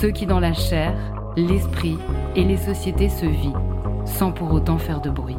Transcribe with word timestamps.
Ceux 0.00 0.12
qui 0.12 0.26
dans 0.26 0.38
la 0.38 0.52
chair, 0.52 0.96
l'esprit 1.36 1.98
et 2.36 2.44
les 2.44 2.56
sociétés 2.56 3.08
se 3.08 3.26
vivent, 3.26 4.06
sans 4.06 4.30
pour 4.30 4.52
autant 4.52 4.78
faire 4.78 5.00
de 5.00 5.10
bruit. 5.10 5.36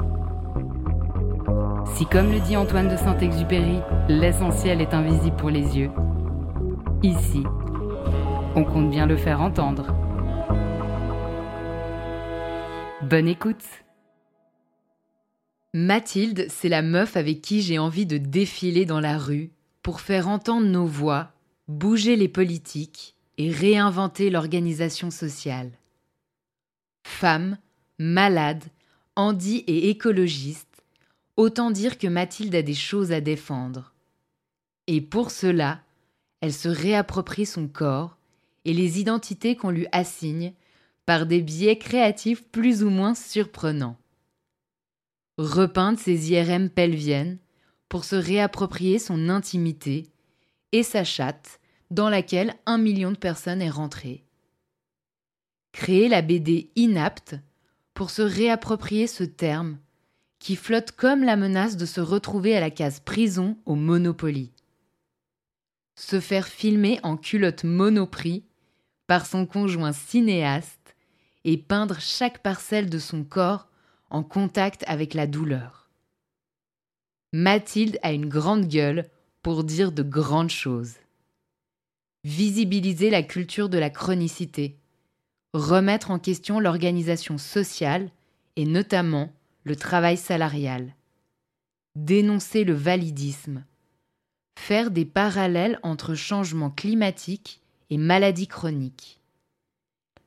Si 1.96 2.06
comme 2.06 2.30
le 2.30 2.42
dit 2.42 2.58
Antoine 2.58 2.90
de 2.90 2.98
Saint-Exupéry, 2.98 3.80
l'essentiel 4.10 4.82
est 4.82 4.94
invisible 4.94 5.38
pour 5.38 5.50
les 5.50 5.78
yeux, 5.78 5.92
ici, 7.04 7.44
on 8.54 8.66
compte 8.66 8.90
bien 8.90 9.06
le 9.06 9.16
faire 9.16 9.40
entendre. 9.40 9.96
Bonne 13.02 13.30
écoute 13.30 13.64
Mathilde, 15.74 16.48
c'est 16.50 16.68
la 16.68 16.82
meuf 16.82 17.16
avec 17.16 17.40
qui 17.42 17.62
j'ai 17.62 17.80
envie 17.80 18.06
de 18.06 18.18
défiler 18.18 18.86
dans 18.86 19.00
la 19.00 19.18
rue 19.18 19.52
pour 19.84 20.02
faire 20.02 20.28
entendre 20.28 20.68
nos 20.68 20.86
voix, 20.86 21.30
bouger 21.70 22.18
les 22.18 22.28
politiques 22.28 23.16
et 23.40 23.50
réinventer 23.50 24.30
l'organisation 24.30 25.10
sociale. 25.10 25.72
Femme, 27.04 27.58
malade, 27.98 28.66
handi 29.16 29.64
et 29.66 29.90
écologiste, 29.90 30.84
autant 31.38 31.72
dire 31.72 31.98
que 31.98 32.08
Mathilde 32.08 32.54
a 32.54 32.62
des 32.62 32.76
choses 32.76 33.12
à 33.12 33.22
défendre. 33.22 33.94
Et 34.88 35.00
pour 35.00 35.32
cela, 35.32 35.82
elle 36.42 36.54
se 36.54 36.68
réapproprie 36.68 37.46
son 37.46 37.68
corps 37.68 38.18
et 38.66 38.74
les 38.74 39.00
identités 39.00 39.56
qu'on 39.56 39.72
lui 39.72 39.88
assigne 39.94 40.54
par 41.06 41.26
des 41.26 41.42
biais 41.42 41.78
créatifs 41.78 42.44
plus 42.44 42.84
ou 42.84 42.90
moins 42.90 43.16
surprenants. 43.16 43.98
Repeindre 45.38 45.98
ses 45.98 46.32
IRM 46.32 46.70
pelviennes, 46.70 47.40
pour 47.88 48.04
se 48.04 48.16
réapproprier 48.16 49.00
son 49.00 49.30
intimité 49.30 50.08
et 50.72 50.84
sa 50.84 51.04
chatte 51.04 51.59
dans 51.92 52.10
laquelle 52.10 52.56
un 52.66 52.78
million 52.78 53.12
de 53.12 53.18
personnes 53.18 53.62
est 53.62 53.70
rentré. 53.70 54.24
Créer 55.72 56.08
la 56.08 56.22
BD 56.22 56.72
inapte 56.76 57.36
pour 57.94 58.10
se 58.10 58.22
réapproprier 58.22 59.08
ce 59.08 59.24
terme 59.24 59.78
qui 60.40 60.56
flotte 60.56 60.92
comme 60.92 61.24
la 61.24 61.36
menace 61.36 61.78
de 61.78 61.86
se 61.86 62.02
retrouver 62.02 62.56
à 62.56 62.60
la 62.60 62.70
case 62.70 63.00
prison 63.02 63.58
au 63.66 63.76
Monopoly. 63.76 64.52
Se 65.96 66.20
faire 66.20 66.48
filmer 66.48 67.00
en 67.04 67.18
culotte 67.18 67.66
monoprix 67.66 68.46
par 69.06 69.26
son 69.26 69.46
conjoint 69.46 69.92
cinéaste 69.92 70.96
et 71.44 71.58
peindre 71.58 72.00
chaque 72.00 72.42
parcelle 72.42 72.90
de 72.90 73.00
son 73.00 73.24
corps 73.24 73.68
en 74.10 74.24
contact 74.24 74.84
avec 74.88 75.14
la 75.14 75.28
douleur. 75.28 75.90
Mathilde 77.34 78.00
a 78.02 78.12
une 78.12 78.30
grande 78.30 78.68
gueule 78.68 79.10
pour 79.42 79.64
dire 79.64 79.92
de 79.92 80.04
grandes 80.04 80.50
choses. 80.50 80.96
Visibiliser 82.26 83.10
la 83.10 83.24
culture 83.24 83.70
de 83.70 83.78
la 83.78 83.90
chronicité, 83.90 84.76
remettre 85.54 86.12
en 86.12 86.20
question 86.20 86.60
l'organisation 86.60 87.38
sociale 87.38 88.12
et 88.58 88.66
notamment 88.66 89.32
le 89.64 89.78
travail 89.78 90.18
salarial, 90.18 90.96
dénoncer 91.96 92.66
le 92.66 92.74
validisme, 92.74 93.64
faire 94.58 94.92
des 94.92 95.06
parallèles 95.06 95.80
entre 95.82 96.14
changement 96.14 96.70
climatique 96.70 97.62
et 97.90 97.98
maladies 97.98 98.48
chroniques. 98.48 99.22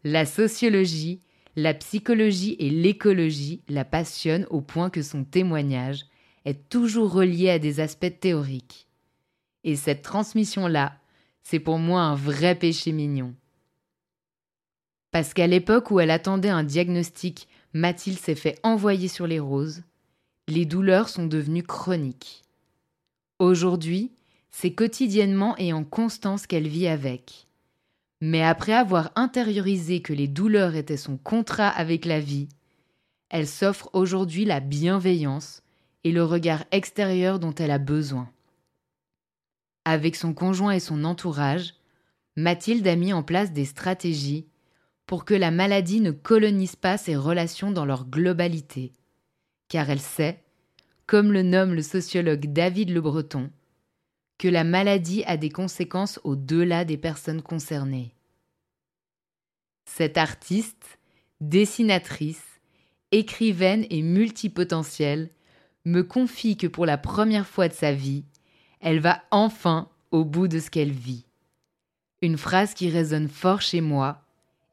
La 0.03 0.25
sociologie, 0.25 1.21
la 1.57 1.75
psychologie 1.75 2.57
et 2.59 2.71
l'écologie 2.71 3.61
la 3.69 3.85
passionnent 3.85 4.47
au 4.49 4.63
point 4.63 4.89
que 4.89 5.03
son 5.03 5.25
témoignage 5.25 6.07
est 6.47 6.71
toujours 6.71 7.13
reliée 7.13 7.51
à 7.51 7.59
des 7.59 7.81
aspects 7.81 8.19
théoriques. 8.19 8.89
Et 9.63 9.77
cette 9.77 10.01
transmission-là, 10.01 10.99
c'est 11.43 11.61
pour 11.61 11.79
moi 11.79 12.03
un 12.03 12.15
vrai 12.15 12.55
péché 12.55 12.93
mignon. 12.93 13.35
Parce 15.11 15.35
qu'à 15.35 15.47
l'époque 15.47 15.91
où 15.91 16.01
elle 16.01 16.11
attendait 16.11 16.49
un 16.49 16.65
diagnostic, 16.65 17.49
Mathilde 17.75 18.19
s'est 18.19 18.35
fait 18.35 18.59
envoyer 18.63 19.09
sur 19.09 19.27
les 19.27 19.41
roses, 19.41 19.83
les 20.49 20.65
douleurs 20.65 21.09
sont 21.09 21.27
devenues 21.27 21.63
chroniques. 21.63 22.43
Aujourd'hui, 23.39 24.13
c'est 24.51 24.73
quotidiennement 24.73 25.57
et 25.57 25.73
en 25.73 25.85
constance 25.85 26.47
qu'elle 26.47 26.69
vit 26.69 26.89
avec. 26.89 27.47
Mais 28.21 28.43
après 28.43 28.73
avoir 28.73 29.11
intériorisé 29.17 30.01
que 30.01 30.13
les 30.13 30.29
douleurs 30.29 30.77
étaient 30.77 30.97
son 30.97 31.17
contrat 31.17 31.69
avec 31.69 32.05
la 32.05 32.21
vie, 32.21 32.49
elle 33.31 33.49
s'offre 33.49 33.91
aujourd'hui 33.95 34.45
la 34.45 34.61
bienveillance, 34.61 35.63
et 36.05 36.13
le 36.13 36.25
regard 36.25 36.65
extérieur 36.71 37.39
dont 37.39 37.55
elle 37.55 37.71
a 37.71 37.79
besoin. 37.79 38.29
Avec 39.85 40.17
son 40.17 40.33
conjoint 40.33 40.73
et 40.73 40.81
son 40.81 41.05
entourage, 41.05 41.75
Mathilde 42.37 42.87
a 42.87 42.97
mis 42.97 43.13
en 43.13 43.23
place 43.23 43.53
des 43.53 43.65
stratégies 43.65 44.47
pour 45.07 45.25
que 45.25 45.35
la 45.35 45.51
maladie 45.51 46.01
ne 46.01 46.13
colonise 46.13 46.77
pas 46.77 46.97
ses 46.97 47.17
relations 47.17 47.71
dans 47.73 47.85
leur 47.85 48.07
globalité, 48.07 48.93
car 49.69 49.91
elle 49.91 50.01
sait, 50.01 50.43
comme 51.07 51.33
le 51.33 51.43
nomme 51.43 51.75
le 51.75 51.83
sociologue 51.83 52.53
David 52.53 52.91
Le 52.91 53.01
Breton, 53.01 53.51
que 54.39 54.49
la 54.49 54.65
maladie 54.65 55.25
a 55.25 55.37
des 55.37 55.51
conséquences 55.51 56.21
au-delà 56.25 56.85
des 56.85 56.97
personnes 56.97 57.43
concernées. 57.43 58.15
Cette 59.85 60.17
artiste, 60.17 60.99
dessinatrice, 61.41 62.43
écrivaine 63.11 63.85
et 63.91 64.03
multipotentielle 64.03 65.29
me 65.85 66.03
confie 66.03 66.57
que 66.57 66.67
pour 66.67 66.87
la 66.87 66.97
première 66.97 67.47
fois 67.47 67.69
de 67.69 67.75
sa 67.75 67.93
vie, 67.93 68.25
elle 68.83 68.99
va 68.99 69.23
enfin 69.31 69.89
au 70.11 70.25
bout 70.25 70.49
de 70.49 70.59
ce 70.59 70.69
qu'elle 70.69 70.91
vit. 70.91 71.25
Une 72.21 72.37
phrase 72.37 72.75
qui 72.75 72.91
résonne 72.91 73.29
fort 73.29 73.61
chez 73.61 73.81
moi 73.81 74.21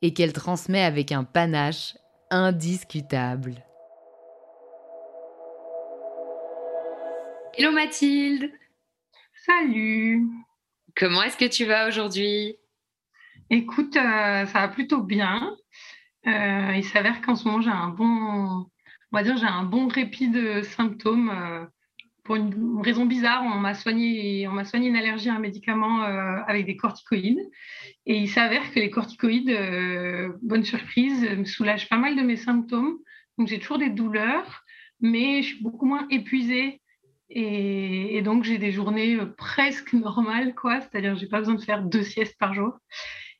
et 0.01 0.13
qu'elle 0.13 0.33
transmet 0.33 0.83
avec 0.83 1.11
un 1.11 1.23
panache 1.23 1.95
indiscutable. 2.31 3.63
Hello 7.57 7.71
Mathilde 7.71 8.51
Salut 9.45 10.27
Comment 10.95 11.23
est-ce 11.23 11.37
que 11.37 11.45
tu 11.45 11.65
vas 11.65 11.87
aujourd'hui? 11.87 12.57
Écoute, 13.49 13.95
euh, 13.95 14.45
ça 14.45 14.59
va 14.59 14.67
plutôt 14.67 15.01
bien. 15.01 15.55
Euh, 16.27 16.73
il 16.75 16.83
s'avère 16.83 17.21
qu'en 17.21 17.35
ce 17.35 17.47
moment, 17.47 17.61
j'ai 17.61 17.69
un 17.69 17.89
bon, 17.89 18.05
on 19.11 19.17
va 19.17 19.23
dire, 19.23 19.37
j'ai 19.37 19.45
un 19.45 19.63
bon 19.63 19.87
répit 19.87 20.29
de 20.29 20.61
symptômes 20.61 21.29
euh, 21.29 21.65
pour 22.29 22.35
une 22.35 22.79
raison 22.83 23.07
bizarre, 23.07 23.41
on 23.43 23.57
m'a 23.57 23.73
soigné, 23.73 24.47
on 24.47 24.51
m'a 24.51 24.63
soigné 24.63 24.89
une 24.89 24.95
allergie 24.95 25.29
à 25.29 25.33
un 25.33 25.39
médicament 25.39 26.03
avec 26.47 26.67
des 26.67 26.77
corticoïdes. 26.77 27.41
Et 28.05 28.17
il 28.17 28.29
s'avère 28.29 28.71
que 28.71 28.79
les 28.79 28.91
corticoïdes, 28.91 29.49
bonne 30.43 30.63
surprise, 30.63 31.23
me 31.23 31.45
soulagent 31.45 31.89
pas 31.89 31.97
mal 31.97 32.15
de 32.15 32.21
mes 32.21 32.35
symptômes. 32.35 32.99
Donc 33.39 33.47
j'ai 33.47 33.57
toujours 33.57 33.79
des 33.79 33.89
douleurs, 33.89 34.63
mais 34.99 35.41
je 35.41 35.55
suis 35.55 35.63
beaucoup 35.63 35.87
moins 35.87 36.05
épuisée 36.11 36.81
et, 37.29 38.21
donc, 38.23 38.43
j'ai 38.43 38.57
des 38.57 38.71
journées 38.71 39.15
euh, 39.15 39.25
presque 39.25 39.93
normales, 39.93 40.55
quoi. 40.55 40.81
C'est-à-dire, 40.81 41.15
j'ai 41.15 41.27
pas 41.27 41.39
besoin 41.39 41.55
de 41.55 41.61
faire 41.61 41.83
deux 41.83 42.03
siestes 42.03 42.37
par 42.39 42.53
jour. 42.53 42.77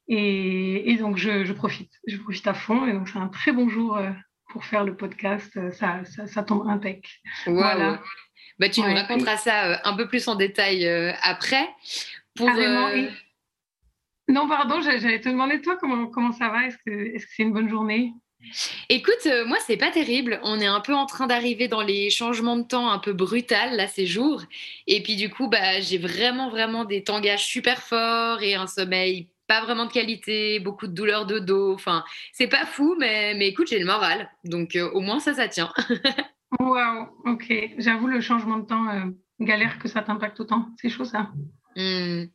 Et, 0.08 0.96
donc, 1.00 1.18
je, 1.18 1.52
profite. 1.54 1.92
Je 2.08 2.18
profite 2.18 2.48
à 2.48 2.54
fond. 2.54 2.86
Et 2.86 2.94
donc, 2.94 3.10
c'est 3.10 3.20
un 3.20 3.28
très 3.28 3.52
bon 3.52 3.70
jour 3.70 3.98
euh, 3.98 4.12
pour 4.50 4.66
faire 4.66 4.84
le 4.84 4.96
podcast. 4.96 5.56
Euh, 5.58 5.72
ça, 5.72 6.04
ça, 6.06 6.44
tombe 6.44 6.68
impec. 6.68 7.08
Voilà. 7.48 8.02
Bah, 8.60 8.70
tu 8.70 8.82
nous 8.82 8.94
raconteras 8.94 9.38
ça 9.38 9.82
un 9.84 9.96
peu 9.96 10.08
plus 10.08 10.28
en 10.28 10.36
détail 10.36 10.88
après. 11.22 11.68
Pour, 12.36 12.50
Non, 14.28 14.48
pardon, 14.48 14.82
j'allais 14.82 15.22
te 15.22 15.30
demander, 15.30 15.62
toi, 15.62 15.78
comment, 15.80 16.08
comment 16.08 16.32
ça 16.32 16.50
va? 16.50 16.68
Est-ce 16.68 16.78
que 16.86 17.18
c'est 17.20 17.44
une 17.44 17.54
bonne 17.54 17.70
journée? 17.70 18.14
Écoute, 18.88 19.26
euh, 19.26 19.46
moi, 19.46 19.58
c'est 19.66 19.78
pas 19.78 19.92
terrible. 19.92 20.40
On 20.44 20.60
est 20.60 20.66
un 20.66 20.80
peu 20.80 20.94
en 20.94 21.06
train 21.06 21.28
d'arriver 21.28 21.68
dans 21.68 21.82
les 21.82 22.10
changements 22.10 22.56
de 22.56 22.64
temps 22.64 22.90
un 22.90 23.00
peu 23.00 23.14
brutal, 23.14 23.76
là, 23.76 23.88
ces 23.88 24.06
jours. 24.06 24.44
Et 24.88 25.04
puis, 25.04 25.16
du 25.16 25.30
coup, 25.30 25.48
bah, 25.48 25.80
j'ai 25.82 25.98
vraiment, 25.98 26.50
vraiment 26.50 26.86
des 26.86 27.04
tangages 27.04 27.46
super 27.46 27.82
forts 27.82 28.42
et 28.42 28.56
un 28.56 28.68
sommeil 28.68 29.30
pas 29.48 29.62
vraiment 29.62 29.88
de 29.88 29.92
qualité, 29.92 30.60
beaucoup 30.60 30.86
de 30.86 30.94
douleurs 30.94 31.26
de 31.26 31.40
dos. 31.40 31.74
Enfin, 31.74 32.04
c'est 32.34 32.48
pas 32.48 32.68
fou, 32.68 32.96
mais, 33.00 33.34
mais 33.34 33.48
écoute, 33.48 33.68
j'ai 33.68 33.80
le 33.80 33.86
moral. 33.86 34.30
Donc, 34.44 34.76
euh, 34.76 34.90
au 34.92 35.02
moins, 35.02 35.20
ça, 35.20 35.34
ça 35.34 35.48
tient. 35.48 35.74
Waouh, 36.58 37.08
ok. 37.26 37.54
J'avoue, 37.78 38.08
le 38.08 38.22
changement 38.22 38.58
de 38.58 38.66
temps, 38.66 38.90
euh, 38.90 39.12
galère 39.40 39.78
que 39.80 39.88
ça 39.88 40.02
t'impacte 40.02 40.40
autant. 40.40 40.70
C'est 40.82 40.90
chaud, 40.90 41.06
ça. 41.06 41.30
Mmh. 41.76 42.26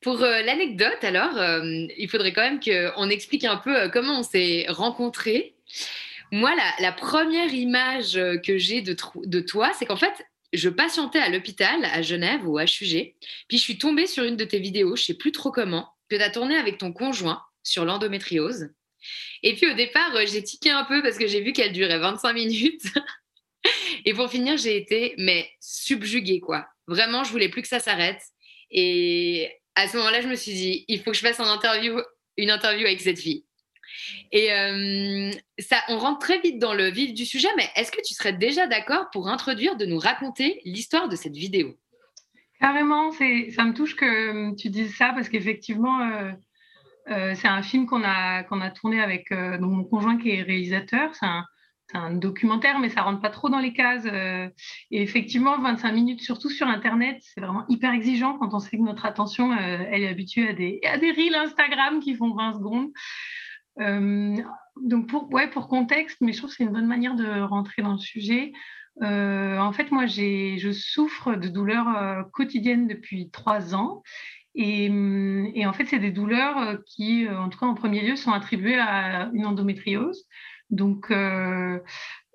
Pour 0.00 0.22
euh, 0.22 0.42
l'anecdote, 0.42 1.02
alors, 1.02 1.36
euh, 1.36 1.86
il 1.96 2.08
faudrait 2.08 2.32
quand 2.32 2.42
même 2.42 2.60
qu'on 2.60 3.10
explique 3.10 3.44
un 3.44 3.56
peu 3.56 3.88
comment 3.90 4.20
on 4.20 4.22
s'est 4.22 4.66
rencontrés. 4.68 5.56
Moi, 6.30 6.52
la, 6.80 6.92
première 6.92 7.52
image 7.52 8.14
que 8.44 8.58
j'ai 8.58 8.82
de, 8.82 9.40
toi, 9.40 9.72
c'est 9.74 9.86
qu'en 9.86 9.96
fait, 9.96 10.26
je 10.52 10.68
patientais 10.68 11.18
à 11.18 11.28
l'hôpital 11.28 11.84
à 11.84 12.02
Genève 12.02 12.46
ou 12.48 12.58
à 12.58 12.64
HUG, 12.64 13.14
puis 13.48 13.58
je 13.58 13.62
suis 13.62 13.78
tombée 13.78 14.06
sur 14.06 14.24
une 14.24 14.36
de 14.36 14.44
tes 14.44 14.58
vidéos, 14.58 14.96
je 14.96 15.04
sais 15.04 15.14
plus 15.14 15.30
trop 15.30 15.52
comment, 15.52 15.88
que 16.08 16.16
tu 16.16 16.22
as 16.22 16.30
tourné 16.30 16.56
avec 16.56 16.78
ton 16.78 16.92
conjoint 16.92 17.42
sur 17.62 17.84
l'endométriose. 17.84 18.70
Et 19.42 19.54
puis 19.54 19.70
au 19.70 19.74
départ, 19.74 20.12
j'ai 20.26 20.42
tiqué 20.42 20.70
un 20.70 20.84
peu 20.84 21.02
parce 21.02 21.18
que 21.18 21.26
j'ai 21.26 21.40
vu 21.40 21.52
qu'elle 21.52 21.72
durait 21.72 21.98
25 21.98 22.32
minutes. 22.32 22.82
Et 24.04 24.14
pour 24.14 24.30
finir, 24.30 24.56
j'ai 24.56 24.76
été 24.76 25.14
mais 25.18 25.50
subjuguée 25.60 26.40
quoi. 26.40 26.66
Vraiment, 26.86 27.24
je 27.24 27.32
voulais 27.32 27.48
plus 27.48 27.62
que 27.62 27.68
ça 27.68 27.80
s'arrête. 27.80 28.20
Et 28.70 29.50
à 29.74 29.88
ce 29.88 29.96
moment-là, 29.96 30.20
je 30.20 30.28
me 30.28 30.36
suis 30.36 30.52
dit, 30.52 30.84
il 30.88 31.00
faut 31.00 31.10
que 31.10 31.16
je 31.16 31.22
fasse 31.22 31.38
une 31.38 31.46
interview, 32.50 32.86
avec 32.86 33.00
cette 33.00 33.18
fille. 33.18 33.44
Et 34.32 34.52
euh, 34.52 35.30
ça, 35.58 35.82
on 35.88 35.98
rentre 35.98 36.18
très 36.18 36.40
vite 36.40 36.58
dans 36.58 36.74
le 36.74 36.90
vif 36.90 37.14
du 37.14 37.24
sujet, 37.24 37.48
mais 37.56 37.68
est-ce 37.76 37.92
que 37.92 38.00
tu 38.04 38.14
serais 38.14 38.32
déjà 38.32 38.66
d'accord 38.66 39.10
pour 39.12 39.28
introduire, 39.28 39.76
de 39.76 39.86
nous 39.86 39.98
raconter 39.98 40.60
l'histoire 40.64 41.08
de 41.08 41.16
cette 41.16 41.36
vidéo? 41.36 41.76
Carrément, 42.60 43.12
ça 43.12 43.24
me 43.64 43.72
touche 43.74 43.96
que 43.96 44.54
tu 44.56 44.70
dises 44.70 44.96
ça 44.96 45.12
parce 45.14 45.28
qu'effectivement, 45.28 46.00
euh, 46.00 46.32
euh, 47.08 47.34
c'est 47.34 47.48
un 47.48 47.62
film 47.62 47.86
qu'on 47.86 48.02
a, 48.04 48.70
tourné 48.70 49.00
avec 49.00 49.30
mon 49.30 49.84
conjoint 49.84 50.18
qui 50.18 50.30
est 50.30 50.42
réalisateur. 50.42 51.14
C'est 51.14 51.26
un, 51.26 51.44
documentaire, 52.10 52.78
mais 52.78 52.88
ça 52.88 53.02
rentre 53.02 53.20
pas 53.20 53.30
trop 53.30 53.48
dans 53.48 53.60
les 53.60 53.72
cases. 53.72 54.06
Euh. 54.06 54.48
et 54.90 55.02
effectivement, 55.02 55.58
25 55.60 55.92
minutes, 55.92 56.20
surtout 56.20 56.50
sur 56.50 56.66
Internet, 56.66 57.18
c'est 57.20 57.40
vraiment 57.40 57.64
hyper 57.68 57.92
exigeant 57.92 58.38
quand 58.38 58.54
on 58.54 58.58
sait 58.58 58.76
que 58.76 58.82
notre 58.82 59.06
attention, 59.06 59.52
euh, 59.52 59.84
elle 59.90 60.02
est 60.02 60.08
habituée 60.08 60.48
à 60.48 60.52
des, 60.52 60.80
à 60.84 60.96
reels 60.96 61.34
Instagram 61.34 62.00
qui 62.00 62.14
font 62.14 62.34
20 62.34 62.54
secondes. 62.54 62.88
Euh, 63.80 64.36
donc, 64.82 65.08
pour 65.08 65.68
contexte, 65.68 66.18
mais 66.20 66.32
je 66.32 66.38
trouve 66.38 66.50
que 66.50 66.56
c'est 66.56 66.64
une 66.64 66.72
bonne 66.72 66.86
manière 66.86 67.14
de 67.14 67.40
rentrer 67.42 67.82
dans 67.82 67.92
le 67.92 67.98
sujet. 67.98 68.52
en 69.00 69.72
fait, 69.72 69.90
moi, 69.90 70.06
je 70.06 70.72
souffre 70.72 71.34
de 71.34 71.48
douleurs 71.48 72.28
quotidiennes 72.32 72.88
depuis 72.88 73.30
trois 73.30 73.74
ans. 73.74 74.02
Et, 74.56 74.86
et 75.54 75.66
en 75.66 75.72
fait, 75.72 75.84
c'est 75.84 75.98
des 75.98 76.10
douleurs 76.10 76.78
qui, 76.86 77.28
en 77.28 77.48
tout 77.48 77.58
cas 77.58 77.66
en 77.66 77.74
premier 77.74 78.00
lieu, 78.00 78.16
sont 78.16 78.32
attribuées 78.32 78.78
à 78.78 79.30
une 79.34 79.46
endométriose. 79.46 80.26
Donc, 80.70 81.10
euh, 81.10 81.78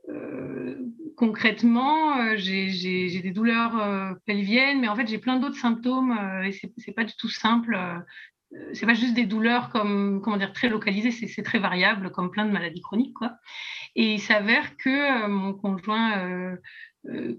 euh, 0.09 0.75
concrètement, 1.17 2.17
euh, 2.17 2.35
j'ai 2.37 3.21
des 3.21 3.31
douleurs 3.31 4.15
pelviennes, 4.25 4.81
mais 4.81 4.87
en 4.87 4.95
fait, 4.95 5.07
j'ai 5.07 5.17
plein 5.17 5.37
d'autres 5.37 5.57
symptômes 5.57 6.17
et 6.45 6.51
c'est 6.51 6.93
pas 6.93 7.03
du 7.03 7.13
tout 7.15 7.29
simple. 7.29 7.77
c'est 8.73 8.85
pas 8.85 8.93
juste 8.93 9.13
des 9.13 9.25
douleurs 9.25 9.69
comme 9.69 10.21
comment 10.21 10.37
dire 10.37 10.53
très 10.53 10.69
localisées, 10.69 11.11
c'est 11.11 11.43
très 11.43 11.59
variable 11.59 12.11
comme 12.11 12.31
plein 12.31 12.45
de 12.45 12.51
maladies 12.51 12.81
chroniques 12.81 13.13
quoi. 13.13 13.33
Et 13.95 14.13
il 14.15 14.19
s'avère 14.19 14.77
que 14.77 15.27
mon 15.27 15.53
conjoint 15.53 16.57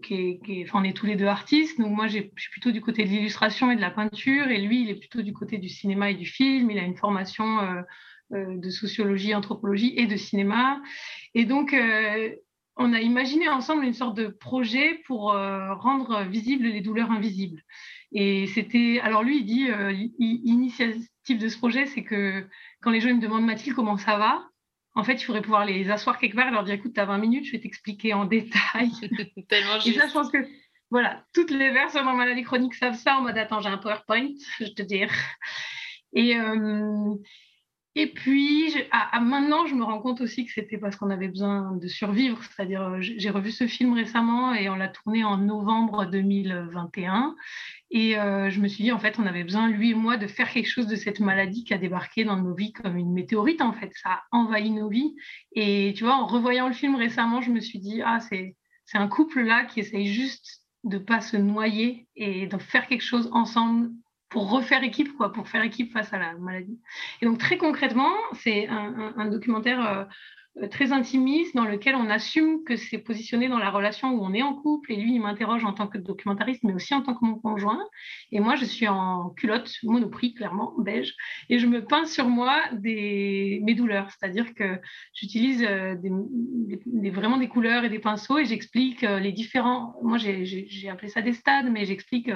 qui 0.02 0.14
est, 0.14 0.40
qui 0.44 0.62
enfin, 0.64 0.80
on 0.80 0.84
est 0.84 0.96
tous 0.96 1.06
les 1.06 1.14
deux 1.14 1.26
artistes, 1.26 1.78
donc 1.80 1.92
moi 1.92 2.08
je 2.08 2.18
suis 2.36 2.50
plutôt 2.50 2.72
du 2.72 2.80
côté 2.80 3.04
de 3.04 3.08
l'illustration 3.08 3.70
et 3.70 3.76
de 3.76 3.80
la 3.80 3.92
peinture, 3.92 4.48
et 4.48 4.60
lui 4.60 4.82
il 4.82 4.90
est 4.90 4.98
plutôt 4.98 5.22
du 5.22 5.32
côté 5.32 5.58
du 5.58 5.68
cinéma 5.68 6.10
et 6.10 6.14
du 6.14 6.26
film. 6.26 6.70
Il 6.70 6.78
a 6.78 6.82
une 6.82 6.96
formation 6.96 7.84
euh, 8.34 8.56
de 8.56 8.70
sociologie, 8.70 9.34
anthropologie 9.34 9.92
et 9.96 10.06
de 10.06 10.16
cinéma. 10.16 10.80
Et 11.34 11.44
donc, 11.44 11.74
euh, 11.74 12.30
on 12.76 12.94
a 12.94 13.00
imaginé 13.00 13.46
ensemble 13.50 13.84
une 13.84 13.92
sorte 13.92 14.16
de 14.16 14.28
projet 14.28 15.02
pour 15.06 15.32
euh, 15.32 15.74
rendre 15.74 16.22
visibles 16.22 16.64
les 16.64 16.80
douleurs 16.80 17.10
invisibles. 17.10 17.60
Et 18.12 18.46
c'était, 18.46 19.00
alors 19.02 19.22
lui, 19.22 19.40
il 19.40 19.44
dit, 19.44 19.68
l'initiative 20.18 21.38
de 21.38 21.48
ce 21.48 21.58
projet, 21.58 21.84
c'est 21.84 22.04
que 22.04 22.46
quand 22.80 22.90
les 22.90 23.00
gens 23.00 23.14
me 23.14 23.20
demandent 23.20 23.44
Mathilde 23.44 23.76
comment 23.76 23.98
ça 23.98 24.16
va, 24.16 24.48
en 24.94 25.04
fait, 25.04 25.14
il 25.14 25.24
faudrait 25.24 25.42
pouvoir 25.42 25.64
les 25.64 25.90
asseoir 25.90 26.18
quelque 26.18 26.36
part 26.36 26.48
et 26.48 26.50
leur 26.50 26.64
dire 26.64 26.74
écoute, 26.74 26.92
tu 26.94 27.00
as 27.00 27.04
20 27.04 27.18
minutes, 27.18 27.46
je 27.46 27.52
vais 27.52 27.60
t'expliquer 27.60 28.14
en 28.14 28.24
détail. 28.24 28.90
Tellement 29.48 29.76
et 29.76 29.92
ça, 29.92 30.06
je 30.06 30.12
pense 30.12 30.30
que 30.30 30.46
voilà, 30.90 31.24
toutes 31.32 31.50
les 31.50 31.72
personnes 31.72 32.06
en 32.06 32.14
maladie 32.14 32.42
chronique 32.42 32.74
savent 32.74 32.98
ça 32.98 33.16
en 33.16 33.22
mode 33.22 33.38
attends, 33.38 33.60
j'ai 33.60 33.70
un 33.70 33.78
PowerPoint, 33.78 34.28
je 34.60 34.66
te 34.66 34.82
dire. 34.82 35.10
Et, 36.12 36.36
et 37.94 38.06
puis, 38.06 38.74
maintenant, 39.20 39.66
je 39.66 39.74
me 39.74 39.84
rends 39.84 40.00
compte 40.00 40.22
aussi 40.22 40.46
que 40.46 40.52
c'était 40.52 40.78
parce 40.78 40.96
qu'on 40.96 41.10
avait 41.10 41.28
besoin 41.28 41.76
de 41.76 41.86
survivre. 41.88 42.42
C'est-à-dire, 42.42 42.82
euh, 42.82 42.98
j'ai 43.00 43.28
revu 43.28 43.50
ce 43.50 43.66
film 43.66 43.92
récemment 43.92 44.54
et 44.54 44.70
on 44.70 44.76
l'a 44.76 44.88
tourné 44.88 45.24
en 45.24 45.36
novembre 45.36 46.06
2021. 46.06 47.36
Et 47.90 48.18
euh, 48.18 48.48
je 48.48 48.60
me 48.60 48.68
suis 48.68 48.84
dit, 48.84 48.92
en 48.92 48.98
fait, 48.98 49.18
on 49.18 49.26
avait 49.26 49.44
besoin, 49.44 49.68
lui 49.68 49.90
et 49.90 49.94
moi, 49.94 50.16
de 50.16 50.26
faire 50.26 50.50
quelque 50.50 50.70
chose 50.70 50.86
de 50.86 50.96
cette 50.96 51.20
maladie 51.20 51.64
qui 51.64 51.74
a 51.74 51.78
débarqué 51.78 52.24
dans 52.24 52.36
nos 52.36 52.54
vies 52.54 52.72
comme 52.72 52.96
une 52.96 53.12
météorite, 53.12 53.60
en 53.60 53.74
fait. 53.74 53.92
Ça 54.02 54.08
a 54.10 54.22
envahi 54.32 54.70
nos 54.70 54.88
vies. 54.88 55.14
Et 55.54 55.92
tu 55.94 56.04
vois, 56.04 56.14
en 56.14 56.24
revoyant 56.24 56.68
le 56.68 56.74
film 56.74 56.96
récemment, 56.96 57.43
je 57.43 57.50
me 57.50 57.60
suis 57.60 57.78
dit, 57.78 58.00
ah, 58.02 58.20
c'est 58.20 58.56
un 58.94 59.08
couple 59.08 59.43
là 59.43 59.67
qui 59.67 59.81
essaye 59.81 60.06
juste 60.06 60.62
de 60.84 60.96
pas 60.96 61.20
se 61.20 61.36
noyer 61.36 62.08
et 62.17 62.46
de 62.46 62.56
faire 62.56 62.86
quelque 62.86 63.05
chose 63.05 63.28
ensemble 63.32 63.90
pour 64.32 64.51
refaire 64.51 64.82
équipe, 64.82 65.15
quoi, 65.19 65.31
pour 65.31 65.46
faire 65.46 65.62
équipe 65.62 65.93
face 65.93 66.10
à 66.15 66.19
la 66.19 66.32
maladie. 66.32 66.81
Et 67.20 67.27
donc 67.27 67.36
très 67.36 67.58
concrètement, 67.58 68.15
c'est 68.32 68.67
un, 68.67 69.27
documentaire 69.27 69.81
euh, 69.86 70.01
euh, 70.01 70.05
très 70.70 70.92
intimiste 70.92 71.56
dans 71.56 71.64
lequel 71.64 71.94
on 71.94 72.10
assume 72.10 72.62
que 72.64 72.76
c'est 72.76 72.98
positionné 72.98 73.48
dans 73.48 73.58
la 73.58 73.70
relation 73.70 74.10
où 74.10 74.22
on 74.22 74.34
est 74.34 74.42
en 74.42 74.54
couple 74.54 74.92
et 74.92 74.96
lui 74.96 75.14
il 75.14 75.20
m'interroge 75.20 75.64
en 75.64 75.72
tant 75.72 75.86
que 75.86 75.96
documentariste 75.96 76.62
mais 76.62 76.74
aussi 76.74 76.94
en 76.94 77.00
tant 77.00 77.14
que 77.14 77.24
mon 77.24 77.36
conjoint. 77.36 77.82
Et 78.32 78.40
moi 78.40 78.54
je 78.56 78.66
suis 78.66 78.86
en 78.86 79.30
culotte 79.30 79.74
monoprix 79.82 80.34
clairement 80.34 80.74
beige 80.78 81.14
et 81.48 81.58
je 81.58 81.66
me 81.66 81.82
peins 81.84 82.04
sur 82.04 82.28
moi 82.28 82.60
des, 82.72 83.60
mes 83.64 83.74
douleurs. 83.74 84.10
C'est-à-dire 84.10 84.54
que 84.54 84.78
j'utilise 85.14 85.64
euh, 85.64 85.94
vraiment 87.10 87.38
des 87.38 87.48
couleurs 87.48 87.84
et 87.84 87.88
des 87.88 87.98
pinceaux 87.98 88.38
et 88.38 88.44
j'explique 88.44 89.04
euh, 89.04 89.18
les 89.20 89.32
différents 89.32 89.96
moi 90.02 90.18
j'ai 90.18 90.88
appelé 90.90 91.08
ça 91.08 91.22
des 91.22 91.32
stades 91.32 91.70
mais 91.70 91.86
j'explique 91.86 92.30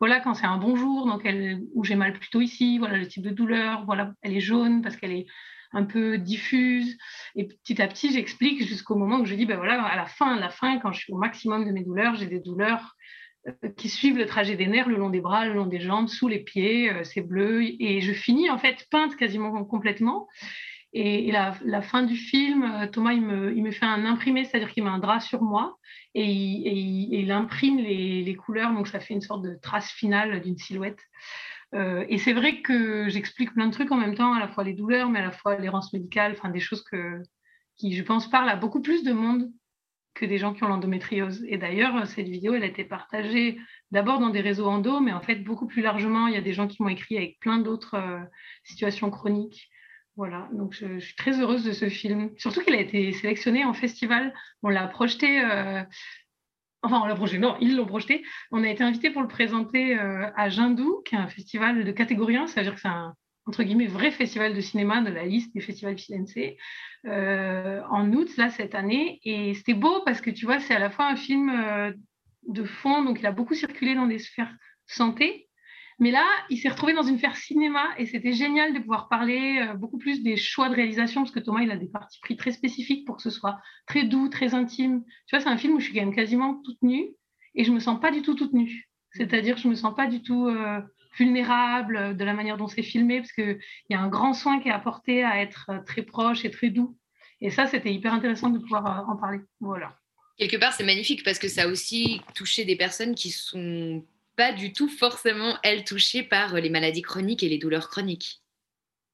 voilà 0.00 0.18
quand 0.18 0.34
c'est 0.34 0.46
un 0.46 0.58
bon 0.58 0.74
jour 0.74 1.06
donc 1.06 1.22
elle, 1.24 1.60
où 1.74 1.84
j'ai 1.84 1.94
mal 1.94 2.14
plutôt 2.14 2.40
ici 2.40 2.78
voilà 2.78 2.96
le 2.96 3.06
type 3.06 3.22
de 3.22 3.30
douleur 3.30 3.84
voilà 3.84 4.12
elle 4.22 4.36
est 4.36 4.40
jaune 4.40 4.82
parce 4.82 4.96
qu'elle 4.96 5.12
est 5.12 5.26
un 5.72 5.84
peu 5.84 6.18
diffuse. 6.18 6.96
Et 7.36 7.46
petit 7.46 7.80
à 7.80 7.88
petit, 7.88 8.12
j'explique 8.12 8.66
jusqu'au 8.66 8.96
moment 8.96 9.20
où 9.20 9.24
je 9.24 9.34
dis, 9.34 9.46
ben 9.46 9.56
voilà, 9.56 9.82
à 9.82 9.96
la 9.96 10.06
fin, 10.06 10.36
à 10.36 10.40
la 10.40 10.50
fin, 10.50 10.78
quand 10.78 10.92
je 10.92 11.00
suis 11.00 11.12
au 11.12 11.18
maximum 11.18 11.66
de 11.66 11.72
mes 11.72 11.84
douleurs, 11.84 12.14
j'ai 12.16 12.26
des 12.26 12.40
douleurs 12.40 12.96
euh, 13.46 13.68
qui 13.76 13.88
suivent 13.88 14.18
le 14.18 14.26
trajet 14.26 14.56
des 14.56 14.66
nerfs 14.66 14.88
le 14.88 14.96
long 14.96 15.10
des 15.10 15.20
bras, 15.20 15.46
le 15.46 15.54
long 15.54 15.66
des 15.66 15.80
jambes, 15.80 16.08
sous 16.08 16.28
les 16.28 16.40
pieds, 16.40 16.90
euh, 16.90 17.04
c'est 17.04 17.22
bleu. 17.22 17.62
Et 17.62 18.00
je 18.00 18.12
finis 18.12 18.50
en 18.50 18.58
fait 18.58 18.86
peinte 18.90 19.16
quasiment 19.16 19.64
complètement. 19.64 20.28
Et, 20.92 21.30
la, 21.30 21.82
fin 21.82 22.02
du 22.02 22.16
film, 22.16 22.64
euh, 22.64 22.86
Thomas, 22.88 23.12
il 23.12 23.22
me, 23.22 23.56
il 23.56 23.62
me 23.62 23.70
fait 23.70 23.86
un 23.86 24.04
imprimé, 24.04 24.44
c'est-à-dire 24.44 24.72
qu'il 24.72 24.82
met 24.82 24.90
un 24.90 24.98
drap 24.98 25.20
sur 25.20 25.40
moi 25.40 25.78
et 26.14 26.26
il, 26.26 27.30
imprime 27.30 27.78
les, 27.78 28.24
les, 28.24 28.34
couleurs, 28.34 28.72
donc 28.72 28.88
ça 28.88 28.98
fait 28.98 29.14
une 29.14 29.20
sorte 29.20 29.42
de 29.42 29.54
trace 29.62 29.92
finale 29.92 30.40
d'une 30.40 30.58
silhouette. 30.58 30.98
Euh, 31.74 32.04
et 32.08 32.18
c'est 32.18 32.32
vrai 32.32 32.62
que 32.62 33.08
j'explique 33.08 33.52
plein 33.52 33.66
de 33.66 33.72
trucs 33.72 33.92
en 33.92 33.96
même 33.96 34.14
temps, 34.14 34.32
à 34.32 34.40
la 34.40 34.48
fois 34.48 34.64
les 34.64 34.72
douleurs, 34.74 35.08
mais 35.08 35.20
à 35.20 35.24
la 35.24 35.30
fois 35.30 35.56
l'errance 35.56 35.92
médicale, 35.92 36.32
enfin 36.32 36.50
des 36.50 36.60
choses 36.60 36.84
qui, 37.76 37.94
je 37.94 38.02
pense, 38.02 38.28
parlent 38.28 38.48
à 38.48 38.56
beaucoup 38.56 38.82
plus 38.82 39.04
de 39.04 39.12
monde 39.12 39.50
que 40.14 40.26
des 40.26 40.38
gens 40.38 40.52
qui 40.52 40.64
ont 40.64 40.68
l'endométriose. 40.68 41.44
Et 41.48 41.56
d'ailleurs, 41.56 42.06
cette 42.06 42.28
vidéo, 42.28 42.54
elle 42.54 42.64
a 42.64 42.66
été 42.66 42.84
partagée 42.84 43.58
d'abord 43.90 44.18
dans 44.18 44.30
des 44.30 44.40
réseaux 44.40 44.66
endo, 44.66 45.00
mais 45.00 45.12
en 45.12 45.20
fait 45.20 45.36
beaucoup 45.36 45.66
plus 45.66 45.82
largement. 45.82 46.26
Il 46.26 46.34
y 46.34 46.36
a 46.36 46.42
des 46.42 46.52
gens 46.52 46.66
qui 46.66 46.82
m'ont 46.82 46.88
écrit 46.88 47.16
avec 47.16 47.38
plein 47.40 47.58
d'autres 47.58 47.94
euh, 47.94 48.20
situations 48.64 49.10
chroniques. 49.10 49.70
Voilà, 50.16 50.48
donc 50.52 50.74
je, 50.74 50.98
suis 50.98 51.14
très 51.14 51.40
heureuse 51.40 51.64
de 51.64 51.72
ce 51.72 51.88
film. 51.88 52.30
Surtout 52.36 52.60
qu'il 52.62 52.74
a 52.74 52.80
été 52.80 53.12
sélectionné 53.12 53.64
en 53.64 53.72
festival. 53.72 54.34
On 54.62 54.68
l'a 54.68 54.86
projeté, 54.88 55.42
euh, 55.42 55.82
enfin 56.82 57.00
on 57.02 57.06
l'a 57.06 57.14
projeté, 57.14 57.38
non, 57.38 57.56
ils 57.60 57.76
l'ont 57.76 57.86
projeté. 57.86 58.22
On 58.50 58.64
a 58.64 58.68
été 58.68 58.82
invité 58.82 59.10
pour 59.10 59.22
le 59.22 59.28
présenter 59.28 59.98
euh, 59.98 60.30
à 60.36 60.48
Jindou, 60.48 61.02
qui 61.04 61.14
est 61.14 61.18
un 61.18 61.28
festival 61.28 61.84
de 61.84 61.92
catégorie 61.92 62.36
1, 62.36 62.46
c'est-à-dire 62.46 62.74
que 62.74 62.80
c'est 62.80 62.88
un 62.88 63.14
entre 63.46 63.62
guillemets 63.62 63.86
vrai 63.86 64.10
festival 64.10 64.54
de 64.54 64.60
cinéma 64.60 65.00
de 65.00 65.10
la 65.10 65.24
liste 65.24 65.54
des 65.54 65.60
festivals 65.60 65.98
Firenze 65.98 66.34
euh, 67.06 67.80
en 67.90 68.12
août 68.12 68.28
là 68.36 68.50
cette 68.50 68.74
année 68.74 69.18
et 69.24 69.54
c'était 69.54 69.74
beau 69.74 70.02
parce 70.04 70.20
que 70.20 70.30
tu 70.30 70.44
vois 70.44 70.60
c'est 70.60 70.74
à 70.74 70.78
la 70.78 70.90
fois 70.90 71.06
un 71.06 71.16
film 71.16 71.50
de 72.48 72.64
fond, 72.64 73.02
donc 73.02 73.20
il 73.20 73.26
a 73.26 73.32
beaucoup 73.32 73.54
circulé 73.54 73.94
dans 73.94 74.06
des 74.06 74.18
sphères 74.18 74.54
santé. 74.86 75.49
Mais 76.00 76.10
là, 76.10 76.26
il 76.48 76.56
s'est 76.56 76.70
retrouvé 76.70 76.94
dans 76.94 77.02
une 77.02 77.18
sphère 77.18 77.36
cinéma 77.36 77.84
et 77.98 78.06
c'était 78.06 78.32
génial 78.32 78.72
de 78.72 78.78
pouvoir 78.78 79.08
parler 79.10 79.60
euh, 79.60 79.74
beaucoup 79.74 79.98
plus 79.98 80.22
des 80.22 80.36
choix 80.36 80.70
de 80.70 80.74
réalisation 80.74 81.20
parce 81.20 81.30
que 81.30 81.40
Thomas, 81.40 81.60
il 81.60 81.70
a 81.70 81.76
des 81.76 81.88
parties 81.88 82.18
pris 82.20 82.36
très 82.36 82.52
spécifiques 82.52 83.06
pour 83.06 83.16
que 83.16 83.22
ce 83.22 83.28
soit 83.28 83.60
très 83.86 84.04
doux, 84.04 84.28
très 84.28 84.54
intime. 84.54 85.04
Tu 85.26 85.36
vois, 85.36 85.40
c'est 85.40 85.50
un 85.50 85.58
film 85.58 85.74
où 85.74 85.78
je 85.78 85.84
suis 85.84 85.94
quand 85.94 86.00
même 86.00 86.14
quasiment 86.14 86.54
toute 86.64 86.80
nue 86.82 87.10
et 87.54 87.64
je 87.64 87.70
me 87.70 87.80
sens 87.80 88.00
pas 88.00 88.10
du 88.10 88.22
tout 88.22 88.34
toute 88.34 88.54
nue. 88.54 88.88
C'est-à-dire 89.12 89.58
je 89.58 89.68
me 89.68 89.74
sens 89.74 89.94
pas 89.94 90.06
du 90.06 90.22
tout 90.22 90.46
euh, 90.46 90.80
vulnérable 91.18 92.16
de 92.16 92.24
la 92.24 92.32
manière 92.32 92.56
dont 92.56 92.68
c'est 92.68 92.82
filmé 92.82 93.18
parce 93.18 93.32
qu'il 93.32 93.58
y 93.90 93.94
a 93.94 94.00
un 94.00 94.08
grand 94.08 94.32
soin 94.32 94.58
qui 94.58 94.68
est 94.68 94.72
apporté 94.72 95.22
à 95.22 95.42
être 95.42 95.66
euh, 95.68 95.80
très 95.84 96.02
proche 96.02 96.46
et 96.46 96.50
très 96.50 96.70
doux. 96.70 96.96
Et 97.42 97.50
ça, 97.50 97.66
c'était 97.66 97.92
hyper 97.92 98.14
intéressant 98.14 98.48
de 98.48 98.58
pouvoir 98.58 99.06
en 99.08 99.16
parler. 99.16 99.40
Voilà 99.60 99.96
quelque 100.38 100.56
part, 100.56 100.72
c'est 100.72 100.84
magnifique 100.84 101.22
parce 101.22 101.38
que 101.38 101.48
ça 101.48 101.64
a 101.64 101.66
aussi 101.66 102.22
touché 102.34 102.64
des 102.64 102.74
personnes 102.74 103.14
qui 103.14 103.30
sont 103.30 104.02
pas 104.40 104.52
du 104.52 104.72
tout 104.72 104.88
forcément, 104.88 105.58
elles, 105.62 105.84
touchées 105.84 106.22
par 106.22 106.54
les 106.54 106.70
maladies 106.70 107.02
chroniques 107.02 107.42
et 107.42 107.48
les 107.50 107.58
douleurs 107.58 107.90
chroniques. 107.90 108.40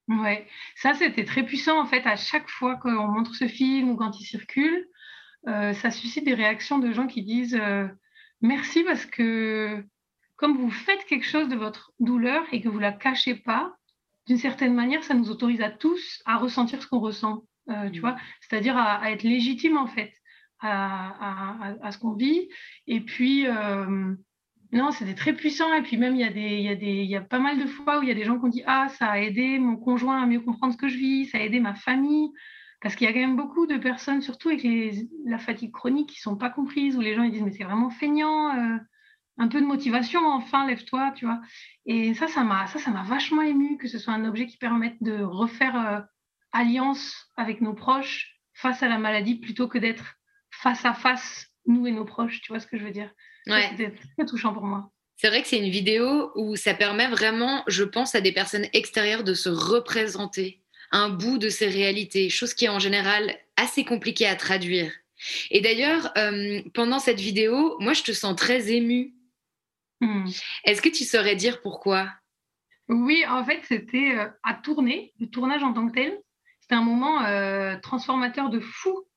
Ouais, 0.07 0.47
ça 0.77 0.93
c'était 0.93 1.25
très 1.25 1.43
puissant 1.43 1.81
en 1.81 1.85
fait. 1.85 2.07
À 2.07 2.15
chaque 2.15 2.49
fois 2.49 2.77
qu'on 2.77 3.07
montre 3.07 3.35
ce 3.35 3.49
film 3.49 3.89
ou 3.89 3.97
quand 3.97 4.17
il 4.21 4.25
circule, 4.25 4.87
euh, 5.49 5.73
ça 5.73 5.91
suscite 5.91 6.23
des 6.23 6.33
réactions 6.33 6.79
de 6.79 6.93
gens 6.93 7.07
qui 7.07 7.23
disent 7.23 7.59
euh, 7.61 7.89
merci 8.39 8.85
parce 8.85 9.05
que 9.05 9.83
comme 10.37 10.55
vous 10.55 10.71
faites 10.71 11.03
quelque 11.09 11.25
chose 11.25 11.49
de 11.49 11.57
votre 11.57 11.91
douleur 11.99 12.45
et 12.53 12.61
que 12.61 12.69
vous 12.69 12.79
la 12.79 12.93
cachez 12.93 13.35
pas, 13.35 13.75
d'une 14.27 14.37
certaine 14.37 14.73
manière, 14.73 15.03
ça 15.03 15.13
nous 15.13 15.29
autorise 15.29 15.59
à 15.59 15.71
tous 15.71 16.21
à 16.23 16.37
ressentir 16.37 16.81
ce 16.81 16.87
qu'on 16.87 17.01
ressent, 17.01 17.43
euh, 17.69 17.89
tu 17.89 17.97
mmh. 17.97 18.01
vois, 18.01 18.15
c'est-à-dire 18.39 18.77
à, 18.77 19.11
être 19.11 19.23
légitime 19.23 19.75
en 19.75 19.87
fait 19.87 20.13
à, 20.61 21.91
ce 21.91 21.97
qu'on 21.97 22.13
vit. 22.13 22.47
Et 22.87 23.01
puis, 23.01 23.45
euh, 23.45 24.15
non, 24.71 24.91
c'était 24.91 25.15
très 25.15 25.33
puissant. 25.33 25.73
Et 25.73 25.81
puis 25.81 25.97
même, 25.97 26.15
il 26.15 26.21
y, 26.21 26.23
a 26.23 26.29
il, 26.29 26.61
y 26.61 26.69
a 26.69 26.73
il 26.73 27.09
y 27.09 27.15
a 27.15 27.21
pas 27.21 27.39
mal 27.39 27.59
de 27.59 27.65
fois 27.65 27.99
où 27.99 28.03
il 28.03 28.09
y 28.09 28.11
a 28.11 28.15
des 28.15 28.23
gens 28.23 28.37
qui 28.39 28.45
ont 28.45 28.49
dit, 28.49 28.63
ah, 28.65 28.87
ça 28.89 29.11
a 29.11 29.19
aidé 29.19 29.59
mon 29.59 29.77
conjoint 29.77 30.21
à 30.21 30.25
mieux 30.25 30.41
comprendre 30.41 30.73
ce 30.73 30.77
que 30.77 30.87
je 30.87 30.97
vis, 30.97 31.25
ça 31.27 31.37
a 31.37 31.41
aidé 31.41 31.59
ma 31.59 31.75
famille. 31.75 32.31
Parce 32.81 32.95
qu'il 32.95 33.07
y 33.07 33.09
a 33.09 33.13
quand 33.13 33.19
même 33.19 33.37
beaucoup 33.37 33.65
de 33.65 33.77
personnes, 33.77 34.21
surtout 34.21 34.49
avec 34.49 34.65
la 35.25 35.39
fatigue 35.39 35.71
chronique, 35.71 36.09
qui 36.09 36.19
sont 36.19 36.37
pas 36.37 36.49
comprises, 36.49 36.95
où 36.95 37.01
les 37.01 37.15
gens 37.15 37.23
ils 37.23 37.31
disent, 37.31 37.41
mais 37.41 37.51
c'est 37.51 37.63
vraiment 37.63 37.89
feignant. 37.89 38.55
Euh, 38.55 38.77
un 39.37 39.47
peu 39.47 39.61
de 39.61 39.65
motivation, 39.65 40.25
enfin, 40.27 40.65
lève-toi, 40.65 41.11
tu 41.15 41.25
vois. 41.25 41.41
Et 41.85 42.13
ça, 42.15 42.27
ça 42.27 42.43
m'a, 42.43 42.67
ça, 42.67 42.79
ça 42.79 42.91
m'a 42.91 43.03
vachement 43.03 43.43
ému 43.43 43.77
que 43.77 43.87
ce 43.87 43.99
soit 43.99 44.13
un 44.13 44.25
objet 44.25 44.47
qui 44.47 44.57
permette 44.57 45.01
de 45.01 45.21
refaire 45.21 45.75
euh, 45.75 45.99
alliance 46.51 47.29
avec 47.35 47.61
nos 47.61 47.73
proches 47.73 48.35
face 48.53 48.81
à 48.81 48.87
la 48.87 48.97
maladie 48.97 49.35
plutôt 49.35 49.67
que 49.67 49.77
d'être 49.77 50.15
face 50.49 50.85
à 50.85 50.93
face, 50.93 51.47
nous 51.67 51.85
et 51.87 51.91
nos 51.91 52.05
proches. 52.05 52.41
Tu 52.41 52.51
vois 52.51 52.59
ce 52.59 52.67
que 52.67 52.77
je 52.77 52.83
veux 52.83 52.91
dire? 52.91 53.09
Ouais. 53.47 53.69
C'est 53.77 53.93
très 54.15 54.25
touchant 54.25 54.53
pour 54.53 54.63
moi. 54.63 54.91
C'est 55.17 55.29
vrai 55.29 55.41
que 55.41 55.47
c'est 55.47 55.57
une 55.57 55.71
vidéo 55.71 56.31
où 56.35 56.55
ça 56.55 56.73
permet 56.73 57.07
vraiment, 57.07 57.63
je 57.67 57.83
pense, 57.83 58.13
à 58.13 58.21
des 58.21 58.31
personnes 58.31 58.67
extérieures 58.73 59.23
de 59.23 59.33
se 59.33 59.49
représenter 59.49 60.61
un 60.91 61.09
bout 61.09 61.37
de 61.37 61.49
ces 61.49 61.67
réalités, 61.67 62.29
chose 62.29 62.53
qui 62.53 62.65
est 62.65 62.69
en 62.69 62.79
général 62.79 63.35
assez 63.55 63.83
compliquée 63.83 64.27
à 64.27 64.35
traduire. 64.35 64.91
Et 65.49 65.61
d'ailleurs, 65.61 66.11
euh, 66.17 66.61
pendant 66.73 66.99
cette 66.99 67.19
vidéo, 67.19 67.77
moi, 67.79 67.93
je 67.93 68.03
te 68.03 68.11
sens 68.11 68.35
très 68.35 68.71
émue. 68.71 69.15
Hmm. 70.01 70.27
Est-ce 70.63 70.81
que 70.81 70.89
tu 70.89 71.03
saurais 71.03 71.35
dire 71.35 71.61
pourquoi? 71.61 72.09
Oui, 72.87 73.25
en 73.27 73.43
fait, 73.43 73.61
c'était 73.67 74.15
euh, 74.15 74.27
à 74.43 74.53
tourner, 74.53 75.13
le 75.19 75.27
tournage 75.27 75.63
en 75.63 75.73
tant 75.73 75.87
que 75.87 75.93
tel. 75.93 76.17
C'était 76.61 76.75
un 76.75 76.83
moment 76.83 77.23
euh, 77.25 77.75
transformateur 77.81 78.49
de 78.49 78.59
fou 78.59 79.07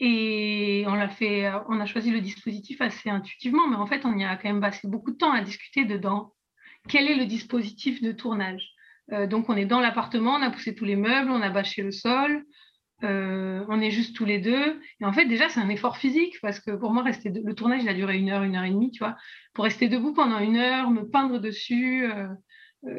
et 0.00 0.84
on 0.88 0.94
a 0.94 1.08
fait, 1.08 1.52
on 1.68 1.78
a 1.78 1.84
choisi 1.84 2.10
le 2.10 2.22
dispositif 2.22 2.80
assez 2.80 3.10
intuitivement, 3.10 3.68
mais 3.68 3.76
en 3.76 3.86
fait, 3.86 4.06
on 4.06 4.16
y 4.16 4.24
a 4.24 4.34
quand 4.36 4.48
même 4.48 4.62
passé 4.62 4.88
beaucoup 4.88 5.10
de 5.10 5.18
temps 5.18 5.32
à 5.32 5.42
discuter 5.42 5.84
dedans. 5.84 6.32
Quel 6.88 7.06
est 7.06 7.16
le 7.16 7.26
dispositif 7.26 8.00
de 8.00 8.10
tournage? 8.10 8.66
Euh, 9.12 9.26
Donc, 9.26 9.50
on 9.50 9.56
est 9.58 9.66
dans 9.66 9.78
l'appartement, 9.78 10.36
on 10.36 10.42
a 10.42 10.50
poussé 10.50 10.74
tous 10.74 10.86
les 10.86 10.96
meubles, 10.96 11.30
on 11.30 11.42
a 11.42 11.50
bâché 11.50 11.82
le 11.82 11.90
sol, 11.90 12.46
euh, 13.04 13.62
on 13.68 13.78
est 13.82 13.90
juste 13.90 14.16
tous 14.16 14.24
les 14.24 14.38
deux. 14.38 14.80
Et 15.00 15.04
en 15.04 15.12
fait, 15.12 15.26
déjà, 15.26 15.50
c'est 15.50 15.60
un 15.60 15.68
effort 15.68 15.98
physique 15.98 16.36
parce 16.40 16.60
que 16.60 16.70
pour 16.70 16.92
moi, 16.92 17.02
rester 17.02 17.28
le 17.28 17.54
tournage, 17.54 17.82
il 17.82 17.88
a 17.90 17.94
duré 17.94 18.16
une 18.16 18.30
heure, 18.30 18.42
une 18.42 18.56
heure 18.56 18.64
et 18.64 18.70
demie, 18.70 18.92
tu 18.92 19.00
vois. 19.00 19.18
Pour 19.52 19.64
rester 19.64 19.88
debout 19.88 20.14
pendant 20.14 20.38
une 20.38 20.56
heure, 20.56 20.90
me 20.90 21.02
peindre 21.02 21.40
dessus, 21.40 22.10
euh, 22.10 22.26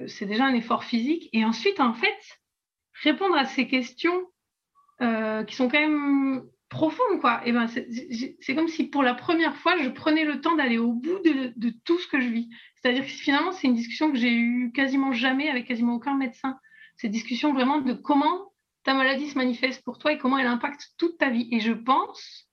c'est 0.05 0.27
déjà 0.27 0.45
un 0.45 0.53
effort 0.53 0.83
physique. 0.83 1.29
Et 1.33 1.45
ensuite, 1.45 1.79
en 1.79 1.95
fait, 1.95 2.19
répondre 3.01 3.35
à 3.35 3.45
ces 3.45 3.67
questions 3.67 4.27
qui 5.47 5.55
sont 5.55 5.67
quand 5.67 5.79
même 5.79 6.43
profonde, 6.71 7.19
quoi. 7.19 7.41
Et 7.45 7.51
ben, 7.51 7.67
c'est 7.67 8.55
comme 8.55 8.69
si 8.69 8.85
pour 8.87 9.03
la 9.03 9.13
première 9.13 9.55
fois, 9.57 9.77
je 9.77 9.89
prenais 9.89 10.23
le 10.23 10.39
temps 10.39 10.55
d'aller 10.55 10.77
au 10.77 10.93
bout 10.93 11.19
de, 11.19 11.69
tout 11.83 11.99
ce 11.99 12.07
que 12.07 12.19
je 12.19 12.29
vis. 12.29 12.49
C'est-à-dire 12.75 13.03
que 13.03 13.11
finalement, 13.11 13.51
c'est 13.51 13.67
une 13.67 13.75
discussion 13.75 14.09
que 14.11 14.17
j'ai 14.17 14.33
eue 14.33 14.71
quasiment 14.71 15.11
jamais 15.11 15.49
avec 15.49 15.67
quasiment 15.67 15.95
aucun 15.95 16.15
médecin. 16.15 16.57
Cette 16.95 17.11
discussion 17.11 17.53
vraiment 17.53 17.81
de 17.81 17.93
comment 17.93 18.53
ta 18.83 18.93
maladie 18.93 19.29
se 19.29 19.37
manifeste 19.37 19.83
pour 19.83 19.99
toi 19.99 20.13
et 20.13 20.17
comment 20.17 20.37
elle 20.39 20.47
impacte 20.47 20.93
toute 20.97 21.17
ta 21.17 21.29
vie. 21.29 21.49
Et 21.51 21.59
je 21.59 21.73
pense, 21.73 22.47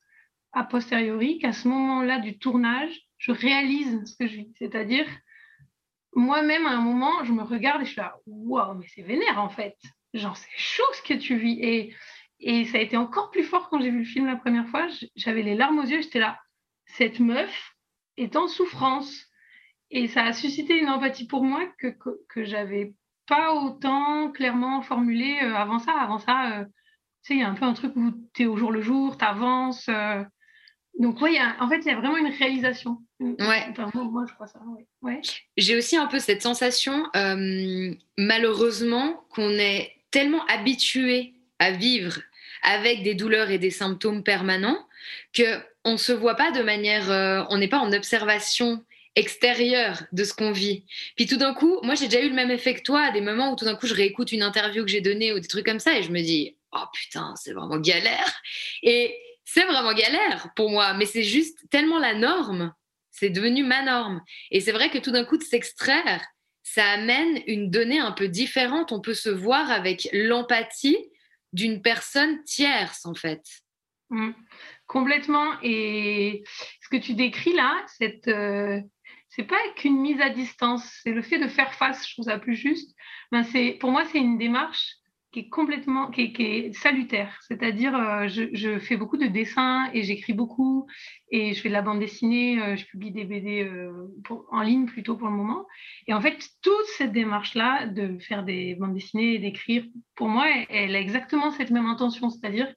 a 0.53 0.65
posteriori, 0.65 1.39
qu'à 1.39 1.53
ce 1.53 1.69
moment-là 1.69 2.19
du 2.19 2.39
tournage, 2.39 3.01
je 3.19 3.31
réalise 3.31 4.05
ce 4.05 4.17
que 4.17 4.27
je 4.27 4.37
vis. 4.37 4.53
C'est-à-dire, 4.59 5.07
moi-même, 6.13 6.67
à 6.67 6.71
un 6.71 6.81
moment, 6.81 7.23
je 7.23 7.33
me 7.33 7.45
regarde 7.45 7.83
et 7.83 7.85
je 7.85 7.93
suis 7.93 8.01
là, 8.01 8.17
waouh, 8.27 8.75
mais 8.75 8.87
c'est 8.89 9.03
vénère 9.03 9.39
en 9.41 9.49
fait. 9.49 9.77
Genre, 10.13 10.37
c'est 10.37 10.57
chaud 10.57 10.93
ce 10.95 11.03
que 11.03 11.15
tu 11.15 11.37
vis. 11.37 11.61
Et 11.63 11.95
et 12.41 12.65
ça 12.67 12.79
a 12.79 12.81
été 12.81 12.97
encore 12.97 13.31
plus 13.31 13.43
fort 13.43 13.69
quand 13.69 13.81
j'ai 13.81 13.91
vu 13.91 14.01
le 14.01 14.05
film 14.05 14.27
la 14.27 14.37
première 14.37 14.69
fois. 14.69 14.87
J'avais 15.17 15.43
les 15.43 15.55
larmes 15.55 15.79
aux 15.79 15.87
yeux, 15.87 16.03
j'étais 16.03 16.21
là. 16.21 16.39
Cette 16.87 17.21
meuf 17.21 17.75
est 18.17 18.37
en 18.37 18.49
souffrance. 18.49 19.27
Et 19.91 20.07
ça 20.07 20.25
a 20.25 20.33
suscité 20.33 20.79
une 20.79 20.89
empathie 20.89 21.27
pour 21.27 21.43
moi 21.43 21.67
que, 21.79 21.97
que, 22.29 22.45
j'avais 22.45 22.93
pas 23.27 23.55
autant 23.55 24.31
clairement 24.31 24.83
formulée 24.83 25.39
euh, 25.43 25.55
avant 25.55 25.79
ça. 25.79 25.93
Avant 25.93 26.19
ça, 26.19 26.61
euh, 26.61 26.65
tu 26.65 26.71
sais, 27.23 27.35
il 27.35 27.41
y 27.41 27.43
a 27.43 27.49
un 27.49 27.55
peu 27.55 27.65
un 27.65 27.73
truc 27.73 27.97
où 27.97 28.13
tu 28.35 28.43
es 28.43 28.47
au 28.47 28.57
jour 28.57 28.71
le 28.71 28.83
jour, 28.83 29.17
tu 29.17 29.25
avances. 29.25 29.89
Euh. 29.89 30.23
Donc, 30.99 31.21
oui, 31.23 31.39
en 31.61 31.69
fait, 31.69 31.79
il 31.79 31.87
y 31.87 31.91
a 31.91 31.97
vraiment 31.97 32.17
une 32.17 32.33
réalisation. 32.33 32.99
Ouais. 33.21 33.73
moi, 33.95 34.25
je 34.29 34.35
crois 34.35 34.47
ça. 34.47 34.61
Ouais. 35.01 35.21
J'ai 35.57 35.77
aussi 35.77 35.97
un 35.97 36.07
peu 36.07 36.19
cette 36.19 36.43
sensation, 36.43 37.05
malheureusement, 38.17 39.25
qu'on 39.31 39.51
est 39.51 39.93
tellement 40.11 40.45
habitué 40.47 41.35
à 41.61 41.71
vivre 41.71 42.21
avec 42.63 43.03
des 43.03 43.15
douleurs 43.15 43.51
et 43.51 43.59
des 43.59 43.71
symptômes 43.71 44.23
permanents 44.23 44.87
que 45.33 45.59
on 45.85 45.97
se 45.97 46.13
voit 46.13 46.35
pas 46.35 46.51
de 46.51 46.63
manière, 46.63 47.11
euh, 47.11 47.45
on 47.51 47.59
n'est 47.59 47.69
pas 47.69 47.79
en 47.79 47.93
observation 47.93 48.85
extérieure 49.17 50.03
de 50.13 50.23
ce 50.23 50.35
qu'on 50.35 50.53
vit. 50.53 50.85
Puis 51.17 51.27
tout 51.27 51.37
d'un 51.37 51.55
coup, 51.55 51.81
moi 51.83 51.95
j'ai 51.95 52.07
déjà 52.07 52.23
eu 52.23 52.29
le 52.29 52.35
même 52.35 52.51
effet 52.51 52.75
que 52.75 52.83
toi, 52.83 53.03
à 53.03 53.11
des 53.11 53.21
moments 53.21 53.53
où 53.53 53.57
tout 53.57 53.65
d'un 53.65 53.75
coup 53.75 53.87
je 53.87 53.95
réécoute 53.95 54.33
une 54.33 54.43
interview 54.43 54.85
que 54.85 54.91
j'ai 54.91 55.01
donnée 55.01 55.33
ou 55.33 55.41
des 55.41 55.49
trucs 55.49 55.67
comme 55.67 55.81
ça 55.81 55.99
et 55.99 56.03
je 56.03 56.11
me 56.11 56.21
dis 56.21 56.57
oh 56.73 56.85
putain 56.93 57.35
c'est 57.37 57.53
vraiment 57.53 57.79
galère 57.79 58.41
et 58.83 59.19
c'est 59.45 59.65
vraiment 59.65 59.95
galère 59.95 60.51
pour 60.55 60.71
moi, 60.71 60.93
mais 60.95 61.07
c'est 61.07 61.23
juste 61.23 61.59
tellement 61.71 61.99
la 61.99 62.15
norme, 62.15 62.75
c'est 63.11 63.31
devenu 63.31 63.65
ma 63.65 63.83
norme 63.83 64.21
et 64.51 64.61
c'est 64.61 64.73
vrai 64.73 64.91
que 64.91 64.99
tout 64.99 65.11
d'un 65.11 65.25
coup 65.25 65.39
de 65.39 65.43
s'extraire, 65.43 66.23
ça 66.63 66.85
amène 66.85 67.41
une 67.47 67.71
donnée 67.71 67.99
un 67.99 68.13
peu 68.13 68.29
différente. 68.29 68.93
On 68.93 69.01
peut 69.01 69.15
se 69.15 69.31
voir 69.31 69.71
avec 69.71 70.07
l'empathie 70.13 70.99
d'une 71.53 71.83
personne 71.83 72.43
tierce, 72.45 73.07
en 73.07 73.15
fait. 73.15 73.43
Mmh. 74.11 74.31
complètement. 74.87 75.53
Et 75.63 76.43
ce 76.81 76.89
que 76.89 76.97
tu 76.97 77.13
décris 77.13 77.53
là, 77.53 77.85
cette, 77.99 78.27
euh, 78.29 78.81
c'est 79.29 79.43
pas 79.43 79.59
qu'une 79.77 80.01
mise 80.01 80.21
à 80.21 80.31
distance, 80.31 80.83
c'est 81.03 81.13
le 81.13 81.21
fait 81.21 81.39
de 81.39 81.47
faire 81.47 81.75
face, 81.75 82.09
je 82.09 82.15
trouve 82.15 82.25
ça 82.25 82.39
plus 82.39 82.57
juste. 82.57 82.95
Ben 83.31 83.45
c'est, 83.45 83.77
pour 83.81 83.91
moi, 83.91 84.05
c'est 84.07 84.19
une 84.19 84.39
démarche 84.39 84.95
qui 85.33 85.41
est 85.41 85.49
complètement, 85.49 86.11
qui 86.11 86.23
est, 86.23 86.73
salutaire. 86.73 87.39
C'est-à-dire, 87.47 87.95
euh, 87.95 88.29
je, 88.29 88.79
fais 88.79 88.97
beaucoup 88.97 89.19
de 89.19 89.27
dessins 89.27 89.91
et 89.93 90.03
j'écris 90.03 90.33
beaucoup 90.33 90.87
et 91.31 91.53
je 91.53 91.61
fais 91.61 91.69
de 91.69 91.75
la 91.75 91.83
bande 91.83 92.01
dessinée, 92.01 92.61
euh, 92.63 92.77
je 92.77 92.87
publie 92.87 93.11
des 93.11 93.25
BD 93.25 93.63
euh, 93.63 93.93
en 94.51 94.63
ligne 94.63 94.87
plutôt 94.87 95.17
pour 95.17 95.29
le 95.29 95.35
moment. 95.35 95.67
Et 96.07 96.15
en 96.15 96.21
fait, 96.21 96.39
toute 96.63 96.87
cette 96.97 97.13
démarche-là 97.13 97.87
de 97.87 98.19
faire 98.19 98.43
des 98.43 98.75
bandes 98.77 98.95
dessinées 98.95 99.35
et 99.35 99.39
d'écrire, 99.39 99.85
pour 100.15 100.29
moi, 100.29 100.47
elle, 100.71 100.97
a 100.97 101.01
exactement 101.01 101.51
cette 101.51 101.71
même 101.71 101.87
intention. 101.87 102.31
C'est-à-dire, 102.31 102.73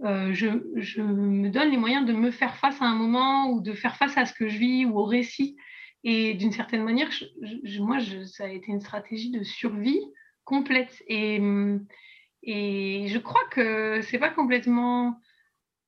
je, 0.00 1.00
me 1.00 1.50
donne 1.50 1.70
les 1.70 1.76
moyens 1.76 2.04
de 2.04 2.12
me 2.12 2.32
faire 2.32 2.56
face 2.56 2.82
à 2.82 2.86
un 2.86 2.96
moment 2.96 3.50
ou 3.50 3.60
de 3.60 3.72
faire 3.74 3.96
face 3.96 4.18
à 4.18 4.26
ce 4.26 4.34
que 4.34 4.48
je 4.48 4.58
vis 4.58 4.84
ou 4.86 4.98
au 4.98 5.04
récit. 5.04 5.56
Et 6.02 6.34
d'une 6.34 6.50
certaine 6.50 6.82
manière, 6.82 7.08
moi, 7.78 7.98
ça 8.26 8.46
a 8.46 8.48
été 8.48 8.72
une 8.72 8.80
stratégie 8.80 9.30
de 9.30 9.44
survie 9.44 10.00
complète. 10.44 11.02
Et, 11.08 11.38
je 12.44 13.18
crois 13.18 13.42
que 13.50 14.00
c'est 14.02 14.18
pas 14.18 14.30
complètement 14.30 15.20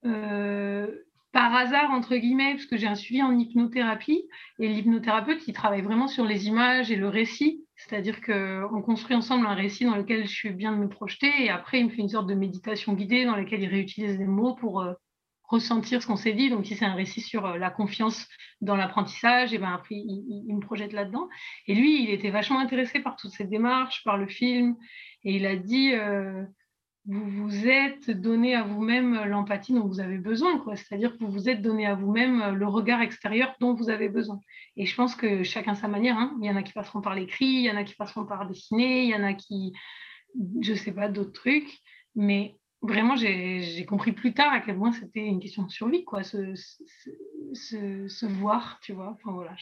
euh, 0.05 0.87
par 1.33 1.55
hasard, 1.55 1.91
entre 1.91 2.17
guillemets, 2.17 2.53
parce 2.53 2.67
que 2.67 2.77
j'ai 2.77 2.87
un 2.87 2.95
suivi 2.95 3.23
en 3.23 3.37
hypnothérapie. 3.37 4.29
Et 4.59 4.69
l'hypnothérapeute, 4.69 5.47
il 5.49 5.53
travaille 5.53 5.83
vraiment 5.83 6.09
sur 6.09 6.25
les 6.25 6.47
images 6.47 6.91
et 6.91 6.97
le 6.97 7.09
récit. 7.09 7.65
C'est-à-dire 7.77 8.21
qu'on 8.21 8.83
construit 8.83 9.17
ensemble 9.17 9.47
un 9.47 9.55
récit 9.55 9.85
dans 9.85 9.97
lequel 9.97 10.27
je 10.27 10.33
suis 10.33 10.51
bien 10.51 10.73
de 10.73 10.79
me 10.79 10.89
projeter. 10.89 11.31
Et 11.41 11.51
après, 11.51 11.81
il 11.81 11.87
me 11.87 11.91
fait 11.91 12.03
une 12.03 12.09
sorte 12.09 12.29
de 12.29 12.35
méditation 12.35 12.93
guidée 12.93 13.25
dans 13.25 13.35
laquelle 13.35 13.63
il 13.63 13.69
réutilise 13.69 14.17
des 14.17 14.27
mots 14.27 14.55
pour 14.55 14.83
euh, 14.83 14.93
ressentir 15.55 16.03
ce 16.03 16.07
qu'on 16.07 16.17
s'est 16.17 16.33
dit. 16.33 16.51
Donc, 16.51 16.67
si 16.67 16.77
c'est 16.77 16.85
un 16.85 16.95
récit 16.95 17.21
sur 17.21 17.47
euh, 17.47 17.59
la 17.59 17.71
confiance 17.71 18.29
dans 18.61 18.77
l'apprentissage, 18.77 19.53
et 19.53 19.59
ben 19.59 19.73
après, 19.73 19.97
il, 19.97 20.55
me 20.55 20.61
projette 20.61 20.93
là-dedans. 20.93 21.29
Et 21.67 21.75
lui, 21.75 22.05
il 22.05 22.11
était 22.11 22.31
vachement 22.31 22.61
intéressé 22.61 23.01
par 23.01 23.17
toute 23.17 23.33
cette 23.33 23.51
démarche, 23.51 24.03
par 24.05 24.17
le 24.17 24.27
film. 24.27 24.77
Et 25.25 25.37
il 25.37 25.47
a 25.47 25.57
dit 25.57 25.93
vous 27.07 27.29
vous 27.29 27.67
êtes 27.67 28.11
donné 28.11 28.55
à 28.55 28.63
vous-même 28.63 29.25
l'empathie 29.27 29.75
dont 29.75 29.87
vous 29.87 30.01
avez 30.01 30.17
besoin, 30.17 30.59
quoi. 30.59 30.75
C'est-à-dire 30.75 31.13
que 31.13 31.25
vous 31.25 31.31
vous 31.31 31.49
êtes 31.51 31.61
donné 31.61 31.87
à 31.87 31.95
vous-même 31.95 32.55
le 32.55 32.67
regard 32.67 33.03
extérieur 33.03 33.55
dont 33.61 33.75
vous 33.75 33.91
avez 33.91 34.09
besoin. 34.09 34.41
Et 34.77 34.87
je 34.87 34.97
pense 34.97 35.15
que 35.15 35.43
chacun 35.43 35.75
sa 35.75 35.87
manière. 35.87 36.17
Hein. 36.17 36.35
Il 36.41 36.47
y 36.47 36.51
en 36.51 36.57
a 36.57 36.63
qui 36.63 36.73
passeront 36.73 37.03
par 37.03 37.15
l'écrit, 37.15 37.47
il 37.47 37.63
y 37.63 37.71
en 37.71 37.77
a 37.77 37.85
qui 37.85 37.95
passeront 37.95 38.25
par 38.25 38.47
dessiner, 38.49 39.05
il 39.05 39.11
y 39.11 39.15
en 39.15 39.23
a 39.23 39.35
qui, 39.35 39.75
je 40.63 40.73
sais 40.73 40.93
pas, 40.93 41.09
d'autres 41.09 41.33
trucs. 41.33 41.79
Mais 42.15 42.57
vraiment, 42.87 43.17
j'ai 43.17 43.85
compris 43.87 44.13
plus 44.13 44.35
tard 44.35 44.53
à 44.53 44.61
quel 44.61 44.77
point 44.77 44.93
c'était 44.93 45.25
une 45.25 45.41
question 45.41 45.65
de 45.65 45.71
survie, 45.71 46.05
quoi. 46.05 46.23
Se, 46.23 46.55
se, 47.55 48.27
voir, 48.27 48.79
tu 48.83 48.93
vois. 48.93 49.11
Enfin 49.11 49.33
voilà. 49.33 49.57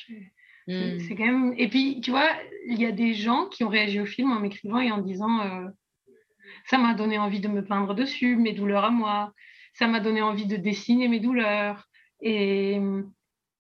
Hmm. 0.69 0.99
C'est 1.01 1.15
quand 1.17 1.27
même. 1.27 1.55
Et 1.57 1.69
puis, 1.69 2.01
tu 2.01 2.11
vois, 2.11 2.29
il 2.67 2.81
y 2.81 2.87
a 2.87 2.93
des 2.93 3.15
gens 3.15 3.47
qui 3.47 3.65
ont 3.65 3.69
réagi 3.69 4.01
au 4.01 4.07
film 4.07 4.31
en 4.33 4.41
m'écrivant 4.41 4.81
et 4.81 4.91
en 4.91 4.99
disant. 4.99 5.41
Euh, 5.41 5.69
ça 6.67 6.79
m'a 6.79 6.95
donné 6.95 7.19
envie 7.19 7.41
de 7.41 7.49
me 7.49 7.65
peindre 7.65 7.95
dessus, 7.95 8.37
mes 8.37 8.53
douleurs 8.53 8.85
à 8.85 8.91
moi. 8.91 9.33
Ça 9.75 9.87
m'a 9.87 10.01
donné 10.01 10.23
envie 10.23 10.47
de 10.47 10.57
dessiner 10.57 11.09
mes 11.09 11.21
douleurs. 11.21 11.89
Et, 12.21 12.81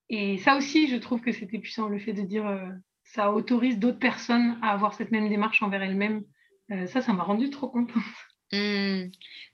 et 0.09 0.39
ça 0.39 0.57
aussi, 0.57 0.89
je 0.89 0.97
trouve 0.97 1.21
que 1.21 1.33
c'était 1.33 1.59
puissant, 1.59 1.89
le 1.89 1.99
fait 1.99 2.13
de 2.13 2.23
dire 2.23 2.47
euh, 2.47 2.69
ça 3.05 3.33
autorise 3.33 3.79
d'autres 3.79 3.99
personnes 3.99 4.59
à 4.63 4.71
avoir 4.73 4.95
cette 4.95 5.11
même 5.11 5.29
démarche 5.29 5.63
envers 5.63 5.83
elles-mêmes. 5.83 6.23
Euh, 6.71 6.87
ça, 6.87 7.01
ça 7.01 7.13
m'a 7.13 7.25
rendu 7.25 7.51
trop 7.51 7.69
contente. 7.69 8.03
Hmm. 8.53 9.09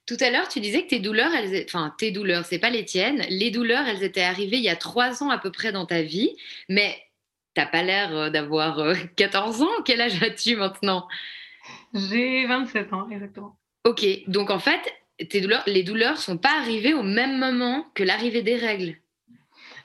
Tout 0.06 0.16
à 0.20 0.30
l'heure, 0.30 0.48
tu 0.48 0.60
disais 0.60 0.82
que 0.84 0.88
tes 0.88 1.00
douleurs, 1.00 1.32
elles, 1.34 1.64
enfin 1.66 1.94
tes 1.98 2.10
douleurs, 2.10 2.46
c'est 2.46 2.58
pas 2.58 2.70
les 2.70 2.84
tiennes. 2.84 3.26
Les 3.28 3.50
douleurs, 3.50 3.86
elles 3.86 4.02
étaient 4.02 4.22
arrivées 4.22 4.56
il 4.56 4.62
y 4.62 4.70
a 4.70 4.76
trois 4.76 5.22
ans 5.22 5.30
à 5.30 5.38
peu 5.38 5.52
près 5.52 5.70
dans 5.70 5.86
ta 5.86 6.02
vie, 6.02 6.34
mais 6.68 6.98
t'as 7.54 7.66
pas 7.66 7.82
l'air 7.82 8.16
euh, 8.16 8.30
d'avoir 8.30 8.94
14 9.16 9.62
ans. 9.62 9.82
Quel 9.84 10.00
âge 10.00 10.22
as-tu 10.22 10.56
maintenant? 10.56 11.06
J'ai 11.94 12.46
27 12.46 12.92
ans, 12.92 13.08
exactement. 13.10 13.58
Ok, 13.84 14.04
donc 14.26 14.50
en 14.50 14.58
fait, 14.58 14.80
tes 15.28 15.40
douleurs, 15.40 15.62
les 15.66 15.82
douleurs 15.82 16.18
sont 16.18 16.38
pas 16.38 16.58
arrivées 16.58 16.94
au 16.94 17.02
même 17.02 17.38
moment 17.38 17.86
que 17.94 18.02
l'arrivée 18.02 18.42
des 18.42 18.56
règles. 18.56 18.96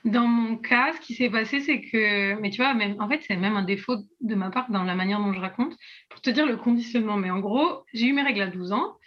Dans 0.05 0.27
mon 0.27 0.57
cas, 0.57 0.91
ce 0.93 0.99
qui 0.99 1.13
s'est 1.13 1.29
passé, 1.29 1.61
c'est 1.61 1.81
que, 1.81 2.33
mais 2.41 2.49
tu 2.49 2.57
vois, 2.57 2.73
même, 2.73 2.95
en 2.99 3.07
fait, 3.07 3.21
c'est 3.25 3.37
même 3.37 3.55
un 3.55 3.63
défaut 3.63 3.95
de 4.19 4.35
ma 4.35 4.49
part 4.49 4.69
dans 4.69 4.83
la 4.83 4.95
manière 4.95 5.19
dont 5.19 5.31
je 5.31 5.39
raconte, 5.39 5.77
pour 6.09 6.19
te 6.19 6.29
dire 6.29 6.45
le 6.45 6.57
conditionnement. 6.57 7.15
Mais 7.15 7.31
en 7.31 7.39
gros, 7.39 7.83
j'ai 7.93 8.07
eu 8.07 8.13
mes 8.13 8.21
règles 8.21 8.41
à 8.41 8.47
12 8.47 8.73
ans, 8.73 8.97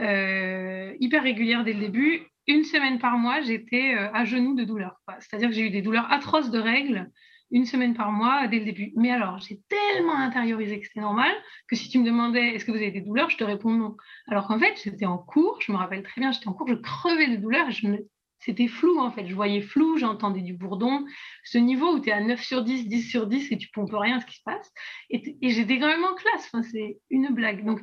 euh, 0.00 0.94
hyper 1.00 1.22
régulières 1.22 1.64
dès 1.64 1.72
le 1.72 1.80
début. 1.80 2.26
Une 2.46 2.64
semaine 2.64 2.98
par 2.98 3.16
mois, 3.16 3.40
j'étais 3.40 3.94
euh, 3.94 4.12
à 4.12 4.24
genoux 4.24 4.54
de 4.54 4.64
douleur. 4.64 5.00
C'est-à-dire 5.20 5.48
que 5.48 5.54
j'ai 5.54 5.66
eu 5.66 5.70
des 5.70 5.80
douleurs 5.80 6.10
atroces 6.12 6.50
de 6.50 6.58
règles 6.58 7.10
une 7.52 7.66
semaine 7.66 7.94
par 7.94 8.10
mois 8.12 8.46
dès 8.48 8.58
le 8.58 8.64
début. 8.64 8.92
Mais 8.96 9.10
alors, 9.10 9.38
j'ai 9.38 9.60
tellement 9.68 10.16
intériorisé 10.16 10.80
que 10.80 10.86
c'était 10.86 11.00
normal 11.00 11.30
que 11.68 11.76
si 11.76 11.88
tu 11.88 11.98
me 11.98 12.04
demandais 12.04 12.54
est-ce 12.54 12.64
que 12.64 12.72
vous 12.72 12.78
avez 12.78 12.90
des 12.90 13.02
douleurs, 13.02 13.30
je 13.30 13.36
te 13.36 13.44
réponds 13.44 13.70
non. 13.70 13.96
Alors 14.26 14.48
qu'en 14.48 14.58
fait, 14.58 14.74
j'étais 14.82 15.06
en 15.06 15.18
cours, 15.18 15.60
je 15.60 15.70
me 15.70 15.76
rappelle 15.76 16.02
très 16.02 16.20
bien, 16.20 16.32
j'étais 16.32 16.48
en 16.48 16.54
cours, 16.54 16.66
je 16.68 16.74
crevais 16.74 17.28
de 17.28 17.36
douleur 17.36 17.70
je 17.70 17.86
C'était 18.44 18.66
flou 18.66 18.98
en 18.98 19.10
fait, 19.12 19.26
je 19.26 19.34
voyais 19.34 19.60
flou, 19.60 19.96
j'entendais 19.98 20.40
du 20.40 20.52
bourdon. 20.54 21.04
Ce 21.44 21.58
niveau 21.58 21.94
où 21.94 22.00
tu 22.00 22.08
es 22.08 22.12
à 22.12 22.20
9 22.20 22.42
sur 22.42 22.62
10, 22.62 22.88
10 22.88 23.02
sur 23.02 23.26
10 23.28 23.52
et 23.52 23.58
tu 23.58 23.68
pompes 23.68 23.92
rien 23.92 24.18
ce 24.18 24.26
qui 24.26 24.36
se 24.36 24.42
passe. 24.44 24.72
Et, 25.10 25.22
j'étais 25.42 25.78
quand 25.78 25.86
même 25.86 26.04
en 26.04 26.14
classe, 26.14 26.50
enfin, 26.52 26.62
c'est 26.62 26.98
une 27.10 27.28
blague. 27.28 27.64
Donc 27.64 27.80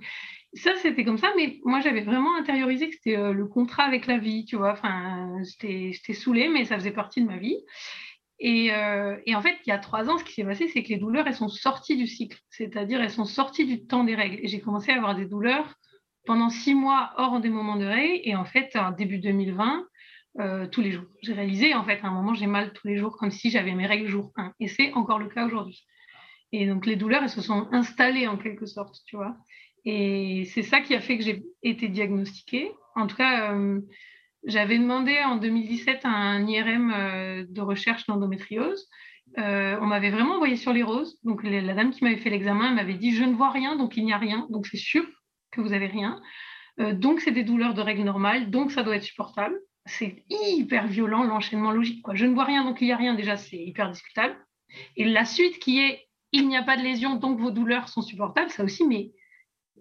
ça, 0.54 0.72
c'était 0.82 1.06
comme 1.06 1.18
ça, 1.18 1.32
mais 1.38 1.60
moi 1.64 1.80
j'avais 1.80 2.02
vraiment 2.02 2.36
intériorisé 2.36 2.90
que 2.90 2.96
c'était 2.96 3.18
euh, 3.18 3.32
le 3.32 3.48
contrat 3.48 3.84
avec 3.84 4.06
la 4.06 4.18
vie, 4.18 4.44
tu 4.44 4.58
vois. 4.58 4.74
Enfin, 4.74 5.38
j'étais 5.62 6.14
saoulée, 6.14 6.50
mais 6.50 6.66
ça 6.66 6.76
faisait 6.76 6.92
partie 6.92 7.22
de 7.22 7.28
ma 7.28 7.38
vie. 7.38 7.58
Euh, 8.44 9.18
et, 9.26 9.36
en 9.36 9.42
fait, 9.42 9.58
il 9.66 9.70
y 9.70 9.72
a 9.72 9.78
trois 9.78 10.10
ans, 10.10 10.18
ce 10.18 10.24
qui 10.24 10.34
s'est 10.34 10.44
passé, 10.44 10.68
c'est 10.70 10.84
que 10.84 10.90
les 10.90 10.98
douleurs, 10.98 11.28
elles 11.28 11.36
sont 11.36 11.50
sorties 11.50 11.98
du 11.98 12.08
cycle, 12.08 12.38
c'est-à-dire 12.50 13.02
elles 13.02 13.10
sont 13.10 13.26
sorties 13.26 13.66
du 13.66 13.86
temps 13.86 14.04
des 14.04 14.16
règles. 14.16 14.40
Et 14.42 14.48
j'ai 14.48 14.62
commencé 14.62 14.92
à 14.92 14.96
avoir 14.96 15.16
des 15.16 15.26
douleurs 15.26 15.76
pendant 16.26 16.50
six 16.50 16.76
mois 16.76 17.12
hors 17.18 17.40
des 17.40 17.50
moments 17.50 17.76
de 17.76 17.86
règles. 17.86 18.22
Et 18.24 18.36
en 18.36 18.46
fait, 18.46 18.78
début 18.98 19.20
2020, 19.20 19.86
euh, 20.40 20.68
tous 20.68 20.82
les 20.82 20.92
jours. 20.92 21.06
J'ai 21.24 21.34
réalisé, 21.34 21.74
en 21.74 21.84
fait, 21.84 22.00
à 22.04 22.08
un 22.08 22.12
moment, 22.12 22.36
j'ai 22.36 22.46
mal 22.46 22.72
tous 22.74 22.88
les 22.88 22.98
jours, 22.98 23.18
comme 23.18 23.32
si 23.32 23.50
j'avais 23.50 23.74
mes 23.74 23.88
règles 23.88 24.08
jour 24.08 24.32
1. 24.38 24.54
Et 24.60 24.68
c'est 24.68 24.94
encore 24.94 25.18
le 25.18 25.28
cas 25.28 25.46
aujourd'hui. 25.46 25.84
Et 26.52 26.68
donc, 26.68 26.86
les 26.86 26.96
douleurs, 26.96 27.24
elles 27.24 27.30
se 27.30 27.42
sont 27.42 27.68
installées 27.72 28.28
en 28.28 28.38
quelque 28.38 28.68
sorte, 28.68 28.96
tu 29.08 29.16
vois. 29.16 29.36
Et 29.86 30.46
c'est 30.54 30.62
ça 30.62 30.82
qui 30.82 30.94
a 30.94 31.02
fait 31.02 31.18
que 31.18 31.24
j'ai 31.24 31.44
été 31.64 31.88
diagnostiquée. 31.88 32.72
En 32.96 33.08
tout 33.08 33.16
cas, 33.16 33.54
euh, 33.54 33.82
j'avais 34.46 34.78
demandé 34.78 35.18
en 35.20 35.38
2017 35.38 36.02
un 36.04 36.46
IRM 36.46 36.92
euh, 36.92 37.46
de 37.50 37.62
recherche 37.62 38.06
d'endométriose. 38.06 38.88
On 39.36 39.86
m'avait 39.86 40.12
vraiment 40.12 40.36
envoyé 40.36 40.58
sur 40.58 40.74
les 40.74 40.84
roses. 40.84 41.20
Donc 41.24 41.44
la 41.44 41.74
dame 41.74 41.92
qui 41.92 42.04
m'avait 42.04 42.18
fait 42.18 42.30
l'examen 42.30 42.72
m'avait 42.74 42.96
dit 42.96 43.16
je 43.16 43.24
ne 43.24 43.34
vois 43.34 43.52
rien, 43.52 43.76
donc 43.76 43.96
il 43.96 44.04
n'y 44.06 44.14
a 44.14 44.18
rien, 44.18 44.48
donc 44.50 44.68
c'est 44.68 44.78
sûr 44.78 45.06
que 45.52 45.62
vous 45.62 45.72
avez 45.72 45.86
rien. 45.86 46.20
Donc 46.80 47.20
c'est 47.22 47.32
des 47.32 47.44
douleurs 47.44 47.76
de 47.76 47.82
règles 47.82 48.04
normales, 48.04 48.50
donc 48.50 48.72
ça 48.72 48.82
doit 48.82 48.96
être 48.96 49.04
supportable. 49.04 49.56
C'est 49.86 50.24
hyper 50.30 50.88
violent 50.88 51.24
l'enchaînement 51.24 51.72
logique. 51.72 52.04
Je 52.14 52.26
ne 52.26 52.34
vois 52.34 52.46
rien, 52.46 52.64
donc 52.64 52.82
il 52.82 52.86
n'y 52.86 52.94
a 52.94 52.98
rien. 52.98 53.14
Déjà 53.16 53.38
c'est 53.38 53.58
hyper 53.58 53.90
discutable. 53.90 54.36
Et 54.96 55.06
la 55.06 55.26
suite 55.26 55.60
qui 55.60 55.80
est 55.80 56.10
il 56.32 56.48
n'y 56.48 56.58
a 56.58 56.64
pas 56.64 56.78
de 56.78 56.84
lésion, 56.84 57.16
donc 57.16 57.40
vos 57.40 57.52
douleurs 57.52 57.90
sont 57.90 58.02
supportables, 58.02 58.52
ça 58.52 58.64
aussi, 58.64 58.86
mais 58.86 59.12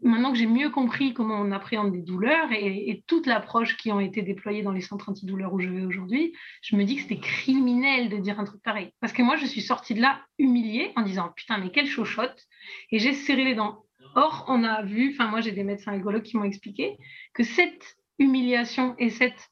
maintenant 0.03 0.33
que 0.33 0.39
j'ai 0.39 0.47
mieux 0.47 0.71
compris 0.71 1.13
comment 1.13 1.41
on 1.41 1.51
appréhende 1.51 1.93
des 1.93 2.01
douleurs 2.01 2.51
et, 2.53 3.03
toute 3.07 3.27
l'approche 3.27 3.77
qui 3.77 3.93
ont 3.93 4.01
été 4.01 4.23
déployée 4.23 4.63
dans 4.63 4.73
les 4.73 4.81
centres 4.81 5.09
antidouleurs 5.09 5.53
où 5.53 5.61
je 5.61 5.69
vais 5.69 5.85
aujourd'hui, 5.85 6.35
je 6.63 6.77
me 6.77 6.85
dis 6.85 6.97
que 6.97 7.03
c'était 7.03 7.21
criminel 7.21 8.09
de 8.09 8.17
dire 8.17 8.39
un 8.41 8.45
truc 8.45 8.63
pareil. 8.63 8.93
Parce 9.01 9.13
que 9.13 9.23
moi, 9.23 9.37
je 9.37 9.47
suis 9.47 9.61
sortie 9.61 9.95
de 9.95 10.01
là 10.01 10.21
humiliée 10.39 10.93
en 10.97 11.03
disant 11.03 11.33
putain, 11.37 11.59
mais 11.59 11.71
quelle 11.71 11.87
chochotte 11.87 12.47
Et 12.91 12.99
j'ai 12.99 13.13
serré 13.13 13.45
les 13.45 13.55
dents. 13.55 13.85
Or, 14.15 14.45
on 14.49 14.65
a 14.65 14.83
vu, 14.83 15.13
enfin, 15.13 15.29
moi, 15.29 15.41
j'ai 15.41 15.53
des 15.53 15.65
médecins 15.65 15.93
écologues 15.93 16.23
qui 16.23 16.37
m'ont 16.37 16.45
expliqué 16.45 16.97
que 17.35 17.43
cette 17.43 17.97
humiliation 18.19 18.95
et 18.99 19.11
cette 19.11 19.51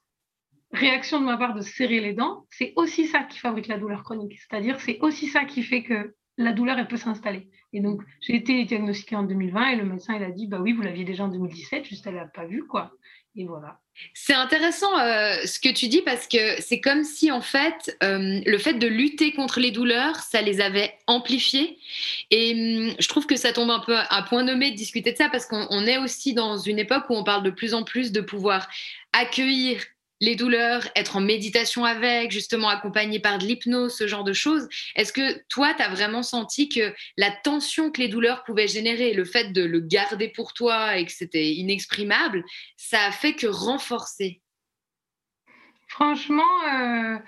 réaction 0.77 1.21
de 1.21 1.25
ma 1.27 1.37
part 1.37 1.55
de 1.55 1.61
serrer 1.61 2.01
les 2.01 2.13
dents, 2.13 2.47
c'est 2.51 2.73
aussi 2.77 3.07
ça 3.07 3.21
qui 3.21 3.39
fabrique 3.39 3.69
la 3.69 3.79
douleur 3.79 4.03
chronique. 4.03 4.39
C'est-à-dire, 4.39 4.81
c'est 4.81 4.99
aussi 5.01 5.27
ça 5.27 5.45
qui 5.45 5.63
fait 5.63 5.83
que 5.83 6.15
la 6.39 6.53
douleur, 6.53 6.79
elle 6.79 6.89
peut 6.89 6.97
s'installer. 6.97 7.49
Et 7.73 7.81
donc, 7.81 8.03
j'ai 8.21 8.37
été 8.37 8.65
diagnostiquée 8.65 9.17
en 9.17 9.23
2020 9.23 9.69
et 9.71 9.77
le 9.77 9.85
médecin, 9.85 10.15
il 10.17 10.23
a 10.23 10.31
dit, 10.31 10.47
bah 10.47 10.59
oui, 10.61 10.73
vous 10.73 10.83
l'aviez 10.83 11.05
déjà 11.05 11.25
en 11.25 11.29
2017, 11.29 11.85
juste 11.85 12.07
elle 12.07 12.15
l'a 12.15 12.27
pas 12.27 12.47
vu, 12.47 12.67
quoi. 12.67 12.93
Et 13.39 13.45
voilà. 13.45 13.79
C'est 14.15 14.35
intéressant 14.35 14.99
euh, 14.99 15.37
ce 15.45 15.61
que 15.61 15.69
tu 15.69 15.89
dis 15.89 16.01
parce 16.01 16.27
que 16.27 16.61
c'est 16.61 16.81
comme 16.81 17.05
si 17.05 17.31
en 17.31 17.43
fait 17.43 17.95
euh, 18.03 18.41
le 18.45 18.59
fait 18.59 18.75
de 18.75 18.87
lutter 18.87 19.33
contre 19.33 19.61
les 19.61 19.71
douleurs, 19.71 20.17
ça 20.17 20.41
les 20.41 20.63
avait 20.63 20.95
amplifiées. 21.07 21.79
Et 22.31 22.53
hum, 22.55 22.95
je 22.99 23.09
trouve 23.09 23.27
que 23.27 23.37
ça 23.37 23.53
tombe 23.53 23.71
un 23.71 23.81
peu 23.81 23.95
à 23.95 24.23
point 24.23 24.43
nommé 24.43 24.71
de 24.71 24.77
discuter 24.77 25.13
de 25.13 25.19
ça 25.19 25.29
parce 25.29 25.45
qu'on 25.45 25.87
est 25.87 25.99
aussi 25.99 26.33
dans 26.33 26.57
une 26.57 26.79
époque 26.79 27.05
où 27.11 27.15
on 27.15 27.25
parle 27.25 27.43
de 27.43 27.51
plus 27.51 27.75
en 27.75 27.85
plus 27.85 28.11
de 28.11 28.23
pouvoir 28.23 28.69
accueillir 29.13 29.83
les 30.21 30.35
douleurs, 30.35 30.89
être 30.97 31.17
en 31.17 31.21
méditation 31.21 31.85
avec, 31.85 32.31
justement 32.31 32.69
accompagné 32.69 33.21
par 33.21 33.39
de 33.39 33.45
l'hypnose, 33.45 33.97
ce 33.97 34.07
genre 34.07 34.25
de 34.25 34.33
choses. 34.33 34.69
Est-ce 34.95 35.13
que 35.13 35.43
toi, 35.49 35.75
tu 35.75 35.83
as 35.83 35.89
vraiment 35.89 36.23
senti 36.23 36.69
que 36.69 36.95
la 37.17 37.31
tension 37.31 37.91
que 37.91 38.01
les 38.01 38.09
douleurs 38.09 38.45
pouvaient 38.45 38.69
générer, 38.69 39.13
le 39.13 39.25
fait 39.25 39.53
de 39.53 39.63
le 39.63 39.81
garder 39.81 40.29
pour 40.29 40.53
toi 40.53 40.97
et 40.97 41.05
que 41.05 41.13
c'était 41.13 41.53
inexprimable, 41.53 42.45
ça 42.77 43.05
a 43.05 43.13
fait 43.13 43.35
que 43.35 43.47
renforcer? 43.47 44.41
Franchement, 45.89 46.43
euh, 46.75 47.19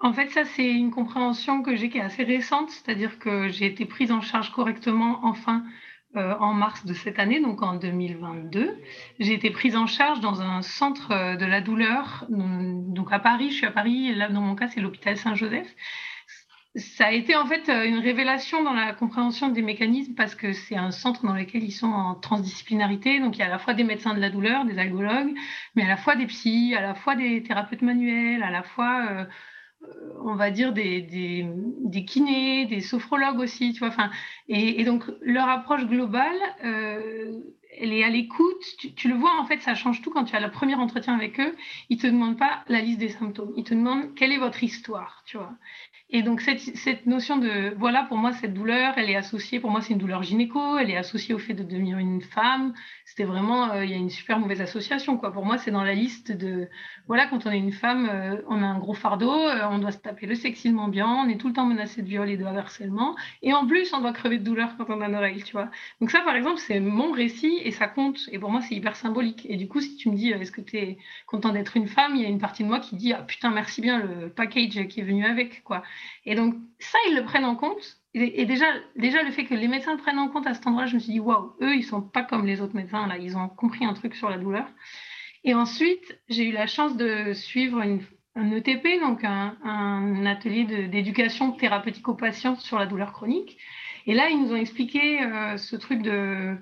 en 0.00 0.12
fait, 0.12 0.30
ça, 0.30 0.44
c'est 0.44 0.66
une 0.66 0.90
compréhension 0.90 1.62
que 1.62 1.76
j'ai 1.76 1.90
qui 1.90 1.98
est 1.98 2.02
assez 2.02 2.24
récente, 2.24 2.70
c'est-à-dire 2.70 3.18
que 3.18 3.48
j'ai 3.48 3.66
été 3.66 3.84
prise 3.84 4.10
en 4.10 4.20
charge 4.20 4.52
correctement, 4.52 5.20
enfin, 5.22 5.64
en 6.16 6.54
mars 6.54 6.84
de 6.84 6.94
cette 6.94 7.18
année, 7.18 7.40
donc 7.40 7.62
en 7.62 7.74
2022. 7.74 8.76
J'ai 9.18 9.34
été 9.34 9.50
prise 9.50 9.76
en 9.76 9.86
charge 9.86 10.20
dans 10.20 10.40
un 10.40 10.62
centre 10.62 11.12
euh, 11.12 11.36
de 11.36 11.44
la 11.44 11.60
douleur, 11.60 12.26
donc 12.28 13.12
à 13.12 13.18
Paris. 13.18 13.50
Je 13.50 13.56
suis 13.56 13.66
à 13.66 13.70
Paris, 13.70 14.14
là 14.14 14.28
dans 14.28 14.40
mon 14.40 14.54
cas 14.54 14.68
c'est 14.68 14.80
l'hôpital 14.80 15.16
Saint-Joseph. 15.16 15.68
ça 16.74 17.06
a 17.06 17.12
été 17.12 17.36
en 17.36 17.46
fait 17.46 17.68
une 17.68 17.98
révélation 17.98 18.62
dans 18.62 18.72
la 18.72 18.92
compréhension 18.92 19.48
des 19.48 19.62
mécanismes 19.62 20.14
parce 20.14 20.34
que 20.34 20.52
c'est 20.52 20.76
un 20.76 20.90
centre 20.90 21.24
dans 21.24 21.34
lequel 21.34 21.64
ils 21.64 21.72
sont 21.72 21.92
en 21.92 22.14
transdisciplinarité. 22.14 23.20
Donc 23.20 23.36
il 23.36 23.40
y 23.40 23.42
a 23.42 23.46
à 23.46 23.50
la 23.50 23.58
fois 23.58 23.74
des 23.74 23.84
médecins 23.84 24.14
de 24.14 24.20
la 24.20 24.30
douleur, 24.30 24.64
des 24.64 24.78
algologues, 24.78 25.34
mais 25.74 25.84
à 25.84 25.88
la 25.88 25.96
fois 25.96 26.16
des 26.16 26.26
psys, 26.26 26.74
à 26.74 26.82
la 26.82 26.94
fois 26.94 27.14
des 27.16 27.42
thérapeutes 27.42 27.82
manuels, 27.82 28.42
à 28.42 28.50
la 28.50 28.62
fois, 28.62 29.06
euh, 29.10 29.24
on 30.26 30.34
va 30.34 30.50
dire, 30.50 30.72
des, 30.72 31.02
des, 31.02 31.46
des, 31.84 32.04
kinés, 32.04 32.66
des 32.66 32.80
sophrologues 32.80 33.38
aussi. 33.38 33.72
Tu 33.72 33.80
vois, 33.80 33.88
enfin, 33.88 34.10
et, 34.48 34.84
donc 34.84 35.04
leur 35.20 35.48
approche 35.48 35.86
globale, 35.86 36.36
euh, 36.64 37.32
elle 37.78 37.92
est 37.92 38.04
à 38.04 38.10
l'écoute. 38.10 38.62
Tu, 38.78 38.92
tu, 38.94 39.08
le 39.08 39.14
vois, 39.14 39.38
en 39.38 39.44
fait, 39.44 39.60
ça 39.60 39.74
change 39.74 40.02
tout 40.02 40.10
quand 40.10 40.24
tu 40.24 40.34
as 40.34 40.40
le 40.40 40.50
premier 40.50 40.74
entretien 40.74 41.14
avec 41.14 41.38
eux. 41.40 41.54
Ils 41.90 41.96
ne 41.98 42.02
te 42.02 42.06
demandent 42.06 42.38
pas 42.38 42.64
la 42.68 42.80
liste 42.80 42.98
des 42.98 43.10
symptômes. 43.10 43.52
Ils 43.56 43.64
te 43.64 43.74
demandent 43.74 44.14
quelle 44.14 44.32
est 44.32 44.38
votre 44.38 44.62
histoire, 44.62 45.22
tu 45.26 45.36
vois. 45.36 45.52
Et 46.10 46.22
donc, 46.22 46.40
cette, 46.40 46.60
cette, 46.60 47.06
notion 47.06 47.36
de, 47.36 47.74
voilà, 47.76 48.04
pour 48.04 48.16
moi, 48.16 48.32
cette 48.32 48.54
douleur, 48.54 48.94
elle 48.96 49.10
est 49.10 49.16
associée, 49.16 49.58
pour 49.58 49.70
moi, 49.70 49.80
c'est 49.80 49.92
une 49.92 49.98
douleur 49.98 50.22
gynéco, 50.22 50.78
elle 50.78 50.90
est 50.90 50.96
associée 50.96 51.34
au 51.34 51.38
fait 51.38 51.54
de 51.54 51.64
devenir 51.64 51.98
une 51.98 52.22
femme. 52.22 52.74
C'était 53.08 53.22
vraiment, 53.22 53.70
euh, 53.70 53.84
il 53.84 53.90
y 53.92 53.94
a 53.94 53.96
une 53.96 54.10
super 54.10 54.40
mauvaise 54.40 54.60
association, 54.60 55.16
quoi. 55.16 55.32
Pour 55.32 55.44
moi, 55.44 55.58
c'est 55.58 55.70
dans 55.70 55.84
la 55.84 55.94
liste 55.94 56.32
de, 56.32 56.68
voilà, 57.06 57.28
quand 57.28 57.46
on 57.46 57.52
est 57.52 57.58
une 57.58 57.70
femme, 57.70 58.08
euh, 58.10 58.42
on 58.48 58.60
a 58.60 58.66
un 58.66 58.80
gros 58.80 58.94
fardeau, 58.94 59.32
euh, 59.32 59.60
on 59.70 59.78
doit 59.78 59.92
se 59.92 59.98
taper 59.98 60.26
le 60.26 60.34
sexisme 60.34 60.80
ambiant, 60.80 61.24
on 61.24 61.28
est 61.28 61.36
tout 61.36 61.46
le 61.46 61.52
temps 61.52 61.66
menacé 61.66 62.02
de 62.02 62.08
viol 62.08 62.28
et 62.28 62.36
de 62.36 62.44
harcèlement. 62.44 63.14
Et 63.42 63.54
en 63.54 63.64
plus, 63.64 63.92
on 63.94 64.00
doit 64.00 64.12
crever 64.12 64.38
de 64.38 64.44
douleur 64.44 64.76
quand 64.76 64.86
on 64.90 65.00
a 65.02 65.06
nos 65.06 65.20
règles, 65.20 65.44
tu 65.44 65.52
vois. 65.52 65.70
Donc, 66.00 66.10
ça, 66.10 66.22
par 66.22 66.34
exemple, 66.34 66.58
c'est 66.58 66.80
mon 66.80 67.12
récit 67.12 67.60
et 67.62 67.70
ça 67.70 67.86
compte. 67.86 68.18
Et 68.32 68.40
pour 68.40 68.50
moi, 68.50 68.60
c'est 68.60 68.74
hyper 68.74 68.96
symbolique. 68.96 69.46
Et 69.48 69.56
du 69.56 69.68
coup, 69.68 69.80
si 69.80 69.94
tu 69.94 70.10
me 70.10 70.16
dis, 70.16 70.30
est-ce 70.30 70.50
que 70.50 70.60
tu 70.60 70.76
es 70.76 70.98
content 71.28 71.50
d'être 71.50 71.76
une 71.76 71.86
femme, 71.86 72.16
il 72.16 72.22
y 72.22 72.26
a 72.26 72.28
une 72.28 72.40
partie 72.40 72.64
de 72.64 72.68
moi 72.68 72.80
qui 72.80 72.96
dit, 72.96 73.12
ah 73.12 73.22
putain, 73.22 73.50
merci 73.50 73.80
bien 73.82 74.00
le 74.00 74.30
package 74.30 74.88
qui 74.88 74.98
est 74.98 75.04
venu 75.04 75.24
avec, 75.24 75.62
quoi. 75.62 75.84
Et 76.24 76.34
donc, 76.34 76.56
ça, 76.80 76.98
ils 77.08 77.14
le 77.14 77.22
prennent 77.22 77.44
en 77.44 77.54
compte. 77.54 78.00
Et, 78.18 78.46
déjà, 78.46 78.72
le 78.94 79.30
fait 79.30 79.44
que 79.44 79.52
les 79.52 79.68
médecins 79.68 79.98
prennent 79.98 80.18
en 80.18 80.28
compte 80.28 80.46
à 80.46 80.54
cet 80.54 80.66
endroit, 80.66 80.86
je 80.86 80.94
me 80.94 81.00
suis 81.00 81.12
dit, 81.12 81.20
waouh, 81.20 81.52
eux, 81.60 81.74
ils 81.74 81.84
sont 81.84 82.00
pas 82.00 82.22
comme 82.22 82.46
les 82.46 82.62
autres 82.62 82.74
médecins, 82.74 83.06
là, 83.06 83.18
ils 83.18 83.36
ont 83.36 83.48
compris 83.48 83.84
un 83.84 83.92
truc 83.92 84.14
sur 84.14 84.30
la 84.30 84.38
douleur. 84.38 84.66
Et 85.44 85.52
ensuite, 85.52 86.18
j'ai 86.30 86.44
eu 86.44 86.52
la 86.52 86.66
chance 86.66 86.96
de 86.96 87.34
suivre 87.34 87.82
un 87.82 88.50
ETP, 88.52 89.00
donc 89.02 89.22
un, 89.22 90.24
atelier 90.24 90.64
d'éducation 90.88 91.52
thérapeutique 91.52 92.08
aux 92.08 92.14
patients 92.14 92.56
sur 92.56 92.78
la 92.78 92.86
douleur 92.86 93.12
chronique. 93.12 93.58
Et 94.06 94.14
là, 94.14 94.30
ils 94.30 94.40
nous 94.40 94.52
ont 94.52 94.56
expliqué 94.56 95.22
euh, 95.22 95.58
ce 95.58 95.76
truc 95.76 96.00
de 96.00 96.56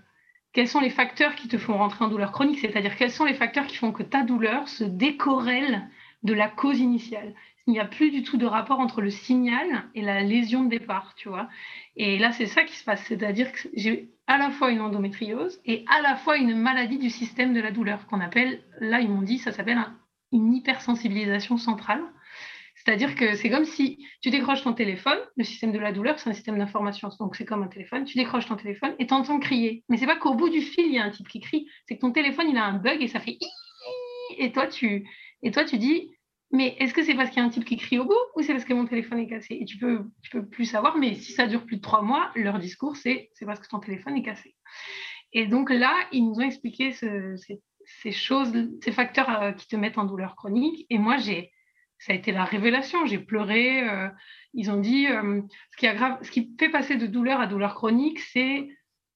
quels 0.53 0.67
sont 0.67 0.81
les 0.81 0.91
facteurs 0.91 1.37
qui 1.37 1.47
te 1.47 1.57
font 1.57 1.79
rentrer 1.79 2.05
en 2.05 2.09
douleur 2.09 2.33
chronique, 2.33 2.59
c'est-à-dire 2.59 2.97
quels 2.97 3.13
sont 3.13 3.27
les 3.27 3.35
facteurs 3.35 3.69
qui 3.69 3.77
font 3.77 3.93
que 3.93 4.03
ta 4.03 4.25
douleur 4.25 4.67
se 4.69 4.83
décorrèle 4.83 5.89
de 6.25 6.35
la 6.35 6.49
cause 6.49 6.81
initiale 6.81 7.33
il 7.67 7.73
n'y 7.73 7.81
a 7.81 7.87
plus 7.87 8.11
du 8.11 8.23
tout 8.23 8.37
de 8.37 8.47
rapport 8.47 8.81
entre 8.81 9.01
le 9.01 9.11
signal 9.11 9.85
et 9.95 10.03
la 10.03 10.23
lésion 10.23 10.65
de 10.65 10.69
départ, 10.69 11.15
tu 11.17 11.29
vois. 11.29 11.49
Et 11.97 12.19
là, 12.19 12.33
c'est 12.33 12.47
ça 12.47 12.65
qui 12.65 12.77
se 12.77 12.85
passe, 12.85 13.03
c'est-à-dire 13.07 13.53
que 13.53 13.69
j'ai 13.75 14.11
à 14.27 14.39
la 14.39 14.51
fois 14.51 14.71
une 14.71 14.81
endométriose 14.81 15.61
et 15.65 15.85
à 15.89 16.03
la 16.03 16.17
fois 16.17 16.37
une 16.37 16.57
maladie 16.57 16.99
du 16.99 17.11
système 17.11 17.55
de 17.55 17.61
la 17.61 17.71
douleur 17.71 18.07
qu'on 18.07 18.21
appelle, 18.21 18.63
là, 18.81 19.01
ils 19.01 19.09
m'ont 19.09 19.23
dit, 19.23 19.39
ça 19.39 19.53
s'appelle 19.53 19.79
une 20.33 20.55
hypersensibilisation 20.55 21.57
centrale. 21.57 22.03
C'est-à-dire 22.75 23.15
que 23.15 23.35
c'est 23.35 23.49
comme 23.49 23.65
si 23.65 24.05
tu 24.21 24.31
décroches 24.31 24.63
ton 24.63 24.75
téléphone, 24.75 25.19
le 25.37 25.45
système 25.45 25.73
de 25.73 25.79
la 25.79 25.93
douleur, 25.93 26.19
c'est 26.19 26.29
un 26.29 26.35
système 26.35 26.59
d'information, 26.59 27.09
donc 27.19 27.35
c'est 27.37 27.47
comme 27.47 27.63
un 27.63 27.69
téléphone, 27.69 28.05
tu 28.05 28.19
décroches 28.19 28.47
ton 28.47 28.57
téléphone 28.57 28.95
et 28.99 29.07
tu 29.07 29.15
entends 29.15 29.39
crier. 29.39 29.85
Mais 29.89 29.97
c'est 29.97 30.07
pas 30.07 30.17
qu'au 30.17 30.35
bout 30.35 30.51
du 30.51 30.61
fil, 30.61 30.85
il 30.87 30.93
y 30.93 30.99
a 30.99 31.05
un 31.05 31.11
type 31.11 31.29
qui 31.29 31.41
crie, 31.41 31.67
c'est 31.87 31.97
que 31.97 32.01
ton 32.01 32.13
téléphone, 32.13 32.47
il 32.51 32.59
a 32.59 32.65
un 32.65 32.75
bug 32.79 33.01
et 33.01 33.09
ça 33.09 33.21
fait 33.21 33.39
et 34.39 34.53
toi 34.53 34.67
tu 34.67 35.07
et 35.43 35.51
toi 35.51 35.65
tu 35.65 35.79
dis 35.79 36.11
mais 36.55 36.77
est-ce 36.79 36.95
que 36.95 37.03
c'est 37.03 37.15
parce 37.15 37.31
qu'il 37.31 37.41
y 37.41 37.43
a 37.43 37.45
un 37.45 37.51
type 37.51 37.65
qui 37.65 37.77
crie 37.77 37.99
au 37.99 38.05
bout 38.05 38.15
ou 38.37 38.43
c'est 38.43 38.53
parce 38.53 38.65
que 38.65 38.75
mon 38.75 38.87
téléphone 38.87 39.19
est 39.19 39.27
cassé? 39.27 39.59
Et 39.61 39.65
tu 39.65 39.77
peux, 39.77 40.05
peux 40.31 40.47
plus 40.47 40.67
savoir, 40.67 40.97
mais 40.97 41.15
si 41.17 41.33
ça 41.33 41.49
dure 41.49 41.67
plus 41.67 41.79
de 41.79 41.83
trois 41.83 42.01
mois, 42.01 42.31
leur 42.37 42.61
discours, 42.61 42.97
c'est 42.97 43.31
c'est 43.35 43.45
parce 43.45 43.59
que 43.59 43.67
ton 43.67 43.81
téléphone 43.81 44.17
est 44.17 44.23
cassé. 44.23 44.55
Et 45.33 45.47
donc 45.47 45.69
là, 45.69 45.93
ils 46.13 46.25
nous 46.25 46.37
ont 46.37 46.43
expliqué 46.43 46.93
ce, 46.93 47.35
ces, 47.85 48.13
choses, 48.13 48.53
ces 48.83 48.93
facteurs 48.93 49.43
euh, 49.43 49.53
qui 49.53 49.67
te 49.67 49.75
mettent 49.75 49.99
en 49.99 50.05
douleur 50.05 50.37
chronique. 50.37 50.87
Et 50.91 50.99
moi, 50.99 51.17
j'ai, 51.17 51.51
ça 51.99 52.13
a 52.13 52.15
été 52.17 52.31
la 52.31 52.45
révélation. 52.45 53.05
J'ai 53.05 53.19
pleuré. 53.19 53.89
Euh, 53.89 54.09
ils 54.53 54.71
ont 54.71 54.81
dit, 54.81 55.09
euh, 55.09 55.43
ce, 55.73 55.77
qui 55.77 55.89
aggrave, 55.89 56.23
ce 56.23 56.31
qui 56.31 56.55
fait 56.59 56.69
passer 56.69 56.97
de 56.97 57.09
douleur 57.09 57.41
à 57.41 57.49
douleur 57.49 57.75
chronique, 57.75 58.21
c'est 58.21 58.69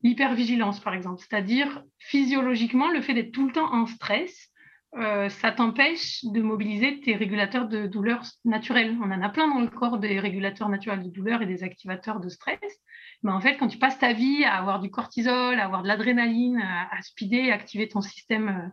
l'hypervigilance, 0.03 0.81
par 0.81 0.95
exemple. 0.95 1.21
C'est-à-dire, 1.21 1.85
physiologiquement, 1.99 2.91
le 2.91 3.01
fait 3.01 3.15
d'être 3.15 3.31
tout 3.31 3.47
le 3.47 3.53
temps 3.53 3.73
en 3.73 3.87
stress 3.87 4.51
euh, 4.97 5.29
ça 5.29 5.53
t'empêche 5.53 6.25
de 6.25 6.41
mobiliser 6.41 7.01
tes 7.01 7.15
régulateurs 7.15 7.69
de 7.69 7.87
douleur 7.87 8.23
naturels. 8.45 8.97
On 9.03 9.11
en 9.11 9.23
a 9.23 9.29
plein 9.29 9.47
dans 9.47 9.61
le 9.61 9.69
corps 9.69 9.99
des 9.99 10.19
régulateurs 10.19 10.69
naturels 10.71 11.03
de 11.03 11.11
douleur 11.11 11.43
et 11.43 11.47
des 11.47 11.63
activateurs 11.63 12.21
de 12.21 12.29
stress. 12.29 12.59
Mais 13.23 13.33
en 13.33 13.41
fait, 13.41 13.57
quand 13.59 13.69
tu 13.69 13.79
passes 13.79 13.99
ta 13.99 14.13
vie 14.13 14.45
à 14.45 14.55
avoir 14.55 14.81
du 14.81 14.91
cortisol, 14.91 15.61
à 15.61 15.65
avoir 15.65 15.83
de 15.83 15.89
l'adrénaline, 15.89 16.59
à, 16.59 17.03
speeder, 17.03 17.51
à 17.51 17.55
activer 17.55 17.89
ton 17.89 18.01
système, 18.01 18.73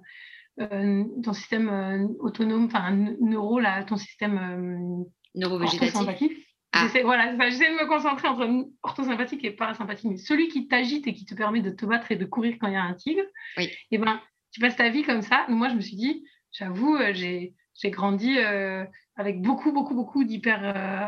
euh, 0.62 0.68
euh, 0.72 1.04
ton 1.22 1.34
système 1.34 2.08
autonome, 2.20 2.66
enfin 2.66 2.92
neuro, 3.20 3.60
là, 3.60 3.84
ton 3.84 3.98
système 3.98 5.04
neurovégétatif. 5.36 6.32
Ah. 6.72 6.88
Voilà, 7.04 7.38
j'essaie 7.50 7.72
de 7.72 7.82
me 7.82 7.88
concentrer 7.88 8.28
entre 8.28 8.68
orthosympathique 8.84 9.44
et 9.46 9.52
parasympathique, 9.52 10.12
mais 10.12 10.18
celui 10.18 10.50
qui 10.50 10.68
t'agite 10.68 11.08
et 11.08 11.14
qui 11.14 11.26
te 11.26 11.34
permet 11.34 11.62
de 11.62 11.70
te 11.70 11.86
battre 11.86 12.12
et 12.12 12.18
de 12.18 12.26
courir 12.26 12.58
quand 12.60 12.68
il 12.68 12.74
y 12.74 12.78
a 12.78 12.84
un 12.84 12.94
tigre, 12.94 13.24
oui. 13.58 13.64
et 13.64 13.78
eh 13.92 13.98
ben, 13.98 14.20
tu 14.56 14.62
passes 14.62 14.78
ta 14.78 14.88
vie 14.88 15.04
comme 15.04 15.22
ça. 15.22 15.46
Moi, 15.50 15.68
je 15.68 15.76
me 15.76 15.82
suis 15.82 15.98
dit, 15.98 16.24
j'avoue, 16.54 16.96
euh, 16.96 17.14
j'ai, 17.14 17.54
grandi 17.88 18.38
euh, 18.38 18.86
avec 19.18 19.42
beaucoup, 19.42 19.74
beaucoup, 19.74 19.94
beaucoup 19.94 20.24
d'hyper, 20.24 20.62
euh, 20.64 21.08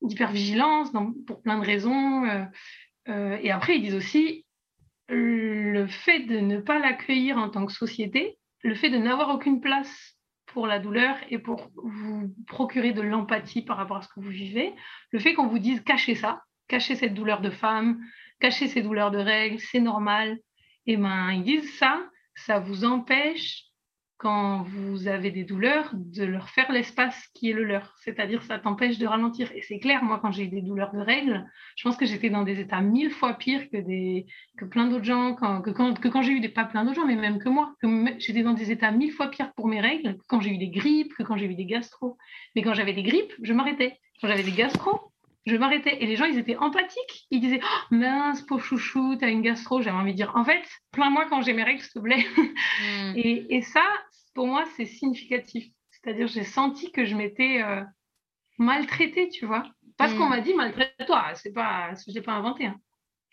d'hypervigilance 0.00 0.92
pour 1.26 1.42
plein 1.42 1.58
de 1.58 1.66
raisons. 1.66 2.24
et 3.08 3.50
après, 3.50 3.78
ils 3.78 3.82
disent 3.82 3.96
aussi, 3.96 4.46
le 5.08 5.88
fait 5.88 6.20
de 6.20 6.38
ne 6.38 6.60
pas 6.60 6.78
l'accueillir 6.78 7.36
en 7.36 7.48
tant 7.48 7.66
que 7.66 7.72
société, 7.72 8.38
le 8.62 8.76
fait 8.76 8.90
de 8.90 8.98
n'avoir 8.98 9.30
aucune 9.30 9.60
place 9.60 10.16
pour 10.46 10.68
la 10.68 10.78
douleur 10.78 11.16
et 11.30 11.38
pour 11.38 11.72
vous 11.82 12.32
procurer 12.46 12.92
de 12.92 13.02
l'empathie 13.02 13.62
par 13.62 13.76
rapport 13.76 13.96
à 13.96 14.02
ce 14.02 14.08
que 14.08 14.20
vous 14.20 14.30
vivez, 14.30 14.72
le 15.10 15.18
fait 15.18 15.34
qu'on 15.34 15.48
vous 15.48 15.58
dise 15.58 15.82
cachez 15.82 16.14
ça, 16.14 16.42
cachez 16.68 16.94
cette 16.94 17.14
douleur 17.14 17.40
de 17.40 17.50
femme, 17.50 17.98
cachez 18.38 18.68
ces 18.68 18.82
douleurs 18.82 19.10
de 19.10 19.18
règles, 19.18 19.58
c'est 19.58 19.80
normal, 19.80 20.38
et 20.86 20.96
ben 20.96 21.32
ils 21.32 21.42
disent 21.42 21.76
ça, 21.76 22.07
ça 22.46 22.58
vous 22.58 22.84
empêche, 22.84 23.68
quand 24.18 24.64
vous 24.64 25.06
avez 25.06 25.30
des 25.30 25.44
douleurs, 25.44 25.92
de 25.94 26.24
leur 26.24 26.48
faire 26.50 26.72
l'espace 26.72 27.28
qui 27.34 27.50
est 27.50 27.52
le 27.52 27.62
leur. 27.62 27.94
C'est-à-dire, 28.00 28.42
ça 28.42 28.58
t'empêche 28.58 28.98
de 28.98 29.06
ralentir. 29.06 29.50
Et 29.52 29.62
c'est 29.62 29.78
clair, 29.78 30.02
moi, 30.02 30.18
quand 30.20 30.32
j'ai 30.32 30.44
eu 30.44 30.48
des 30.48 30.60
douleurs 30.60 30.92
de 30.92 30.98
règles, 30.98 31.48
je 31.76 31.84
pense 31.84 31.96
que 31.96 32.04
j'étais 32.04 32.28
dans 32.28 32.42
des 32.42 32.58
états 32.58 32.80
mille 32.80 33.12
fois 33.12 33.34
pires 33.34 33.70
que, 33.70 33.76
des, 33.76 34.26
que 34.58 34.64
plein 34.64 34.88
d'autres 34.88 35.04
gens, 35.04 35.34
quand, 35.34 35.62
que 35.62 35.70
quand, 35.70 35.98
que 36.00 36.08
quand 36.08 36.22
j'ai 36.22 36.32
eu 36.32 36.40
des, 36.40 36.48
pas 36.48 36.64
plein 36.64 36.84
d'autres 36.84 36.96
gens, 36.96 37.06
mais 37.06 37.14
même 37.14 37.38
que 37.38 37.48
moi. 37.48 37.74
J'étais 38.18 38.42
dans 38.42 38.54
des 38.54 38.72
états 38.72 38.90
mille 38.90 39.12
fois 39.12 39.28
pires 39.28 39.52
pour 39.54 39.68
mes 39.68 39.80
règles 39.80 40.16
que 40.18 40.24
quand 40.26 40.40
j'ai 40.40 40.50
eu 40.50 40.58
des 40.58 40.70
grippes, 40.70 41.14
que 41.14 41.22
quand 41.22 41.36
j'ai 41.36 41.46
eu 41.46 41.54
des 41.54 41.66
gastro. 41.66 42.18
Mais 42.56 42.62
quand 42.62 42.74
j'avais 42.74 42.94
des 42.94 43.04
grippes, 43.04 43.34
je 43.40 43.52
m'arrêtais. 43.52 44.00
Quand 44.20 44.26
j'avais 44.26 44.42
des 44.42 44.52
gastro, 44.52 45.12
je 45.48 45.56
m'arrêtais. 45.56 46.02
Et 46.02 46.06
les 46.06 46.16
gens, 46.16 46.24
ils 46.24 46.38
étaient 46.38 46.56
empathiques. 46.56 47.26
Ils 47.30 47.40
disaient 47.40 47.60
oh, 47.62 47.94
mince, 47.94 48.42
pauvre 48.42 48.64
chouchou, 48.64 49.16
t'as 49.16 49.30
une 49.30 49.42
gastro. 49.42 49.82
J'avais 49.82 49.96
envie 49.96 50.12
de 50.12 50.16
dire 50.16 50.32
en 50.36 50.44
fait, 50.44 50.62
plains-moi 50.92 51.26
quand 51.28 51.42
j'ai 51.42 51.52
mes 51.52 51.64
règles, 51.64 51.80
s'il 51.80 51.92
te 51.92 51.98
plaît. 52.00 52.26
Mm. 52.80 53.14
et, 53.16 53.62
ça, 53.62 53.82
pour 54.34 54.46
moi, 54.46 54.64
c'est 54.76 54.86
significatif. 54.86 55.64
C'est-à-dire, 55.90 56.28
j'ai 56.28 56.44
senti 56.44 56.92
que 56.92 57.04
je 57.04 57.16
m'étais 57.16 57.60
euh, 57.60 57.82
maltraitée, 58.56 59.28
tu 59.30 59.46
vois. 59.46 59.64
Parce 59.96 60.14
qu'on 60.14 60.26
mm. 60.26 60.30
m'a 60.30 60.40
dit 60.40 60.54
maltraite-toi. 60.54 61.34
C'est 61.34 61.52
pas, 61.52 61.90
j'ai 62.06 62.22
pas 62.22 62.34
inventé. 62.34 62.66
Hein. 62.66 62.78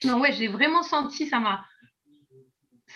Non, 0.04 0.20
ouais, 0.20 0.32
j'ai 0.32 0.48
vraiment 0.48 0.82
senti, 0.82 1.28
ça 1.28 1.40
m'a 1.40 1.64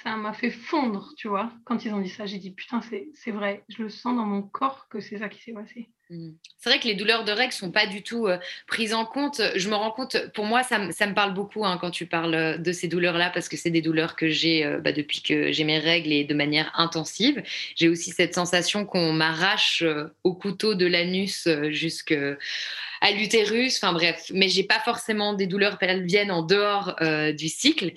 ça 0.04 0.16
m'a 0.16 0.34
fait 0.34 0.52
fondre, 0.52 1.14
tu 1.18 1.28
vois. 1.28 1.52
Quand 1.66 1.84
ils 1.84 1.94
ont 1.94 2.00
dit 2.00 2.10
ça, 2.10 2.26
j'ai 2.26 2.38
dit 2.38 2.52
putain, 2.52 2.82
c'est 2.82 3.32
vrai, 3.32 3.66
je 3.70 3.84
le 3.84 3.90
sens 3.90 4.16
dans 4.16 4.26
mon 4.26 4.42
corps 4.42 4.88
que 4.90 5.00
c'est 5.00 5.18
ça 5.18 5.30
qui 5.30 5.42
s'est 5.42 5.54
passé. 5.54 5.90
Mmh. 6.10 6.32
C'est 6.62 6.70
vrai 6.70 6.80
que 6.80 6.88
les 6.88 6.96
douleurs 6.96 7.24
de 7.24 7.32
règles 7.32 7.54
sont 7.54 7.72
pas 7.72 7.86
du 7.86 8.04
tout 8.04 8.28
euh, 8.28 8.38
prises 8.68 8.94
en 8.94 9.06
compte. 9.06 9.42
Je 9.56 9.70
me 9.70 9.76
rends 9.76 9.92
compte, 9.92 10.18
pour 10.34 10.44
moi, 10.44 10.62
ça, 10.62 10.78
me 10.78 11.14
parle 11.14 11.34
beaucoup 11.34 11.66
hein, 11.66 11.78
quand 11.80 11.90
tu 11.90 12.06
parles 12.06 12.36
euh, 12.36 12.58
de 12.58 12.74
ces 12.74 12.90
douleurs-là, 12.90 13.30
parce 13.30 13.48
que 13.48 13.56
c'est 13.56 13.70
des 13.70 13.82
douleurs 13.82 14.18
que 14.18 14.28
j'ai 14.28 14.66
euh, 14.66 14.80
bah, 14.80 14.92
depuis 14.92 15.22
que 15.22 15.54
j'ai 15.54 15.64
mes 15.64 15.80
règles 15.80 16.12
et 16.12 16.26
de 16.26 16.34
manière 16.34 16.70
intensive. 16.78 17.42
J'ai 17.78 17.88
aussi 17.88 18.10
cette 18.10 18.34
sensation 18.34 18.86
qu'on 18.86 19.14
m'arrache 19.14 19.86
au 20.26 20.34
couteau 20.34 20.74
de 20.76 20.86
l'anus 20.86 21.48
jusque 21.70 22.14
à 23.02 23.12
l'utérus, 23.12 23.78
enfin 23.82 23.94
bref, 23.94 24.30
mais 24.34 24.50
j'ai 24.50 24.64
pas 24.64 24.80
forcément 24.80 25.34
des 25.34 25.48
douleurs 25.48 25.78
pelviennes 25.78 26.32
en 26.32 26.42
dehors 26.42 26.96
du 27.38 27.48
cycle. 27.48 27.94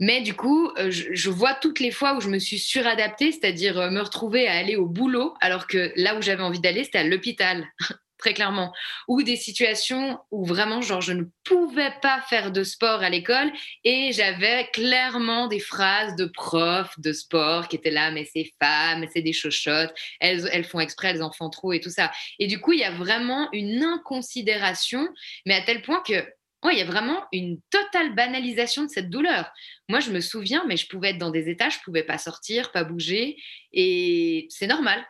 Mais 0.00 0.22
du 0.22 0.32
coup, 0.32 0.70
je, 0.88 1.30
vois 1.30 1.52
toutes 1.54 1.80
les 1.80 1.90
fois 1.90 2.16
où 2.16 2.20
je 2.20 2.28
me 2.28 2.38
suis 2.38 2.58
suradaptée, 2.58 3.32
c'est-à-dire 3.32 3.90
me 3.90 4.00
retrouver 4.00 4.48
à 4.48 4.54
aller 4.54 4.76
au 4.76 4.86
boulot, 4.86 5.34
alors 5.40 5.66
que 5.66 5.92
là 5.96 6.16
où 6.16 6.22
j'avais 6.22 6.42
envie 6.42 6.60
d'aller, 6.60 6.84
c'était 6.84 6.98
à 6.98 7.04
l'hôpital. 7.04 7.55
très 8.18 8.34
clairement. 8.34 8.72
Ou 9.08 9.22
des 9.22 9.36
situations 9.36 10.18
où 10.30 10.44
vraiment, 10.44 10.80
genre, 10.80 11.00
je 11.00 11.12
ne 11.12 11.24
pouvais 11.44 11.92
pas 12.02 12.20
faire 12.22 12.50
de 12.50 12.64
sport 12.64 13.02
à 13.02 13.10
l'école 13.10 13.52
et 13.84 14.12
j'avais 14.12 14.68
clairement 14.72 15.48
des 15.48 15.60
phrases 15.60 16.16
de 16.16 16.24
profs 16.24 16.98
de 16.98 17.12
sport 17.12 17.68
qui 17.68 17.76
étaient 17.76 17.90
là, 17.90 18.10
mais 18.10 18.24
c'est 18.24 18.52
femmes, 18.60 19.06
c'est 19.12 19.22
des 19.22 19.34
chochottes, 19.34 19.94
elles, 20.20 20.48
elles 20.52 20.64
font 20.64 20.80
exprès, 20.80 21.08
elles 21.08 21.22
en 21.22 21.32
font 21.32 21.50
trop 21.50 21.72
et 21.72 21.80
tout 21.80 21.90
ça. 21.90 22.10
Et 22.38 22.46
du 22.46 22.60
coup, 22.60 22.72
il 22.72 22.80
y 22.80 22.84
a 22.84 22.90
vraiment 22.90 23.48
une 23.52 23.82
inconsidération, 23.82 25.06
mais 25.44 25.54
à 25.54 25.62
tel 25.62 25.82
point 25.82 26.02
que 26.02 26.26
il 26.72 26.78
y 26.78 26.82
a 26.82 26.86
vraiment 26.86 27.24
une 27.32 27.60
totale 27.70 28.14
banalisation 28.14 28.84
de 28.84 28.88
cette 28.88 29.10
douleur. 29.10 29.50
Moi, 29.88 30.00
je 30.00 30.10
me 30.10 30.20
souviens, 30.20 30.64
mais 30.66 30.76
je 30.76 30.88
pouvais 30.88 31.10
être 31.10 31.18
dans 31.18 31.30
des 31.30 31.48
états, 31.48 31.68
je 31.68 31.78
pouvais 31.84 32.02
pas 32.02 32.18
sortir, 32.18 32.72
pas 32.72 32.84
bouger, 32.84 33.36
et 33.72 34.46
c'est 34.50 34.66
normal. 34.66 35.04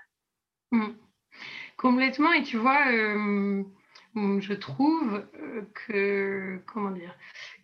Mmh. 0.73 0.93
Complètement. 1.77 2.33
Et 2.33 2.43
tu 2.43 2.57
vois, 2.57 2.89
euh, 2.91 3.63
je 4.15 4.53
trouve 4.55 5.27
euh, 5.41 5.63
que, 5.75 6.63
comment 6.67 6.91
dire, 6.91 7.15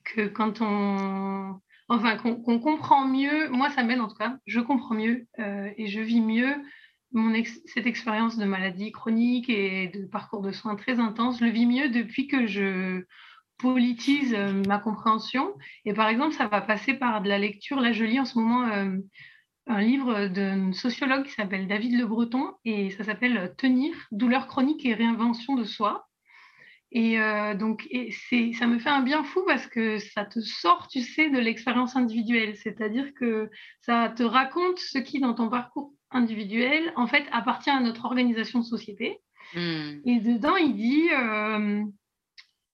que 0.05 0.27
quand 0.27 0.61
on, 0.61 1.59
enfin, 1.89 2.17
qu'on 2.17 2.61
comprend 2.61 3.07
mieux, 3.07 3.49
moi, 3.49 3.71
ça 3.71 3.83
m'aide 3.83 4.01
en 4.01 4.09
tout 4.09 4.17
cas, 4.17 4.37
je 4.47 4.61
comprends 4.61 4.95
mieux 4.95 5.27
euh, 5.39 5.71
et 5.77 5.87
je 5.87 6.01
vis 6.01 6.21
mieux 6.21 6.55
cette 7.67 7.87
expérience 7.87 8.39
de 8.39 8.47
maladie 8.47 8.91
chronique 8.91 9.51
et 9.51 9.89
de 9.89 10.07
parcours 10.07 10.41
de 10.41 10.51
soins 10.51 10.77
très 10.77 10.99
intense, 10.99 11.41
je 11.41 11.45
le 11.45 11.51
vis 11.51 11.67
mieux 11.67 11.91
depuis 11.91 12.27
que 12.27 12.47
je 12.47 13.05
politise 13.59 14.35
ma 14.67 14.79
compréhension. 14.79 15.53
Et 15.85 15.93
par 15.93 16.09
exemple, 16.09 16.35
ça 16.35 16.49
va 16.49 16.63
passer 16.63 16.95
par 16.95 17.21
de 17.21 17.29
la 17.29 17.39
lecture. 17.39 17.81
Là, 17.81 17.93
je 17.93 18.05
lis 18.05 18.19
en 18.19 18.25
ce 18.25 18.39
moment 18.39 18.67
un 19.67 19.81
livre 19.81 20.27
d'un 20.27 20.73
sociologue 20.73 21.25
qui 21.25 21.33
s'appelle 21.33 21.67
David 21.69 21.99
Le 21.99 22.07
Breton 22.07 22.53
et 22.65 22.91
ça 22.91 23.05
s'appelle 23.05 23.55
Tenir, 23.57 23.95
douleur 24.11 24.47
chronique 24.47 24.85
et 24.85 24.95
réinvention 24.95 25.55
de 25.55 25.65
soi. 25.65 26.09
Et 26.95 27.19
euh, 27.19 27.55
donc, 27.55 27.87
et 27.91 28.13
ça 28.53 28.67
me 28.67 28.79
fait 28.79 28.91
un 28.91 29.01
bien 29.01 29.25
fou 29.25 29.43
parce 29.47 29.67
que 29.67 29.99
ça 29.99 30.27
te 30.27 30.41
sort, 30.41 30.89
tu 30.89 31.01
sais, 31.01 31.31
de 31.31 31.39
l'expérience 31.39 31.97
individuelle. 31.97 32.55
C'est-à-dire 32.57 33.15
que 33.15 33.51
ça 33.81 34.11
te 34.11 34.23
raconte 34.23 34.79
ce 34.79 34.99
qui, 34.99 35.19
dans 35.19 35.33
ton 35.33 35.49
parcours 35.49 35.95
individuel, 36.11 36.93
en 36.97 37.07
fait, 37.07 37.25
appartient 37.33 37.71
à 37.71 37.81
notre 37.81 38.05
organisation 38.05 38.61
de 38.61 38.67
société. 38.67 39.21
Hmm. 39.55 40.01
Et 40.05 40.21
dedans, 40.21 40.57
il 40.57 40.77
dit, 40.77 41.09
euh, 41.19 41.83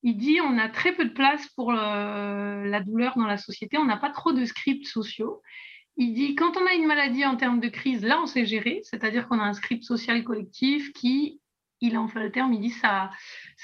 il 0.02 0.16
dit, 0.16 0.40
on 0.40 0.58
a 0.58 0.68
très 0.68 0.92
peu 0.92 1.04
de 1.04 1.12
place 1.12 1.48
pour 1.54 1.72
euh, 1.72 2.64
la 2.64 2.80
douleur 2.80 3.16
dans 3.16 3.26
la 3.26 3.38
société. 3.38 3.78
On 3.78 3.84
n'a 3.84 3.98
pas 3.98 4.10
trop 4.10 4.32
de 4.32 4.44
scripts 4.44 4.86
sociaux. 4.86 5.42
Il 5.98 6.14
dit 6.14 6.36
quand 6.36 6.56
on 6.56 6.64
a 6.64 6.74
une 6.74 6.86
maladie 6.86 7.24
en 7.26 7.36
termes 7.36 7.60
de 7.60 7.68
crise, 7.68 8.02
là 8.02 8.20
on 8.22 8.26
sait 8.26 8.46
gérer, 8.46 8.80
c'est-à-dire 8.84 9.28
qu'on 9.28 9.40
a 9.40 9.42
un 9.42 9.52
script 9.52 9.82
social 9.82 10.22
collectif 10.22 10.92
qui, 10.92 11.40
il 11.80 11.98
en 11.98 12.06
fait 12.06 12.20
le 12.20 12.30
terme, 12.30 12.52
il 12.54 12.60
dit 12.60 12.70
ça, 12.70 13.10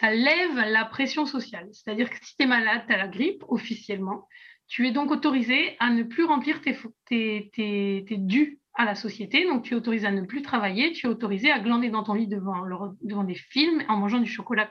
lève 0.03 0.57
la 0.57 0.85
pression 0.85 1.27
sociale. 1.27 1.69
C'est-à-dire 1.73 2.11
que 2.11 2.17
si 2.21 2.37
tu 2.37 2.43
es 2.43 2.47
malade, 2.47 2.83
tu 2.89 2.93
as 2.93 2.99
la 2.99 3.09
grippe 3.09 3.45
officiellement, 3.49 4.27
tu 4.67 4.87
es 4.87 4.91
donc 4.91 5.13
autorisé 5.13 5.77
à 5.79 5.91
ne 5.91 6.03
plus 6.03 6.25
remplir 6.25 6.61
tes, 6.61 6.77
tes, 7.07 7.51
tes, 7.53 8.59
à 8.75 8.85
la 8.85 8.95
société. 8.95 9.45
Donc, 9.45 9.63
tu 9.63 9.75
es 9.75 9.77
autorisé 9.77 10.07
à 10.07 10.11
ne 10.11 10.23
plus 10.23 10.43
travailler, 10.43 10.93
tu 10.93 11.07
es 11.07 11.09
autorisé 11.09 11.51
à 11.51 11.61
glander 11.61 11.91
dans 11.91 12.03
ton 12.03 12.15
lit 12.15 12.27
devant, 12.27 12.65
devant 13.03 13.25
des 13.25 13.35
films 13.35 13.85
en 13.89 13.97
mangeant 13.97 14.19
du 14.19 14.31
chocolat. 14.31 14.69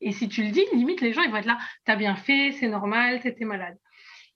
Et 0.00 0.12
si 0.12 0.28
tu 0.28 0.42
le 0.42 0.50
dis, 0.50 0.64
limite, 0.72 1.00
les 1.00 1.12
gens, 1.12 1.22
ils 1.22 1.30
vont 1.30 1.36
être 1.36 1.46
là, 1.46 1.58
t'as 1.84 1.96
bien 1.96 2.16
fait, 2.16 2.52
c'est 2.52 2.68
normal, 2.68 3.20
tu 3.20 3.28
étais 3.28 3.44
malade. 3.44 3.76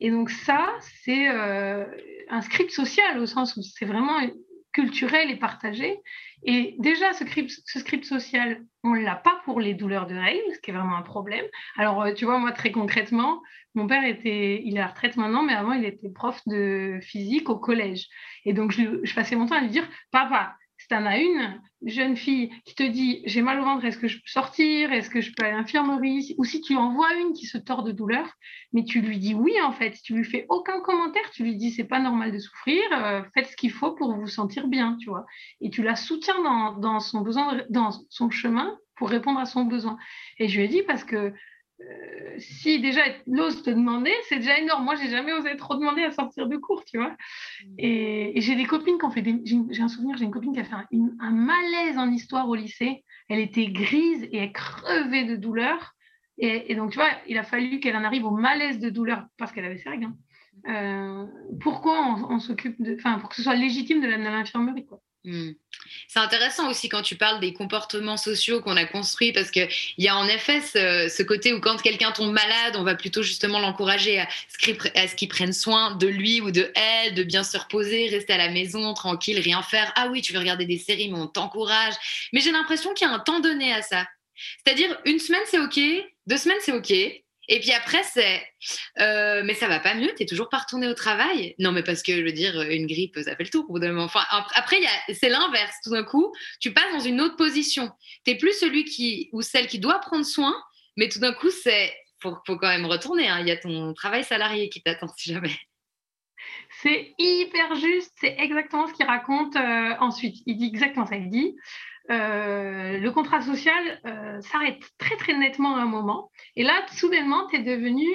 Et 0.02 0.10
donc 0.10 0.30
ça, 0.30 0.68
c'est 1.04 1.28
euh, 1.28 1.84
un 2.28 2.42
script 2.42 2.72
social 2.72 3.20
au 3.20 3.26
sens 3.26 3.56
où 3.56 3.62
c'est 3.62 3.84
vraiment 3.84 4.18
culturel 4.72 5.30
et 5.30 5.36
partagé. 5.36 6.00
Et 6.42 6.74
déjà, 6.80 7.12
ce 7.12 7.24
script, 7.78 8.04
social, 8.04 8.64
on 8.82 8.96
ne 8.96 9.00
l'a 9.00 9.14
pas 9.14 9.40
pour 9.44 9.60
les 9.60 9.74
douleurs 9.74 10.08
de 10.08 10.16
règles, 10.16 10.42
ce 10.54 10.58
qui 10.58 10.72
est 10.72 10.74
vraiment 10.74 10.96
un 10.96 11.02
problème. 11.02 11.44
Alors, 11.76 12.02
euh, 12.02 12.12
tu 12.14 12.24
vois, 12.24 12.38
moi, 12.38 12.50
très 12.50 12.72
concrètement, 12.72 13.42
mon 13.76 13.86
père 13.86 14.04
était, 14.04 14.60
il 14.64 14.76
est 14.76 14.80
à 14.80 14.86
la 14.86 14.88
retraite 14.88 15.16
maintenant, 15.16 15.44
mais 15.44 15.54
avant, 15.54 15.72
il 15.72 15.84
était 15.84 16.10
prof 16.10 16.40
de 16.48 16.98
physique 17.00 17.48
au 17.48 17.56
collège. 17.56 18.08
Et 18.44 18.54
donc, 18.54 18.72
je 18.72 19.14
passais 19.14 19.36
mon 19.36 19.46
temps 19.46 19.54
à 19.54 19.60
lui 19.60 19.68
dire, 19.70 19.88
papa, 20.10 20.56
si 20.82 20.88
tu 20.88 20.94
en 20.96 21.06
as 21.06 21.18
une 21.18 21.60
jeune 21.86 22.16
fille 22.16 22.50
qui 22.64 22.74
te 22.74 22.82
dit 22.82 23.22
j'ai 23.24 23.40
mal 23.40 23.60
au 23.60 23.64
ventre, 23.64 23.84
est-ce 23.84 23.98
que 23.98 24.08
je 24.08 24.16
peux 24.16 24.26
sortir? 24.26 24.92
Est-ce 24.92 25.10
que 25.10 25.20
je 25.20 25.32
peux 25.32 25.44
aller 25.44 25.54
à 25.54 25.58
l'infirmerie 25.58 26.34
Ou 26.38 26.44
si 26.44 26.60
tu 26.60 26.76
en 26.76 26.92
vois 26.92 27.14
une 27.14 27.32
qui 27.34 27.46
se 27.46 27.56
tord 27.56 27.84
de 27.84 27.92
douleur, 27.92 28.28
mais 28.72 28.84
tu 28.84 29.00
lui 29.00 29.18
dis 29.18 29.34
oui 29.34 29.54
en 29.62 29.70
fait, 29.70 29.92
tu 30.02 30.14
lui 30.14 30.24
fais 30.24 30.44
aucun 30.48 30.80
commentaire, 30.80 31.30
tu 31.32 31.44
lui 31.44 31.56
dis 31.56 31.70
c'est 31.70 31.84
pas 31.84 32.00
normal 32.00 32.32
de 32.32 32.38
souffrir, 32.38 32.82
euh, 32.92 33.22
faites 33.32 33.46
ce 33.46 33.56
qu'il 33.56 33.70
faut 33.70 33.92
pour 33.92 34.12
vous 34.14 34.26
sentir 34.26 34.66
bien, 34.66 34.96
tu 35.00 35.08
vois. 35.08 35.24
Et 35.60 35.70
tu 35.70 35.82
la 35.82 35.94
soutiens 35.94 36.42
dans, 36.78 36.98
son 36.98 37.24
dans 37.70 37.90
son 38.10 38.30
chemin 38.30 38.76
pour 38.96 39.08
répondre 39.08 39.38
à 39.38 39.46
son 39.46 39.64
besoin. 39.64 39.98
Et 40.38 40.48
je 40.48 40.58
lui 40.58 40.64
ai 40.64 40.68
dit 40.68 40.82
parce 40.82 41.04
que 41.04 41.32
euh, 41.90 42.34
si 42.38 42.80
déjà 42.80 43.02
l'ose 43.26 43.62
te 43.62 43.70
demander, 43.70 44.12
c'est 44.28 44.36
déjà 44.36 44.58
énorme. 44.58 44.84
Moi, 44.84 44.94
j'ai 44.96 45.08
jamais 45.08 45.32
osé 45.32 45.56
trop 45.56 45.74
demander 45.74 46.02
à 46.02 46.10
sortir 46.10 46.46
de 46.46 46.56
cours, 46.56 46.84
tu 46.84 46.98
vois. 46.98 47.10
Mm. 47.10 47.74
Et, 47.78 48.40
j'ai 48.40 48.56
des 48.56 48.64
copines 48.64 48.98
qui 48.98 49.04
ont 49.04 49.10
fait 49.10 49.22
des. 49.22 49.40
J'ai 49.44 49.82
un 49.82 49.88
souvenir, 49.88 50.16
j'ai 50.16 50.24
une 50.24 50.30
copine 50.30 50.52
qui 50.52 50.60
a 50.60 50.64
fait 50.64 50.74
un, 50.74 51.30
malaise 51.30 51.98
en 51.98 52.10
histoire 52.10 52.48
au 52.48 52.54
lycée. 52.54 53.04
Elle 53.28 53.40
était 53.40 53.66
grise 53.66 54.24
et 54.24 54.38
elle 54.38 54.52
crevait 54.52 55.24
de 55.24 55.36
douleur. 55.36 55.94
Et, 56.38 56.74
donc, 56.74 56.90
tu 56.90 56.96
vois, 56.96 57.10
il 57.28 57.38
a 57.38 57.44
fallu 57.44 57.78
qu'elle 57.78 57.96
en 57.96 58.02
arrive 58.02 58.24
au 58.24 58.30
malaise 58.30 58.80
de 58.80 58.90
douleur 58.90 59.26
parce 59.38 59.52
qu'elle 59.52 59.64
avait 59.64 59.78
ses 59.78 59.90
règles. 59.90 60.06
Hein. 60.06 60.16
Euh, 60.68 61.26
pourquoi 61.60 62.16
on, 62.28 62.38
s'occupe 62.40 62.80
de. 62.82 62.94
Enfin, 62.94 63.18
pour 63.18 63.28
que 63.28 63.36
ce 63.36 63.42
soit 63.42 63.54
légitime 63.54 64.00
de 64.00 64.08
l'infirmerie, 64.08 64.86
quoi. 64.86 65.00
Hmm. 65.24 65.52
C'est 66.08 66.18
intéressant 66.18 66.68
aussi 66.68 66.88
quand 66.88 67.02
tu 67.02 67.14
parles 67.14 67.38
des 67.38 67.52
comportements 67.52 68.16
sociaux 68.16 68.60
qu'on 68.60 68.76
a 68.76 68.84
construits 68.84 69.32
parce 69.32 69.52
qu'il 69.52 69.68
y 69.98 70.08
a 70.08 70.16
en 70.16 70.26
effet 70.26 70.60
ce, 70.60 71.22
côté 71.22 71.52
où 71.52 71.60
quand 71.60 71.80
quelqu'un 71.80 72.10
tombe 72.10 72.32
malade, 72.32 72.74
on 72.76 72.82
va 72.82 72.96
plutôt 72.96 73.22
justement 73.22 73.60
l'encourager 73.60 74.18
à, 74.18 74.28
ce 74.48 75.14
qu'il 75.14 75.28
prenne 75.28 75.52
soin 75.52 75.94
de 75.94 76.08
lui 76.08 76.40
ou 76.40 76.50
de 76.50 76.72
elle, 76.74 77.14
de 77.14 77.22
bien 77.22 77.44
se 77.44 77.56
reposer, 77.56 78.08
rester 78.08 78.32
à 78.32 78.38
la 78.38 78.50
maison 78.50 78.94
tranquille, 78.94 79.38
rien 79.38 79.62
faire. 79.62 79.92
Ah 79.94 80.08
oui, 80.10 80.22
tu 80.22 80.32
veux 80.32 80.40
regarder 80.40 80.66
des 80.66 80.78
séries, 80.78 81.08
mais 81.08 81.18
on 81.18 81.28
t'encourage. 81.28 81.94
Mais 82.32 82.40
j'ai 82.40 82.50
l'impression 82.50 82.92
qu'il 82.92 83.06
y 83.06 83.10
a 83.10 83.14
un 83.14 83.20
temps 83.20 83.38
donné 83.38 83.72
à 83.72 83.82
ça. 83.82 84.04
C'est-à-dire 84.64 84.98
une 85.04 85.20
semaine 85.20 85.42
c'est 85.46 85.60
ok, 85.60 85.78
deux 86.26 86.36
semaines 86.36 86.58
c'est 86.62 86.72
ok, 86.72 87.21
et 87.48 87.60
puis 87.60 87.72
après, 87.72 88.02
c'est 88.04 88.42
euh, 89.00 89.42
mais 89.44 89.54
ça 89.54 89.66
va 89.66 89.80
pas 89.80 89.94
mieux, 89.94 90.12
tu 90.16 90.22
es 90.22 90.26
toujours 90.26 90.48
pas 90.48 90.58
retourné 90.58 90.86
au 90.86 90.94
travail. 90.94 91.54
Non, 91.58 91.72
mais 91.72 91.82
parce 91.82 92.02
que 92.02 92.16
je 92.16 92.22
veux 92.22 92.32
dire, 92.32 92.60
une 92.62 92.86
grippe, 92.86 93.16
ça 93.16 93.36
fait 93.36 93.44
le 93.44 93.50
tour. 93.50 93.66
Enfin, 93.98 94.22
après, 94.54 94.76
c'est 95.12 95.28
l'inverse. 95.28 95.74
Tout 95.82 95.90
d'un 95.90 96.04
coup, 96.04 96.32
tu 96.60 96.72
passes 96.72 96.92
dans 96.92 97.00
une 97.00 97.20
autre 97.20 97.36
position. 97.36 97.90
Tu 98.24 98.36
plus 98.36 98.58
celui 98.58 98.84
qui 98.84 99.28
ou 99.32 99.42
celle 99.42 99.66
qui 99.66 99.80
doit 99.80 99.98
prendre 99.98 100.24
soin, 100.24 100.54
mais 100.96 101.08
tout 101.08 101.18
d'un 101.18 101.32
coup, 101.32 101.50
c'est 101.50 101.92
faut, 102.20 102.36
faut 102.46 102.56
quand 102.56 102.68
même 102.68 102.86
retourner. 102.86 103.28
Hein. 103.28 103.40
Il 103.40 103.48
y 103.48 103.50
a 103.50 103.56
ton 103.56 103.92
travail 103.94 104.22
salarié 104.22 104.68
qui 104.68 104.80
t'attend 104.82 105.08
si 105.16 105.32
jamais. 105.32 105.56
C'est 106.80 107.14
hyper 107.18 107.74
juste, 107.76 108.12
c'est 108.20 108.36
exactement 108.38 108.86
ce 108.86 108.94
qu'il 108.94 109.06
raconte 109.06 109.56
euh, 109.56 109.94
ensuite. 110.00 110.36
Il 110.46 110.56
dit 110.56 110.66
exactement 110.66 111.06
ça. 111.06 111.16
Il 111.16 111.28
dit 111.28 111.54
euh, 112.12 112.98
le 112.98 113.10
contrat 113.10 113.40
social 113.40 114.00
euh, 114.06 114.40
s'arrête 114.42 114.82
très 114.98 115.16
très 115.16 115.36
nettement 115.36 115.76
à 115.76 115.80
un 115.80 115.86
moment. 115.86 116.30
Et 116.56 116.62
là, 116.62 116.84
soudainement, 116.92 117.46
tu 117.48 117.56
es 117.56 117.62
devenu 117.62 118.06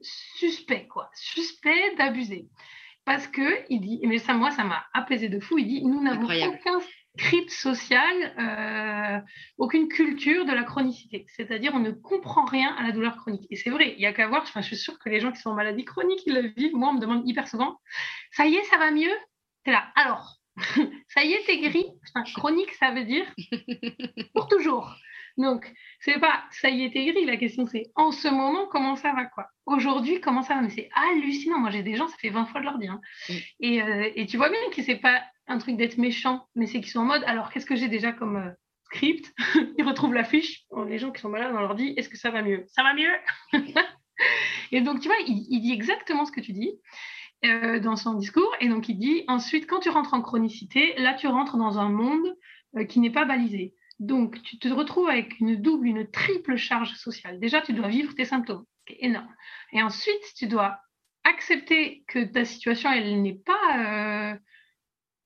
suspect, 0.00 0.86
quoi, 0.86 1.10
suspect 1.14 1.94
d'abuser. 1.96 2.46
Parce 3.04 3.26
que, 3.28 3.64
il 3.70 3.80
dit, 3.80 4.00
mais 4.04 4.18
ça, 4.18 4.34
moi, 4.34 4.50
ça 4.50 4.64
m'a 4.64 4.84
apaisé 4.92 5.28
de 5.28 5.40
fou, 5.40 5.58
il 5.58 5.66
dit, 5.66 5.84
nous 5.84 6.02
n'avons 6.02 6.26
aucun 6.26 6.80
script 7.16 7.50
social, 7.50 8.34
euh, 8.38 9.20
aucune 9.58 9.88
culture 9.88 10.44
de 10.44 10.52
la 10.52 10.64
chronicité. 10.64 11.24
C'est-à-dire, 11.28 11.72
on 11.74 11.78
ne 11.78 11.92
comprend 11.92 12.44
rien 12.44 12.74
à 12.76 12.82
la 12.82 12.92
douleur 12.92 13.16
chronique. 13.16 13.46
Et 13.50 13.56
c'est 13.56 13.70
vrai, 13.70 13.92
il 13.92 13.98
n'y 13.98 14.06
a 14.06 14.12
qu'à 14.12 14.28
voir, 14.28 14.42
enfin, 14.42 14.60
je 14.60 14.66
suis 14.66 14.76
sûre 14.76 14.98
que 14.98 15.08
les 15.08 15.20
gens 15.20 15.32
qui 15.32 15.40
sont 15.40 15.50
en 15.50 15.54
maladie 15.54 15.84
chronique, 15.84 16.20
ils 16.26 16.34
le 16.34 16.48
vivent. 16.56 16.74
Moi, 16.74 16.90
on 16.90 16.94
me 16.94 17.00
demande 17.00 17.26
hyper 17.26 17.48
souvent, 17.48 17.78
ça 18.32 18.46
y 18.46 18.56
est, 18.56 18.64
ça 18.64 18.76
va 18.76 18.90
mieux? 18.90 19.14
C'est 19.64 19.72
là, 19.72 19.86
alors, 19.94 20.36
ça 21.08 21.24
y 21.24 21.32
est, 21.32 21.44
t'es 21.46 21.58
gris. 21.58 21.86
chronique, 22.34 22.72
ça 22.74 22.90
veut 22.92 23.04
dire 23.04 23.26
pour 24.34 24.48
toujours. 24.48 24.94
Donc, 25.36 25.70
c'est 26.00 26.18
pas 26.18 26.44
ça 26.50 26.70
y 26.70 26.84
est, 26.84 26.90
t'es 26.90 27.04
gris. 27.04 27.26
La 27.26 27.36
question, 27.36 27.66
c'est 27.66 27.90
en 27.94 28.10
ce 28.10 28.28
moment, 28.28 28.66
comment 28.66 28.96
ça 28.96 29.12
va, 29.12 29.26
quoi? 29.26 29.48
Aujourd'hui, 29.66 30.20
comment 30.20 30.42
ça 30.42 30.54
va? 30.54 30.62
Mais 30.62 30.70
c'est 30.70 30.88
hallucinant. 30.94 31.58
Moi, 31.58 31.70
j'ai 31.70 31.82
des 31.82 31.96
gens, 31.96 32.08
ça 32.08 32.16
fait 32.16 32.30
20 32.30 32.46
fois 32.46 32.60
de 32.60 32.66
leur 32.66 32.78
dire. 32.78 32.92
Hein. 32.92 33.00
Mm. 33.28 33.34
Euh, 33.64 34.10
et, 34.14 34.26
tu 34.26 34.36
vois 34.38 34.48
bien 34.48 34.58
que 34.74 34.82
c'est 34.82 34.96
pas 34.96 35.22
un 35.46 35.58
truc 35.58 35.76
d'être 35.76 35.98
méchant, 35.98 36.46
mais 36.54 36.66
c'est 36.66 36.80
qu'ils 36.80 36.90
sont 36.90 37.00
en 37.00 37.04
mode 37.04 37.22
alors, 37.26 37.50
qu'est-ce 37.50 37.66
que 37.66 37.76
j'ai 37.76 37.88
déjà 37.88 38.12
comme 38.12 38.36
euh, 38.36 38.50
script? 38.84 39.34
Ils 39.78 39.84
retrouvent 39.84 40.14
la 40.14 40.24
fiche. 40.24 40.64
Les 40.88 40.98
gens 40.98 41.12
qui 41.12 41.20
sont 41.20 41.28
malades, 41.28 41.54
on 41.54 41.60
leur 41.60 41.74
dit 41.74 41.92
est-ce 41.96 42.08
que 42.08 42.16
ça 42.16 42.30
va 42.30 42.42
mieux? 42.42 42.64
Ça 42.68 42.82
va 42.82 42.94
mieux? 42.94 43.12
Et 44.72 44.80
donc, 44.80 45.00
tu 45.00 45.08
vois, 45.08 45.16
il 45.26 45.60
dit 45.60 45.72
exactement 45.72 46.24
ce 46.24 46.32
que 46.32 46.40
tu 46.40 46.52
dis. 46.52 46.72
Euh, 47.44 47.80
dans 47.80 47.96
son 47.96 48.14
discours. 48.14 48.50
Et 48.60 48.68
donc, 48.68 48.88
il 48.88 48.96
dit 48.98 49.24
ensuite, 49.28 49.66
quand 49.66 49.80
tu 49.80 49.90
rentres 49.90 50.14
en 50.14 50.22
chronicité, 50.22 50.94
là, 50.96 51.12
tu 51.12 51.26
rentres 51.26 51.58
dans 51.58 51.78
un 51.78 51.90
monde 51.90 52.34
euh, 52.76 52.84
qui 52.84 52.98
n'est 52.98 53.10
pas 53.10 53.26
balisé. 53.26 53.74
Donc, 53.98 54.42
tu 54.42 54.58
te 54.58 54.68
retrouves 54.68 55.10
avec 55.10 55.38
une 55.38 55.56
double, 55.56 55.86
une 55.86 56.10
triple 56.10 56.56
charge 56.56 56.94
sociale. 56.94 57.38
Déjà, 57.38 57.60
tu 57.60 57.74
dois 57.74 57.88
vivre 57.88 58.14
tes 58.14 58.24
symptômes, 58.24 58.64
qui 58.86 58.94
est 58.94 59.04
énorme. 59.04 59.32
Et 59.72 59.82
ensuite, 59.82 60.22
tu 60.34 60.46
dois 60.46 60.78
accepter 61.24 62.04
que 62.08 62.24
ta 62.24 62.46
situation, 62.46 62.90
elle 62.90 63.20
n'est 63.20 63.38
pas, 63.38 64.32
euh, 64.32 64.34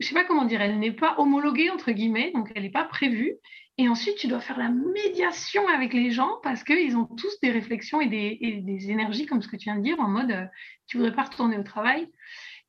je 0.01 0.09
sais 0.09 0.15
pas 0.15 0.25
comment 0.25 0.45
dire, 0.45 0.61
elle 0.61 0.81
n'est 0.81 0.93
pas 0.93 1.15
homologuée 1.19 1.71
entre 1.71 1.93
guillemets, 1.93 2.33
donc 2.35 2.51
elle 2.57 2.65
n'est 2.65 2.71
pas 2.71 2.85
prévue. 2.85 3.37
Et 3.81 3.89
ensuite, 3.89 4.17
tu 4.17 4.29
dois 4.29 4.41
faire 4.41 4.59
la 4.59 4.69
médiation 4.69 5.67
avec 5.67 5.95
les 5.95 6.11
gens 6.11 6.39
parce 6.43 6.65
qu'ils 6.65 6.99
ont 6.99 7.07
tous 7.07 7.41
des 7.41 7.51
réflexions 7.51 8.03
et 8.03 8.09
des, 8.09 8.91
énergies, 8.91 9.25
comme 9.25 9.41
ce 9.41 9.49
que 9.49 9.57
tu 9.57 9.65
viens 9.65 9.77
de 9.77 9.83
dire, 9.83 9.99
en 10.01 10.09
mode 10.09 10.31
euh, 10.31 10.45
tu 10.87 10.99
voudrais 10.99 11.15
pas 11.15 11.23
retourner 11.23 11.57
au 11.57 11.63
travail. 11.63 12.07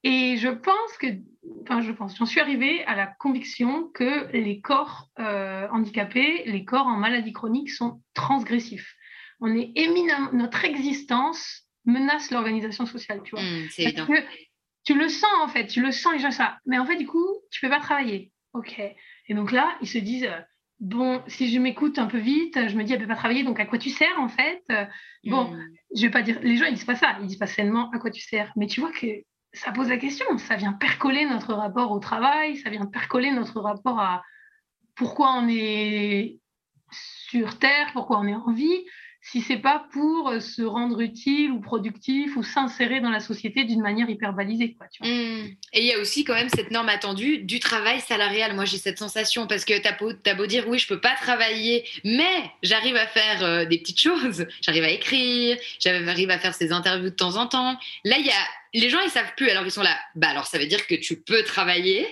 Et 0.04 0.38
je 0.38 0.47
pense 0.47 0.97
que, 1.02 1.08
enfin, 1.63 1.82
je 1.82 1.91
pense, 1.91 2.17
j'en 2.17 2.26
suis 2.26 2.39
arrivée 2.39 2.86
à 2.86 2.95
la 2.95 3.08
conviction 3.08 3.89
que 3.93 4.32
les 4.32 4.62
corps 4.62 5.10
euh, 5.19 5.67
handicapés, 5.74 6.43
les 6.45 6.63
corps 6.63 6.88
en 6.88 6.95
maladie 6.95 7.34
chronique 7.34 7.71
sont 7.71 8.02
transgressifs. 8.13 8.95
On 9.41 9.54
est 9.54 9.74
éminemment, 9.76 10.30
notre 10.32 10.63
existence 10.63 11.67
menace 11.84 12.32
l'organisation 12.32 12.86
sociale, 12.86 13.21
tu 13.26 13.36
vois. 13.36 13.43
Mmh, 13.43 13.67
que 14.08 14.24
tu 14.86 14.93
le 14.93 15.10
sens 15.10 15.30
en 15.41 15.50
fait, 15.50 15.67
tu 15.67 15.82
le 15.82 15.91
sens 15.91 16.13
déjà 16.13 16.32
ça. 16.32 16.58
Mais 16.65 16.80
en 16.80 16.86
fait, 16.86 16.95
du 16.95 17.06
coup, 17.06 17.28
tu 17.52 17.60
peux 17.60 17.69
pas 17.69 17.82
travailler. 17.82 18.32
Ok. 18.54 18.80
Et 19.28 19.34
donc 19.34 19.52
là, 19.52 19.76
ils 19.82 19.89
se 19.89 19.97
disent 19.97 20.26
euh, 20.26 20.39
bon, 20.82 21.22
si 21.28 21.52
je 21.54 21.60
m'écoute 21.60 22.00
un 22.00 22.08
peu 22.08 22.17
vite, 22.17 22.67
je 22.67 22.76
me 22.76 22.84
dis, 22.84 22.91
elle 22.94 23.00
peut 23.00 23.08
pas 23.08 23.15
travailler, 23.15 23.44
donc 23.44 23.60
à 23.60 23.65
quoi 23.65 23.78
tu 23.78 23.89
sers 23.89 24.20
en 24.20 24.28
fait? 24.28 24.63
Bon, 25.26 25.46
mmh. 25.46 25.67
je 25.96 26.02
vais 26.02 26.10
pas 26.10 26.24
dire, 26.24 26.39
les 26.41 26.58
gens 26.58 26.65
ils 26.65 26.74
disent 26.74 26.84
pas 26.84 26.96
ça, 26.96 27.15
ils 27.22 27.28
disent 27.28 27.38
pas 27.38 27.48
sainement 27.48 27.89
à 27.91 28.00
quoi 28.00 28.10
tu 28.10 28.22
sers, 28.22 28.52
mais 28.56 28.67
tu 28.67 28.82
vois 28.82 28.91
que 28.91 29.08
ça 29.54 29.72
pose 29.72 29.89
la 29.89 29.98
question, 29.98 30.26
ça 30.38 30.56
vient 30.56 30.74
percoler 30.74 31.26
notre 31.26 31.54
rapport 31.54 31.91
au 31.91 32.00
travail, 32.00 32.58
ça 32.58 32.70
vient 32.70 32.86
percoler 32.86 33.32
notre 33.32 33.62
rapport 33.62 34.00
à 34.00 34.24
pourquoi 34.96 35.34
on 35.34 35.48
est 35.48 36.39
sur 36.91 37.58
Terre, 37.60 37.91
pourquoi 37.94 38.20
on 38.20 38.28
est 38.28 38.34
en 38.34 38.52
vie, 38.52 38.86
si 39.21 39.41
c'est 39.41 39.57
pas 39.57 39.86
pour 39.93 40.29
euh, 40.29 40.39
se 40.39 40.63
rendre 40.63 40.99
utile 40.99 41.51
ou 41.51 41.62
productif 41.62 42.36
ou 42.36 42.43
s'insérer 42.43 43.01
dans 43.01 43.12
la 43.12 43.19
société 43.19 43.63
d'une 43.63 43.81
manière 43.81 44.10
hyper 44.10 44.34
balisée. 44.34 44.73
Quoi, 44.73 44.88
mmh. 45.01 45.45
Et 45.73 45.79
il 45.79 45.86
y 45.86 45.93
a 45.93 45.99
aussi 45.99 46.23
quand 46.23 46.34
même 46.34 46.49
cette 46.49 46.71
norme 46.71 46.89
attendue 46.89 47.38
du 47.39 47.60
travail 47.60 48.01
salarial. 48.01 48.55
Moi, 48.55 48.65
j'ai 48.65 48.77
cette 48.77 48.97
sensation 48.97 49.45
parce 49.45 49.63
que 49.63 49.79
tu 49.79 50.29
as, 50.29 50.34
beau 50.34 50.45
dire 50.47 50.67
oui, 50.67 50.79
je 50.79 50.88
peux 50.88 50.99
pas 50.99 51.15
travailler, 51.21 51.86
mais 52.03 52.51
j'arrive 52.63 52.95
à 52.95 53.05
faire 53.05 53.43
euh, 53.43 53.65
des 53.65 53.77
petites 53.77 54.01
choses. 54.01 54.47
J'arrive 54.62 54.84
à 54.84 54.89
écrire, 54.89 55.57
j'arrive 55.79 56.31
à 56.31 56.39
faire 56.39 56.55
ces 56.55 56.71
interviews 56.71 57.10
de 57.10 57.15
temps 57.15 57.36
en 57.36 57.47
temps. 57.47 57.77
Là, 58.03 58.17
y 58.17 58.29
a 58.29 58.34
les 58.73 58.89
gens, 58.89 59.01
ils 59.01 59.10
savent 59.10 59.34
plus. 59.36 59.49
Alors, 59.49 59.65
ils 59.65 59.71
sont 59.71 59.84
là. 59.84 59.97
Bah, 60.15 60.29
alors, 60.29 60.47
ça 60.47 60.57
veut 60.57 60.65
dire 60.65 60.88
que 60.88 60.95
tu 60.95 61.21
peux 61.21 61.43
travailler. 61.43 62.07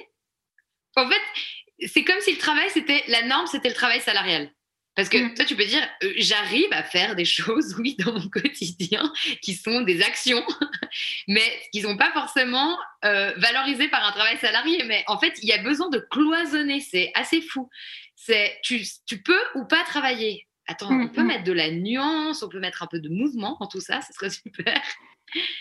En 0.96 1.08
fait, 1.08 1.88
c'est 1.88 2.04
comme 2.04 2.20
si 2.20 2.34
le 2.34 2.38
travail, 2.38 2.70
c'était 2.70 3.04
la 3.08 3.24
norme, 3.24 3.48
c'était 3.48 3.70
le 3.70 3.76
travail 3.76 4.02
salarial. 4.02 4.52
Parce 5.00 5.08
que 5.08 5.18
mm. 5.18 5.34
toi, 5.34 5.46
tu 5.46 5.56
peux 5.56 5.64
dire, 5.64 5.82
euh, 6.04 6.12
j'arrive 6.18 6.68
à 6.72 6.84
faire 6.84 7.16
des 7.16 7.24
choses, 7.24 7.74
oui, 7.80 7.96
dans 8.00 8.12
mon 8.12 8.28
quotidien, 8.28 9.14
qui 9.42 9.54
sont 9.54 9.80
des 9.80 10.02
actions, 10.02 10.46
mais 11.30 11.42
qui 11.72 11.82
ne 11.82 11.88
sont 11.88 11.96
pas 11.96 12.12
forcément 12.12 12.78
euh, 13.06 13.32
valorisées 13.38 13.88
par 13.88 14.06
un 14.06 14.12
travail 14.12 14.38
salarié. 14.40 14.84
Mais 14.84 15.06
en 15.08 15.18
fait, 15.18 15.40
il 15.42 15.48
y 15.48 15.54
a 15.54 15.64
besoin 15.64 15.88
de 15.88 16.00
cloisonner. 16.12 16.82
C'est 16.82 17.14
assez 17.16 17.40
fou. 17.42 17.70
C'est 18.18 18.60
tu, 18.62 18.84
tu, 19.06 19.22
peux 19.22 19.40
ou 19.56 19.64
pas 19.64 19.86
travailler. 19.86 20.46
Attends, 20.68 20.92
on 20.92 21.08
peut 21.08 21.22
mm, 21.22 21.24
mm. 21.24 21.28
mettre 21.28 21.44
de 21.46 21.54
la 21.54 21.72
nuance, 21.72 22.44
on 22.44 22.50
peut 22.50 22.60
mettre 22.60 22.84
un 22.84 22.88
peu 22.88 23.00
de 23.00 23.08
mouvement 23.08 23.56
dans 23.62 23.68
tout 23.68 23.80
ça, 23.80 24.02
ce 24.02 24.12
serait 24.12 24.30
super. 24.48 24.82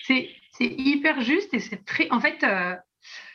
C'est 0.02 0.34
hyper 0.60 1.20
juste 1.20 1.54
et 1.54 1.60
c'est 1.60 1.84
très. 1.84 2.10
En 2.10 2.18
fait, 2.18 2.42
euh, 2.42 2.74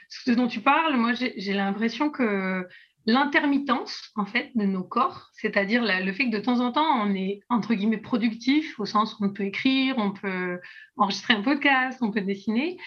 ce 0.09 0.31
dont 0.31 0.49
tu 0.49 0.59
parles, 0.59 0.97
moi, 0.97 1.13
j'ai 1.13 1.53
l'impression 1.53 2.09
que 2.09 2.67
l'intermittence 3.05 4.11
en 4.15 4.25
fait 4.25 4.51
de 4.55 4.65
nos 4.65 4.83
corps, 4.83 5.29
c'est-à-dire 5.33 5.83
le 5.83 6.11
fait 6.13 6.25
que 6.29 6.35
de 6.35 6.39
temps 6.39 6.59
en 6.59 6.71
temps 6.71 7.05
on 7.05 7.13
est 7.13 7.41
entre 7.49 7.73
guillemets 7.73 7.97
productif 7.97 8.79
au 8.79 8.85
sens 8.85 9.13
où 9.19 9.25
on 9.25 9.33
peut 9.33 9.43
écrire, 9.43 9.97
on 9.97 10.11
peut 10.11 10.59
enregistrer 10.95 11.33
un 11.33 11.41
podcast, 11.41 11.99
on 12.01 12.11
peut 12.11 12.21
dessiner, 12.21 12.77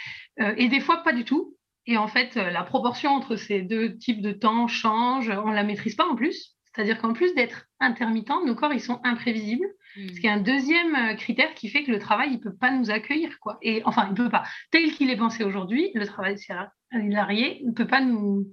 euh, 0.40 0.54
et 0.56 0.68
des 0.68 0.80
fois 0.80 1.02
pas 1.02 1.12
du 1.12 1.24
tout. 1.24 1.54
Et 1.88 1.96
en 1.96 2.08
fait, 2.08 2.34
la 2.34 2.64
proportion 2.64 3.10
entre 3.10 3.36
ces 3.36 3.62
deux 3.62 3.96
types 3.96 4.20
de 4.20 4.32
temps 4.32 4.66
change, 4.66 5.30
on 5.30 5.52
la 5.52 5.62
maîtrise 5.62 5.94
pas 5.94 6.06
en 6.06 6.16
plus. 6.16 6.56
C'est-à-dire 6.76 7.00
qu'en 7.00 7.14
plus 7.14 7.34
d'être 7.34 7.66
intermittent, 7.80 8.44
nos 8.44 8.54
corps 8.54 8.72
ils 8.72 8.82
sont 8.82 9.00
imprévisibles. 9.02 9.66
Hmm. 9.96 10.08
Ce 10.08 10.20
qui 10.20 10.26
est 10.26 10.30
un 10.30 10.40
deuxième 10.40 10.94
euh, 10.94 11.14
critère 11.14 11.54
qui 11.54 11.70
fait 11.70 11.84
que 11.84 11.90
le 11.90 11.98
travail 11.98 12.30
il 12.32 12.40
peut 12.40 12.54
pas 12.54 12.70
nous 12.70 12.90
accueillir 12.90 13.38
quoi. 13.40 13.58
Et 13.62 13.82
enfin 13.86 14.08
il 14.10 14.14
peut 14.14 14.28
pas. 14.28 14.42
Tel 14.70 14.92
qu'il 14.92 15.08
est 15.08 15.16
pensé 15.16 15.42
aujourd'hui, 15.42 15.90
le 15.94 16.06
travail 16.06 16.36
salarié 16.38 17.62
ne 17.64 17.72
peut 17.72 17.86
pas 17.86 18.02
nous 18.02 18.46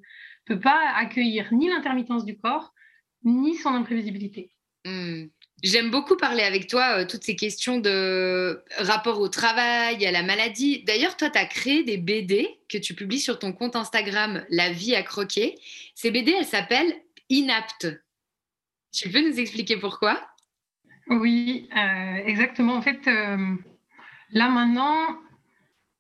peut 0.46 0.60
pas 0.60 0.94
accueillir 0.96 1.54
ni 1.54 1.70
l'intermittence 1.70 2.26
du 2.26 2.38
corps, 2.38 2.74
ni 3.24 3.56
son 3.56 3.70
imprévisibilité. 3.70 4.52
Hmm. 4.86 5.28
J'aime 5.64 5.92
beaucoup 5.92 6.18
parler 6.18 6.44
avec 6.44 6.68
toi 6.68 7.00
euh, 7.00 7.06
toutes 7.06 7.24
ces 7.24 7.38
questions 7.38 7.80
de 7.80 8.62
rapport 8.80 9.22
au 9.22 9.30
travail, 9.30 10.06
à 10.06 10.12
la 10.12 10.22
maladie. 10.22 10.84
D'ailleurs, 10.84 11.16
toi, 11.16 11.30
tu 11.30 11.40
as 11.40 11.46
créé 11.46 11.84
des 11.84 11.98
BD 11.98 12.50
que 12.68 12.78
tu 12.78 12.94
publies 12.94 13.22
sur 13.22 13.40
ton 13.40 13.54
compte 13.54 13.78
Instagram 13.78 14.46
La 14.50 14.72
vie 14.72 14.94
à 14.94 15.04
croquer. 15.04 15.56
Ces 15.96 16.12
BD, 16.12 16.32
elles 16.32 16.46
s'appellent 16.46 16.94
Inapte. 17.30 17.88
Tu 18.92 19.10
peux 19.10 19.22
nous 19.22 19.40
expliquer 19.40 19.78
pourquoi? 19.78 20.22
Oui, 21.08 21.70
euh, 21.76 22.16
exactement. 22.26 22.74
En 22.74 22.82
fait, 22.82 23.08
euh, 23.08 23.56
là 24.32 24.50
maintenant, 24.50 25.18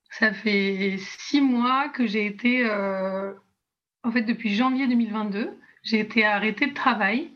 ça 0.10 0.34
fait 0.34 0.97
six 1.19 1.39
mois 1.39 1.88
que 1.88 2.06
j'ai 2.06 2.25
été 2.25 2.69
en 4.04 4.12
fait, 4.12 4.24
depuis 4.24 4.54
janvier 4.54 4.88
2022, 4.88 5.58
j'ai 5.84 6.00
été 6.00 6.26
arrêtée 6.26 6.68
de 6.68 6.74
travail. 6.74 7.32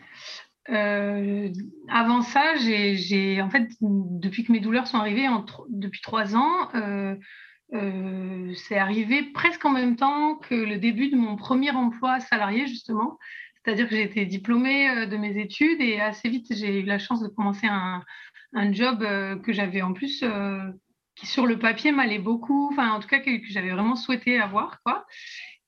Euh, 0.70 1.50
avant 1.90 2.22
ça, 2.22 2.56
j'ai, 2.56 3.42
en 3.42 3.50
fait, 3.50 3.70
depuis 3.82 4.44
que 4.44 4.52
mes 4.52 4.60
douleurs 4.60 4.88
sont 4.88 4.98
arrivées, 4.98 5.28
depuis 5.70 6.02
trois 6.02 6.36
ans, 6.36 6.70
euh, 6.76 7.16
euh, 7.74 8.54
c'est 8.56 8.78
arrivé 8.78 9.24
presque 9.24 9.64
en 9.66 9.72
même 9.72 9.96
temps 9.96 10.36
que 10.36 10.56
le 10.56 10.78
début 10.78 11.10
de 11.10 11.16
mon 11.16 11.36
premier 11.36 11.72
emploi 11.72 12.20
salarié, 12.20 12.68
justement. 12.68 13.18
C'est-à-dire 13.64 13.90
que 13.90 13.96
j'ai 13.96 14.04
été 14.04 14.26
diplômée 14.26 15.08
de 15.08 15.18
mes 15.18 15.42
études 15.42 15.82
et 15.82 16.00
assez 16.00 16.30
vite, 16.30 16.48
j'ai 16.52 16.82
eu 16.82 16.84
la 16.84 17.00
chance 17.00 17.22
de 17.22 17.28
commencer 17.28 17.68
un, 17.68 18.04
job 18.72 19.00
que 19.44 19.52
j'avais 19.52 19.82
en 19.82 19.92
plus, 19.92 20.24
qui 21.16 21.26
sur 21.28 21.46
le 21.46 21.60
papier 21.60 21.92
m'allait 21.92 22.18
beaucoup, 22.18 22.70
enfin, 22.72 22.92
en 22.92 23.00
tout 23.02 23.10
cas, 23.10 23.20
que, 23.20 23.30
j'avais 23.50 23.72
vraiment 23.72 23.98
souhaité 23.98 24.40
avoir. 24.40 24.80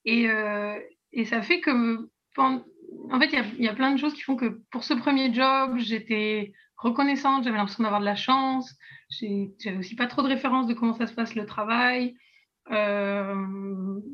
Euh, 0.08 0.80
et, 1.12 1.26
ça 1.26 1.42
fait 1.42 1.60
que, 1.62 2.10
en 2.38 3.20
fait, 3.20 3.32
il 3.58 3.64
y, 3.64 3.68
a 3.68 3.74
plein 3.74 3.92
de 3.92 4.00
choses 4.00 4.14
qui 4.14 4.22
font 4.22 4.36
que 4.36 4.62
pour 4.72 4.84
ce 4.84 4.94
premier 4.94 5.34
job, 5.34 5.78
j'étais 5.78 6.54
reconnaissante, 6.78 7.44
j'avais 7.44 7.58
l'impression 7.58 7.84
d'avoir 7.84 8.02
de 8.02 8.06
la 8.06 8.16
chance. 8.16 8.76
J'avais 9.10 9.78
aussi 9.78 9.96
pas 9.96 10.08
trop 10.08 10.22
de 10.22 10.28
références 10.28 10.68
de 10.68 10.74
comment 10.74 10.94
ça 10.94 11.08
se 11.08 11.14
passe 11.14 11.36
le 11.36 11.46
travail. 11.46 12.16
Euh, 12.72 13.36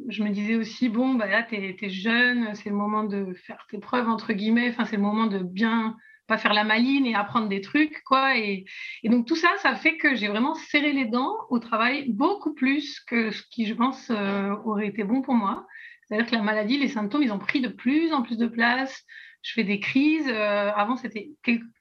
je 0.07 0.23
me 0.23 0.29
disais 0.29 0.55
aussi, 0.55 0.89
bon, 0.89 1.15
bah 1.15 1.27
là, 1.27 1.43
tu 1.43 1.55
es, 1.55 1.89
jeune, 1.89 2.55
c'est 2.55 2.69
le 2.69 2.75
moment 2.75 3.03
de 3.03 3.33
faire 3.33 3.65
tes 3.69 3.79
preuves, 3.79 4.07
entre 4.07 4.33
guillemets, 4.33 4.69
enfin, 4.69 4.85
c'est 4.85 4.95
le 4.95 5.01
moment 5.01 5.27
de 5.27 5.39
bien 5.39 5.97
pas 6.27 6.37
faire 6.37 6.53
la 6.53 6.63
maline 6.63 7.05
et 7.05 7.15
apprendre 7.15 7.47
des 7.47 7.61
trucs, 7.61 8.01
quoi. 8.03 8.37
Et, 8.37 8.65
donc 9.03 9.27
tout 9.27 9.35
ça, 9.35 9.49
ça 9.61 9.75
fait 9.75 9.97
que 9.97 10.15
j'ai 10.15 10.27
vraiment 10.27 10.55
serré 10.55 10.91
les 10.91 11.05
dents 11.05 11.35
au 11.49 11.59
travail 11.59 12.05
beaucoup 12.09 12.53
plus 12.53 12.99
que 13.01 13.31
ce 13.31 13.43
qui, 13.51 13.65
je 13.65 13.73
pense, 13.73 14.09
euh, 14.09 14.51
aurait 14.65 14.87
été 14.87 15.03
bon 15.03 15.21
pour 15.21 15.35
moi. 15.35 15.65
C'est-à-dire 16.07 16.27
que 16.29 16.35
la 16.35 16.41
maladie, 16.41 16.77
les 16.77 16.87
symptômes, 16.87 17.23
ils 17.23 17.31
ont 17.31 17.39
pris 17.39 17.61
de 17.61 17.67
plus 17.67 18.13
en 18.13 18.21
plus 18.21 18.37
de 18.37 18.47
place. 18.47 19.03
Je 19.41 19.53
fais 19.53 19.63
des 19.63 19.79
crises. 19.79 20.27
Euh, 20.27 20.71
avant, 20.75 20.97
c'était 20.97 21.31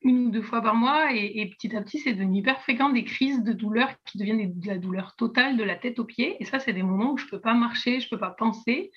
une 0.03 0.27
ou 0.27 0.31
deux 0.31 0.43
fois 0.43 0.61
par 0.61 0.75
mois. 0.75 1.15
Et, 1.15 1.51
petit 1.59 1.75
à 1.77 1.83
petit, 1.83 1.99
c'est 1.99 2.13
devenu 2.13 2.39
hyper 2.39 2.61
fréquent 2.61 2.91
des 2.91 3.05
crises 3.05 3.43
de 3.43 3.53
douleur 3.53 3.91
qui 4.05 4.19
deviennent 4.19 4.59
de 4.59 4.67
la 4.67 4.79
douleur 4.79 5.15
totale 5.17 5.57
de 5.57 5.65
la 5.65 5.75
tête 5.75 5.99
aux 5.99 6.05
pieds. 6.05 6.37
Et 6.41 6.45
ça, 6.45 6.59
c'est 6.59 6.73
des 6.73 6.83
moments 6.83 7.13
où 7.13 7.19
je 7.19 7.25
ne 7.25 7.31
peux 7.31 7.41
pas 7.41 7.55
marcher, 7.55 8.01
je 8.01 8.07
ne 8.07 8.11
peux 8.11 8.19
pas 8.19 8.31
penser. 8.31 8.91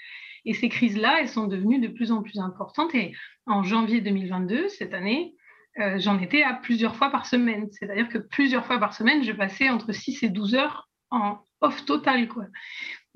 Et 0.45 0.53
ces 0.53 0.69
crises-là, 0.69 1.17
elles 1.19 1.29
sont 1.29 1.47
devenues 1.47 1.79
de 1.79 1.87
plus 1.87 2.11
en 2.11 2.21
plus 2.23 2.39
importantes. 2.39 2.93
Et 2.95 3.13
en 3.45 3.63
janvier 3.63 4.01
2022, 4.01 4.69
cette 4.69 4.93
année, 4.93 5.33
euh, 5.79 5.99
j'en 5.99 6.19
étais 6.19 6.43
à 6.43 6.53
plusieurs 6.53 6.95
fois 6.95 7.09
par 7.09 7.25
semaine. 7.25 7.67
C'est-à-dire 7.71 8.09
que 8.09 8.17
plusieurs 8.17 8.65
fois 8.65 8.79
par 8.79 8.93
semaine, 8.93 9.23
je 9.23 9.31
passais 9.31 9.69
entre 9.69 9.91
6 9.91 10.23
et 10.23 10.29
12 10.29 10.55
heures 10.55 10.89
en 11.11 11.39
off 11.61 11.85
total. 11.85 12.27
Quoi. 12.27 12.45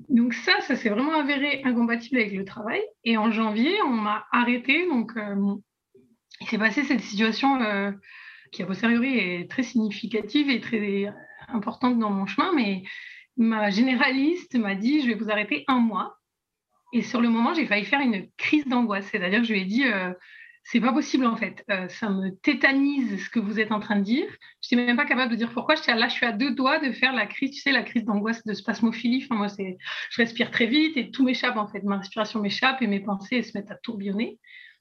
Donc 0.08 0.34
ça, 0.34 0.60
ça 0.62 0.76
s'est 0.76 0.88
vraiment 0.88 1.18
avéré 1.18 1.62
incompatible 1.64 2.18
avec 2.18 2.32
le 2.32 2.44
travail. 2.44 2.80
Et 3.04 3.16
en 3.16 3.30
janvier, 3.30 3.74
on 3.82 3.92
m'a 3.92 4.26
arrêté. 4.32 4.86
Donc 4.86 5.16
euh, 5.16 5.54
il 6.40 6.46
s'est 6.48 6.58
passé 6.58 6.84
cette 6.84 7.00
situation 7.00 7.60
euh, 7.60 7.92
qui, 8.52 8.62
a 8.62 8.66
posteriori, 8.66 9.18
est 9.18 9.50
très 9.50 9.62
significative 9.62 10.50
et 10.50 10.60
très 10.60 11.12
importante 11.48 11.98
dans 11.98 12.10
mon 12.10 12.26
chemin. 12.26 12.52
Mais 12.54 12.82
ma 13.36 13.70
généraliste 13.70 14.56
m'a 14.56 14.74
dit, 14.74 15.02
je 15.02 15.08
vais 15.08 15.14
vous 15.14 15.30
arrêter 15.30 15.64
un 15.68 15.78
mois. 15.78 16.16
Et 16.92 17.02
sur 17.02 17.20
le 17.20 17.30
moment, 17.30 17.54
j'ai 17.54 17.66
failli 17.66 17.86
faire 17.86 18.00
une 18.00 18.28
crise 18.36 18.66
d'angoisse. 18.66 19.06
C'est-à-dire 19.06 19.40
que 19.40 19.46
je 19.46 19.52
lui 19.52 19.62
ai 19.62 19.64
dit, 19.64 19.86
euh, 19.86 20.12
c'est 20.64 20.80
pas 20.80 20.92
possible 20.92 21.26
en 21.26 21.36
fait. 21.36 21.64
Euh, 21.70 21.88
ça 21.88 22.08
me 22.08 22.30
tétanise 22.30 23.24
ce 23.24 23.28
que 23.30 23.40
vous 23.40 23.58
êtes 23.58 23.72
en 23.72 23.80
train 23.80 23.96
de 23.96 24.04
dire. 24.04 24.26
Je 24.62 24.74
n'étais 24.74 24.86
même 24.86 24.96
pas 24.96 25.04
capable 25.04 25.32
de 25.32 25.36
dire 25.36 25.52
pourquoi. 25.52 25.74
Je 25.74 25.82
là, 25.90 26.08
je 26.08 26.14
suis 26.14 26.26
à 26.26 26.32
deux 26.32 26.54
doigts 26.54 26.78
de 26.78 26.92
faire 26.92 27.12
la 27.12 27.26
crise, 27.26 27.50
tu 27.50 27.60
sais, 27.60 27.72
la 27.72 27.82
crise 27.82 28.04
d'angoisse 28.04 28.44
de 28.46 28.54
spasmophilie. 28.54 29.24
Enfin, 29.24 29.34
moi, 29.34 29.48
c'est, 29.48 29.76
je 30.10 30.22
respire 30.22 30.50
très 30.50 30.66
vite 30.66 30.96
et 30.96 31.10
tout 31.10 31.24
m'échappe 31.24 31.56
en 31.56 31.66
fait. 31.66 31.82
Ma 31.82 31.98
respiration 31.98 32.40
m'échappe 32.40 32.80
et 32.80 32.86
mes 32.86 33.00
pensées 33.00 33.42
se 33.42 33.56
mettent 33.56 33.70
à 33.70 33.76
tourbillonner. 33.76 34.38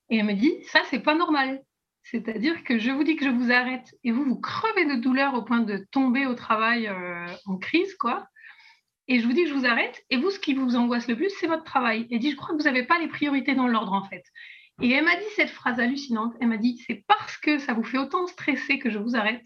Et 0.09 0.17
elle 0.17 0.25
me 0.25 0.33
dit, 0.33 0.53
ça, 0.65 0.81
c'est 0.89 0.99
pas 0.99 1.15
normal. 1.15 1.61
C'est-à-dire 2.03 2.63
que 2.63 2.79
je 2.79 2.91
vous 2.91 3.03
dis 3.03 3.15
que 3.15 3.25
je 3.25 3.29
vous 3.29 3.51
arrête 3.51 3.93
et 4.03 4.11
vous, 4.11 4.23
vous 4.23 4.39
crevez 4.39 4.85
de 4.85 4.95
douleur 4.95 5.33
au 5.33 5.43
point 5.43 5.59
de 5.59 5.85
tomber 5.91 6.25
au 6.25 6.33
travail 6.33 6.87
euh, 6.87 7.25
en 7.45 7.57
crise, 7.57 7.95
quoi. 7.95 8.27
et 9.07 9.19
je 9.19 9.27
vous 9.27 9.33
dis 9.33 9.43
que 9.43 9.49
je 9.49 9.53
vous 9.53 9.65
arrête. 9.65 10.03
Et 10.09 10.17
vous, 10.17 10.29
ce 10.29 10.39
qui 10.39 10.53
vous 10.53 10.75
angoisse 10.75 11.07
le 11.07 11.15
plus, 11.15 11.31
c'est 11.39 11.47
votre 11.47 11.63
travail. 11.63 12.07
Et 12.11 12.19
dit, 12.19 12.31
je 12.31 12.35
crois 12.35 12.49
que 12.49 12.61
vous 12.61 12.67
n'avez 12.67 12.83
pas 12.83 12.99
les 12.99 13.07
priorités 13.07 13.55
dans 13.55 13.67
l'ordre, 13.67 13.93
en 13.93 14.03
fait. 14.03 14.23
Et 14.81 14.91
elle 14.91 15.05
m'a 15.05 15.15
dit 15.15 15.29
cette 15.35 15.49
phrase 15.49 15.79
hallucinante. 15.79 16.33
Elle 16.41 16.47
m'a 16.47 16.57
dit, 16.57 16.83
c'est 16.87 17.03
parce 17.07 17.37
que 17.37 17.59
ça 17.59 17.73
vous 17.73 17.83
fait 17.83 17.97
autant 17.97 18.27
stresser 18.27 18.79
que 18.79 18.89
je 18.89 18.97
vous 18.97 19.15
arrête 19.15 19.45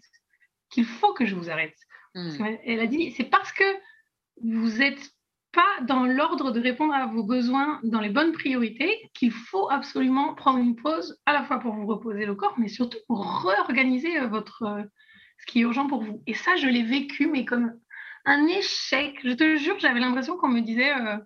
qu'il 0.70 0.84
faut 0.84 1.12
que 1.12 1.26
je 1.26 1.34
vous 1.34 1.50
arrête. 1.50 1.76
Hmm. 2.14 2.30
Elle 2.64 2.80
a 2.80 2.86
dit, 2.86 3.12
c'est 3.12 3.24
parce 3.24 3.52
que 3.52 3.64
vous 4.42 4.78
n'êtes 4.78 5.10
pas 5.52 5.80
dans 5.82 6.04
l'ordre 6.04 6.50
de 6.50 6.60
répondre 6.60 6.92
à 6.92 7.06
vos 7.06 7.22
besoins 7.22 7.80
dans 7.82 8.00
les 8.00 8.10
bonnes 8.10 8.32
priorités 8.32 9.10
qu'il 9.14 9.32
faut 9.32 9.70
absolument 9.70 10.34
prendre 10.34 10.58
une 10.58 10.76
pause, 10.76 11.18
à 11.24 11.32
la 11.32 11.44
fois 11.44 11.60
pour 11.60 11.74
vous 11.74 11.86
reposer 11.86 12.26
le 12.26 12.34
corps, 12.34 12.54
mais 12.58 12.68
surtout 12.68 12.98
pour 13.06 13.44
réorganiser 13.44 14.18
euh, 14.18 14.26
votre, 14.26 14.62
euh, 14.64 14.82
ce 15.38 15.46
qui 15.46 15.60
est 15.60 15.62
urgent 15.62 15.86
pour 15.86 16.02
vous. 16.02 16.22
Et 16.26 16.34
ça, 16.34 16.56
je 16.56 16.66
l'ai 16.66 16.82
vécu, 16.82 17.26
mais 17.26 17.44
comme 17.44 17.72
un 18.26 18.46
échec. 18.48 19.18
Je 19.24 19.32
te 19.32 19.56
jure, 19.56 19.78
j'avais 19.78 20.00
l'impression 20.00 20.36
qu'on 20.36 20.48
me 20.48 20.60
disait, 20.60 20.92
euh, 20.92 21.16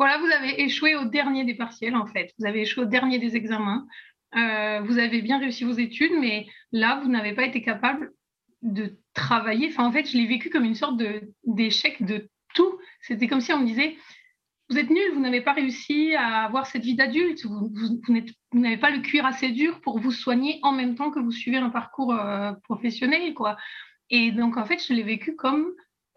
voilà, 0.00 0.16
vous 0.16 0.32
avez 0.32 0.62
échoué 0.62 0.96
au 0.96 1.04
dernier 1.04 1.44
des 1.44 1.52
partiels, 1.52 1.94
en 1.94 2.06
fait. 2.06 2.32
Vous 2.38 2.46
avez 2.46 2.62
échoué 2.62 2.84
au 2.84 2.86
dernier 2.86 3.18
des 3.18 3.36
examens. 3.36 3.86
Euh, 4.34 4.80
vous 4.80 4.96
avez 4.96 5.20
bien 5.20 5.38
réussi 5.38 5.64
vos 5.64 5.74
études, 5.74 6.14
mais 6.18 6.46
là, 6.72 7.00
vous 7.02 7.10
n'avez 7.10 7.34
pas 7.34 7.44
été 7.44 7.60
capable 7.60 8.10
de 8.62 8.96
travailler. 9.12 9.68
Enfin, 9.68 9.86
en 9.86 9.92
fait, 9.92 10.10
je 10.10 10.16
l'ai 10.16 10.26
vécu 10.26 10.48
comme 10.48 10.64
une 10.64 10.74
sorte 10.74 10.98
d'échec 11.44 12.02
de, 12.02 12.30
tout. 12.54 12.78
C'était 13.02 13.28
comme 13.28 13.42
si 13.42 13.52
on 13.52 13.58
me 13.60 13.66
disait, 13.66 13.98
vous 14.70 14.78
êtes 14.78 14.88
nul, 14.88 15.12
vous 15.12 15.20
n'avez 15.20 15.42
pas 15.42 15.52
réussi 15.52 16.14
à 16.14 16.44
avoir 16.44 16.66
cette 16.66 16.82
vie 16.82 16.94
d'adulte, 16.94 17.44
vous, 17.44 17.70
n'avez 18.54 18.78
pas 18.78 18.88
le 18.88 19.02
cuir 19.02 19.26
assez 19.26 19.50
dur 19.50 19.82
pour 19.82 19.98
vous 19.98 20.12
soigner 20.12 20.60
en 20.62 20.72
même 20.72 20.94
temps 20.94 21.10
que 21.10 21.20
vous 21.20 21.30
suivez 21.30 21.58
un 21.58 21.68
parcours 21.68 22.14
euh, 22.14 22.52
professionnel, 22.64 23.34
quoi. 23.34 23.58
Et 24.08 24.32
donc, 24.32 24.56
en 24.56 24.64
fait, 24.64 24.82
je 24.82 24.94
l'ai 24.94 25.02
vécu 25.02 25.36
comme 25.36 25.66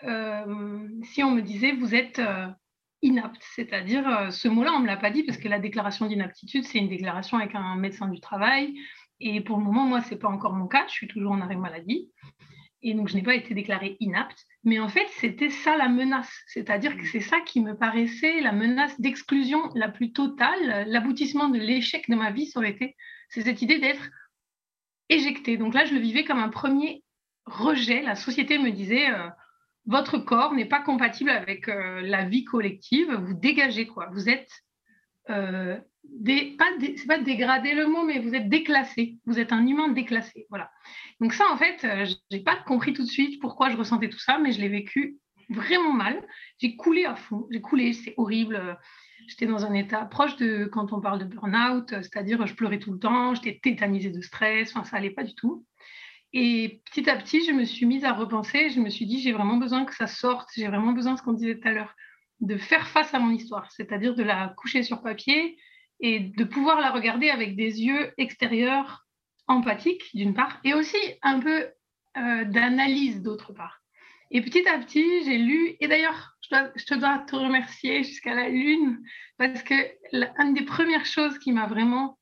euh, 0.06 0.88
si 1.04 1.22
on 1.22 1.32
me 1.32 1.42
disait 1.42 1.74
vous 1.74 1.94
êtes 1.94 2.22
inapte, 3.04 3.44
c'est-à-dire 3.56 4.08
euh, 4.08 4.32
ce 4.32 4.48
mot-là, 4.48 4.72
on 4.74 4.80
ne 4.80 4.84
me 4.84 4.88
l'a 4.88 4.98
pas 4.98 5.12
dit 5.12 5.24
parce 5.24 5.38
que 5.38 5.48
la 5.48 5.60
déclaration 5.60 6.08
d'inaptitude, 6.08 6.64
c'est 6.64 6.80
une 6.80 6.90
déclaration 6.90 7.38
avec 7.38 7.54
un 7.54 7.76
médecin 7.76 8.08
du 8.08 8.20
travail. 8.20 8.74
Et 9.20 9.42
pour 9.42 9.58
le 9.58 9.64
moment, 9.64 9.86
moi, 9.86 10.02
ce 10.02 10.12
n'est 10.12 10.20
pas 10.20 10.30
encore 10.30 10.54
mon 10.54 10.68
cas, 10.68 10.86
je 10.88 10.94
suis 10.94 11.08
toujours 11.08 11.34
en 11.34 11.42
arrêt 11.42 11.56
maladie. 11.56 12.10
Et 12.82 12.94
donc, 12.96 13.08
je 13.08 13.16
n'ai 13.16 13.22
pas 13.22 13.36
été 13.36 13.54
déclarée 13.54 13.96
inapte. 14.00 14.46
Mais 14.64 14.80
en 14.80 14.90
fait, 14.90 15.08
c'était 15.12 15.50
ça 15.50 15.78
la 15.78 15.88
menace. 15.88 16.34
C'est-à-dire 16.48 16.98
que 16.98 17.06
c'est 17.06 17.22
ça 17.22 17.40
qui 17.42 17.62
me 17.62 17.78
paraissait 17.78 18.42
la 18.42 18.52
menace 18.52 19.00
d'exclusion 19.00 19.70
la 19.76 19.88
plus 19.88 20.12
totale. 20.12 20.86
L'aboutissement 20.88 21.48
de 21.48 21.60
l'échec 21.60 22.10
de 22.10 22.16
ma 22.16 22.32
vie, 22.32 22.48
ça 22.48 22.60
aurait 22.60 22.72
été 22.72 22.96
c'est 23.34 23.42
cette 23.42 23.64
idée 23.64 23.80
d'être 23.80 24.10
éjectée. 25.10 25.58
Donc 25.58 25.74
là, 25.74 25.86
je 25.86 25.94
le 25.96 26.00
vivais 26.00 26.24
comme 26.24 26.38
un 26.38 26.50
premier 26.50 27.04
rejet. 27.46 28.04
La 28.04 28.16
société 28.16 28.60
me 28.60 28.70
disait 28.70 29.08
votre 29.86 30.18
corps 30.18 30.54
n'est 30.54 30.66
pas 30.68 30.82
compatible 30.82 31.30
avec 31.30 31.68
euh, 31.68 32.02
la 32.02 32.24
vie 32.24 32.44
collective, 32.44 33.14
vous 33.14 33.34
dégagez 33.34 33.88
quoi? 33.88 34.10
Vous 34.12 34.30
êtes 34.30 34.52
euh, 35.30 35.78
c'est 36.26 37.08
pas 37.08 37.18
dégradé 37.18 37.74
le 37.74 37.88
mot, 37.88 38.04
mais 38.04 38.20
vous 38.20 38.36
êtes 38.36 38.50
déclassé. 38.50 39.18
Vous 39.26 39.40
êtes 39.40 39.52
un 39.54 39.66
humain 39.66 39.90
déclassé. 39.90 40.46
Voilà. 40.50 40.70
Donc 41.22 41.34
ça, 41.34 41.46
en 41.52 41.58
fait, 41.58 41.84
euh, 41.86 42.06
j'ai 42.30 42.42
pas 42.42 42.58
compris 42.58 42.94
tout 42.94 43.04
de 43.04 43.10
suite 43.10 43.40
pourquoi 43.40 43.70
je 43.70 43.78
ressentais 43.78 44.10
tout 44.10 44.20
ça, 44.20 44.38
mais 44.38 44.52
je 44.52 44.60
l'ai 44.60 44.70
vécu 44.70 45.18
vraiment 45.50 45.94
mal. 45.94 46.26
J'ai 46.60 46.76
coulé 46.76 47.06
à 47.06 47.16
fond. 47.16 47.48
J'ai 47.52 47.62
coulé. 47.62 47.94
C'est 47.94 48.14
horrible. 48.18 48.78
J'étais 49.28 49.46
dans 49.46 49.66
un 49.66 49.74
état 49.74 50.04
proche 50.06 50.36
de 50.36 50.66
quand 50.66 50.92
on 50.92 51.00
parle 51.00 51.20
de 51.20 51.26
burn-out, 51.26 51.90
c'est-à-dire 51.90 52.46
je 52.46 52.54
pleurais 52.56 52.80
tout 52.80 52.92
le 52.92 53.00
temps, 53.00 53.34
j'étais 53.36 53.58
tétanisée 53.64 54.12
de 54.12 54.20
stress. 54.20 54.76
Enfin, 54.76 54.84
ça 54.84 54.98
allait 54.98 55.12
pas 55.12 55.24
du 55.24 55.34
tout. 55.36 55.66
Et 56.34 56.82
petit 56.86 57.10
à 57.10 57.16
petit, 57.16 57.46
je 57.46 57.52
me 57.52 57.64
suis 57.64 57.86
mise 57.86 58.06
à 58.06 58.12
repenser. 58.12 58.70
Je 58.72 58.80
me 58.80 58.90
suis 58.90 59.06
dit, 59.06 59.22
j'ai 59.22 59.32
vraiment 59.32 59.58
besoin 59.58 59.86
que 59.86 59.96
ça 59.96 60.08
sorte. 60.08 60.50
J'ai 60.56 60.68
vraiment 60.68 60.92
besoin, 60.92 61.16
ce 61.16 61.22
qu'on 61.22 61.34
disait 61.34 61.60
tout 61.60 61.68
à 61.68 61.72
l'heure, 61.72 61.96
de 62.42 62.58
faire 62.58 62.88
face 62.88 63.14
à 63.14 63.20
mon 63.20 63.32
histoire, 63.32 63.72
c'est-à-dire 63.72 64.16
de 64.16 64.24
la 64.24 64.54
coucher 64.58 64.84
sur 64.84 65.02
papier 65.02 65.58
et 66.00 66.20
de 66.20 66.44
pouvoir 66.44 66.82
la 66.82 66.92
regarder 66.92 67.30
avec 67.30 67.56
des 67.56 67.82
yeux 67.82 68.12
extérieurs 68.18 69.06
empathiques, 69.48 70.10
d'une 70.14 70.34
part, 70.34 70.60
et 70.64 70.74
aussi 70.74 70.98
un 71.22 71.40
peu 71.40 71.68
euh, 72.18 72.46
d'analyse, 72.46 73.22
d'autre 73.22 73.54
part. 73.54 73.80
Et 74.32 74.42
petit 74.42 74.68
à 74.68 74.80
petit, 74.80 75.24
j'ai 75.26 75.38
lu, 75.38 75.76
et 75.80 75.88
d'ailleurs, 75.88 76.36
je, 76.42 76.56
je, 76.76 76.86
te 76.86 76.96
dois 76.96 77.20
te 77.20 77.36
remercier 77.36 78.04
jusqu'à 78.04 78.34
la 78.34 78.50
lune, 78.50 79.00
parce 79.38 79.62
que 79.64 79.76
l'une 80.12 80.54
des 80.54 80.66
premières 80.66 81.06
choses 81.06 81.38
qui 81.40 81.52
m'a 81.52 81.68
vraiment 81.68 82.18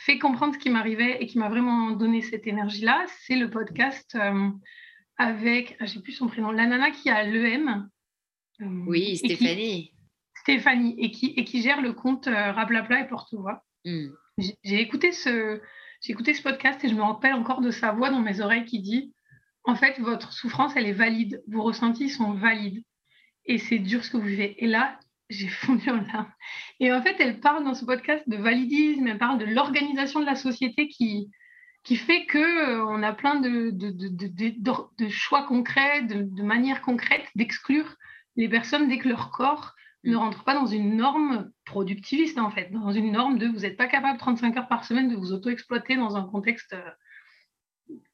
fait 0.00 0.18
comprendre 0.18 0.54
ce 0.54 0.58
qui 0.58 0.70
m'arrivait 0.70 1.22
et 1.22 1.26
qui 1.26 1.38
m'a 1.38 1.48
vraiment 1.48 1.90
donné 1.90 2.22
cette 2.22 2.46
énergie-là, 2.46 3.04
c'est 3.20 3.36
le 3.36 3.50
podcast 3.50 4.14
euh, 4.14 4.48
avec, 5.18 5.76
ah, 5.78 5.84
j'ai 5.84 6.00
plus 6.00 6.12
son 6.12 6.26
prénom, 6.26 6.50
la 6.50 6.66
nana 6.66 6.90
qui 6.90 7.10
a 7.10 7.22
l'EM. 7.22 7.88
Euh, 8.62 8.64
oui, 8.86 9.18
Stéphanie. 9.18 9.92
Stéphanie, 10.34 10.94
et 10.98 11.10
qui, 11.10 11.34
et 11.36 11.44
qui 11.44 11.60
gère 11.60 11.82
le 11.82 11.92
compte 11.92 12.28
euh, 12.28 12.52
Rablapla 12.52 13.00
et 13.00 13.08
Porte-Voix. 13.08 13.62
Hmm. 13.84 14.08
J'ai 14.38 14.80
écouté, 14.80 15.12
ce, 15.12 15.60
écouté 16.08 16.32
ce 16.32 16.42
podcast 16.42 16.82
et 16.82 16.88
je 16.88 16.94
me 16.94 17.02
rappelle 17.02 17.34
encore 17.34 17.60
de 17.60 17.70
sa 17.70 17.92
voix 17.92 18.08
dans 18.08 18.20
mes 18.20 18.40
oreilles 18.40 18.64
qui 18.64 18.80
dit 18.80 19.12
En 19.64 19.74
fait, 19.74 19.98
votre 19.98 20.32
souffrance, 20.32 20.72
elle 20.76 20.86
est 20.86 20.92
valide, 20.92 21.42
vos 21.46 21.62
ressentis 21.62 22.08
sont 22.08 22.32
valides. 22.32 22.82
Et 23.44 23.58
c'est 23.58 23.78
dur 23.78 24.02
ce 24.02 24.10
que 24.10 24.16
vous 24.16 24.26
vivez. 24.26 24.64
Et 24.64 24.66
là, 24.66 24.98
j'ai 25.30 25.48
fondu 25.48 25.88
en 25.90 26.02
larmes. 26.02 26.32
Et 26.80 26.92
en 26.92 27.00
fait, 27.02 27.16
elle 27.20 27.40
parle 27.40 27.64
dans 27.64 27.74
ce 27.74 27.84
podcast 27.84 28.28
de 28.28 28.36
validisme, 28.36 29.06
elle 29.06 29.18
parle 29.18 29.38
de 29.38 29.46
l'organisation 29.46 30.20
de 30.20 30.26
la 30.26 30.34
société 30.34 30.88
qui, 30.88 31.30
qui 31.84 31.96
fait 31.96 32.26
qu'on 32.26 32.38
euh, 32.38 32.84
on 32.86 33.02
a 33.02 33.12
plein 33.12 33.36
de, 33.36 33.70
de, 33.70 33.90
de, 33.90 34.58
de 34.98 35.08
choix 35.08 35.44
concrets, 35.44 36.02
de, 36.02 36.42
manières 36.42 36.82
concrètes 36.82 37.28
d'exclure 37.36 37.96
les 38.36 38.48
personnes 38.48 38.88
dès 38.88 38.98
que 38.98 39.08
leur 39.08 39.30
corps 39.30 39.74
ne 40.04 40.16
rentre 40.16 40.44
pas 40.44 40.54
dans 40.54 40.66
une 40.66 40.96
norme 40.96 41.50
productiviste, 41.64 42.38
en 42.38 42.50
fait, 42.50 42.70
dans 42.72 42.92
une 42.92 43.12
norme 43.12 43.38
de 43.38 43.46
vous 43.46 43.60
n'êtes 43.60 43.76
pas 43.76 43.86
capable 43.86 44.18
35 44.18 44.56
heures 44.56 44.68
par 44.68 44.84
semaine 44.84 45.08
de 45.08 45.16
vous 45.16 45.32
auto-exploiter 45.32 45.96
dans 45.96 46.16
un 46.16 46.24
contexte 46.24 46.72
euh, 46.72 46.90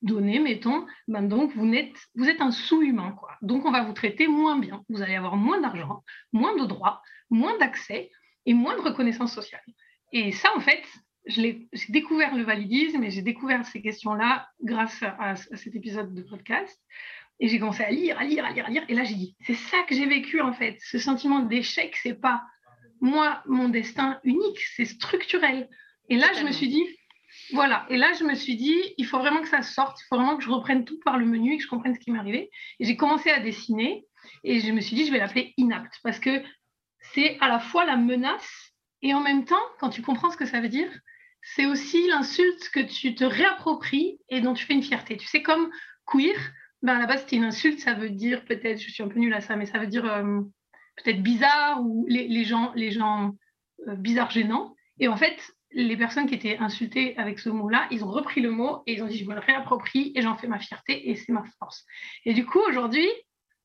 donné, 0.02 0.38
mettons, 0.38 0.86
ben 1.08 1.22
donc 1.22 1.54
vous 1.54 1.72
êtes, 1.72 1.96
vous 2.14 2.28
êtes 2.28 2.40
un 2.40 2.50
sous-humain. 2.50 3.12
Quoi. 3.12 3.32
Donc 3.42 3.64
on 3.64 3.70
va 3.70 3.82
vous 3.82 3.92
traiter 3.92 4.28
moins 4.28 4.58
bien. 4.58 4.82
Vous 4.88 5.02
allez 5.02 5.14
avoir 5.14 5.36
moins 5.36 5.60
d'argent, 5.60 6.02
moins 6.32 6.56
de 6.56 6.66
droits, 6.66 7.02
moins 7.30 7.56
d'accès 7.58 8.10
et 8.46 8.54
moins 8.54 8.76
de 8.76 8.82
reconnaissance 8.82 9.34
sociale. 9.34 9.64
Et 10.12 10.32
ça, 10.32 10.50
en 10.56 10.60
fait, 10.60 10.82
j'ai 11.26 11.68
découvert 11.88 12.34
le 12.34 12.44
validisme 12.44 13.02
et 13.02 13.10
j'ai 13.10 13.22
découvert 13.22 13.66
ces 13.66 13.82
questions-là 13.82 14.48
grâce 14.62 15.02
à, 15.02 15.34
cet 15.36 15.74
épisode 15.74 16.14
de 16.14 16.22
podcast. 16.22 16.80
Et 17.38 17.48
j'ai 17.48 17.58
commencé 17.58 17.82
à 17.82 17.90
lire, 17.90 18.18
à 18.18 18.24
lire, 18.24 18.44
à 18.44 18.52
lire, 18.52 18.66
à 18.66 18.70
lire. 18.70 18.84
Et 18.88 18.94
là, 18.94 19.04
j'ai 19.04 19.14
dit, 19.14 19.36
c'est 19.44 19.54
ça 19.54 19.82
que 19.88 19.94
j'ai 19.94 20.06
vécu, 20.06 20.40
en 20.40 20.52
fait. 20.52 20.78
Ce 20.80 20.98
sentiment 20.98 21.40
d'échec, 21.40 21.94
c'est 22.02 22.18
pas 22.18 22.42
moi, 23.00 23.42
mon 23.46 23.68
destin 23.68 24.18
unique, 24.24 24.60
c'est 24.74 24.86
structurel. 24.86 25.68
Et 26.08 26.16
là, 26.16 26.32
je 26.38 26.44
me 26.44 26.52
suis 26.52 26.68
dit, 26.68 26.86
voilà. 27.52 27.86
Et 27.90 27.96
là, 27.96 28.12
je 28.18 28.24
me 28.24 28.34
suis 28.34 28.56
dit, 28.56 28.76
il 28.96 29.06
faut 29.06 29.18
vraiment 29.18 29.40
que 29.40 29.48
ça 29.48 29.62
sorte, 29.62 30.00
il 30.00 30.04
faut 30.08 30.16
vraiment 30.16 30.36
que 30.36 30.44
je 30.44 30.50
reprenne 30.50 30.84
tout 30.84 30.98
par 31.04 31.18
le 31.18 31.26
menu 31.26 31.54
et 31.54 31.56
que 31.56 31.62
je 31.62 31.68
comprenne 31.68 31.94
ce 31.94 32.00
qui 32.00 32.10
m'est 32.10 32.18
arrivé. 32.18 32.50
Et 32.80 32.84
j'ai 32.84 32.96
commencé 32.96 33.30
à 33.30 33.40
dessiner 33.40 34.04
et 34.44 34.60
je 34.60 34.72
me 34.72 34.80
suis 34.80 34.96
dit, 34.96 35.06
je 35.06 35.12
vais 35.12 35.18
l'appeler 35.18 35.54
inapte 35.56 35.98
parce 36.02 36.18
que 36.18 36.42
c'est 37.12 37.38
à 37.40 37.48
la 37.48 37.60
fois 37.60 37.84
la 37.84 37.96
menace 37.96 38.72
et 39.02 39.14
en 39.14 39.20
même 39.20 39.44
temps, 39.44 39.62
quand 39.78 39.90
tu 39.90 40.02
comprends 40.02 40.30
ce 40.30 40.36
que 40.36 40.46
ça 40.46 40.60
veut 40.60 40.68
dire, 40.68 40.90
c'est 41.42 41.66
aussi 41.66 42.08
l'insulte 42.08 42.70
que 42.70 42.80
tu 42.80 43.14
te 43.14 43.24
réappropries 43.24 44.18
et 44.28 44.40
dont 44.40 44.54
tu 44.54 44.64
fais 44.64 44.74
une 44.74 44.82
fierté. 44.82 45.16
Tu 45.16 45.26
sais, 45.26 45.42
comme 45.42 45.70
queer, 46.04 46.36
ben 46.82 46.96
à 46.96 46.98
la 46.98 47.06
base, 47.06 47.20
c'était 47.20 47.36
une 47.36 47.44
insulte, 47.44 47.78
ça 47.78 47.94
veut 47.94 48.10
dire 48.10 48.44
peut-être, 48.44 48.80
je 48.80 48.90
suis 48.90 49.02
un 49.02 49.08
peu 49.08 49.20
nulle 49.20 49.34
à 49.34 49.40
ça, 49.40 49.56
mais 49.56 49.66
ça 49.66 49.78
veut 49.78 49.86
dire 49.86 50.04
euh, 50.04 50.40
peut-être 50.96 51.22
bizarre 51.22 51.80
ou 51.82 52.04
les, 52.08 52.44
gens, 52.44 52.72
les 52.74 52.90
gens 52.90 53.36
euh, 53.86 53.94
bizarres 53.94 54.30
gênants. 54.30 54.74
Et 54.98 55.08
en 55.08 55.16
fait, 55.16 55.36
les 55.72 55.96
personnes 55.96 56.26
qui 56.26 56.34
étaient 56.34 56.58
insultées 56.58 57.16
avec 57.18 57.38
ce 57.38 57.48
mot-là, 57.48 57.86
ils 57.90 58.04
ont 58.04 58.10
repris 58.10 58.40
le 58.40 58.50
mot 58.50 58.82
et 58.86 58.94
ils 58.94 59.02
ont 59.02 59.06
dit 59.06 59.18
je 59.18 59.24
me 59.24 59.34
le 59.34 59.40
réapproprie 59.40 60.12
et 60.14 60.22
j'en 60.22 60.36
fais 60.36 60.46
ma 60.46 60.58
fierté 60.58 61.10
et 61.10 61.16
c'est 61.16 61.32
ma 61.32 61.44
force. 61.58 61.84
Et 62.24 62.34
du 62.34 62.46
coup, 62.46 62.60
aujourd'hui, 62.68 63.08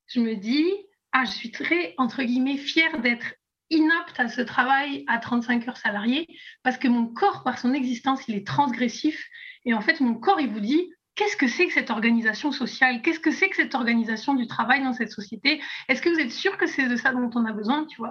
je 0.08 0.20
me 0.20 0.36
dis 0.36 0.66
ah, 1.12 1.26
je 1.26 1.32
suis 1.32 1.52
très 1.52 1.94
entre 1.98 2.24
guillemets 2.24 2.58
fière 2.58 3.00
d'être 3.00 3.34
inapte 3.70 4.20
à 4.20 4.28
ce 4.28 4.42
travail 4.42 5.06
à 5.08 5.18
35 5.18 5.68
heures 5.68 5.78
salariées 5.78 6.28
parce 6.64 6.78
que 6.78 6.88
mon 6.88 7.08
corps, 7.08 7.44
par 7.44 7.58
son 7.58 7.74
existence, 7.74 8.28
il 8.28 8.36
est 8.36 8.46
transgressif. 8.46 9.24
Et 9.66 9.74
en 9.74 9.82
fait, 9.82 10.02
mon 10.02 10.16
corps, 10.16 10.40
il 10.40 10.50
vous 10.50 10.60
dit 10.60 10.92
qu'est-ce 11.16 11.38
que 11.38 11.48
c'est 11.48 11.68
que 11.68 11.74
cette 11.74 11.90
organisation 11.90 12.52
sociale? 12.52 13.02
Qu'est-ce 13.02 13.20
que 13.20 13.32
c'est 13.32 13.50
que 13.50 13.56
cette 13.56 13.76
organisation 13.76 14.34
du 14.34 14.48
travail 14.48 14.84
dans 14.84 14.94
cette 14.94 15.12
société? 15.12 15.62
Est-ce 15.88 16.02
que 16.02 16.10
vous 16.10 16.20
êtes 16.20 16.32
sûr 16.32 16.58
que 16.58 16.68
c'est 16.68 16.88
de 16.88 16.96
ça 16.96 17.12
dont 17.12 17.30
on 17.36 17.46
a 17.46 17.54
besoin, 17.54 17.86
tu 17.86 18.02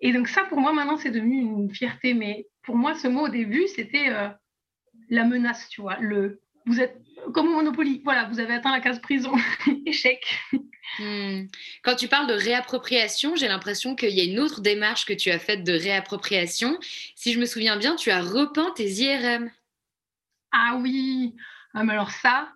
Et 0.00 0.12
donc 0.12 0.28
ça, 0.28 0.42
pour 0.44 0.60
moi, 0.60 0.72
maintenant, 0.72 0.96
c'est 0.96 1.10
devenu 1.10 1.40
une 1.40 1.74
fierté, 1.74 2.14
mais 2.14 2.46
pour 2.62 2.76
moi, 2.76 2.94
ce 2.94 3.08
mot 3.08 3.26
au 3.26 3.28
début, 3.28 3.66
c'était 3.68 4.08
euh, 4.08 4.28
la 5.08 5.24
menace, 5.24 5.68
tu 5.68 5.80
vois. 5.80 5.96
Le, 6.00 6.40
vous 6.66 6.80
êtes 6.80 7.00
comme 7.32 7.48
au 7.48 7.54
Monopoly, 7.54 8.02
voilà, 8.04 8.24
vous 8.24 8.40
avez 8.40 8.54
atteint 8.54 8.72
la 8.72 8.80
case 8.80 9.00
prison, 9.00 9.32
échec. 9.86 10.38
Hmm. 10.98 11.46
Quand 11.82 11.96
tu 11.96 12.08
parles 12.08 12.26
de 12.26 12.34
réappropriation, 12.34 13.34
j'ai 13.36 13.48
l'impression 13.48 13.96
qu'il 13.96 14.10
y 14.10 14.20
a 14.20 14.24
une 14.24 14.40
autre 14.40 14.60
démarche 14.60 15.06
que 15.06 15.12
tu 15.12 15.30
as 15.30 15.38
faite 15.38 15.64
de 15.64 15.72
réappropriation. 15.72 16.78
Si 17.14 17.32
je 17.32 17.40
me 17.40 17.46
souviens 17.46 17.76
bien, 17.76 17.96
tu 17.96 18.10
as 18.10 18.20
repeint 18.20 18.70
tes 18.76 18.88
IRM. 18.88 19.50
Ah 20.52 20.78
oui, 20.80 21.34
ah, 21.72 21.82
mais 21.82 21.94
alors 21.94 22.10
ça, 22.10 22.52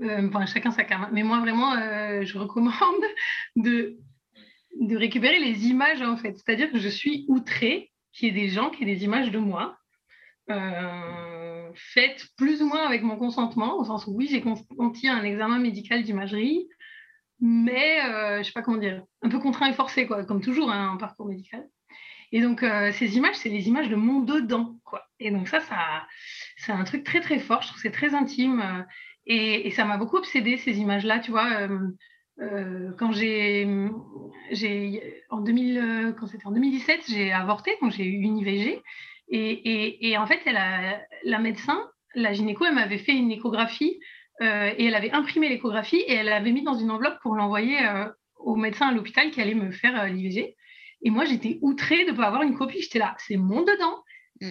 euh, 0.00 0.30
chacun 0.46 0.70
sa 0.70 0.84
carte. 0.84 1.10
Mais 1.12 1.22
moi, 1.22 1.40
vraiment, 1.40 1.74
euh, 1.74 2.22
je 2.24 2.38
recommande 2.38 2.72
de 3.56 3.98
de 4.82 4.96
récupérer 4.96 5.38
les 5.38 5.68
images 5.68 6.02
en 6.02 6.16
fait. 6.16 6.34
C'est-à-dire 6.36 6.70
que 6.70 6.78
je 6.78 6.88
suis 6.88 7.24
outrée 7.28 7.90
qu'il 8.12 8.28
y 8.28 8.30
ait 8.30 8.42
des 8.42 8.48
gens 8.48 8.70
qui 8.70 8.82
aient 8.82 8.94
des 8.94 9.04
images 9.04 9.30
de 9.30 9.38
moi 9.38 9.78
euh, 10.50 11.70
faites 11.74 12.26
plus 12.36 12.62
ou 12.62 12.66
moins 12.66 12.84
avec 12.84 13.02
mon 13.02 13.16
consentement, 13.16 13.78
au 13.78 13.84
sens 13.84 14.06
où 14.06 14.14
oui, 14.14 14.28
j'ai 14.30 14.40
consenti 14.40 15.08
un 15.08 15.22
examen 15.22 15.58
médical 15.58 16.02
d'imagerie, 16.02 16.66
mais 17.40 18.00
euh, 18.04 18.34
je 18.34 18.38
ne 18.38 18.42
sais 18.42 18.52
pas 18.52 18.62
comment 18.62 18.76
dire, 18.76 19.04
un 19.22 19.28
peu 19.28 19.38
contraint 19.38 19.68
et 19.68 19.72
forcé, 19.72 20.06
quoi, 20.06 20.24
comme 20.24 20.40
toujours 20.40 20.70
hein, 20.70 20.92
un 20.94 20.96
parcours 20.96 21.26
médical. 21.26 21.66
Et 22.32 22.40
donc, 22.40 22.62
euh, 22.62 22.92
ces 22.92 23.16
images, 23.16 23.36
c'est 23.36 23.50
les 23.50 23.68
images 23.68 23.88
de 23.88 23.94
mon 23.94 24.20
dedans. 24.20 24.78
Quoi. 24.84 25.04
Et 25.20 25.30
donc, 25.30 25.48
ça, 25.48 25.60
ça 25.60 26.06
c'est 26.56 26.72
un 26.72 26.84
truc 26.84 27.04
très, 27.04 27.20
très 27.20 27.38
fort. 27.38 27.62
Je 27.62 27.68
trouve 27.68 27.76
que 27.76 27.82
c'est 27.82 27.94
très 27.94 28.14
intime. 28.14 28.84
et, 29.26 29.70
ça 29.70 29.84
m'a 29.84 29.96
beaucoup 29.98 30.16
obsédé, 30.16 30.56
ces 30.56 30.78
images-là. 30.78 31.20
Tu 31.20 31.30
vois, 31.30 31.50
euh, 31.60 31.78
quand 32.38 33.12
j'ai, 33.12 33.66
en, 35.30 35.40
2000, 35.40 36.14
quand 36.18 36.26
c'était 36.26 36.46
en 36.46 36.52
2017, 36.52 37.00
j'ai 37.08 37.32
avorté, 37.32 37.72
quand 37.80 37.90
j'ai 37.90 38.04
eu 38.04 38.20
une 38.22 38.38
IVG. 38.38 38.82
Et, 39.28 40.16
en 40.18 40.26
fait, 40.26 40.40
la 40.46 41.38
médecin, 41.38 41.78
la 42.14 42.32
gynéco, 42.32 42.64
elle 42.64 42.74
m'avait 42.74 42.98
fait 42.98 43.12
une 43.12 43.30
échographie 43.30 43.98
euh, 44.40 44.72
et 44.76 44.86
elle 44.86 44.94
avait 44.94 45.12
imprimé 45.12 45.48
l'échographie 45.48 46.00
et 46.06 46.14
elle 46.14 46.26
l'avait 46.26 46.52
mis 46.52 46.62
dans 46.62 46.74
une 46.74 46.90
enveloppe 46.90 47.18
pour 47.22 47.34
l'envoyer 47.34 47.86
euh, 47.86 48.06
au 48.38 48.56
médecin 48.56 48.88
à 48.88 48.92
l'hôpital 48.92 49.30
qui 49.30 49.40
allait 49.40 49.54
me 49.54 49.70
faire 49.70 50.06
l'IVG. 50.06 50.56
Et 51.04 51.10
moi, 51.10 51.24
j'étais 51.24 51.58
outrée 51.62 52.04
de 52.04 52.12
ne 52.12 52.16
pas 52.16 52.26
avoir 52.26 52.42
une 52.42 52.56
copie. 52.56 52.80
J'étais 52.80 52.98
là, 52.98 53.14
c'est 53.18 53.36
mon 53.36 53.62
dedans. 53.62 54.02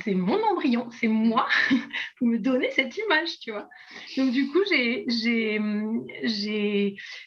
C'est 0.03 0.13
mon 0.13 0.41
embryon, 0.43 0.89
c'est 0.91 1.07
moi 1.07 1.47
pour 2.17 2.27
me 2.27 2.37
donner 2.37 2.69
cette 2.71 2.97
image, 2.97 3.39
tu 3.39 3.51
vois. 3.51 3.67
Donc 4.15 4.31
du 4.31 4.47
coup, 4.47 4.59
j'ai 4.69 5.05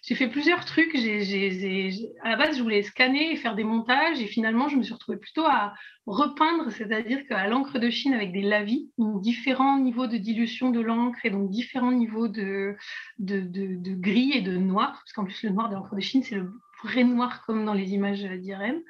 fait 0.02 0.28
plusieurs 0.28 0.64
trucs. 0.64 0.94
à 0.94 2.30
la 2.30 2.36
base, 2.36 2.56
je 2.56 2.62
voulais 2.62 2.82
scanner 2.82 3.32
et 3.32 3.36
faire 3.36 3.54
des 3.54 3.64
montages, 3.64 4.20
et 4.20 4.26
finalement, 4.26 4.68
je 4.68 4.76
me 4.76 4.82
suis 4.82 4.94
retrouvée 4.94 5.18
plutôt 5.18 5.44
à 5.44 5.74
repeindre, 6.06 6.70
c'est-à-dire 6.70 7.26
qu'à 7.26 7.46
l'encre 7.48 7.78
de 7.78 7.90
Chine 7.90 8.14
avec 8.14 8.32
des 8.32 8.42
lavis, 8.42 8.90
différents 8.98 9.78
niveaux 9.78 10.06
de 10.06 10.16
dilution 10.16 10.70
de 10.70 10.80
l'encre 10.80 11.18
et 11.24 11.30
donc 11.30 11.50
différents 11.50 11.92
niveaux 11.92 12.28
de, 12.28 12.76
de, 13.18 13.40
de, 13.40 13.94
gris 13.94 14.32
et 14.34 14.40
de 14.40 14.56
noir, 14.56 14.92
parce 14.92 15.12
qu'en 15.12 15.24
plus 15.24 15.42
le 15.42 15.50
noir 15.50 15.68
de 15.68 15.74
l'encre 15.74 15.94
de 15.94 16.00
Chine, 16.00 16.22
c'est 16.22 16.36
le 16.36 16.50
vrai 16.82 17.04
noir 17.04 17.44
comme 17.46 17.64
dans 17.64 17.74
les 17.74 17.92
images 17.94 18.22
d'IRM 18.22 18.80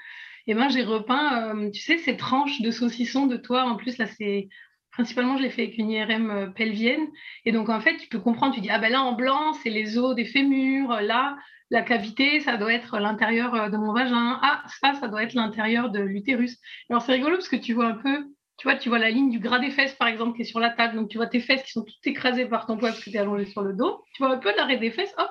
et 0.46 0.54
ben, 0.54 0.68
j'ai 0.68 0.82
repeint, 0.82 1.54
euh, 1.56 1.70
tu 1.70 1.80
sais, 1.80 1.98
ces 1.98 2.16
tranches 2.16 2.60
de 2.60 2.70
saucisson 2.70 3.26
de 3.26 3.36
toi. 3.36 3.64
En 3.64 3.76
plus, 3.76 3.98
là, 3.98 4.06
c'est 4.06 4.48
principalement, 4.92 5.36
je 5.36 5.42
l'ai 5.42 5.50
fait 5.50 5.62
avec 5.62 5.78
une 5.78 5.90
IRM 5.90 6.30
euh, 6.30 6.46
pelvienne. 6.48 7.06
Et 7.44 7.52
donc, 7.52 7.68
en 7.68 7.80
fait, 7.80 7.96
tu 7.96 8.08
peux 8.08 8.20
comprendre, 8.20 8.54
tu 8.54 8.60
dis, 8.60 8.70
ah 8.70 8.78
ben 8.78 8.92
là, 8.92 9.02
en 9.02 9.12
blanc, 9.12 9.54
c'est 9.54 9.70
les 9.70 9.98
os 9.98 10.14
des 10.14 10.26
fémurs. 10.26 11.00
Là, 11.00 11.36
la 11.70 11.82
cavité, 11.82 12.40
ça 12.40 12.56
doit 12.56 12.72
être 12.72 12.98
l'intérieur 12.98 13.54
euh, 13.54 13.68
de 13.70 13.76
mon 13.76 13.92
vagin. 13.92 14.38
Ah, 14.42 14.62
ça, 14.80 14.94
ça 14.94 15.08
doit 15.08 15.22
être 15.22 15.34
l'intérieur 15.34 15.90
de 15.90 16.00
l'utérus. 16.00 16.58
Alors, 16.90 17.02
c'est 17.02 17.12
rigolo 17.12 17.36
parce 17.36 17.48
que 17.48 17.56
tu 17.56 17.72
vois 17.72 17.86
un 17.86 17.94
peu, 17.94 18.26
tu 18.58 18.68
vois, 18.68 18.76
tu 18.76 18.90
vois 18.90 18.98
la 18.98 19.10
ligne 19.10 19.30
du 19.30 19.38
gras 19.38 19.58
des 19.58 19.70
fesses, 19.70 19.94
par 19.94 20.08
exemple, 20.08 20.36
qui 20.36 20.42
est 20.42 20.46
sur 20.46 20.60
la 20.60 20.70
table. 20.70 20.96
Donc, 20.96 21.08
tu 21.08 21.16
vois 21.16 21.26
tes 21.26 21.40
fesses 21.40 21.62
qui 21.62 21.72
sont 21.72 21.84
toutes 21.84 22.06
écrasées 22.06 22.46
par 22.46 22.66
ton 22.66 22.76
poids 22.76 22.90
parce 22.90 23.02
que 23.02 23.08
tu 23.10 23.16
es 23.16 23.18
allongé 23.18 23.46
sur 23.46 23.62
le 23.62 23.72
dos. 23.72 24.04
Tu 24.14 24.22
vois 24.22 24.34
un 24.34 24.38
peu 24.38 24.54
l'arrêt 24.54 24.76
des 24.76 24.90
fesses, 24.90 25.14
hop. 25.16 25.30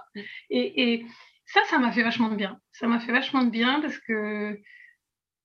Et, 0.50 0.94
et 0.94 1.06
ça, 1.46 1.62
ça 1.70 1.78
m'a 1.78 1.92
fait 1.92 2.04
vachement 2.04 2.30
de 2.30 2.36
bien. 2.36 2.60
Ça 2.72 2.88
m'a 2.88 3.00
fait 3.00 3.12
vachement 3.12 3.44
de 3.44 3.50
bien 3.52 3.80
parce 3.80 4.00
que 4.00 4.60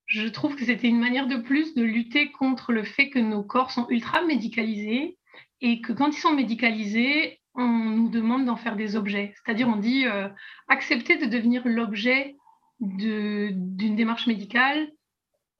je 0.09 0.27
trouve 0.27 0.57
que 0.57 0.65
c'était 0.65 0.89
une 0.89 0.99
manière 0.99 1.27
de 1.27 1.37
plus 1.37 1.75
de 1.75 1.83
lutter 1.83 2.33
contre 2.33 2.73
le 2.73 2.83
fait 2.83 3.11
que 3.11 3.19
nos 3.19 3.43
corps 3.43 3.71
sont 3.71 3.87
ultra 3.91 4.25
médicalisés 4.25 5.19
et 5.61 5.81
que 5.83 5.93
quand 5.93 6.09
ils 6.09 6.21
sont 6.21 6.35
médicalisés, 6.35 7.41
on 7.55 7.69
nous 7.69 8.09
demande 8.09 8.47
d'en 8.47 8.57
faire 8.57 8.77
des 8.77 8.97
objets. 8.97 9.35
C'est-à-dire, 9.35 9.69
on 9.69 9.77
dit 9.77 10.07
euh, 10.07 10.29
accepter 10.69 11.19
de 11.19 11.27
devenir 11.27 11.63
l'objet 11.67 12.37
d'une 12.81 13.97
démarche 13.97 14.27
médicale. 14.27 14.91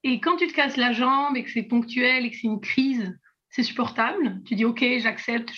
Et 0.03 0.19
quand 0.21 0.37
tu 0.37 0.47
te 0.47 0.55
casses 0.55 0.77
la 0.77 0.93
jambe 0.93 1.37
et 1.37 1.45
que 1.45 1.51
c'est 1.51 1.65
ponctuel 1.65 2.25
et 2.25 2.31
que 2.31 2.37
c'est 2.37 2.47
une 2.47 2.61
crise, 2.61 3.19
c'est 3.51 3.63
supportable. 3.63 4.41
Tu 4.47 4.55
dis 4.55 4.65
ok, 4.65 4.83
j'accepte, 4.99 5.53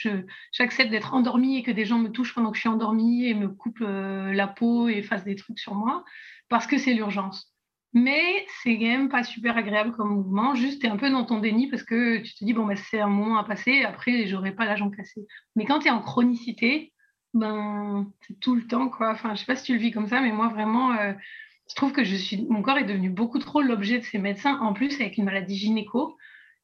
j'accepte 0.53 0.91
d'être 0.91 1.15
endormie 1.15 1.59
et 1.59 1.63
que 1.63 1.71
des 1.71 1.85
gens 1.85 1.99
me 1.99 2.09
touchent 2.09 2.35
pendant 2.35 2.51
que 2.51 2.57
je 2.57 2.63
suis 2.63 2.69
endormie 2.69 3.27
et 3.27 3.35
me 3.35 3.49
coupent 3.49 3.83
euh, 3.83 4.33
la 4.33 4.49
peau 4.49 4.89
et 4.89 5.03
fassent 5.03 5.25
des 5.25 5.37
trucs 5.37 5.61
sur 5.61 5.75
moi 5.75 6.05
parce 6.49 6.67
que 6.67 6.79
c'est 6.79 6.95
l'urgence. 6.95 7.50
Mais 7.93 8.47
c'est 8.63 8.79
quand 8.79 8.87
même 8.87 9.09
pas 9.09 9.25
super 9.25 9.57
agréable 9.57 9.93
comme 9.93 10.15
mouvement. 10.15 10.55
Juste, 10.55 10.81
tu 10.81 10.87
es 10.87 10.91
un 10.91 10.97
peu 10.97 11.11
dans 11.11 11.25
ton 11.25 11.41
déni 11.41 11.69
parce 11.69 11.83
que 11.83 12.19
tu 12.19 12.35
te 12.35 12.45
dis, 12.45 12.53
bon, 12.53 12.67
bah, 12.67 12.77
c'est 12.77 13.01
un 13.01 13.09
moment 13.09 13.39
à 13.39 13.45
passer, 13.45 13.83
après, 13.83 14.27
j'aurai 14.27 14.53
pas 14.53 14.65
la 14.65 14.77
jambe 14.77 14.95
cassée. 14.95 15.27
Mais 15.57 15.65
quand 15.65 15.81
tu 15.81 15.89
es 15.89 15.91
en 15.91 16.01
chronicité, 16.01 16.93
ben, 17.35 18.11
c'est 18.27 18.39
tout 18.39 18.55
le 18.55 18.67
temps, 18.67 18.89
quoi. 18.89 19.11
Enfin, 19.11 19.35
je 19.35 19.41
sais 19.41 19.47
pas 19.47 19.57
si 19.57 19.65
tu 19.65 19.73
le 19.73 19.81
vis 19.81 19.91
comme 19.91 20.07
ça, 20.07 20.21
mais 20.21 20.31
moi, 20.31 20.49
vraiment, 20.49 20.93
euh, 20.93 21.13
je 21.69 21.75
trouve 21.75 21.93
que 21.93 22.05
je 22.05 22.15
suis, 22.15 22.47
mon 22.49 22.63
corps 22.63 22.79
est 22.79 22.85
devenu 22.85 23.11
beaucoup 23.11 23.39
trop 23.39 23.61
l'objet 23.61 23.99
de 23.99 24.05
ces 24.05 24.19
médecins. 24.19 24.59
En 24.61 24.73
plus, 24.73 25.01
avec 25.01 25.17
une 25.19 25.25
maladie 25.25 25.57
gynéco, 25.57 26.17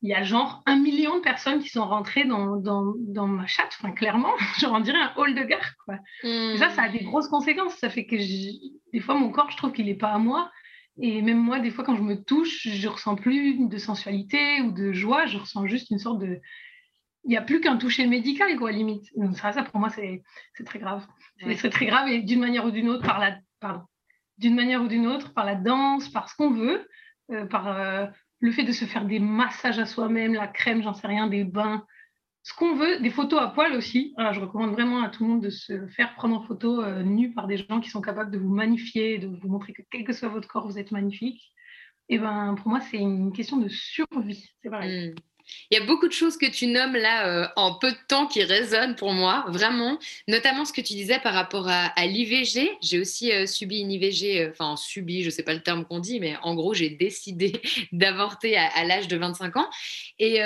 il 0.03 0.11
y 0.11 0.15
a 0.15 0.23
genre 0.23 0.63
un 0.67 0.77
million 0.77 1.17
de 1.17 1.23
personnes 1.23 1.61
qui 1.61 1.71
sont 1.71 1.87
rentrées 1.87 2.25
dans, 2.25 2.57
dans, 2.57 2.95
dans 2.99 3.27
ma 3.27 3.47
chatte, 3.47 3.77
enfin, 3.81 3.93
clairement, 3.93 4.33
genre 4.61 4.75
on 4.75 4.81
dirait 4.81 5.01
un 5.01 5.13
hall 5.17 5.35
de 5.35 5.43
gare, 5.43 5.75
quoi. 5.85 5.97
Et 6.23 6.57
ça, 6.59 6.71
ça 6.71 6.83
a 6.83 6.89
des 6.89 7.01
hmm. 7.01 7.07
grosses 7.07 7.29
conséquences. 7.29 7.75
Ça 7.77 7.91
fait 7.91 8.07
que 8.07 8.17
des 8.17 9.01
fois, 9.01 9.17
mon 9.17 9.31
corps, 9.31 9.51
je 9.51 9.57
trouve 9.57 9.73
qu'il 9.73 9.87
n'est 9.87 9.95
pas 9.95 10.13
à 10.13 10.19
moi. 10.19 10.51
Et 10.99 11.21
même 11.23 11.39
moi, 11.39 11.59
des 11.59 11.71
fois, 11.71 11.85
quand 11.85 11.97
je 11.97 12.03
me 12.03 12.23
touche, 12.23 12.67
je 12.69 12.89
ressens 12.89 13.17
plus 13.17 13.69
de 13.69 13.79
sensualité 13.79 14.63
ou 14.63 14.73
de 14.73 14.93
joie, 14.93 15.27
je 15.27 15.39
ressens 15.39 15.67
juste 15.67 15.91
une 15.91 15.99
sorte 15.99 16.21
de. 16.21 16.41
Il 17.25 17.31
n'y 17.31 17.37
a 17.37 17.43
plus 17.43 17.61
qu'un 17.61 17.77
toucher 17.77 18.07
médical, 18.07 18.57
quoi, 18.57 18.71
limite. 18.71 19.07
Donc, 19.17 19.37
ça, 19.37 19.53
ça 19.53 19.63
pour 19.63 19.81
moi, 19.81 19.91
c'est 19.91 20.23
très 20.65 20.79
grave. 20.79 21.07
C'est 21.57 21.71
très 21.71 21.87
grave 21.87 22.09
et 22.09 22.23
d'une 22.23 22.41
manière 22.41 22.65
ou 22.65 22.71
d'une 22.71 22.89
autre, 22.89 23.05
par 23.05 23.19
la. 23.19 23.39
Pardon. 23.61 23.83
D'une 24.39 24.55
manière 24.55 24.83
ou 24.83 24.89
d'une 24.89 25.07
autre, 25.07 25.33
par 25.33 25.45
la 25.45 25.55
danse, 25.55 26.09
par 26.09 26.29
ce 26.29 26.37
qu'on 26.37 26.51
veut, 26.51 26.87
euh, 27.31 27.47
par 27.47 27.69
euh, 27.69 28.07
le 28.41 28.53
fait 28.53 28.65
de 28.65 28.73
se 28.73 28.85
faire 28.85 29.07
des 29.07 29.19
massages 29.19 29.79
à 29.79 29.87
soi-même, 29.87 30.35
la 30.35 30.47
crème, 30.47 30.83
j'en 30.83 30.93
sais 30.93 31.07
rien, 31.07 31.27
des 31.27 31.45
bains, 31.45 31.85
ce 32.47 32.55
qu'on 32.55 32.77
veut, 32.77 33.01
des 33.01 33.11
photos 33.11 33.41
à 33.41 33.49
poil 33.49 33.75
aussi. 33.75 34.15
je 34.17 34.39
recommande 34.39 34.71
vraiment 34.71 35.03
à 35.03 35.09
tout 35.09 35.25
le 35.25 35.31
monde 35.31 35.43
de 35.43 35.51
se 35.51 35.89
faire 35.89 36.15
prendre 36.15 36.37
en 36.37 36.43
photo 36.43 36.81
euh, 36.81 37.03
nu 37.03 37.35
par 37.35 37.49
des 37.49 37.57
gens 37.57 37.81
qui 37.81 37.91
sont 37.91 38.01
capables 38.01 38.31
de 38.31 38.39
vous 38.39 38.55
magnifier, 38.55 39.19
de 39.19 39.27
vous 39.27 39.49
montrer 39.49 39.73
que 39.73 39.83
quel 39.91 40.05
que 40.05 40.13
soit 40.13 40.29
votre 40.29 40.47
corps, 40.47 40.65
vous 40.65 40.79
êtes 40.79 40.93
magnifique. 40.93 41.53
Et 42.09 42.21
ben, 42.21 42.55
pour 42.55 42.69
moi, 42.69 42.81
c'est 42.81 42.99
une 42.99 43.33
question 43.33 43.57
de 43.57 43.69
survie. 43.69 44.49
C'est 44.63 44.71
pareil. 44.71 45.11
Hmm. 45.11 45.15
Il 45.71 45.79
y 45.79 45.81
a 45.81 45.85
beaucoup 45.85 46.09
de 46.09 46.13
choses 46.13 46.37
que 46.37 46.47
tu 46.47 46.67
nommes 46.67 46.97
là 46.97 47.27
euh, 47.29 47.49
en 47.57 47.75
peu 47.75 47.91
de 47.91 47.97
temps 48.09 48.27
qui 48.27 48.43
résonnent 48.43 48.97
pour 48.97 49.13
moi, 49.13 49.45
vraiment. 49.49 49.99
Notamment 50.29 50.65
ce 50.65 50.73
que 50.73 50.81
tu 50.81 50.95
disais 50.95 51.19
par 51.19 51.35
rapport 51.35 51.69
à, 51.69 52.07
l'IVG. 52.07 52.71
J'ai 52.83 53.01
aussi 53.01 53.33
euh, 53.33 53.47
subi 53.47 53.81
une 53.81 53.91
IVG, 53.91 54.43
euh, 54.43 54.51
enfin 54.51 54.77
subi, 54.77 55.23
je 55.23 55.27
ne 55.27 55.31
sais 55.31 55.43
pas 55.43 55.55
le 55.55 55.63
terme 55.63 55.85
qu'on 55.85 55.99
dit, 55.99 56.21
mais 56.21 56.37
en 56.43 56.55
gros, 56.55 56.75
j'ai 56.75 56.91
décidé 56.91 57.61
d'avorter 57.93 58.57
à, 58.57 58.85
l'âge 58.85 59.09
de 59.09 59.17
25 59.17 59.57
ans. 59.57 59.69
Et 60.19 60.41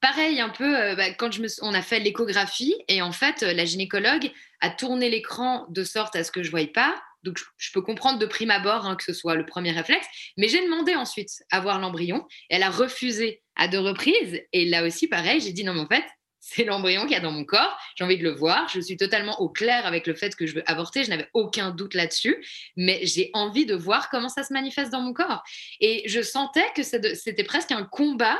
pareil, 0.00 0.40
un 0.40 0.48
peu, 0.48 0.94
bah, 0.94 1.12
quand 1.14 1.30
on 1.62 1.74
a 1.74 1.82
fait 1.82 2.00
l'échographie, 2.00 2.74
et 2.88 3.02
en 3.02 3.12
fait, 3.12 3.42
la 3.42 3.64
gynécologue 3.64 4.30
a 4.60 4.70
tourné 4.70 5.08
l'écran 5.08 5.66
de 5.70 5.84
sorte 5.84 6.16
à 6.16 6.24
ce 6.24 6.30
que 6.30 6.42
je 6.42 6.48
ne 6.48 6.50
voyais 6.50 6.66
pas 6.66 7.00
donc, 7.22 7.38
je 7.58 7.70
peux 7.72 7.82
comprendre 7.82 8.18
de 8.18 8.26
prime 8.26 8.50
abord 8.50 8.86
hein, 8.86 8.96
que 8.96 9.04
ce 9.04 9.12
soit 9.12 9.34
le 9.34 9.44
premier 9.44 9.72
réflexe. 9.72 10.06
Mais 10.36 10.48
j'ai 10.48 10.64
demandé 10.64 10.94
ensuite 10.94 11.30
à 11.50 11.60
voir 11.60 11.78
l'embryon. 11.78 12.26
Elle 12.48 12.62
a 12.62 12.70
refusé 12.70 13.42
à 13.56 13.68
deux 13.68 13.80
reprises. 13.80 14.42
Et 14.52 14.64
là 14.64 14.84
aussi, 14.86 15.06
pareil, 15.06 15.40
j'ai 15.40 15.52
dit 15.52 15.64
non, 15.64 15.74
mais 15.74 15.80
en 15.80 15.86
fait, 15.86 16.04
c'est 16.40 16.64
l'embryon 16.64 17.02
qu'il 17.02 17.12
y 17.12 17.16
a 17.16 17.20
dans 17.20 17.32
mon 17.32 17.44
corps. 17.44 17.78
J'ai 17.94 18.04
envie 18.04 18.16
de 18.16 18.22
le 18.22 18.30
voir. 18.30 18.68
Je 18.68 18.80
suis 18.80 18.96
totalement 18.96 19.38
au 19.40 19.50
clair 19.50 19.84
avec 19.84 20.06
le 20.06 20.14
fait 20.14 20.34
que 20.34 20.46
je 20.46 20.54
veux 20.54 20.70
avorter. 20.70 21.04
Je 21.04 21.10
n'avais 21.10 21.28
aucun 21.34 21.70
doute 21.70 21.94
là-dessus. 21.94 22.42
Mais 22.76 23.04
j'ai 23.04 23.30
envie 23.34 23.66
de 23.66 23.74
voir 23.74 24.08
comment 24.08 24.30
ça 24.30 24.42
se 24.42 24.52
manifeste 24.52 24.90
dans 24.90 25.02
mon 25.02 25.12
corps. 25.12 25.42
Et 25.80 26.02
je 26.06 26.22
sentais 26.22 26.66
que 26.74 26.82
c'était 26.82 27.44
presque 27.44 27.72
un 27.72 27.84
combat 27.84 28.38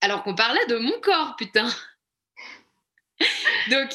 alors 0.00 0.22
qu'on 0.22 0.34
parlait 0.34 0.64
de 0.66 0.76
mon 0.76 1.00
corps, 1.00 1.34
putain. 1.36 1.68
Donc, 3.70 3.90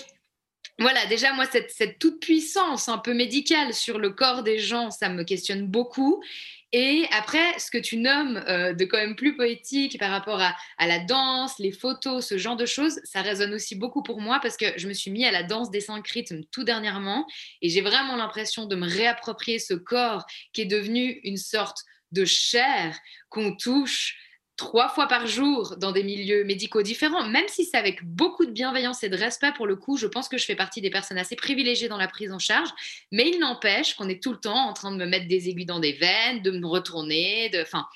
voilà, 0.79 1.05
déjà, 1.07 1.33
moi, 1.33 1.45
cette, 1.45 1.99
toute-puissance 1.99 2.87
un 2.87 2.97
peu 2.97 3.13
médicale 3.13 3.73
sur 3.73 3.99
le 3.99 4.11
corps 4.11 4.43
des 4.43 4.59
gens, 4.59 4.91
ça 4.91 5.09
me 5.09 5.23
questionne 5.23 5.67
beaucoup. 5.67 6.23
Et 6.71 7.05
après, 7.11 7.57
ce 7.57 7.71
que 7.71 7.79
tu 7.79 7.97
nommes 7.97 8.37
euh, 8.47 8.73
de 8.73 8.85
quand 8.85 8.97
même 8.97 9.15
plus 9.15 9.35
poétique 9.35 9.97
par 9.97 10.11
rapport 10.11 10.39
à, 10.39 10.55
la 10.87 10.99
danse, 10.99 11.57
les 11.57 11.71
photos, 11.71 12.27
ce 12.27 12.37
genre 12.37 12.55
de 12.55 12.67
choses, 12.67 12.99
ça 13.03 13.21
résonne 13.21 13.53
aussi 13.53 13.75
beaucoup 13.75 14.03
pour 14.03 14.21
moi 14.21 14.39
parce 14.39 14.55
que 14.55 14.65
je 14.77 14.87
me 14.87 14.93
suis 14.93 15.09
mis 15.09 15.25
à 15.25 15.31
la 15.31 15.41
danse 15.41 15.71
des 15.71 15.81
cinq 15.81 16.07
rythmes 16.07 16.43
tout 16.51 16.63
dernièrement 16.63 17.25
et 17.63 17.69
j'ai 17.69 17.81
vraiment 17.81 18.15
l'impression 18.15 18.67
de 18.67 18.75
me 18.75 18.87
réapproprier 18.87 19.57
ce 19.57 19.73
corps 19.73 20.25
qui 20.53 20.61
est 20.61 20.65
devenu 20.65 21.19
une 21.23 21.37
sorte 21.37 21.79
de 22.11 22.23
chair 22.23 22.95
qu'on 23.29 23.55
touche, 23.55 24.15
trois 24.59 24.89
fois 24.89 25.07
par 25.07 25.25
jour 25.25 25.77
dans 25.77 25.93
des 25.93 26.03
milieux 26.03 26.43
médicaux 26.43 26.81
différents, 26.81 27.25
même 27.25 27.47
si 27.47 27.63
c'est 27.63 27.77
avec 27.77 28.03
beaucoup 28.03 28.45
de 28.45 28.51
bienveillance 28.51 29.05
et 29.05 29.09
de 29.09 29.15
respect 29.15 29.53
pour 29.53 29.65
le 29.65 29.77
coup, 29.77 29.95
je 29.95 30.05
pense 30.05 30.27
que 30.27 30.37
je 30.37 30.43
fais 30.43 30.55
partie 30.57 30.81
des 30.81 30.89
personnes 30.89 31.17
assez 31.17 31.37
privilégiées 31.37 31.87
dans 31.87 31.97
la 31.97 32.09
prise 32.09 32.33
en 32.33 32.39
charge, 32.39 32.67
mais 33.13 33.29
il 33.29 33.39
n'empêche 33.39 33.93
qu'on 33.93 34.09
est 34.09 34.21
tout 34.21 34.33
le 34.33 34.39
temps 34.39 34.67
en 34.67 34.73
train 34.73 34.91
de 34.91 34.97
me 34.97 35.05
mettre 35.05 35.29
des 35.29 35.47
aiguilles 35.47 35.65
dans 35.65 35.79
des 35.79 35.93
veines, 35.93 36.41
de 36.41 36.51
me 36.51 36.67
retourner, 36.67 37.47
de, 37.51 37.61
enfin, 37.61 37.87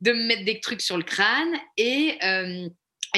de 0.00 0.12
me 0.12 0.24
mettre 0.26 0.44
des 0.44 0.58
trucs 0.58 0.80
sur 0.80 0.96
le 0.96 1.04
crâne. 1.04 1.54
Et 1.76 2.18
euh, 2.24 2.68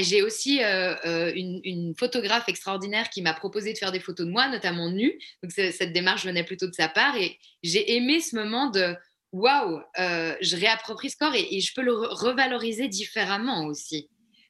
j'ai 0.02 0.20
aussi 0.20 0.62
euh, 0.62 0.94
euh, 1.06 1.32
une, 1.34 1.62
une, 1.64 1.94
photographe 1.96 2.50
extraordinaire 2.50 3.08
qui 3.08 3.22
m'a 3.22 3.32
proposé 3.32 3.72
de 3.72 3.78
faire 3.78 3.92
des 3.92 4.00
photos 4.00 4.26
de 4.26 4.30
moi, 4.30 4.46
notamment 4.48 4.90
nue. 4.90 5.18
Donc 5.42 5.52
cette 5.52 5.94
démarche 5.94 6.26
venait 6.26 6.44
plutôt 6.44 6.66
de 6.66 6.74
sa 6.74 6.88
part. 6.88 7.16
Et 7.16 7.38
j'ai 7.62 7.96
aimé 7.96 8.20
ce 8.20 8.36
moment 8.36 8.68
de 8.68 8.94
waouh, 9.34 9.82
euh, 9.98 10.36
je 10.40 10.56
réapproprie 10.56 11.10
ce 11.10 11.16
corps 11.16 11.34
et, 11.34 11.60
je 11.60 11.74
peux 11.74 11.82
le 11.82 11.92
revaloriser 11.92 12.86
différemment 12.86 13.66
aussi 13.66 14.08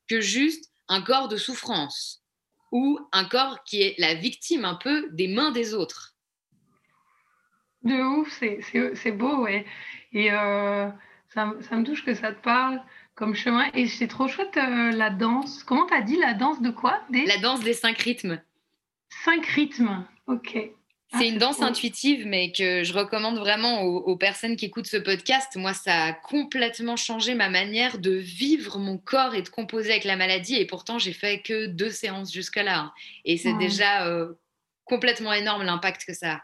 que 0.09 0.20
juste 0.20 0.70
un 0.89 1.01
corps 1.01 1.28
de 1.28 1.39
souffrance 1.39 2.22
ou 2.70 3.01
un 3.12 3.24
corps 3.24 3.64
qui 3.64 3.80
est 3.80 3.95
la 3.99 4.14
victime 4.14 4.66
un 4.66 4.74
peu 4.74 5.09
des 5.12 5.28
mains 5.28 5.53
des 5.53 5.72
autres. 5.72 6.14
De 7.82 7.95
ouf, 7.95 8.30
c'est 8.95 9.12
beau, 9.12 9.45
ouais. 9.45 9.64
Et 10.12 10.30
euh, 10.30 10.91
ça, 11.28 11.47
me 11.47 11.82
touche 11.82 12.05
que 12.05 12.14
ça 12.14 12.32
te 12.32 12.43
parle 12.43 12.82
comme 13.14 13.35
chemin. 13.35 13.70
Et 13.72 13.87
c'est 13.87 14.09
trop 14.09 14.28
chouette 14.28 14.57
euh, 14.59 14.91
la 14.91 15.09
danse. 15.09 15.64
Comment 15.64 15.87
tu 15.87 15.95
as 15.95 16.03
dit 16.03 16.16
la 16.16 16.35
danse 16.35 16.61
de 16.61 16.70
quoi 16.70 17.01
La 17.11 17.39
danse 17.39 17.61
des 17.61 17.74
cinq 17.74 17.99
rythmes. 17.99 18.41
Cinq 19.24 19.47
rythmes, 19.47 20.07
ok. 20.26 20.74
Ah, 21.14 21.18
c'est 21.18 21.28
une 21.28 21.38
danse 21.38 21.62
intuitive, 21.62 22.26
mais 22.26 22.50
que 22.50 22.82
je 22.82 22.92
recommande 22.92 23.38
vraiment 23.38 23.82
aux, 23.82 24.16
personnes 24.16 24.56
qui 24.56 24.66
écoutent 24.66 24.86
ce 24.86 24.96
podcast. 24.96 25.54
Moi, 25.56 25.72
ça 25.72 26.04
a 26.04 26.12
complètement 26.12 26.96
changé 26.96 27.34
ma 27.34 27.48
manière 27.48 27.98
de 27.98 28.10
vivre 28.10 28.78
mon 28.78 28.98
corps 28.98 29.34
et 29.34 29.42
de 29.42 29.48
composer 29.48 29.92
avec 29.92 30.04
la 30.04 30.16
maladie. 30.16 30.56
Et 30.56 30.66
pourtant, 30.66 30.98
j'ai 30.98 31.12
fait 31.12 31.40
que 31.40 31.66
deux 31.66 31.90
séances 31.90 32.32
jusque-là. 32.32 32.78
Hein. 32.78 32.92
Et 33.24 33.36
c'est 33.36 33.56
déjà 33.58 34.06
euh, 34.06 34.32
complètement 34.84 35.32
énorme 35.32 35.62
l'impact 35.62 36.04
que 36.04 36.14
ça 36.14 36.32
a. 36.32 36.40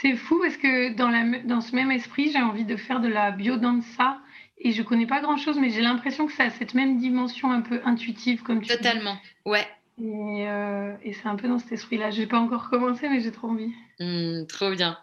C'est 0.00 0.16
fou 0.16 0.40
parce 0.40 0.56
que 0.56 0.94
dans, 0.94 1.10
la, 1.10 1.40
dans 1.40 1.60
ce 1.60 1.76
même 1.76 1.90
esprit, 1.90 2.32
j'ai 2.32 2.40
envie 2.40 2.64
de 2.64 2.76
faire 2.76 3.00
de 3.00 3.08
la 3.08 3.30
biodanza. 3.30 4.18
Et 4.64 4.72
je 4.72 4.82
connais 4.82 5.06
pas 5.06 5.20
grand-chose, 5.20 5.58
mais 5.58 5.70
j'ai 5.70 5.82
l'impression 5.82 6.26
que 6.26 6.32
ça 6.32 6.44
a 6.44 6.50
cette 6.50 6.74
même 6.74 6.98
dimension 6.98 7.50
un 7.50 7.60
peu 7.60 7.80
intuitive, 7.84 8.42
comme 8.42 8.62
tu 8.62 8.68
Totalement, 8.68 9.18
ouais. 9.44 9.66
Euh, 10.02 10.96
et, 11.04 11.12
c'est 11.12 11.26
un 11.26 11.36
peu 11.36 11.48
dans 11.48 11.58
cet 11.58 11.72
esprit-là. 11.72 12.10
Je 12.10 12.20
n'ai 12.20 12.26
pas 12.26 12.38
encore 12.38 12.70
commencé, 12.70 13.08
mais 13.08 13.20
j'ai 13.20 13.32
trop 13.32 13.48
envie. 13.48 13.72
Mmh, 14.00 14.46
trop 14.46 14.70
bien. 14.70 14.98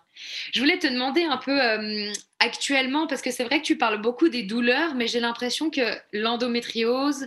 Je 0.52 0.60
voulais 0.60 0.78
te 0.78 0.88
demander 0.88 1.24
un 1.24 1.38
peu 1.38 1.62
euh, 1.62 2.12
actuellement, 2.40 3.08
parce 3.08 3.22
que 3.22 3.32
c'est 3.32 3.46
vrai 3.46 3.62
que 3.62 3.66
tu 3.66 3.78
parles 3.78 4.02
beaucoup 4.02 4.30
des 4.30 4.44
douleurs, 4.44 4.96
mais 4.96 5.08
j'ai 5.08 5.20
l'impression 5.20 5.70
que 5.70 5.82
l'endométriose, 6.12 7.26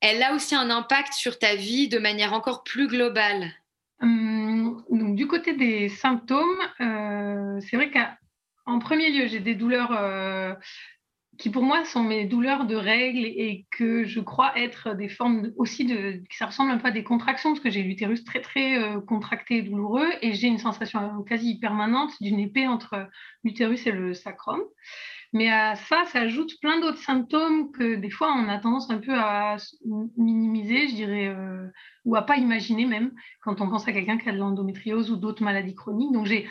elle 0.00 0.22
a 0.22 0.34
aussi 0.34 0.54
un 0.54 0.70
impact 0.70 1.14
sur 1.14 1.38
ta 1.38 1.56
vie 1.56 1.88
de 1.88 1.98
manière 1.98 2.32
encore 2.32 2.62
plus 2.62 2.86
globale. 2.86 3.50
Hum, 4.00 4.84
donc, 4.90 5.16
du 5.16 5.26
côté 5.26 5.54
des 5.54 5.88
symptômes, 5.88 6.58
euh, 6.80 7.60
c'est 7.60 7.76
vrai 7.76 7.90
qu'en 7.90 8.78
premier 8.78 9.10
lieu, 9.10 9.26
j'ai 9.26 9.40
des 9.40 9.54
douleurs 9.54 9.92
qui 11.38 11.50
pour 11.50 11.62
moi 11.62 11.84
sont 11.84 12.02
mes 12.02 12.26
douleurs 12.26 12.66
de 12.66 12.76
règles 12.76 13.24
et 13.24 13.66
que 13.70 14.04
je 14.04 14.20
crois 14.20 14.56
être 14.58 14.94
des 14.94 15.08
formes 15.08 15.50
aussi 15.56 15.84
de, 15.84 16.22
ça 16.30 16.46
ressemble 16.46 16.70
un 16.70 16.78
peu 16.78 16.88
à 16.88 16.90
des 16.90 17.04
contractions 17.04 17.50
parce 17.50 17.60
que 17.60 17.70
j'ai 17.70 17.82
l'utérus 17.82 18.22
très 18.24 18.40
très 18.40 18.78
euh, 18.78 19.00
contracté 19.00 19.58
et 19.58 19.62
douloureux 19.62 20.08
et 20.20 20.34
j'ai 20.34 20.48
une 20.48 20.58
sensation 20.58 21.22
quasi 21.22 21.58
permanente 21.58 22.10
d'une 22.20 22.38
épée 22.38 22.66
entre 22.66 23.08
l'utérus 23.44 23.86
et 23.86 23.92
le 23.92 24.12
sacrum. 24.12 24.60
Mais 25.32 25.50
à 25.50 25.74
ça 25.74 26.04
s'ajoutent 26.04 26.60
plein 26.60 26.78
d'autres 26.80 26.98
symptômes 26.98 27.72
que 27.72 27.94
des 27.94 28.10
fois 28.10 28.34
on 28.34 28.48
a 28.50 28.58
tendance 28.58 28.90
un 28.90 28.98
peu 28.98 29.14
à 29.14 29.56
minimiser, 30.18 30.88
je 30.88 30.94
dirais, 30.94 31.28
euh, 31.28 31.66
ou 32.04 32.14
à 32.14 32.26
pas 32.26 32.36
imaginer 32.36 32.84
même 32.84 33.12
quand 33.40 33.62
on 33.62 33.70
pense 33.70 33.88
à 33.88 33.92
quelqu'un 33.92 34.18
qui 34.18 34.28
a 34.28 34.32
de 34.32 34.38
l'endométriose 34.38 35.10
ou 35.10 35.16
d'autres 35.16 35.42
maladies 35.42 35.74
chroniques. 35.74 36.12
Donc 36.12 36.26
j'ai 36.26 36.46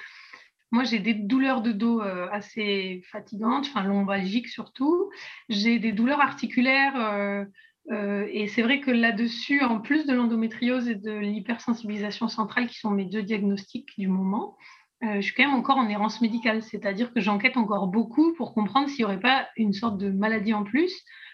moi, 0.71 0.85
j'ai 0.85 0.99
des 0.99 1.13
douleurs 1.13 1.61
de 1.61 1.73
dos 1.73 2.01
euh, 2.01 2.27
assez 2.31 3.01
fatigantes, 3.11 3.65
enfin 3.67 3.83
lombalgiques 3.83 4.47
surtout. 4.47 5.09
J'ai 5.49 5.79
des 5.79 5.91
douleurs 5.91 6.21
articulaires. 6.21 6.95
Euh, 6.95 7.45
euh, 7.91 8.27
et 8.31 8.47
c'est 8.47 8.61
vrai 8.61 8.79
que 8.79 8.91
là-dessus, 8.91 9.61
en 9.63 9.81
plus 9.81 10.05
de 10.05 10.13
l'endométriose 10.13 10.87
et 10.87 10.95
de 10.95 11.11
l'hypersensibilisation 11.11 12.29
centrale, 12.29 12.67
qui 12.67 12.79
sont 12.79 12.91
mes 12.91 13.05
deux 13.05 13.23
diagnostics 13.23 13.89
du 13.97 14.07
moment, 14.07 14.55
je 15.03 15.21
suis 15.21 15.33
quand 15.33 15.43
même 15.43 15.55
encore 15.55 15.77
en 15.77 15.89
errance 15.89 16.21
médicale. 16.21 16.61
C'est-à-dire 16.61 17.11
que 17.11 17.19
j'enquête 17.21 17.57
encore 17.57 17.87
beaucoup 17.87 18.33
pour 18.33 18.53
comprendre 18.53 18.87
s'il 18.87 18.99
n'y 18.99 19.05
aurait 19.05 19.19
pas 19.19 19.47
une 19.57 19.73
sorte 19.73 19.97
de 19.97 20.11
maladie 20.11 20.53
en 20.53 20.63
plus. 20.63 20.93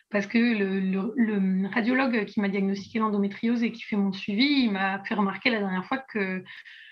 Parce 0.09 0.27
que 0.27 0.37
le, 0.37 1.67
radiologue 1.67 2.25
qui 2.25 2.39
m'a 2.39 2.47
diagnostiqué 2.47 2.99
l'endométriose 2.99 3.63
et 3.63 3.71
qui 3.71 3.83
fait 3.83 3.97
mon 3.97 4.13
suivi, 4.13 4.63
il 4.63 4.71
m'a 4.71 5.03
fait 5.03 5.15
remarquer 5.15 5.49
la 5.49 5.59
dernière 5.59 5.85
fois 5.85 5.97
que 5.97 6.43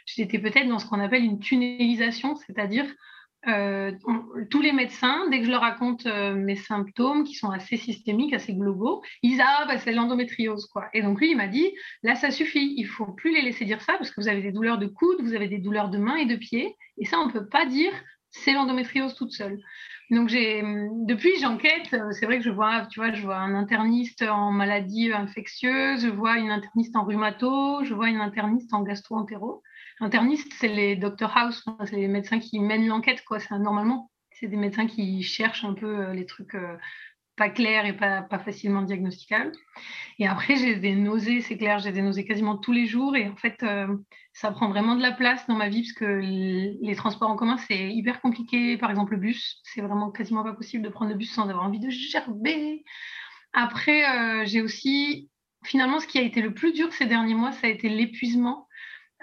j'étais 0.05 0.39
peut-être 0.39 0.67
dans 0.67 0.79
ce 0.79 0.85
qu'on 0.85 0.99
appelle 0.99 1.23
une 1.23 1.39
tunnelisation, 1.39 2.35
c'est-à-dire 2.35 2.85
euh, 3.47 3.91
tous 4.49 4.61
les 4.61 4.71
médecins, 4.71 5.29
dès 5.29 5.39
que 5.39 5.45
je 5.45 5.51
leur 5.51 5.61
raconte 5.61 6.07
euh, 6.07 6.33
mes 6.33 6.55
symptômes 6.55 7.23
qui 7.23 7.35
sont 7.35 7.51
assez 7.51 7.77
systémiques, 7.77 8.33
assez 8.33 8.53
globaux, 8.53 9.03
ils 9.21 9.31
disent 9.31 9.43
Ah, 9.43 9.65
bah, 9.67 9.77
c'est 9.77 9.91
l'endométriose. 9.91 10.65
quoi. 10.67 10.89
Et 10.93 11.01
donc 11.01 11.19
lui, 11.19 11.31
il 11.31 11.37
m'a 11.37 11.47
dit 11.47 11.71
Là, 12.01 12.15
ça 12.15 12.31
suffit, 12.31 12.73
il 12.75 12.87
faut 12.87 13.11
plus 13.13 13.33
les 13.33 13.43
laisser 13.43 13.65
dire 13.65 13.81
ça 13.81 13.93
parce 13.93 14.09
que 14.09 14.19
vous 14.19 14.27
avez 14.27 14.41
des 14.41 14.51
douleurs 14.51 14.79
de 14.79 14.87
coude, 14.87 15.21
vous 15.21 15.35
avez 15.35 15.47
des 15.47 15.59
douleurs 15.59 15.89
de 15.89 15.99
mains 15.99 16.15
et 16.15 16.25
de 16.25 16.35
pieds. 16.35 16.75
Et 16.97 17.05
ça, 17.05 17.19
on 17.19 17.27
ne 17.27 17.31
peut 17.31 17.47
pas 17.47 17.65
dire 17.65 17.91
c'est 18.31 18.53
l'endométriose 18.53 19.15
toute 19.15 19.31
seule. 19.31 19.59
Donc 20.11 20.29
j'ai 20.29 20.61
depuis 21.07 21.31
j'enquête, 21.41 21.93
euh, 21.93 22.11
c'est 22.11 22.25
vrai 22.25 22.37
que 22.37 22.43
je 22.43 22.51
vois 22.51 22.85
tu 22.85 22.99
vois 22.99 23.11
je 23.11 23.23
vois 23.23 23.37
un 23.37 23.55
interniste 23.55 24.21
en 24.21 24.51
maladie 24.51 25.11
infectieuse, 25.11 26.01
je 26.01 26.09
vois 26.09 26.37
une 26.37 26.51
interniste 26.51 26.95
en 26.95 27.05
rhumato, 27.05 27.83
je 27.83 27.93
vois 27.93 28.09
une 28.09 28.21
interniste 28.21 28.73
en 28.73 28.83
gastro-entéro. 28.83 29.63
Interniste, 30.01 30.53
c'est 30.59 30.67
les 30.67 30.95
Dr 30.95 31.31
House, 31.35 31.63
c'est 31.85 31.95
les 31.95 32.07
médecins 32.07 32.39
qui 32.39 32.59
mènent 32.59 32.87
l'enquête, 32.87 33.23
quoi. 33.23 33.39
C'est 33.39 33.57
normalement, 33.57 34.11
c'est 34.31 34.47
des 34.47 34.57
médecins 34.57 34.87
qui 34.87 35.23
cherchent 35.23 35.63
un 35.63 35.73
peu 35.73 36.07
euh, 36.07 36.13
les 36.13 36.25
trucs 36.25 36.53
euh, 36.55 36.75
pas 37.37 37.49
clairs 37.49 37.85
et 37.85 37.93
pas, 37.93 38.27
facilement 38.43 38.81
diagnosticables. 38.81 39.51
Et 40.19 40.27
après, 40.27 40.55
j'ai 40.55 40.75
des 40.75 40.95
nausées, 40.95 41.41
c'est 41.41 41.57
clair, 41.57 41.79
j'ai 41.79 41.91
des 41.91 42.01
nausées 42.01 42.25
quasiment 42.25 42.57
tous 42.57 42.71
les 42.71 42.85
jours. 42.85 43.15
Et 43.15 43.27
en 43.27 43.35
fait, 43.35 43.61
euh, 43.63 43.87
ça 44.33 44.51
prend 44.51 44.69
vraiment 44.69 44.95
de 44.95 45.01
la 45.01 45.11
place 45.11 45.45
dans 45.47 45.55
ma 45.55 45.69
vie 45.69 45.81
parce 45.81 45.93
que 45.93 46.05
les 46.81 46.95
transports 46.95 47.29
en 47.29 47.35
commun, 47.35 47.57
c'est 47.57 47.89
hyper 47.89 48.21
compliqué. 48.21 48.77
Par 48.77 48.89
exemple, 48.89 49.13
le 49.13 49.19
bus, 49.19 49.61
c'est 49.63 49.81
vraiment 49.81 50.11
quasiment 50.11 50.43
pas 50.43 50.53
possible 50.53 50.83
de 50.83 50.89
prendre 50.89 51.11
le 51.11 51.17
bus 51.17 51.31
sans 51.31 51.49
avoir 51.49 51.65
envie 51.65 51.79
de 51.79 51.89
gerber. 51.89 52.83
Après, 53.53 54.45
j'ai 54.45 54.61
aussi, 54.61 55.29
finalement, 55.63 55.99
ce 55.99 56.07
qui 56.07 56.17
a 56.17 56.21
été 56.21 56.41
le 56.41 56.53
plus 56.53 56.73
dur 56.73 56.91
ces 56.93 57.05
derniers 57.05 57.35
mois, 57.35 57.51
ça 57.51 57.67
a 57.67 57.69
été 57.69 57.89
l'épuisement 57.89 58.67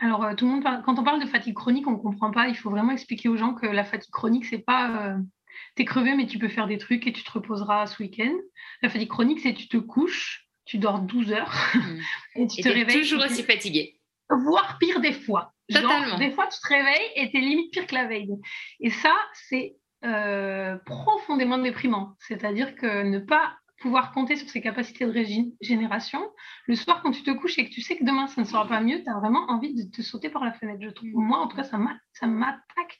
alors, 0.03 0.25
euh, 0.25 0.35
tout 0.35 0.47
le 0.47 0.53
monde 0.53 0.65
quand 0.85 0.99
on 0.99 1.05
parle 1.05 1.23
de 1.23 1.29
fatigue 1.29 1.55
chronique, 1.55 1.87
on 1.87 1.93
ne 1.93 1.97
comprend 1.97 2.31
pas. 2.33 2.49
Il 2.49 2.57
faut 2.57 2.71
vraiment 2.71 2.93
expliquer 2.93 3.29
aux 3.29 3.37
gens 3.37 3.55
que 3.55 3.67
la 3.67 3.85
fatigue 3.85 4.11
chronique, 4.11 4.47
c'est 4.47 4.59
pas 4.59 5.17
euh, 5.53 5.72
tu 5.76 5.82
es 5.82 5.84
crevé, 5.84 6.14
mais 6.14 6.26
tu 6.26 6.38
peux 6.38 6.48
faire 6.48 6.66
des 6.66 6.78
trucs 6.78 7.07
et 7.07 7.12
tu 7.12 7.22
te 7.22 7.30
reposeras 7.30 7.86
ce 7.86 8.03
week-end. 8.03 8.34
La 8.82 8.88
fatigue 8.88 9.09
chronique, 9.09 9.40
c'est 9.40 9.55
tu 9.55 9.68
te 9.68 9.76
couches, 9.76 10.48
tu 10.64 10.78
dors 10.78 11.00
12 11.00 11.32
heures 11.32 11.55
mmh. 11.74 11.98
et 12.36 12.46
tu 12.46 12.62
te 12.62 12.68
réveilles. 12.68 13.00
toujours 13.00 13.24
aussi 13.24 13.42
fatigué. 13.42 13.98
Voire 14.30 14.78
pire 14.78 15.00
des 15.00 15.12
fois. 15.12 15.53
Totalement. 15.72 16.18
des 16.18 16.30
fois, 16.32 16.48
tu 16.48 16.59
te 16.61 16.68
réveilles 16.68 17.11
et 17.16 17.30
tu 17.30 17.38
es 17.38 17.40
limite 17.40 17.72
pire 17.72 17.86
que 17.86 17.94
la 17.94 18.07
veille. 18.07 18.34
Et 18.80 18.90
ça, 18.90 19.14
c'est 19.48 19.76
euh, 20.05 20.76
profondément 20.84 21.59
déprimant. 21.59 22.16
C'est-à-dire 22.18 22.74
que 22.74 23.05
ne 23.05 23.18
pas 23.18 23.57
pouvoir 23.82 24.12
compter 24.12 24.36
sur 24.36 24.48
ses 24.48 24.61
capacités 24.61 25.05
de 25.05 25.11
régénération. 25.11 26.22
Le 26.66 26.76
soir, 26.76 27.03
quand 27.03 27.11
tu 27.11 27.22
te 27.22 27.30
couches 27.32 27.59
et 27.59 27.68
que 27.68 27.74
tu 27.74 27.80
sais 27.80 27.96
que 27.96 28.05
demain, 28.05 28.28
ça 28.28 28.40
ne 28.40 28.46
sera 28.46 28.66
pas 28.66 28.80
mieux, 28.80 29.03
tu 29.03 29.11
as 29.11 29.18
vraiment 29.18 29.44
envie 29.50 29.74
de 29.74 29.90
te 29.90 30.03
sauter 30.03 30.30
par 30.30 30.44
la 30.44 30.53
fenêtre, 30.53 30.80
je 30.82 30.90
trouve. 30.90 31.09
Mm. 31.09 31.26
Moi, 31.26 31.38
en 31.38 31.48
tout 31.48 31.57
cas, 31.57 31.64
ça 31.64 31.78
m'attaque. 32.26 32.98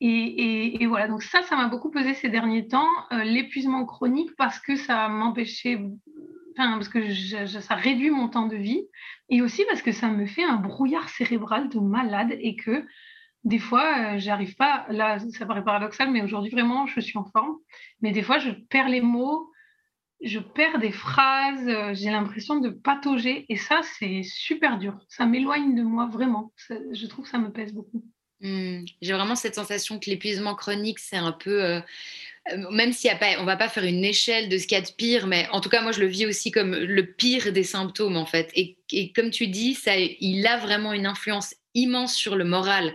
Et, 0.00 0.86
voilà, 0.86 1.08
donc 1.08 1.22
ça, 1.22 1.42
ça 1.42 1.56
m'a 1.56 1.68
beaucoup 1.68 1.90
pesé 1.90 2.14
ces 2.14 2.28
derniers 2.28 2.68
temps. 2.68 2.88
Euh, 3.12 3.24
l'épuisement 3.24 3.84
chronique, 3.86 4.30
parce 4.36 4.58
que 4.60 4.76
ça 4.76 5.08
m'empêchait, 5.08 5.76
enfin, 6.56 6.72
parce 6.74 6.88
que 6.88 7.10
ça 7.46 7.74
réduit 7.74 8.10
mon 8.10 8.28
temps 8.28 8.46
de 8.46 8.56
vie, 8.56 8.82
et 9.30 9.42
aussi 9.42 9.64
parce 9.68 9.82
que 9.82 9.92
ça 9.92 10.08
me 10.08 10.26
fait 10.26 10.44
un 10.44 10.56
brouillard 10.56 11.08
cérébral 11.08 11.68
de 11.68 11.78
malade 11.78 12.34
et 12.38 12.56
que 12.56 12.84
des 13.44 13.60
fois, 13.60 14.14
euh, 14.16 14.18
j'arrive 14.18 14.56
pas, 14.56 14.86
là, 14.90 15.18
ça 15.20 15.46
paraît 15.46 15.64
paradoxal, 15.64 16.10
mais 16.10 16.20
aujourd'hui, 16.20 16.50
vraiment, 16.50 16.86
je 16.86 17.00
suis 17.00 17.16
en 17.16 17.24
forme. 17.24 17.56
Mais 18.00 18.10
des 18.10 18.22
fois, 18.22 18.38
je 18.38 18.50
perds 18.50 18.88
les 18.88 19.00
mots, 19.00 19.52
je 20.20 20.40
perds 20.40 20.80
des 20.80 20.90
phrases, 20.90 21.68
euh, 21.68 21.94
j'ai 21.94 22.10
l'impression 22.10 22.58
de 22.58 22.70
patauger 22.70 23.46
et 23.48 23.56
ça, 23.56 23.80
c'est 23.82 24.22
super 24.24 24.78
dur. 24.78 24.98
Ça 25.08 25.26
m'éloigne 25.26 25.76
de 25.76 25.82
moi 25.82 26.06
vraiment. 26.06 26.52
je 26.68 27.06
trouve 27.06 27.24
que 27.24 27.30
ça 27.30 27.38
me 27.38 27.52
pèse 27.52 27.72
beaucoup. 27.72 28.04
Hmm. 28.40 28.84
J'ai 29.00 29.12
vraiment 29.12 29.34
cette 29.34 29.54
sensation 29.54 29.98
que 29.98 30.10
l'épuisement 30.10 30.54
chronique, 30.54 30.98
c'est 30.98 31.16
un 31.16 31.32
peu, 31.32 31.64
euh, 31.64 31.80
euh, 32.52 32.70
même 32.70 32.92
s'il 32.92 33.10
a 33.10 33.16
pas, 33.16 33.40
on 33.40 33.44
va 33.44 33.56
pas 33.56 33.68
faire 33.68 33.84
une 33.84 34.04
échelle 34.04 34.48
de 34.48 34.58
ce 34.58 34.66
qu'il 34.66 34.76
y 34.76 34.80
a 34.80 34.84
de 34.84 34.90
pire, 34.90 35.26
mais 35.26 35.48
en 35.52 35.60
tout 35.60 35.70
cas, 35.70 35.80
moi, 35.80 35.92
je 35.92 36.00
le 36.00 36.06
vis 36.06 36.26
aussi 36.26 36.50
comme 36.50 36.74
le 36.74 37.06
pire 37.06 37.52
des 37.52 37.64
symptômes 37.64 38.16
en 38.16 38.26
fait. 38.26 38.50
Et, 38.54 38.76
comme 39.14 39.30
tu 39.30 39.46
dis, 39.46 39.74
ça, 39.74 39.96
il 39.96 40.46
a 40.46 40.58
vraiment 40.58 40.92
une 40.92 41.06
influence 41.06 41.54
immense 41.74 42.14
sur 42.14 42.36
le 42.36 42.44
moral 42.44 42.94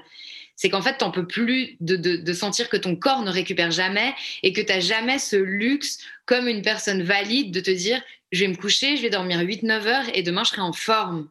c'est 0.61 0.69
qu'en 0.69 0.83
fait, 0.83 0.99
tu 0.99 1.03
n'en 1.03 1.09
peux 1.09 1.25
plus 1.25 1.75
de, 1.79 2.33
sentir 2.33 2.69
que 2.69 2.77
ton 2.77 2.95
corps 2.95 3.23
ne 3.23 3.31
récupère 3.31 3.71
jamais 3.71 4.13
et 4.43 4.53
que 4.53 4.61
tu 4.61 4.71
n'as 4.71 4.79
jamais 4.79 5.17
ce 5.17 5.35
luxe, 5.35 5.97
comme 6.27 6.47
une 6.47 6.61
personne 6.61 7.01
valide, 7.01 7.51
de 7.51 7.61
te 7.61 7.71
dire, 7.71 7.99
je 8.31 8.41
vais 8.41 8.47
me 8.47 8.55
coucher, 8.55 8.95
je 8.95 9.01
vais 9.01 9.09
dormir 9.09 9.39
8-9 9.39 9.71
heures 9.87 10.05
et 10.13 10.21
demain, 10.21 10.43
je 10.43 10.51
serai 10.51 10.61
en 10.61 10.71
forme. 10.71 11.27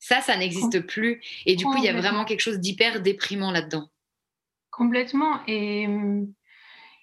Ça, 0.00 0.22
ça 0.22 0.36
n'existe 0.36 0.80
plus. 0.86 1.20
Et 1.46 1.56
du 1.56 1.64
coup, 1.64 1.76
il 1.76 1.84
y 1.84 1.88
a 1.88 1.92
vraiment 1.92 2.24
quelque 2.24 2.40
chose 2.40 2.58
d'hyper 2.58 3.00
déprimant 3.02 3.52
là-dedans. 3.52 3.88
Complètement. 4.70 5.40
Et, 5.46 5.86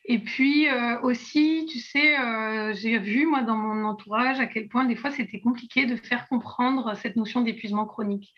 et 0.06 0.20
puis 0.20 0.68
euh, 0.68 1.00
aussi, 1.02 1.68
tu 1.70 1.80
sais, 1.80 2.20
euh, 2.20 2.74
j'ai 2.74 2.98
vu, 2.98 3.28
moi, 3.28 3.44
dans 3.44 3.56
mon 3.56 3.86
entourage, 3.86 4.40
à 4.40 4.48
quel 4.48 4.68
point 4.68 4.86
des 4.86 4.96
fois, 4.96 5.12
c'était 5.12 5.40
compliqué 5.40 5.86
de 5.86 5.96
faire 5.96 6.28
comprendre 6.28 6.96
cette 6.96 7.16
notion 7.16 7.42
d'épuisement 7.42 7.86
chronique. 7.86 8.34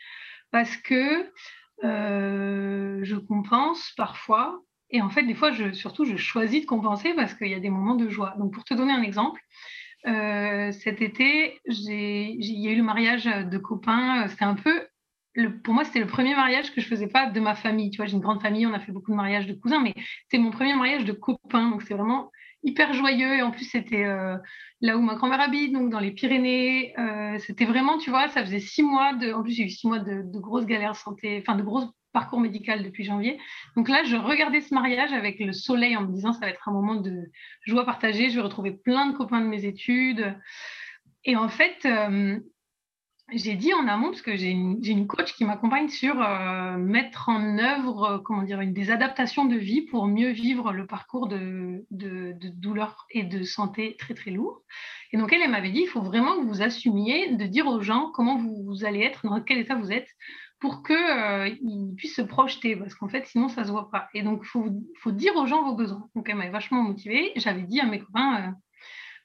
Parce 0.51 0.75
que 0.75 1.31
euh, 1.85 2.99
je 3.03 3.15
compense 3.15 3.93
parfois 3.95 4.61
Et 4.89 5.01
en 5.01 5.09
fait, 5.09 5.23
des 5.23 5.35
fois, 5.35 5.51
je, 5.51 5.71
surtout, 5.71 6.03
je 6.03 6.17
choisis 6.17 6.61
de 6.61 6.65
compenser 6.65 7.13
parce 7.13 7.33
qu'il 7.33 7.47
y 7.47 7.53
a 7.53 7.59
des 7.59 7.69
moments 7.69 7.95
de 7.95 8.09
joie. 8.09 8.33
Donc, 8.37 8.51
pour 8.51 8.65
te 8.65 8.73
donner 8.73 8.91
un 8.91 9.03
exemple, 9.03 9.39
euh, 10.07 10.71
cet 10.71 11.01
été, 11.01 11.59
il 11.65 12.39
y 12.41 12.67
a 12.67 12.71
eu 12.71 12.77
le 12.77 12.83
mariage 12.83 13.25
de 13.25 13.57
copains. 13.57 14.27
C'était 14.27 14.45
un 14.45 14.55
peu, 14.55 14.87
pour 15.63 15.73
moi, 15.73 15.83
c'était 15.83 15.99
le 15.99 16.07
premier 16.07 16.35
mariage 16.35 16.73
que 16.73 16.81
je 16.81 16.87
faisais 16.87 17.07
pas 17.07 17.29
de 17.29 17.39
ma 17.39 17.55
famille. 17.55 17.91
Tu 17.91 17.97
vois, 17.97 18.05
j'ai 18.05 18.13
une 18.13 18.21
grande 18.21 18.41
famille, 18.41 18.65
on 18.65 18.73
a 18.73 18.79
fait 18.79 18.91
beaucoup 18.91 19.11
de 19.11 19.17
mariages 19.17 19.47
de 19.47 19.53
cousins, 19.53 19.81
mais 19.81 19.93
c'était 20.23 20.41
mon 20.41 20.51
premier 20.51 20.75
mariage 20.75 21.05
de 21.05 21.13
copains. 21.13 21.69
Donc, 21.69 21.83
c'est 21.83 21.93
vraiment 21.93 22.31
hyper 22.63 22.93
joyeux. 22.93 23.35
Et 23.35 23.41
en 23.41 23.51
plus, 23.51 23.65
c'était 23.65 24.05
euh, 24.05 24.37
là 24.81 24.97
où 24.97 25.01
ma 25.01 25.15
grand-mère 25.15 25.41
habite, 25.41 25.73
donc 25.73 25.89
dans 25.89 25.99
les 25.99 26.11
Pyrénées. 26.11 26.97
Euh, 26.97 27.37
c'était 27.39 27.65
vraiment, 27.65 27.97
tu 27.97 28.09
vois, 28.09 28.27
ça 28.29 28.43
faisait 28.43 28.59
six 28.59 28.83
mois 28.83 29.13
de. 29.13 29.33
En 29.33 29.43
plus, 29.43 29.53
j'ai 29.53 29.63
eu 29.63 29.69
six 29.69 29.87
mois 29.87 29.99
de, 29.99 30.21
de 30.23 30.39
grosses 30.39 30.65
galères 30.65 30.95
santé, 30.95 31.41
enfin 31.41 31.57
de 31.57 31.63
grosses 31.63 31.89
parcours 32.11 32.39
médical 32.39 32.83
depuis 32.83 33.03
janvier. 33.03 33.39
Donc 33.75 33.89
là, 33.89 34.03
je 34.03 34.15
regardais 34.15 34.61
ce 34.61 34.73
mariage 34.73 35.13
avec 35.13 35.39
le 35.39 35.53
soleil 35.53 35.95
en 35.95 36.01
me 36.01 36.11
disant 36.11 36.33
ça 36.33 36.41
va 36.41 36.49
être 36.49 36.67
un 36.67 36.71
moment 36.71 36.95
de 36.95 37.29
joie 37.65 37.85
partagée. 37.85 38.29
Je 38.29 38.35
vais 38.35 38.41
retrouver 38.41 38.71
plein 38.71 39.07
de 39.07 39.17
copains 39.17 39.41
de 39.41 39.47
mes 39.47 39.65
études. 39.65 40.35
Et 41.25 41.35
en 41.35 41.49
fait, 41.49 41.85
euh, 41.85 42.39
j'ai 43.33 43.55
dit 43.55 43.73
en 43.73 43.87
amont, 43.87 44.09
parce 44.09 44.21
que 44.21 44.35
j'ai 44.35 44.49
une, 44.49 45.07
coach 45.07 45.33
qui 45.33 45.45
m'accompagne 45.45 45.89
sur 45.89 46.21
euh, 46.21 46.77
mettre 46.77 47.29
en 47.29 47.57
œuvre 47.57 48.03
euh, 48.03 48.19
comment 48.19 48.43
dire, 48.43 48.61
une, 48.61 48.73
des 48.73 48.91
adaptations 48.91 49.45
de 49.45 49.55
vie 49.55 49.81
pour 49.81 50.07
mieux 50.07 50.29
vivre 50.29 50.71
le 50.71 50.87
parcours 50.87 51.27
de, 51.27 51.85
douleur 51.91 53.05
et 53.11 53.23
de 53.23 53.43
santé 53.43 53.95
très 53.97 54.13
très 54.13 54.31
lourd. 54.31 54.63
Et 55.11 55.17
donc 55.17 55.33
elle, 55.33 55.41
elle 55.41 55.51
m'avait 55.51 55.71
dit, 55.71 55.81
il 55.81 55.87
faut 55.87 56.01
vraiment 56.01 56.39
que 56.39 56.45
vous 56.45 56.61
assumiez 56.61 57.35
de 57.35 57.45
dire 57.45 57.67
aux 57.67 57.81
gens 57.81 58.11
comment 58.11 58.37
vous 58.37 58.85
allez 58.85 59.01
être, 59.01 59.25
dans 59.27 59.41
quel 59.41 59.59
état 59.59 59.75
vous 59.75 59.91
êtes, 59.91 60.09
pour 60.59 60.83
qu'ils 60.83 60.95
euh, 60.95 61.95
puissent 61.95 62.17
se 62.17 62.21
projeter, 62.21 62.75
parce 62.75 62.93
qu'en 62.93 63.07
fait, 63.07 63.25
sinon, 63.27 63.47
ça 63.47 63.61
ne 63.61 63.67
se 63.67 63.71
voit 63.71 63.89
pas. 63.89 64.09
Et 64.13 64.23
donc, 64.23 64.41
il 64.43 64.81
faut, 64.97 65.11
dire 65.11 65.35
aux 65.37 65.47
gens 65.47 65.63
vos 65.63 65.75
besoins. 65.75 66.09
Donc, 66.15 66.27
elle 66.29 66.35
m'avait 66.35 66.51
vachement 66.51 66.83
motivée. 66.83 67.31
J'avais 67.37 67.63
dit 67.63 67.79
à 67.79 67.85
mes 67.85 67.99
copains, 67.99 68.49
euh, 68.49 68.51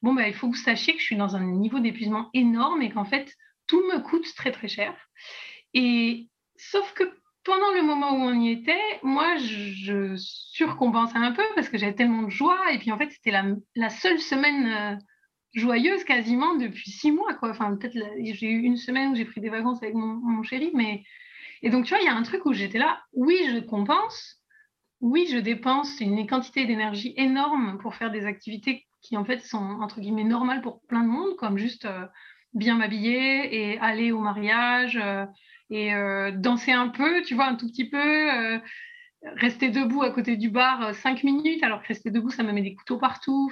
bon, 0.02 0.14
bah, 0.14 0.28
il 0.28 0.34
faut 0.34 0.48
que 0.48 0.56
vous 0.56 0.62
sachiez 0.62 0.94
que 0.94 1.00
je 1.00 1.04
suis 1.04 1.16
dans 1.16 1.34
un 1.34 1.44
niveau 1.44 1.80
d'épuisement 1.80 2.30
énorme 2.34 2.82
et 2.82 2.90
qu'en 2.90 3.04
fait, 3.04 3.34
tout 3.66 3.82
me 3.92 3.98
coûte 4.00 4.32
très, 4.36 4.52
très 4.52 4.68
cher. 4.68 4.94
Et 5.72 6.28
sauf 6.56 6.92
que 6.94 7.04
pendant 7.42 7.72
le 7.74 7.82
moment 7.82 8.12
où 8.12 8.20
on 8.20 8.40
y 8.40 8.50
était, 8.50 9.00
moi, 9.02 9.36
je, 9.36 10.14
surcompensais 10.16 11.18
un 11.18 11.32
peu 11.32 11.42
parce 11.56 11.68
que 11.68 11.78
j'avais 11.78 11.94
tellement 11.94 12.22
de 12.22 12.30
joie. 12.30 12.72
Et 12.72 12.78
puis, 12.78 12.92
en 12.92 12.98
fait, 12.98 13.10
c'était 13.10 13.32
la, 13.32 13.44
la, 13.74 13.90
seule 13.90 14.20
semaine... 14.20 14.66
Euh, 14.66 14.96
joyeuse 15.56 16.02
quasiment 16.02 16.56
depuis 16.56 16.90
six 16.90 17.12
mois. 17.12 17.32
Quoi. 17.34 17.50
Enfin, 17.50 17.76
peut-être 17.76 17.96
j'ai 18.18 18.50
eu 18.50 18.62
une 18.62 18.76
semaine 18.76 19.12
où 19.12 19.14
j'ai 19.14 19.24
pris 19.24 19.40
des 19.40 19.50
vacances 19.50 19.80
avec 19.84 19.94
mon, 19.94 20.14
mon 20.16 20.42
chéri, 20.42 20.72
mais 20.74 21.04
et 21.64 21.70
donc, 21.70 21.86
tu 21.86 21.94
vois, 21.94 22.02
il 22.02 22.04
y 22.04 22.08
a 22.08 22.14
un 22.14 22.22
truc 22.22 22.44
où 22.44 22.52
j'étais 22.52 22.76
là, 22.76 23.00
oui, 23.14 23.38
je 23.50 23.58
compense, 23.58 24.36
oui, 25.00 25.26
je 25.32 25.38
dépense 25.38 25.98
une 25.98 26.26
quantité 26.26 26.66
d'énergie 26.66 27.14
énorme 27.16 27.78
pour 27.78 27.94
faire 27.94 28.10
des 28.10 28.26
activités 28.26 28.86
qui, 29.00 29.16
en 29.16 29.24
fait, 29.24 29.38
sont, 29.38 29.78
entre 29.80 30.00
guillemets, 30.00 30.24
normales 30.24 30.60
pour 30.60 30.82
plein 30.88 31.02
de 31.02 31.08
monde, 31.08 31.36
comme 31.36 31.56
juste 31.56 31.86
euh, 31.86 32.04
bien 32.52 32.76
m'habiller 32.76 33.72
et 33.72 33.78
aller 33.78 34.12
au 34.12 34.20
mariage 34.20 35.00
euh, 35.02 35.24
et 35.70 35.94
euh, 35.94 36.32
danser 36.32 36.72
un 36.72 36.88
peu, 36.88 37.22
tu 37.22 37.34
vois, 37.34 37.46
un 37.46 37.54
tout 37.54 37.66
petit 37.68 37.88
peu, 37.88 38.60
rester 39.36 39.70
debout 39.70 40.02
à 40.02 40.10
côté 40.10 40.36
du 40.36 40.50
bar 40.50 40.94
cinq 40.94 41.24
minutes, 41.24 41.62
alors 41.62 41.80
que 41.80 41.88
rester 41.88 42.10
debout, 42.10 42.28
ça 42.28 42.42
me 42.42 42.52
met 42.52 42.60
des 42.60 42.74
couteaux 42.74 42.98
partout. 42.98 43.50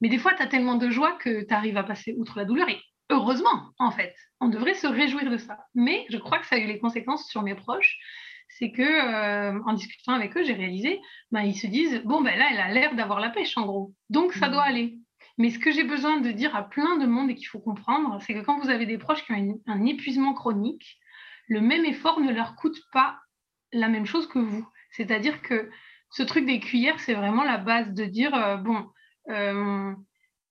Mais 0.00 0.08
des 0.08 0.16
fois, 0.16 0.32
tu 0.32 0.42
as 0.42 0.46
tellement 0.46 0.76
de 0.76 0.88
joie 0.88 1.12
que 1.20 1.44
tu 1.44 1.52
arrives 1.52 1.76
à 1.76 1.84
passer 1.84 2.14
outre 2.16 2.38
la 2.38 2.46
douleur. 2.46 2.68
Heureusement, 3.10 3.70
en 3.78 3.90
fait. 3.90 4.14
On 4.40 4.48
devrait 4.48 4.74
se 4.74 4.86
réjouir 4.86 5.30
de 5.30 5.36
ça. 5.36 5.58
Mais 5.74 6.06
je 6.10 6.16
crois 6.16 6.38
que 6.38 6.46
ça 6.46 6.56
a 6.56 6.58
eu 6.58 6.66
les 6.66 6.78
conséquences 6.78 7.28
sur 7.28 7.42
mes 7.42 7.54
proches. 7.54 7.98
C'est 8.48 8.72
que, 8.72 8.82
euh, 8.82 9.60
en 9.64 9.74
discutant 9.74 10.12
avec 10.12 10.36
eux, 10.36 10.42
j'ai 10.42 10.54
réalisé, 10.54 11.00
ben, 11.30 11.42
ils 11.42 11.56
se 11.56 11.66
disent, 11.66 12.02
bon, 12.04 12.20
ben 12.20 12.36
là, 12.36 12.48
elle 12.50 12.60
a 12.60 12.68
l'air 12.68 12.94
d'avoir 12.94 13.20
la 13.20 13.30
pêche, 13.30 13.56
en 13.56 13.66
gros. 13.66 13.94
Donc, 14.08 14.32
ça 14.32 14.48
mmh. 14.48 14.52
doit 14.52 14.62
aller. 14.62 14.98
Mais 15.38 15.50
ce 15.50 15.58
que 15.58 15.70
j'ai 15.70 15.84
besoin 15.84 16.20
de 16.20 16.30
dire 16.30 16.54
à 16.56 16.68
plein 16.68 16.96
de 16.96 17.06
monde 17.06 17.30
et 17.30 17.34
qu'il 17.34 17.46
faut 17.46 17.60
comprendre, 17.60 18.18
c'est 18.22 18.34
que 18.34 18.40
quand 18.40 18.58
vous 18.58 18.70
avez 18.70 18.86
des 18.86 18.98
proches 18.98 19.24
qui 19.24 19.32
ont 19.32 19.60
un 19.66 19.86
épuisement 19.86 20.34
chronique, 20.34 20.98
le 21.48 21.60
même 21.60 21.84
effort 21.84 22.20
ne 22.20 22.32
leur 22.32 22.56
coûte 22.56 22.78
pas 22.92 23.18
la 23.72 23.88
même 23.88 24.06
chose 24.06 24.28
que 24.28 24.38
vous. 24.38 24.66
C'est-à-dire 24.90 25.40
que 25.42 25.70
ce 26.10 26.22
truc 26.22 26.44
des 26.44 26.60
cuillères, 26.60 26.98
c'est 27.00 27.14
vraiment 27.14 27.44
la 27.44 27.58
base 27.58 27.92
de 27.92 28.04
dire, 28.04 28.34
euh, 28.34 28.56
bon, 28.56 28.90
euh, 29.30 29.94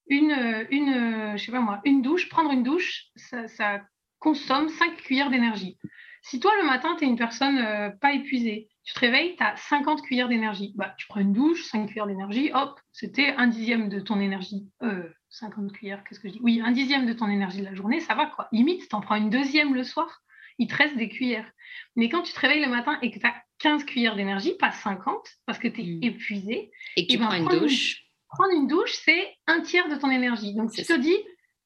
une, 0.09 0.65
une, 0.71 1.37
je 1.37 1.43
sais 1.43 1.51
pas 1.51 1.59
moi, 1.59 1.81
une 1.85 2.01
douche, 2.01 2.29
prendre 2.29 2.51
une 2.51 2.63
douche, 2.63 3.05
ça, 3.15 3.81
consomme 4.19 4.69
5 4.69 4.97
cuillères 4.97 5.29
d'énergie. 5.29 5.77
Si 6.21 6.39
toi, 6.39 6.51
le 6.59 6.67
matin, 6.67 6.95
tu 6.97 7.05
es 7.05 7.07
une 7.07 7.17
personne 7.17 7.57
euh, 7.59 7.89
pas 7.89 8.11
épuisée, 8.13 8.67
tu 8.83 8.93
te 8.93 8.99
réveilles, 8.99 9.35
tu 9.37 9.43
as 9.43 9.55
50 9.55 10.01
cuillères 10.01 10.27
d'énergie. 10.27 10.73
Bah, 10.75 10.93
tu 10.97 11.07
prends 11.07 11.21
une 11.21 11.31
douche, 11.31 11.63
5 11.63 11.87
cuillères 11.87 12.07
d'énergie, 12.07 12.51
hop, 12.53 12.79
c'était 12.91 13.33
un 13.37 13.47
dixième 13.47 13.87
de 13.87 13.99
ton 13.99 14.19
énergie. 14.19 14.67
Euh, 14.83 15.07
50 15.29 15.71
cuillères, 15.71 16.03
qu'est-ce 16.03 16.19
que 16.19 16.27
je 16.27 16.33
dis? 16.33 16.39
Oui, 16.41 16.61
un 16.63 16.71
dixième 16.71 17.05
de 17.05 17.13
ton 17.13 17.27
énergie 17.27 17.59
de 17.59 17.65
la 17.65 17.75
journée, 17.75 17.99
ça 17.99 18.15
va 18.15 18.25
quoi. 18.25 18.49
Limite, 18.51 18.89
tu 18.89 18.95
en 18.95 19.01
prends 19.01 19.15
une 19.15 19.29
deuxième 19.29 19.73
le 19.73 19.83
soir, 19.83 20.21
il 20.57 20.67
te 20.67 20.75
reste 20.75 20.97
des 20.97 21.07
cuillères. 21.07 21.49
Mais 21.95 22.09
quand 22.09 22.23
tu 22.23 22.33
te 22.33 22.39
réveilles 22.39 22.63
le 22.63 22.69
matin 22.69 22.97
et 23.01 23.11
que 23.11 23.19
tu 23.19 23.25
as 23.25 23.35
15 23.59 23.85
cuillères 23.85 24.15
d'énergie, 24.15 24.55
pas 24.59 24.71
50, 24.71 25.25
parce 25.45 25.59
que 25.59 25.67
tu 25.67 25.81
es 25.81 25.83
mmh. 25.83 26.03
épuisé, 26.03 26.71
et 26.97 27.03
que 27.05 27.11
tu 27.11 27.15
eh 27.15 27.17
ben, 27.17 27.27
prends 27.27 27.37
une 27.37 27.59
douche 27.59 28.08
prendre 28.29 28.53
une 28.53 28.67
douche, 28.67 28.93
c'est 29.03 29.35
un 29.47 29.61
tiers 29.61 29.89
de 29.89 29.95
ton 29.95 30.09
énergie. 30.09 30.53
Donc, 30.53 30.71
tu 30.71 30.83
te 30.83 30.93
dis, 30.93 31.17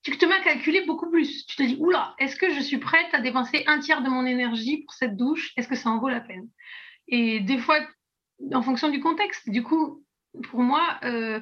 tu 0.02 0.18
te 0.18 0.26
mets 0.26 0.36
à 0.36 0.42
calculer 0.42 0.86
beaucoup 0.86 1.10
plus. 1.10 1.46
Tu 1.46 1.56
te 1.56 1.64
dis, 1.64 1.78
oula, 1.80 2.16
est-ce 2.20 2.36
que 2.36 2.54
je 2.54 2.60
suis 2.60 2.78
prête 2.78 3.14
à 3.14 3.22
dépenser 3.22 3.64
un 3.68 3.80
tiers 3.80 4.02
de 4.02 4.10
mon 4.10 4.26
énergie 4.26 4.84
pour 4.84 4.94
cette 4.94 5.16
douche? 5.16 5.54
Est-ce 5.58 5.68
que 5.68 5.76
ça 5.76 5.90
en 5.90 6.00
vaut 6.00 6.10
la 6.10 6.22
peine? 6.22 6.50
Et 7.08 7.40
des 7.40 7.58
fois, 7.58 7.80
en 8.54 8.62
fonction 8.62 8.90
du 8.90 9.00
contexte, 9.00 9.50
du 9.50 9.64
coup, 9.64 10.04
pour 10.50 10.62
moi, 10.62 11.00
euh, 11.04 11.40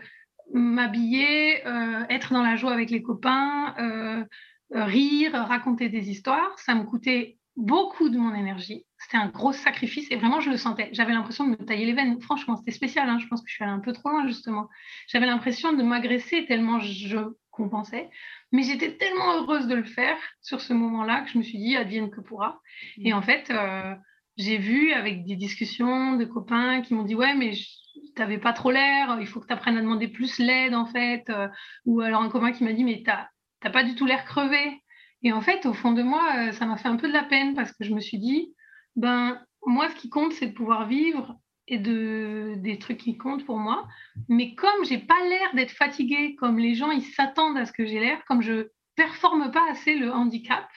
m'habiller, 0.53 1.65
euh, 1.65 2.03
être 2.09 2.34
dans 2.34 2.43
la 2.43 2.55
joie 2.55 2.74
avec 2.74 2.89
les 2.89 3.01
copains, 3.01 3.74
euh, 3.80 4.26
rire, 4.72 5.34
raconter 5.34 5.89
des 5.89 6.09
histoires, 6.09 6.57
ça 6.59 6.76
me 6.76 6.84
coûtait 6.84 7.38
beaucoup 7.55 8.09
de 8.09 8.17
mon 8.17 8.33
énergie. 8.33 8.85
C'était 8.97 9.17
un 9.17 9.27
gros 9.27 9.51
sacrifice 9.51 10.09
et 10.11 10.15
vraiment, 10.15 10.39
je 10.39 10.49
le 10.49 10.57
sentais. 10.57 10.89
J'avais 10.93 11.13
l'impression 11.13 11.45
de 11.45 11.51
me 11.51 11.65
tailler 11.65 11.85
les 11.85 11.93
veines. 11.93 12.21
Franchement, 12.21 12.55
c'était 12.57 12.71
spécial. 12.71 13.09
Hein. 13.09 13.19
Je 13.19 13.27
pense 13.27 13.41
que 13.41 13.49
je 13.49 13.55
suis 13.55 13.63
allée 13.63 13.73
un 13.73 13.79
peu 13.79 13.93
trop 13.93 14.09
loin, 14.09 14.27
justement. 14.27 14.69
J'avais 15.07 15.25
l'impression 15.25 15.73
de 15.73 15.83
m'agresser 15.83 16.45
tellement 16.45 16.79
je 16.79 17.17
compensais. 17.51 18.09
Mais 18.51 18.63
j'étais 18.63 18.97
tellement 18.97 19.35
heureuse 19.35 19.67
de 19.67 19.75
le 19.75 19.83
faire 19.83 20.17
sur 20.41 20.61
ce 20.61 20.73
moment-là 20.73 21.21
que 21.21 21.29
je 21.29 21.37
me 21.37 21.43
suis 21.43 21.57
dit, 21.57 21.77
advienne 21.77 22.09
que 22.09 22.21
pourra. 22.21 22.59
Mmh. 22.97 23.07
Et 23.07 23.13
en 23.13 23.21
fait, 23.21 23.49
euh, 23.51 23.95
j'ai 24.37 24.57
vu 24.57 24.93
avec 24.93 25.25
des 25.25 25.35
discussions 25.35 26.15
de 26.15 26.25
copains 26.25 26.81
qui 26.81 26.93
m'ont 26.93 27.03
dit, 27.03 27.15
ouais, 27.15 27.35
mais 27.35 27.51
tu 27.53 28.01
n'avais 28.17 28.39
pas 28.39 28.53
trop 28.53 28.71
l'air, 28.71 29.17
il 29.19 29.27
faut 29.27 29.39
que 29.39 29.47
tu 29.47 29.53
apprennes 29.53 29.77
à 29.77 29.81
demander 29.81 30.07
plus 30.07 30.39
l'aide, 30.39 30.73
en 30.73 30.85
fait. 30.85 31.29
Euh, 31.29 31.47
ou 31.85 32.01
alors 32.01 32.21
un 32.21 32.29
copain 32.29 32.51
qui 32.51 32.63
m'a 32.63 32.73
dit, 32.73 32.83
mais 32.83 33.03
tu 33.03 33.11
n'as 33.11 33.69
pas 33.71 33.83
du 33.83 33.95
tout 33.95 34.05
l'air 34.05 34.25
crevé. 34.25 34.81
Et 35.24 35.32
en 35.32 35.41
fait, 35.41 35.65
au 35.65 35.74
fond 35.74 35.91
de 35.91 36.01
moi, 36.01 36.28
euh, 36.38 36.51
ça 36.51 36.65
m'a 36.65 36.78
fait 36.78 36.88
un 36.88 36.95
peu 36.95 37.07
de 37.07 37.13
la 37.13 37.24
peine 37.24 37.53
parce 37.53 37.72
que 37.72 37.84
je 37.84 37.93
me 37.93 37.99
suis 37.99 38.17
dit, 38.17 38.53
ben, 38.95 39.39
moi, 39.65 39.89
ce 39.89 39.95
qui 39.95 40.09
compte, 40.09 40.34
c'est 40.34 40.47
de 40.47 40.53
pouvoir 40.53 40.88
vivre 40.88 41.39
et 41.67 41.78
de, 41.78 42.55
des 42.57 42.80
trucs 42.80 42.97
qui 42.97 43.17
comptent 43.17 43.45
pour 43.45 43.57
moi. 43.57 43.88
Mais 44.28 44.55
comme 44.55 44.84
j'ai 44.84 44.97
pas 44.97 45.24
l'air 45.30 45.53
d'être 45.53 45.72
fatiguée, 45.72 46.36
comme 46.36 46.57
les 46.57 46.76
gens, 46.76 46.91
ils 46.91 47.03
s'attendent 47.03 47.57
à 47.57 47.65
ce 47.65 47.72
que 47.72 47.86
j'ai 47.86 47.99
l'air, 47.99 48.24
comme 48.26 48.41
je 48.41 48.69
performe 48.95 49.51
pas 49.51 49.69
assez 49.69 49.95
le 49.95 50.11
handicap, 50.11 50.67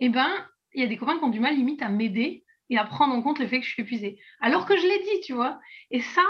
eh 0.00 0.08
ben, 0.08 0.30
il 0.74 0.82
y 0.82 0.84
a 0.84 0.88
des 0.88 0.96
copains 0.96 1.18
qui 1.18 1.24
ont 1.24 1.28
du 1.28 1.40
mal 1.40 1.54
limite 1.54 1.82
à 1.82 1.88
m'aider 1.88 2.44
et 2.70 2.78
à 2.78 2.84
prendre 2.84 3.14
en 3.14 3.22
compte 3.22 3.38
le 3.38 3.46
fait 3.46 3.60
que 3.60 3.66
je 3.66 3.70
suis 3.70 3.82
épuisée. 3.82 4.18
Alors 4.40 4.66
que 4.66 4.76
je 4.76 4.82
l'ai 4.82 4.98
dit, 4.98 5.20
tu 5.24 5.34
vois. 5.34 5.60
Et 5.90 6.00
ça, 6.00 6.24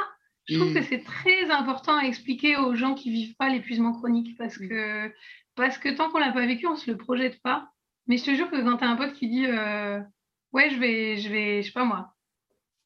je 0.49 0.57
trouve 0.57 0.73
mmh. 0.73 0.75
que 0.75 0.83
c'est 0.83 1.05
très 1.05 1.51
important 1.51 1.97
à 1.97 2.03
expliquer 2.03 2.57
aux 2.57 2.75
gens 2.75 2.95
qui 2.95 3.11
vivent 3.11 3.37
pas 3.37 3.49
l'épuisement 3.49 3.93
chronique 3.93 4.37
parce 4.37 4.59
mmh. 4.59 4.69
que 4.69 5.15
parce 5.55 5.79
que 5.79 5.89
tant 5.91 6.11
qu'on 6.11 6.19
l'a 6.19 6.33
pas 6.33 6.47
vécu, 6.47 6.67
on 6.67 6.77
se 6.77 6.91
le 6.91 6.97
projette 6.97 7.41
pas. 7.43 7.69
Mais 8.07 8.17
je 8.17 8.25
te 8.25 8.35
jure 8.35 8.51
que 8.51 8.61
quand 8.61 8.79
tu 8.79 8.85
as 8.85 8.89
un 8.89 8.97
pote 8.97 9.15
qui 9.15 9.29
dit 9.29 9.47
euh, 9.47 10.01
ouais, 10.53 10.71
je 10.71 10.79
vais, 10.79 11.17
je 11.19 11.29
vais, 11.29 11.63
je 11.63 11.69
sais 11.69 11.73
pas 11.73 11.85
moi. 11.85 12.15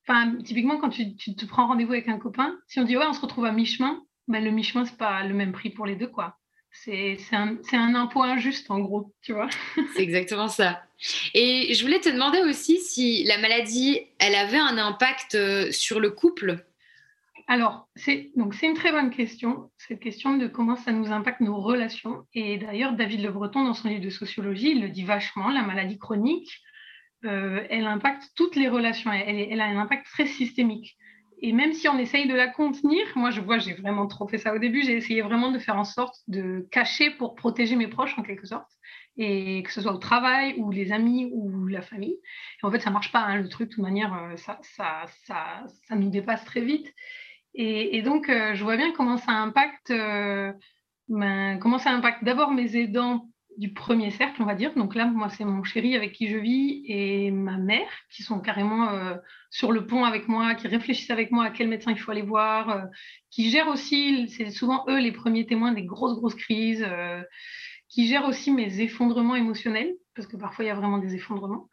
Enfin, 0.09 0.37
typiquement, 0.45 0.79
quand 0.79 0.91
tu, 0.91 1.17
te 1.17 1.47
prends 1.47 1.67
rendez-vous 1.67 1.93
avec 1.93 2.09
un 2.09 2.19
copain, 2.19 2.57
si 2.69 2.79
on 2.79 2.85
dit 2.85 2.97
ouais, 2.97 3.07
on 3.07 3.13
se 3.13 3.21
retrouve 3.21 3.45
à 3.45 3.53
mi-chemin, 3.53 4.05
ben, 4.29 4.45
le 4.45 4.51
mi-chemin, 4.51 4.85
c'est 4.85 4.97
pas 4.97 5.25
le 5.25 5.35
même 5.35 5.53
prix 5.53 5.71
pour 5.71 5.87
les 5.87 5.97
deux, 5.97 6.07
quoi. 6.07 6.37
C'est 6.71 7.19
un, 7.33 7.57
un 7.73 7.95
impôt 7.95 8.23
injuste, 8.23 8.71
en 8.71 8.81
gros, 8.81 9.15
tu 9.23 9.33
vois. 9.33 9.49
c'est 9.95 10.03
exactement 10.03 10.49
ça. 10.49 10.83
Et 11.35 11.73
je 11.75 11.83
voulais 11.83 12.01
te 12.01 12.09
demander 12.09 12.41
aussi 12.41 12.79
si 12.79 13.25
la 13.25 13.39
maladie, 13.39 14.01
elle 14.19 14.35
avait 14.35 14.59
un 14.59 14.79
impact 14.79 15.35
euh, 15.35 15.73
sur 15.73 16.01
le 16.01 16.11
couple? 16.11 16.66
Alors, 17.49 17.89
c'est 17.95 18.33
une 18.35 18.75
très 18.75 18.91
bonne 18.91 19.11
question, 19.11 19.71
cette 19.77 20.01
question 20.01 20.37
de 20.37 20.49
comment 20.49 20.75
ça 20.75 20.91
nous 20.91 21.13
impacte 21.13 21.41
nos 21.41 21.61
relations. 21.61 22.25
Et 22.35 22.59
d'ailleurs, 22.59 22.95
David 22.95 23.23
Le 23.23 23.31
Breton, 23.31 23.63
dans 23.63 23.75
son 23.75 23.89
livre 23.89 24.03
de 24.03 24.11
sociologie, 24.11 24.73
il 24.73 24.83
le 24.83 24.89
dit 24.89 25.05
vachement, 25.05 25.51
la 25.51 25.63
maladie 25.63 25.99
chronique, 25.99 26.61
euh, 27.25 27.65
elle 27.71 27.87
impacte 27.87 28.31
toutes 28.35 28.57
les 28.57 28.69
relations, 28.69 29.13
elle, 29.13 29.61
a 29.61 29.65
un 29.65 29.79
impact 29.79 30.07
très 30.07 30.27
systémique. 30.27 30.97
Et 31.41 31.53
même 31.53 31.73
si 31.73 31.87
on 31.87 31.99
essaye 31.99 32.27
de 32.27 32.35
la 32.35 32.49
contenir, 32.49 33.07
moi 33.15 33.31
je 33.31 33.41
vois, 33.41 33.59
j'ai 33.59 33.75
vraiment 33.75 34.07
trop 34.07 34.27
fait 34.27 34.39
ça 34.39 34.55
au 34.55 34.59
début, 34.59 34.83
j'ai 34.83 34.97
essayé 34.97 35.23
vraiment 35.23 35.53
de 35.53 35.59
faire 35.59 35.77
en 35.77 35.85
sorte 35.85 36.17
de 36.29 36.67
cacher 36.73 37.11
pour 37.11 37.35
protéger 37.35 37.77
mes 37.77 37.89
proches 37.89 38.19
en 38.19 38.23
quelque 38.23 38.47
sorte, 38.47 38.71
et 39.19 39.63
que 39.63 39.73
ce 39.73 39.83
soit 39.83 39.93
au 39.93 39.99
travail 39.99 40.55
ou 40.57 40.71
les 40.71 40.93
amis 40.93 41.31
ou 41.33 41.67
la 41.67 41.83
famille. 41.83 42.17
Et 42.63 42.67
en 42.67 42.71
fait, 42.73 42.81
ça 42.81 42.91
marche 42.91 43.13
pas, 43.13 43.21
hein, 43.21 43.37
le 43.37 43.49
truc, 43.49 43.69
de 43.69 43.75
toute 43.75 43.85
manière, 43.85 44.15
euh, 44.15 44.37
ça, 44.37 44.59
ça, 44.63 45.05
ça 45.27 45.95
nous 45.95 46.11
dépasse 46.11 46.45
très 46.45 46.63
vite. 46.63 46.93
Et, 47.59 48.03
donc, 48.03 48.27
je 48.29 48.63
vois 48.63 48.77
bien 48.77 48.93
comment 48.93 49.17
ça 49.17 49.33
impacte, 49.33 49.91
ben, 51.09 51.59
comment 51.59 51.79
ça 51.79 51.91
impacte 51.91 52.23
d'abord 52.23 52.51
mes 52.51 52.77
aidants 52.77 53.29
du 53.57 53.73
premier 53.73 54.11
cercle, 54.11 54.43
on 54.43 54.45
va 54.45 54.55
dire. 54.55 54.75
Donc 54.75 54.95
là, 54.95 55.07
moi, 55.07 55.29
c'est 55.31 55.45
mon 55.45 55.65
chéri 55.65 55.97
avec 55.97 56.13
qui 56.13 56.29
je 56.29 56.37
vis 56.37 56.85
et 56.87 57.31
ma 57.31 57.57
mère 57.57 57.89
qui 58.11 58.23
sont 58.23 58.41
carrément 58.41 58.91
euh, 58.91 59.17
sur 59.51 59.73
le 59.73 59.87
pont 59.87 60.05
avec 60.05 60.29
moi, 60.29 60.55
qui 60.55 60.69
réfléchissent 60.69 61.11
avec 61.11 61.31
moi 61.31 61.45
à 61.45 61.51
quel 61.51 61.69
médecin 61.69 61.91
il 61.91 61.99
faut 61.99 62.11
aller 62.11 62.23
voir, 62.23 62.71
euh, 62.71 62.83
qui 63.31 63.51
gèrent 63.51 63.69
aussi, 63.69 64.29
c'est 64.29 64.51
souvent 64.51 64.85
eux 64.89 64.99
les 64.99 65.13
premiers 65.13 65.47
témoins 65.47 65.73
des 65.73 65.85
grosses, 65.85 66.17
grosses 66.17 66.35
crises, 66.35 66.85
euh, 66.87 67.23
qui 67.89 68.07
gèrent 68.07 68.27
aussi 68.27 68.51
mes 68.51 68.81
effondrements 68.81 69.37
émotionnels, 69.37 69.95
parce 70.15 70.29
que 70.29 70.37
parfois 70.37 70.65
il 70.65 70.69
y 70.69 70.71
a 70.71 70.75
vraiment 70.75 70.99
des 70.99 71.15
effondrements. 71.15 71.69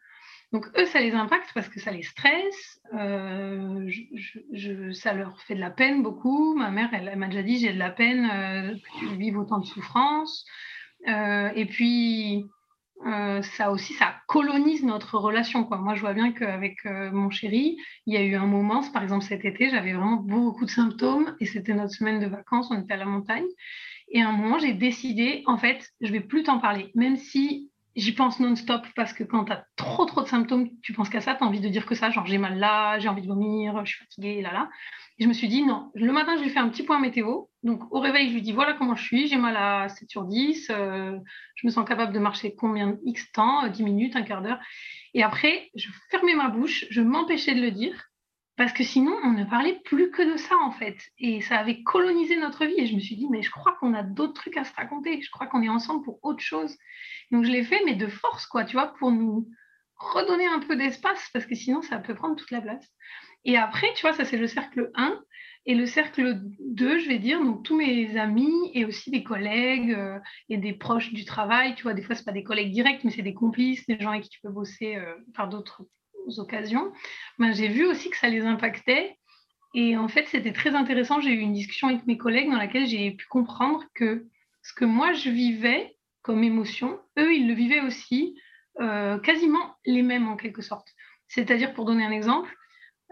Donc 0.54 0.66
eux, 0.78 0.86
ça 0.86 1.00
les 1.00 1.12
impacte 1.12 1.50
parce 1.52 1.68
que 1.68 1.80
ça 1.80 1.90
les 1.90 2.04
stresse, 2.04 2.80
je, 2.92 4.92
ça 4.92 5.12
leur 5.12 5.38
fait 5.42 5.56
de 5.56 5.60
la 5.60 5.70
peine 5.70 6.02
beaucoup. 6.02 6.54
Ma 6.54 6.70
mère, 6.70 6.88
elle, 6.92 7.18
m'a 7.18 7.26
déjà 7.26 7.42
dit, 7.42 7.58
j'ai 7.58 7.72
de 7.72 7.78
la 7.78 7.90
peine 7.90 8.80
que 8.80 8.98
tu 9.00 9.16
vives 9.16 9.36
autant 9.36 9.58
de 9.58 9.66
souffrance. 9.66 10.46
Euh, 11.08 11.50
et 11.54 11.66
puis, 11.66 12.46
euh, 13.06 13.42
ça 13.42 13.70
aussi, 13.70 13.92
ça 13.94 14.14
colonise 14.28 14.84
notre 14.84 15.18
relation. 15.18 15.68
Moi, 15.70 15.94
je 15.94 16.00
vois 16.00 16.14
bien 16.14 16.32
qu'avec 16.32 16.86
euh, 16.86 17.10
mon 17.10 17.30
chéri, 17.30 17.76
il 18.06 18.14
y 18.14 18.16
a 18.16 18.22
eu 18.22 18.34
un 18.34 18.46
moment, 18.46 18.82
par 18.92 19.02
exemple 19.02 19.24
cet 19.24 19.44
été, 19.44 19.68
j'avais 19.68 19.92
vraiment 19.92 20.16
beaucoup 20.16 20.64
de 20.64 20.70
symptômes 20.70 21.36
et 21.40 21.46
c'était 21.46 21.74
notre 21.74 21.92
semaine 21.92 22.20
de 22.20 22.26
vacances, 22.26 22.68
on 22.70 22.80
était 22.80 22.94
à 22.94 22.98
la 22.98 23.04
montagne. 23.04 23.46
Et 24.08 24.22
à 24.22 24.28
un 24.28 24.32
moment, 24.32 24.58
j'ai 24.58 24.74
décidé, 24.74 25.42
en 25.46 25.58
fait, 25.58 25.90
je 26.00 26.12
vais 26.12 26.20
plus 26.20 26.44
t'en 26.44 26.58
parler, 26.58 26.90
même 26.94 27.16
si 27.16 27.70
j'y 27.96 28.12
pense 28.12 28.40
non-stop 28.40 28.86
parce 28.96 29.12
que 29.12 29.24
quand 29.24 29.44
tu 29.44 29.52
as 29.52 29.64
trop 29.76 30.04
trop 30.04 30.22
de 30.22 30.28
symptômes, 30.28 30.68
tu 30.82 30.92
penses 30.92 31.08
qu'à 31.08 31.20
ça, 31.20 31.34
tu 31.34 31.44
as 31.44 31.46
envie 31.46 31.60
de 31.60 31.68
dire 31.68 31.86
que 31.86 31.94
ça, 31.94 32.10
genre 32.10 32.26
j'ai 32.26 32.38
mal 32.38 32.58
là, 32.58 32.98
j'ai 32.98 33.08
envie 33.08 33.22
de 33.22 33.28
vomir, 33.28 33.84
je 33.84 33.92
suis 33.92 34.04
fatiguée, 34.04 34.42
là 34.42 34.52
là. 34.52 34.70
Et 35.18 35.24
je 35.24 35.28
me 35.28 35.32
suis 35.32 35.48
dit 35.48 35.62
non, 35.64 35.90
le 35.94 36.12
matin, 36.12 36.36
je 36.36 36.42
lui 36.42 36.50
fais 36.50 36.58
un 36.58 36.68
petit 36.68 36.82
point 36.82 36.98
météo. 36.98 37.44
Donc 37.62 37.82
au 37.92 38.00
réveil, 38.00 38.28
je 38.28 38.34
lui 38.34 38.42
dis 38.42 38.52
voilà 38.52 38.74
comment 38.74 38.96
je 38.96 39.04
suis, 39.04 39.28
j'ai 39.28 39.36
mal 39.36 39.56
à 39.56 39.88
7 39.88 40.10
sur 40.10 40.24
10, 40.24 40.68
euh, 40.70 41.16
je 41.54 41.66
me 41.66 41.72
sens 41.72 41.86
capable 41.88 42.12
de 42.12 42.18
marcher 42.18 42.54
combien 42.54 42.98
X 43.04 43.30
temps, 43.32 43.68
10 43.68 43.82
minutes, 43.82 44.16
un 44.16 44.22
quart 44.22 44.42
d'heure. 44.42 44.58
Et 45.14 45.22
après, 45.22 45.70
je 45.74 45.88
fermais 46.10 46.34
ma 46.34 46.48
bouche, 46.48 46.86
je 46.90 47.00
m'empêchais 47.00 47.54
de 47.54 47.60
le 47.60 47.70
dire 47.70 48.10
parce 48.56 48.72
que 48.72 48.84
sinon, 48.84 49.16
on 49.24 49.32
ne 49.32 49.44
parlait 49.44 49.80
plus 49.84 50.10
que 50.10 50.22
de 50.22 50.36
ça 50.36 50.56
en 50.62 50.70
fait. 50.70 50.96
Et 51.18 51.40
ça 51.40 51.56
avait 51.56 51.82
colonisé 51.82 52.36
notre 52.36 52.64
vie. 52.66 52.78
Et 52.78 52.86
je 52.86 52.94
me 52.94 53.00
suis 53.00 53.16
dit 53.16 53.28
mais 53.30 53.42
je 53.42 53.50
crois 53.50 53.76
qu'on 53.80 53.94
a 53.94 54.02
d'autres 54.02 54.34
trucs 54.34 54.56
à 54.56 54.64
se 54.64 54.74
raconter, 54.74 55.20
je 55.20 55.30
crois 55.30 55.46
qu'on 55.46 55.62
est 55.62 55.68
ensemble 55.68 56.04
pour 56.04 56.20
autre 56.22 56.42
chose. 56.42 56.76
Donc 57.30 57.44
je 57.44 57.50
l'ai 57.50 57.64
fait, 57.64 57.82
mais 57.84 57.94
de 57.94 58.06
force, 58.06 58.46
quoi, 58.46 58.64
tu 58.64 58.74
vois, 58.74 58.94
pour 58.94 59.10
nous 59.10 59.48
redonner 59.96 60.46
un 60.46 60.60
peu 60.60 60.76
d'espace, 60.76 61.30
parce 61.32 61.46
que 61.46 61.54
sinon, 61.54 61.82
ça 61.82 61.98
peut 61.98 62.14
prendre 62.14 62.36
toute 62.36 62.50
la 62.50 62.60
place. 62.60 62.86
Et 63.44 63.56
après, 63.56 63.88
tu 63.94 64.02
vois, 64.02 64.12
ça 64.12 64.24
c'est 64.24 64.36
le 64.36 64.46
cercle 64.46 64.90
1. 64.94 65.20
Et 65.66 65.74
le 65.74 65.86
cercle 65.86 66.42
2, 66.60 66.98
je 66.98 67.08
vais 67.08 67.18
dire, 67.18 67.42
donc 67.42 67.64
tous 67.64 67.76
mes 67.76 68.18
amis 68.18 68.70
et 68.74 68.84
aussi 68.84 69.10
des 69.10 69.24
collègues 69.24 69.92
euh, 69.92 70.18
et 70.50 70.58
des 70.58 70.74
proches 70.74 71.14
du 71.14 71.24
travail, 71.24 71.74
tu 71.74 71.84
vois, 71.84 71.94
des 71.94 72.02
fois, 72.02 72.14
ce 72.14 72.22
pas 72.22 72.32
des 72.32 72.44
collègues 72.44 72.70
directs, 72.70 73.02
mais 73.02 73.10
c'est 73.10 73.22
des 73.22 73.32
complices, 73.32 73.86
des 73.86 73.98
gens 73.98 74.10
avec 74.10 74.24
qui 74.24 74.28
tu 74.28 74.40
peux 74.42 74.50
bosser 74.50 74.96
euh, 74.96 75.14
par 75.34 75.48
d'autres 75.48 75.82
occasions. 76.38 76.92
Ben, 77.38 77.52
j'ai 77.52 77.68
vu 77.68 77.86
aussi 77.86 78.10
que 78.10 78.16
ça 78.16 78.28
les 78.28 78.42
impactait. 78.42 79.16
Et 79.74 79.96
en 79.96 80.08
fait, 80.08 80.26
c'était 80.28 80.52
très 80.52 80.74
intéressant. 80.74 81.20
J'ai 81.20 81.32
eu 81.32 81.40
une 81.40 81.52
discussion 81.52 81.88
avec 81.88 82.06
mes 82.06 82.16
collègues 82.16 82.50
dans 82.50 82.58
laquelle 82.58 82.86
j'ai 82.86 83.10
pu 83.10 83.26
comprendre 83.26 83.84
que 83.94 84.26
ce 84.62 84.72
que 84.72 84.84
moi, 84.84 85.12
je 85.12 85.30
vivais 85.30 85.96
comme 86.22 86.42
émotion, 86.42 87.00
eux, 87.18 87.34
ils 87.34 87.46
le 87.48 87.54
vivaient 87.54 87.82
aussi, 87.82 88.40
euh, 88.80 89.18
quasiment 89.18 89.74
les 89.84 90.02
mêmes 90.02 90.28
en 90.28 90.36
quelque 90.36 90.62
sorte. 90.62 90.88
C'est-à-dire, 91.28 91.74
pour 91.74 91.84
donner 91.84 92.04
un 92.04 92.10
exemple, 92.10 92.54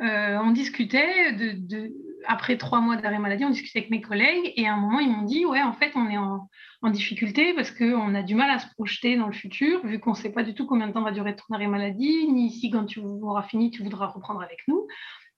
euh, 0.00 0.38
on 0.42 0.50
discutait, 0.50 1.32
de, 1.32 1.92
après 2.26 2.56
trois 2.56 2.80
mois 2.80 2.96
d'arrêt 2.96 3.18
maladie, 3.18 3.44
on 3.44 3.50
discutait 3.50 3.80
avec 3.80 3.90
mes 3.90 4.00
collègues 4.00 4.52
et 4.56 4.66
à 4.66 4.74
un 4.74 4.76
moment, 4.76 5.00
ils 5.00 5.10
m'ont 5.10 5.24
dit, 5.24 5.44
ouais, 5.44 5.62
en 5.62 5.72
fait, 5.72 5.92
on 5.94 6.08
est 6.08 6.18
en, 6.18 6.48
difficulté 6.90 7.54
parce 7.54 7.70
qu'on 7.70 8.14
a 8.14 8.22
du 8.22 8.34
mal 8.34 8.50
à 8.50 8.58
se 8.58 8.66
projeter 8.74 9.16
dans 9.16 9.28
le 9.28 9.32
futur, 9.32 9.86
vu 9.86 10.00
qu'on 10.00 10.10
ne 10.10 10.16
sait 10.16 10.32
pas 10.32 10.42
du 10.42 10.52
tout 10.52 10.66
combien 10.66 10.88
de 10.88 10.92
temps 10.92 11.02
va 11.02 11.12
durer 11.12 11.36
ton 11.36 11.54
arrêt 11.54 11.68
maladie, 11.68 12.26
ni 12.32 12.50
si 12.50 12.70
quand 12.70 12.86
tu 12.86 12.98
auras 12.98 13.44
fini, 13.44 13.70
tu 13.70 13.84
voudras 13.84 14.06
reprendre 14.08 14.42
avec 14.42 14.58
nous. 14.66 14.88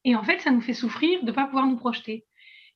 Et 0.04 0.16
en 0.16 0.22
fait, 0.22 0.40
ça 0.40 0.50
nous 0.50 0.62
fait 0.62 0.72
souffrir 0.72 1.20
de 1.20 1.26
ne 1.26 1.32
pas 1.32 1.44
pouvoir 1.44 1.66
nous 1.66 1.76
projeter. 1.76 2.24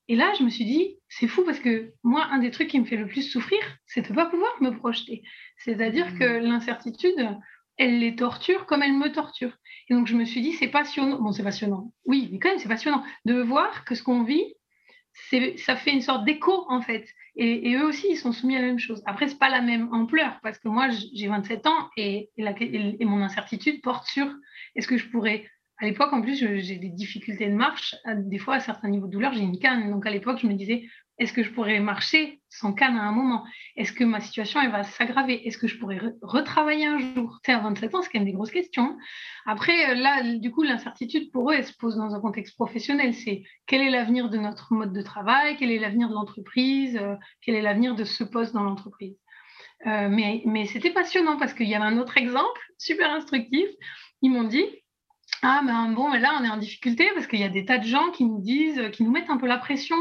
Et 0.08 0.16
là, 0.16 0.32
je 0.38 0.44
me 0.44 0.50
suis 0.50 0.64
dit, 0.64 0.96
c'est 1.08 1.28
fou 1.28 1.44
parce 1.44 1.60
que 1.60 1.92
moi, 2.02 2.26
un 2.30 2.38
des 2.38 2.50
trucs 2.50 2.68
qui 2.68 2.80
me 2.80 2.84
fait 2.84 2.96
le 2.96 3.06
plus 3.06 3.22
souffrir, 3.22 3.58
c'est 3.86 4.02
de 4.02 4.10
ne 4.10 4.14
pas 4.14 4.26
pouvoir 4.26 4.50
me 4.60 4.70
projeter. 4.70 5.22
C'est-à-dire 5.58 6.18
que 6.18 6.38
mmh. 6.38 6.42
l'incertitude, 6.42 7.38
elle 7.78 7.98
les 7.98 8.16
torture 8.16 8.66
comme 8.66 8.82
elle 8.82 8.92
me 8.92 9.10
torture. 9.12 9.52
Et 9.88 9.94
donc, 9.94 10.06
je 10.06 10.16
me 10.16 10.24
suis 10.24 10.42
dit, 10.42 10.52
c'est 10.52 10.68
passionnant. 10.68 11.20
Bon, 11.20 11.32
c'est 11.32 11.42
passionnant. 11.42 11.92
Oui, 12.04 12.28
mais 12.32 12.38
quand 12.38 12.50
même, 12.50 12.58
c'est 12.58 12.68
passionnant 12.68 13.02
de 13.24 13.40
voir 13.40 13.84
que 13.84 13.94
ce 13.94 14.02
qu'on 14.02 14.24
vit, 14.24 14.54
ça 15.56 15.76
fait 15.76 15.92
une 15.92 16.02
sorte 16.02 16.24
d'écho, 16.24 16.66
en 16.68 16.80
fait. 16.82 17.08
Et, 17.36 17.74
eux 17.76 17.84
aussi, 17.84 18.08
ils 18.10 18.16
sont 18.16 18.32
soumis 18.32 18.56
à 18.56 18.60
la 18.60 18.66
même 18.66 18.78
chose. 18.78 19.02
Après, 19.06 19.28
c'est 19.28 19.38
pas 19.38 19.48
la 19.48 19.60
même 19.60 19.92
ampleur 19.92 20.38
parce 20.42 20.58
que 20.58 20.68
moi, 20.68 20.88
j'ai 21.14 21.28
27 21.28 21.66
ans 21.66 21.88
et, 21.96 22.30
et 22.36 23.04
mon 23.04 23.22
incertitude 23.22 23.80
porte 23.80 24.06
sur 24.06 24.26
est-ce 24.74 24.88
que 24.88 24.96
je 24.96 25.08
pourrais 25.08 25.46
à 25.80 25.86
l'époque, 25.86 26.12
en 26.12 26.20
plus, 26.20 26.36
j'ai 26.36 26.76
des 26.76 26.88
difficultés 26.88 27.46
de 27.46 27.54
marche. 27.54 27.94
Des 28.04 28.38
fois, 28.38 28.56
à 28.56 28.60
certains 28.60 28.88
niveaux 28.88 29.06
de 29.06 29.12
douleur, 29.12 29.32
j'ai 29.32 29.42
une 29.42 29.60
canne. 29.60 29.90
Donc, 29.90 30.06
à 30.06 30.10
l'époque, 30.10 30.40
je 30.42 30.48
me 30.48 30.54
disais, 30.54 30.88
est-ce 31.18 31.32
que 31.32 31.42
je 31.42 31.50
pourrais 31.50 31.80
marcher 31.80 32.40
sans 32.48 32.72
canne 32.72 32.96
à 32.96 33.02
un 33.02 33.12
moment? 33.12 33.44
Est-ce 33.76 33.92
que 33.92 34.04
ma 34.04 34.20
situation, 34.20 34.60
elle 34.60 34.70
va 34.70 34.84
s'aggraver? 34.84 35.46
Est-ce 35.46 35.58
que 35.58 35.66
je 35.66 35.76
pourrais 35.76 36.00
retravailler 36.22 36.86
un 36.86 36.98
jour? 36.98 37.40
Tu 37.42 37.50
sais, 37.50 37.56
à 37.56 37.60
27 37.60 37.94
ans, 37.94 38.02
c'est 38.02 38.10
quand 38.10 38.20
même 38.20 38.26
des 38.26 38.32
grosses 38.32 38.52
questions. 38.52 38.96
Après, 39.44 39.90
euh, 39.90 39.94
là, 39.94 40.22
du 40.36 40.52
coup, 40.52 40.62
l'incertitude, 40.62 41.32
pour 41.32 41.50
eux, 41.50 41.54
elle 41.54 41.66
se 41.66 41.76
pose 41.76 41.96
dans 41.96 42.14
un 42.14 42.20
contexte 42.20 42.54
professionnel. 42.54 43.14
C'est 43.14 43.42
quel 43.66 43.80
est 43.80 43.90
l'avenir 43.90 44.30
de 44.30 44.38
notre 44.38 44.72
mode 44.72 44.92
de 44.92 45.02
travail? 45.02 45.56
Quel 45.58 45.72
est 45.72 45.78
l'avenir 45.78 46.08
de 46.08 46.14
l'entreprise? 46.14 46.96
Euh, 46.96 47.16
Quel 47.42 47.56
est 47.56 47.62
l'avenir 47.62 47.96
de 47.96 48.04
ce 48.04 48.22
poste 48.22 48.54
dans 48.54 48.62
l'entreprise? 48.62 49.16
Euh, 49.86 50.08
Mais, 50.08 50.42
mais 50.46 50.66
c'était 50.66 50.90
passionnant 50.90 51.36
parce 51.36 51.52
qu'il 51.52 51.68
y 51.68 51.74
avait 51.74 51.84
un 51.84 51.98
autre 51.98 52.16
exemple 52.16 52.60
super 52.78 53.10
instructif. 53.12 53.68
Ils 54.22 54.30
m'ont 54.30 54.44
dit, 54.44 54.64
ah 55.42 55.62
ben 55.64 55.92
bon, 55.92 56.08
là 56.08 56.36
on 56.40 56.44
est 56.44 56.50
en 56.50 56.56
difficulté 56.56 57.08
parce 57.14 57.26
qu'il 57.26 57.38
y 57.38 57.44
a 57.44 57.48
des 57.48 57.64
tas 57.64 57.78
de 57.78 57.84
gens 57.84 58.10
qui 58.10 58.24
nous 58.24 58.40
disent, 58.40 58.90
qui 58.92 59.04
nous 59.04 59.10
mettent 59.12 59.30
un 59.30 59.36
peu 59.36 59.46
la 59.46 59.58
pression, 59.58 59.96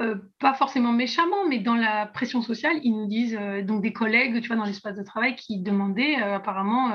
euh, 0.00 0.16
pas 0.40 0.54
forcément 0.54 0.92
méchamment, 0.92 1.48
mais 1.48 1.58
dans 1.58 1.74
la 1.74 2.06
pression 2.06 2.42
sociale, 2.42 2.76
ils 2.82 2.92
nous 2.92 3.06
disent, 3.06 3.36
euh, 3.40 3.62
donc 3.62 3.82
des 3.82 3.92
collègues, 3.92 4.40
tu 4.40 4.48
vois, 4.48 4.56
dans 4.56 4.64
l'espace 4.64 4.96
de 4.96 5.02
travail, 5.02 5.34
qui 5.36 5.60
demandaient 5.60 6.22
euh, 6.22 6.36
apparemment, 6.36 6.90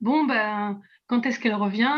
bon 0.00 0.24
ben 0.24 0.80
quand 1.06 1.26
est-ce 1.26 1.38
qu'elle 1.38 1.54
revient 1.54 1.90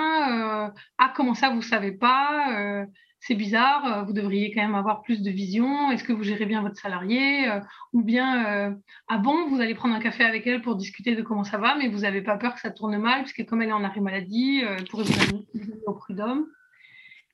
Ah 0.99 1.13
comment 1.15 1.35
ça 1.35 1.51
vous 1.51 1.63
savez 1.63 1.93
pas 1.93 2.87
c'est 3.21 3.35
bizarre, 3.35 4.05
vous 4.05 4.13
devriez 4.13 4.53
quand 4.53 4.61
même 4.61 4.75
avoir 4.75 5.01
plus 5.01 5.23
de 5.23 5.31
vision, 5.31 5.91
est-ce 5.91 6.05
que 6.05 6.13
vous 6.13 6.23
gérez 6.23 6.45
bien 6.45 6.61
votre 6.61 6.77
salarié 6.77 7.49
Ou 7.95 8.03
bien, 8.03 8.77
ah 9.09 9.17
bon, 9.17 9.49
vous 9.49 9.63
allez 9.63 9.75
prendre 9.75 9.95
un 9.95 10.01
café 10.01 10.25
avec 10.25 10.47
elle 10.47 10.61
pour 10.61 10.77
discuter 10.77 11.17
de 11.17 11.23
comment 11.23 11.45
ça 11.45 11.57
va, 11.57 11.75
mais 11.77 11.89
vous 11.89 12.01
n'avez 12.01 12.21
pas 12.21 12.37
peur 12.37 12.55
que 12.55 12.61
ça 12.61 12.71
tourne 12.71 12.99
mal, 12.99 13.23
puisque 13.23 13.49
comme 13.49 13.63
elle 13.63 13.71
est 13.71 13.73
en 13.73 13.83
arrêt 13.83 14.03
maladie, 14.03 14.61
elle 14.61 14.85
pourrait 14.85 15.05
vous 15.05 15.23
amener 15.23 15.47
au 15.87 15.95
prud'homme. 15.95 16.47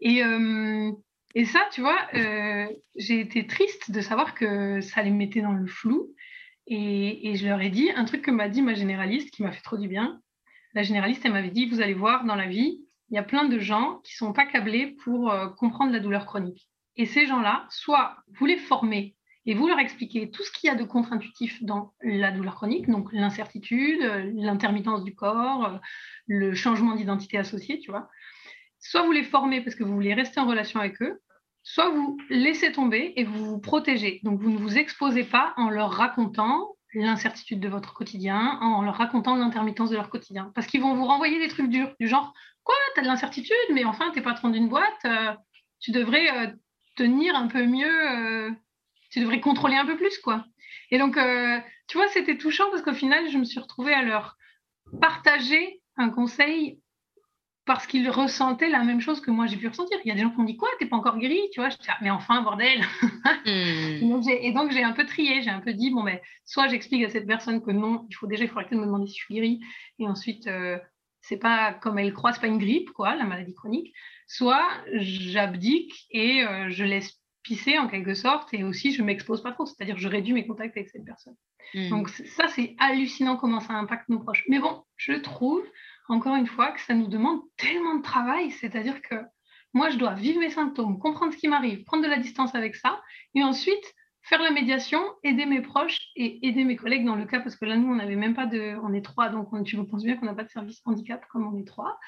Et, 0.01 0.22
et 1.34 1.44
ça, 1.44 1.60
tu 1.72 1.80
vois, 1.80 1.98
j'ai 2.96 3.20
été 3.20 3.46
triste 3.46 3.90
de 3.90 4.00
savoir 4.00 4.34
que 4.34 4.80
ça 4.80 5.02
les 5.02 5.10
mettait 5.10 5.42
dans 5.42 5.52
le 5.52 5.66
flou. 5.66 6.14
Et, 6.66 7.34
je 7.34 7.46
leur 7.46 7.60
ai 7.60 7.68
dit 7.68 7.90
un 7.90 8.04
truc 8.04 8.22
que 8.22 8.30
m'a 8.30 8.48
dit 8.48 8.62
ma 8.62 8.74
généraliste 8.74 9.30
qui 9.32 9.42
m'a 9.42 9.50
fait 9.50 9.62
trop 9.62 9.76
du 9.76 9.88
bien. 9.88 10.20
La 10.72 10.84
généraliste, 10.84 11.22
elle 11.24 11.32
m'avait 11.32 11.50
dit, 11.50 11.68
vous 11.68 11.80
allez 11.80 11.94
voir 11.94 12.24
dans 12.24 12.36
la 12.36 12.46
vie, 12.46 12.80
il 13.10 13.16
y 13.16 13.18
a 13.18 13.24
plein 13.24 13.44
de 13.44 13.58
gens 13.58 14.00
qui 14.04 14.12
ne 14.14 14.26
sont 14.28 14.32
pas 14.32 14.46
câblés 14.46 14.94
pour 15.02 15.32
euh, 15.32 15.48
comprendre 15.48 15.92
la 15.92 15.98
douleur 15.98 16.26
chronique. 16.26 16.68
Et 16.96 17.06
ces 17.06 17.26
gens-là, 17.26 17.66
soit 17.70 18.18
vous 18.38 18.46
les 18.46 18.56
formez 18.56 19.16
et 19.46 19.54
vous 19.54 19.66
leur 19.66 19.80
expliquez 19.80 20.30
tout 20.30 20.44
ce 20.44 20.52
qu'il 20.52 20.68
y 20.68 20.70
a 20.70 20.76
de 20.76 20.84
contre-intuitif 20.84 21.60
dans 21.64 21.92
la 22.02 22.30
douleur 22.30 22.54
chronique, 22.54 22.88
donc 22.88 23.12
l'incertitude, 23.12 24.00
l'intermittence 24.34 25.02
du 25.02 25.14
corps, 25.14 25.64
euh, 25.64 25.78
le 26.26 26.54
changement 26.54 26.94
d'identité 26.94 27.36
associé, 27.36 27.80
tu 27.80 27.90
vois. 27.90 28.08
Soit 28.80 29.02
vous 29.02 29.12
les 29.12 29.24
formez 29.24 29.60
parce 29.60 29.76
que 29.76 29.84
vous 29.84 29.94
voulez 29.94 30.14
rester 30.14 30.40
en 30.40 30.46
relation 30.46 30.80
avec 30.80 31.00
eux, 31.02 31.20
soit 31.62 31.90
vous 31.90 32.18
laissez 32.30 32.72
tomber 32.72 33.12
et 33.16 33.24
vous 33.24 33.44
vous 33.44 33.58
protégez. 33.58 34.20
Donc 34.24 34.40
vous 34.40 34.50
ne 34.50 34.58
vous 34.58 34.78
exposez 34.78 35.24
pas 35.24 35.52
en 35.56 35.68
leur 35.68 35.92
racontant 35.92 36.76
l'incertitude 36.94 37.60
de 37.60 37.68
votre 37.68 37.94
quotidien, 37.94 38.58
en 38.60 38.82
leur 38.82 38.96
racontant 38.96 39.36
l'intermittence 39.36 39.90
de 39.90 39.96
leur 39.96 40.10
quotidien. 40.10 40.50
Parce 40.54 40.66
qu'ils 40.66 40.80
vont 40.80 40.94
vous 40.94 41.04
renvoyer 41.04 41.38
des 41.38 41.48
trucs 41.48 41.68
durs, 41.68 41.94
du 42.00 42.08
genre 42.08 42.32
Quoi 42.64 42.74
Tu 42.94 43.00
as 43.00 43.02
de 43.02 43.08
l'incertitude, 43.08 43.56
mais 43.72 43.84
enfin, 43.84 44.10
tu 44.10 44.18
n'es 44.18 44.24
patron 44.24 44.48
d'une 44.48 44.68
boîte, 44.68 45.04
euh, 45.04 45.32
tu 45.78 45.92
devrais 45.92 46.30
euh, 46.30 46.50
tenir 46.96 47.34
un 47.36 47.46
peu 47.46 47.64
mieux, 47.64 48.10
euh, 48.10 48.50
tu 49.10 49.20
devrais 49.20 49.40
contrôler 49.40 49.76
un 49.76 49.86
peu 49.86 49.96
plus, 49.96 50.18
quoi. 50.18 50.44
Et 50.90 50.98
donc, 50.98 51.16
tu 51.86 51.96
vois, 51.96 52.08
c'était 52.08 52.36
touchant 52.36 52.68
parce 52.70 52.82
qu'au 52.82 52.92
final, 52.92 53.30
je 53.30 53.38
me 53.38 53.44
suis 53.44 53.60
retrouvée 53.60 53.94
à 53.94 54.02
leur 54.02 54.36
partager 55.00 55.80
un 55.96 56.10
conseil 56.10 56.80
parce 57.70 57.86
qu'ils 57.86 58.10
ressentaient 58.10 58.68
la 58.68 58.82
même 58.82 59.00
chose 59.00 59.20
que 59.20 59.30
moi 59.30 59.46
j'ai 59.46 59.56
pu 59.56 59.68
ressentir. 59.68 59.96
Il 60.04 60.08
y 60.08 60.10
a 60.10 60.14
des 60.14 60.22
gens 60.22 60.30
qui 60.30 60.38
m'ont 60.38 60.44
dit 60.44 60.56
quoi, 60.56 60.68
t'es 60.80 60.86
pas 60.86 60.96
encore 60.96 61.18
guéri, 61.18 61.40
tu 61.52 61.60
vois? 61.60 61.70
Je 61.70 61.76
dis, 61.76 61.86
ah, 61.88 61.98
mais 62.02 62.10
enfin, 62.10 62.42
bordel. 62.42 62.82
Hmm. 63.46 64.20
et 64.28 64.52
donc 64.52 64.70
j'ai 64.72 64.82
un 64.82 64.92
peu 64.92 65.04
trié, 65.06 65.42
j'ai 65.42 65.50
un 65.50 65.60
peu 65.60 65.72
dit 65.72 65.90
bon 65.90 66.02
ben 66.02 66.18
soit 66.44 66.68
j'explique 66.68 67.04
à 67.04 67.10
cette 67.10 67.26
personne 67.26 67.62
que 67.62 67.70
non, 67.70 68.06
il 68.08 68.14
faut 68.14 68.26
déjà 68.26 68.44
il 68.44 68.50
faut 68.50 68.58
arrêter 68.58 68.74
de 68.74 68.80
me 68.80 68.86
demander 68.86 69.06
si 69.06 69.18
je 69.18 69.24
suis 69.24 69.34
guérie, 69.34 69.60
et 69.98 70.06
ensuite 70.06 70.48
c'est 71.20 71.36
pas 71.36 71.72
comme 71.74 71.98
elle 71.98 72.12
croit, 72.12 72.32
c'est 72.32 72.40
pas 72.40 72.46
une 72.46 72.58
grippe, 72.58 72.90
quoi, 72.90 73.14
la 73.14 73.24
maladie 73.24 73.54
chronique, 73.54 73.94
soit 74.26 74.68
j'abdique 74.94 76.06
et 76.10 76.42
euh, 76.42 76.70
je 76.70 76.84
laisse 76.84 77.20
pisser 77.42 77.78
en 77.78 77.88
quelque 77.88 78.14
sorte 78.14 78.52
et 78.52 78.64
aussi 78.64 78.92
je 78.92 79.02
m'expose 79.02 79.42
pas 79.42 79.52
trop, 79.52 79.66
c'est-à-dire 79.66 79.96
je 79.98 80.08
réduis 80.08 80.32
mes 80.32 80.46
contacts 80.46 80.76
avec 80.76 80.88
cette 80.88 81.04
personne. 81.04 81.36
Hmm. 81.74 81.88
Donc 81.88 82.08
ça, 82.08 82.48
c'est 82.48 82.74
hallucinant 82.78 83.36
comment 83.36 83.60
ça 83.60 83.74
impacte 83.74 84.08
nos 84.08 84.18
proches. 84.18 84.44
Mais 84.48 84.58
bon, 84.58 84.84
je 84.96 85.12
trouve, 85.14 85.62
encore 86.11 86.36
une 86.36 86.46
fois, 86.46 86.72
que 86.72 86.80
ça 86.80 86.94
nous 86.94 87.06
demande 87.06 87.40
tellement 87.56 87.94
de 87.94 88.02
travail, 88.02 88.50
c'est-à-dire 88.50 89.00
que 89.02 89.14
moi, 89.72 89.90
je 89.90 89.96
dois 89.96 90.14
vivre 90.14 90.40
mes 90.40 90.50
symptômes, 90.50 90.98
comprendre 90.98 91.32
ce 91.32 91.38
qui 91.38 91.46
m'arrive, 91.46 91.84
prendre 91.84 92.02
de 92.02 92.08
la 92.08 92.18
distance 92.18 92.54
avec 92.54 92.74
ça, 92.74 93.00
et 93.34 93.44
ensuite 93.44 93.94
faire 94.22 94.42
la 94.42 94.50
médiation, 94.50 95.00
aider 95.22 95.46
mes 95.46 95.62
proches 95.62 95.98
et 96.16 96.46
aider 96.46 96.64
mes 96.64 96.76
collègues 96.76 97.04
dans 97.04 97.14
le 97.14 97.24
cas, 97.24 97.40
parce 97.40 97.56
que 97.56 97.64
là, 97.64 97.76
nous, 97.76 97.88
on 97.88 97.94
n'avait 97.94 98.16
même 98.16 98.34
pas 98.34 98.46
de. 98.46 98.76
On 98.82 98.92
est 98.92 99.04
trois, 99.04 99.28
donc 99.28 99.48
tu 99.64 99.76
me 99.76 99.84
penses 99.84 100.02
bien 100.02 100.16
qu'on 100.16 100.26
n'a 100.26 100.34
pas 100.34 100.44
de 100.44 100.50
service 100.50 100.82
handicap 100.84 101.24
comme 101.28 101.46
on 101.46 101.58
est 101.58 101.66
trois, 101.66 101.98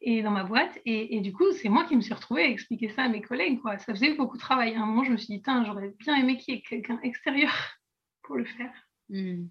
et 0.00 0.22
dans 0.22 0.32
ma 0.32 0.44
boîte. 0.44 0.78
Et, 0.84 1.20
du 1.20 1.32
coup, 1.32 1.50
c'est 1.52 1.68
moi 1.68 1.84
qui 1.84 1.94
me 1.94 2.00
suis 2.00 2.12
retrouvée 2.12 2.42
à 2.42 2.48
expliquer 2.48 2.88
ça 2.90 3.04
à 3.04 3.08
mes 3.08 3.22
collègues. 3.22 3.60
Quoi. 3.60 3.78
Ça 3.78 3.94
faisait 3.94 4.14
beaucoup 4.14 4.36
de 4.36 4.42
travail. 4.42 4.74
À 4.74 4.82
un 4.82 4.86
moment, 4.86 5.04
je 5.04 5.12
me 5.12 5.16
suis 5.16 5.28
dit, 5.28 5.42
j'aurais 5.64 5.92
bien 6.00 6.16
aimé 6.16 6.36
qu'il 6.36 6.54
y 6.54 6.58
ait 6.58 6.62
quelqu'un 6.62 6.98
extérieur 7.02 7.52
pour 8.24 8.36
le 8.36 8.44
faire. 8.44 8.72
Hmm. 9.08 9.46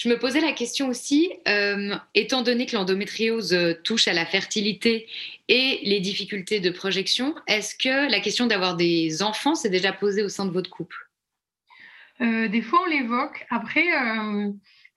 Je 0.00 0.08
me 0.08 0.18
posais 0.18 0.40
la 0.40 0.52
question 0.52 0.88
aussi, 0.88 1.30
euh, 1.46 1.94
étant 2.14 2.40
donné 2.40 2.64
que 2.64 2.74
l'endométriose 2.74 3.52
euh, 3.52 3.74
touche 3.84 4.08
à 4.08 4.14
la 4.14 4.24
fertilité 4.24 5.06
et 5.48 5.80
les 5.82 6.00
difficultés 6.00 6.58
de 6.58 6.70
projection, 6.70 7.34
est-ce 7.46 7.74
que 7.74 8.10
la 8.10 8.20
question 8.20 8.46
d'avoir 8.46 8.76
des 8.76 9.22
enfants 9.22 9.54
s'est 9.54 9.68
déjà 9.68 9.92
posée 9.92 10.22
au 10.22 10.30
sein 10.30 10.46
de 10.46 10.52
votre 10.52 10.70
couple? 10.70 10.96
Euh, 12.22 12.48
Des 12.48 12.62
fois, 12.62 12.80
on 12.86 12.88
l'évoque. 12.88 13.46
Après, 13.50 13.84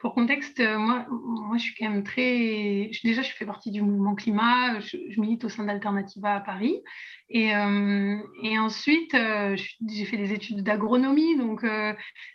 pour 0.04 0.14
contexte, 0.16 0.60
moi, 0.60 1.06
moi, 1.10 1.56
je 1.56 1.64
suis 1.64 1.76
quand 1.76 1.90
même 1.90 2.04
très. 2.04 2.92
Déjà, 3.06 3.22
je 3.22 3.32
fais 3.32 3.46
partie 3.46 3.72
du 3.72 3.82
mouvement 3.82 4.16
climat, 4.16 4.82
je, 4.82 4.98
milite 5.18 5.46
au 5.46 5.50
sein 5.50 5.64
d'Alternativa 5.64 6.36
à 6.36 6.40
Paris. 6.42 6.76
Et, 7.30 7.52
et 8.44 8.60
ensuite, 8.60 9.16
j'ai 9.16 10.06
fait 10.06 10.18
des 10.18 10.34
études 10.34 10.62
d'agronomie, 10.62 11.38
donc 11.38 11.66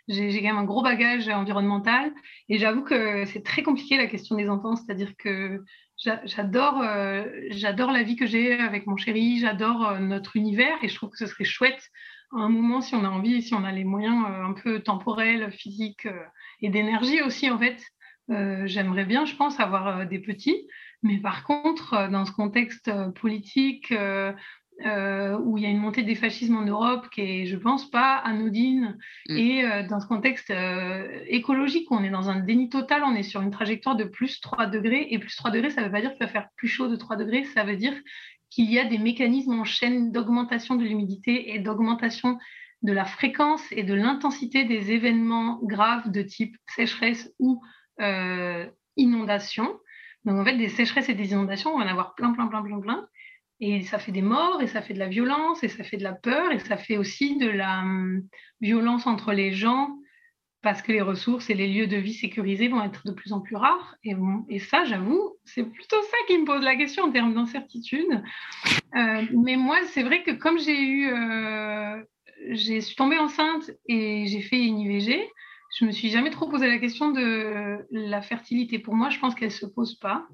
j'ai 0.07 0.41
quand 0.41 0.47
même 0.47 0.57
un 0.57 0.63
gros 0.63 0.81
bagage 0.81 1.29
environnemental. 1.29 2.11
Et 2.49 2.57
j'avoue 2.57 2.81
que 2.81 3.25
c'est 3.25 3.43
très 3.43 3.61
compliqué 3.61 3.97
la 3.97 4.07
question 4.07 4.35
des 4.35 4.49
enfants, 4.49 4.75
c'est-à-dire 4.75 5.13
que 5.19 5.63
j'adore 6.25 6.83
j'adore 7.51 7.91
la 7.91 8.01
vie 8.01 8.15
que 8.15 8.25
j'ai 8.25 8.53
avec 8.53 8.87
mon 8.87 8.97
chéri, 8.97 9.37
j'adore 9.37 9.99
notre 9.99 10.37
univers 10.37 10.77
et 10.81 10.89
je 10.89 10.95
trouve 10.95 11.11
que 11.11 11.19
ce 11.19 11.27
serait 11.27 11.43
chouette 11.43 11.91
à 12.31 12.41
un 12.41 12.49
moment 12.49 12.81
si 12.81 12.95
on 12.95 13.03
a 13.03 13.09
envie, 13.09 13.41
si 13.41 13.53
on 13.53 13.63
a 13.63 13.71
les 13.71 13.83
moyens 13.83 14.25
un 14.27 14.53
peu 14.53 14.81
temporels, 14.81 15.51
physiques 15.51 16.07
et 16.61 16.69
d'énergie 16.69 17.21
aussi 17.21 17.49
en 17.49 17.57
fait. 17.59 17.81
J'aimerais 18.65 19.05
bien, 19.05 19.25
je 19.25 19.35
pense, 19.35 19.59
avoir 19.59 20.05
des 20.05 20.19
petits. 20.19 20.67
Mais 21.01 21.17
par 21.17 21.43
contre, 21.43 22.09
dans 22.11 22.25
ce 22.25 22.31
contexte 22.31 22.91
politique, 23.15 23.91
euh, 24.85 25.37
où 25.39 25.57
il 25.57 25.63
y 25.65 25.67
a 25.67 25.69
une 25.69 25.79
montée 25.79 26.03
des 26.03 26.15
fascismes 26.15 26.55
en 26.55 26.63
Europe 26.63 27.09
qui 27.09 27.21
est, 27.21 27.45
je 27.47 27.57
pense, 27.57 27.89
pas 27.89 28.15
anodine. 28.15 28.97
Mm. 29.27 29.37
Et 29.37 29.65
euh, 29.65 29.87
dans 29.87 29.99
ce 29.99 30.07
contexte 30.07 30.51
euh, 30.51 31.21
écologique, 31.27 31.91
on 31.91 32.01
est 32.01 32.09
dans 32.09 32.29
un 32.29 32.39
déni 32.39 32.69
total, 32.69 33.03
on 33.03 33.13
est 33.13 33.23
sur 33.23 33.41
une 33.41 33.51
trajectoire 33.51 33.97
de 33.97 34.05
plus 34.05 34.39
3 34.39 34.67
degrés. 34.67 35.07
Et 35.11 35.19
plus 35.19 35.35
3 35.35 35.51
degrés, 35.51 35.69
ça 35.69 35.81
ne 35.81 35.87
veut 35.87 35.91
pas 35.91 35.99
dire 35.99 36.11
qu'il 36.11 36.25
va 36.25 36.31
faire 36.31 36.47
plus 36.55 36.69
chaud 36.69 36.87
de 36.87 36.95
3 36.95 37.17
degrés, 37.17 37.43
ça 37.43 37.65
veut 37.65 37.75
dire 37.75 37.93
qu'il 38.49 38.71
y 38.71 38.79
a 38.79 38.85
des 38.85 38.97
mécanismes 38.97 39.59
en 39.59 39.65
chaîne 39.65 40.11
d'augmentation 40.13 40.75
de 40.75 40.85
l'humidité 40.85 41.53
et 41.53 41.59
d'augmentation 41.59 42.39
de 42.81 42.93
la 42.93 43.05
fréquence 43.05 43.63
et 43.71 43.83
de 43.83 43.93
l'intensité 43.93 44.63
des 44.65 44.91
événements 44.91 45.59
graves 45.63 46.11
de 46.11 46.21
type 46.21 46.55
sécheresse 46.75 47.33
ou 47.39 47.61
inondation. 48.95 49.77
Donc 50.25 50.37
en 50.37 50.45
fait, 50.45 50.57
des 50.57 50.69
sécheresses 50.69 51.09
et 51.09 51.13
des 51.13 51.31
inondations, 51.31 51.73
on 51.73 51.79
va 51.79 51.85
en 51.85 51.87
avoir 51.87 52.15
plein, 52.15 52.31
plein, 52.33 52.47
plein, 52.47 52.63
plein, 52.63 52.79
plein. 52.79 53.07
Et 53.61 53.81
ça 53.81 53.99
fait 53.99 54.11
des 54.11 54.21
morts, 54.21 54.61
et 54.61 54.67
ça 54.67 54.81
fait 54.81 54.93
de 54.93 54.99
la 54.99 55.09
violence, 55.09 55.63
et 55.63 55.67
ça 55.67 55.83
fait 55.83 55.97
de 55.97 56.03
la 56.03 56.13
peur, 56.13 56.51
et 56.51 56.59
ça 56.59 56.77
fait 56.77 56.97
aussi 56.97 57.37
de 57.37 57.49
la 57.49 57.79
hum, 57.81 58.23
violence 58.61 59.05
entre 59.05 59.33
les 59.33 59.51
gens, 59.51 59.97
parce 60.61 60.81
que 60.81 60.91
les 60.91 61.01
ressources 61.01 61.49
et 61.49 61.53
les 61.55 61.67
lieux 61.67 61.87
de 61.87 61.97
vie 61.97 62.13
sécurisés 62.13 62.69
vont 62.69 62.83
être 62.83 63.05
de 63.05 63.11
plus 63.11 63.33
en 63.33 63.41
plus 63.41 63.55
rares. 63.55 63.95
Et, 64.03 64.15
et 64.49 64.59
ça, 64.59 64.85
j'avoue, 64.85 65.37
c'est 65.45 65.63
plutôt 65.63 66.01
ça 66.01 66.17
qui 66.27 66.37
me 66.37 66.45
pose 66.45 66.63
la 66.63 66.75
question 66.75 67.05
en 67.05 67.11
termes 67.11 67.33
d'incertitude. 67.33 68.23
Euh, 68.95 69.23
mais 69.33 69.55
moi, 69.55 69.77
c'est 69.87 70.03
vrai 70.03 70.23
que 70.23 70.31
comme 70.31 70.59
j'ai 70.59 70.79
eu, 70.79 71.09
euh, 71.09 72.01
j'ai 72.47 72.81
suis 72.81 72.95
tombée 72.95 73.17
enceinte 73.17 73.71
et 73.87 74.27
j'ai 74.27 74.41
fait 74.41 74.63
une 74.63 74.79
IVG, 74.79 75.27
je 75.77 75.85
me 75.85 75.91
suis 75.91 76.09
jamais 76.09 76.31
trop 76.31 76.47
posé 76.47 76.67
la 76.67 76.79
question 76.79 77.11
de 77.11 77.85
la 77.91 78.21
fertilité. 78.21 78.79
Pour 78.79 78.95
moi, 78.95 79.09
je 79.09 79.19
pense 79.19 79.35
qu'elle 79.35 79.51
se 79.51 79.65
pose 79.65 79.95
pas. 79.95 80.27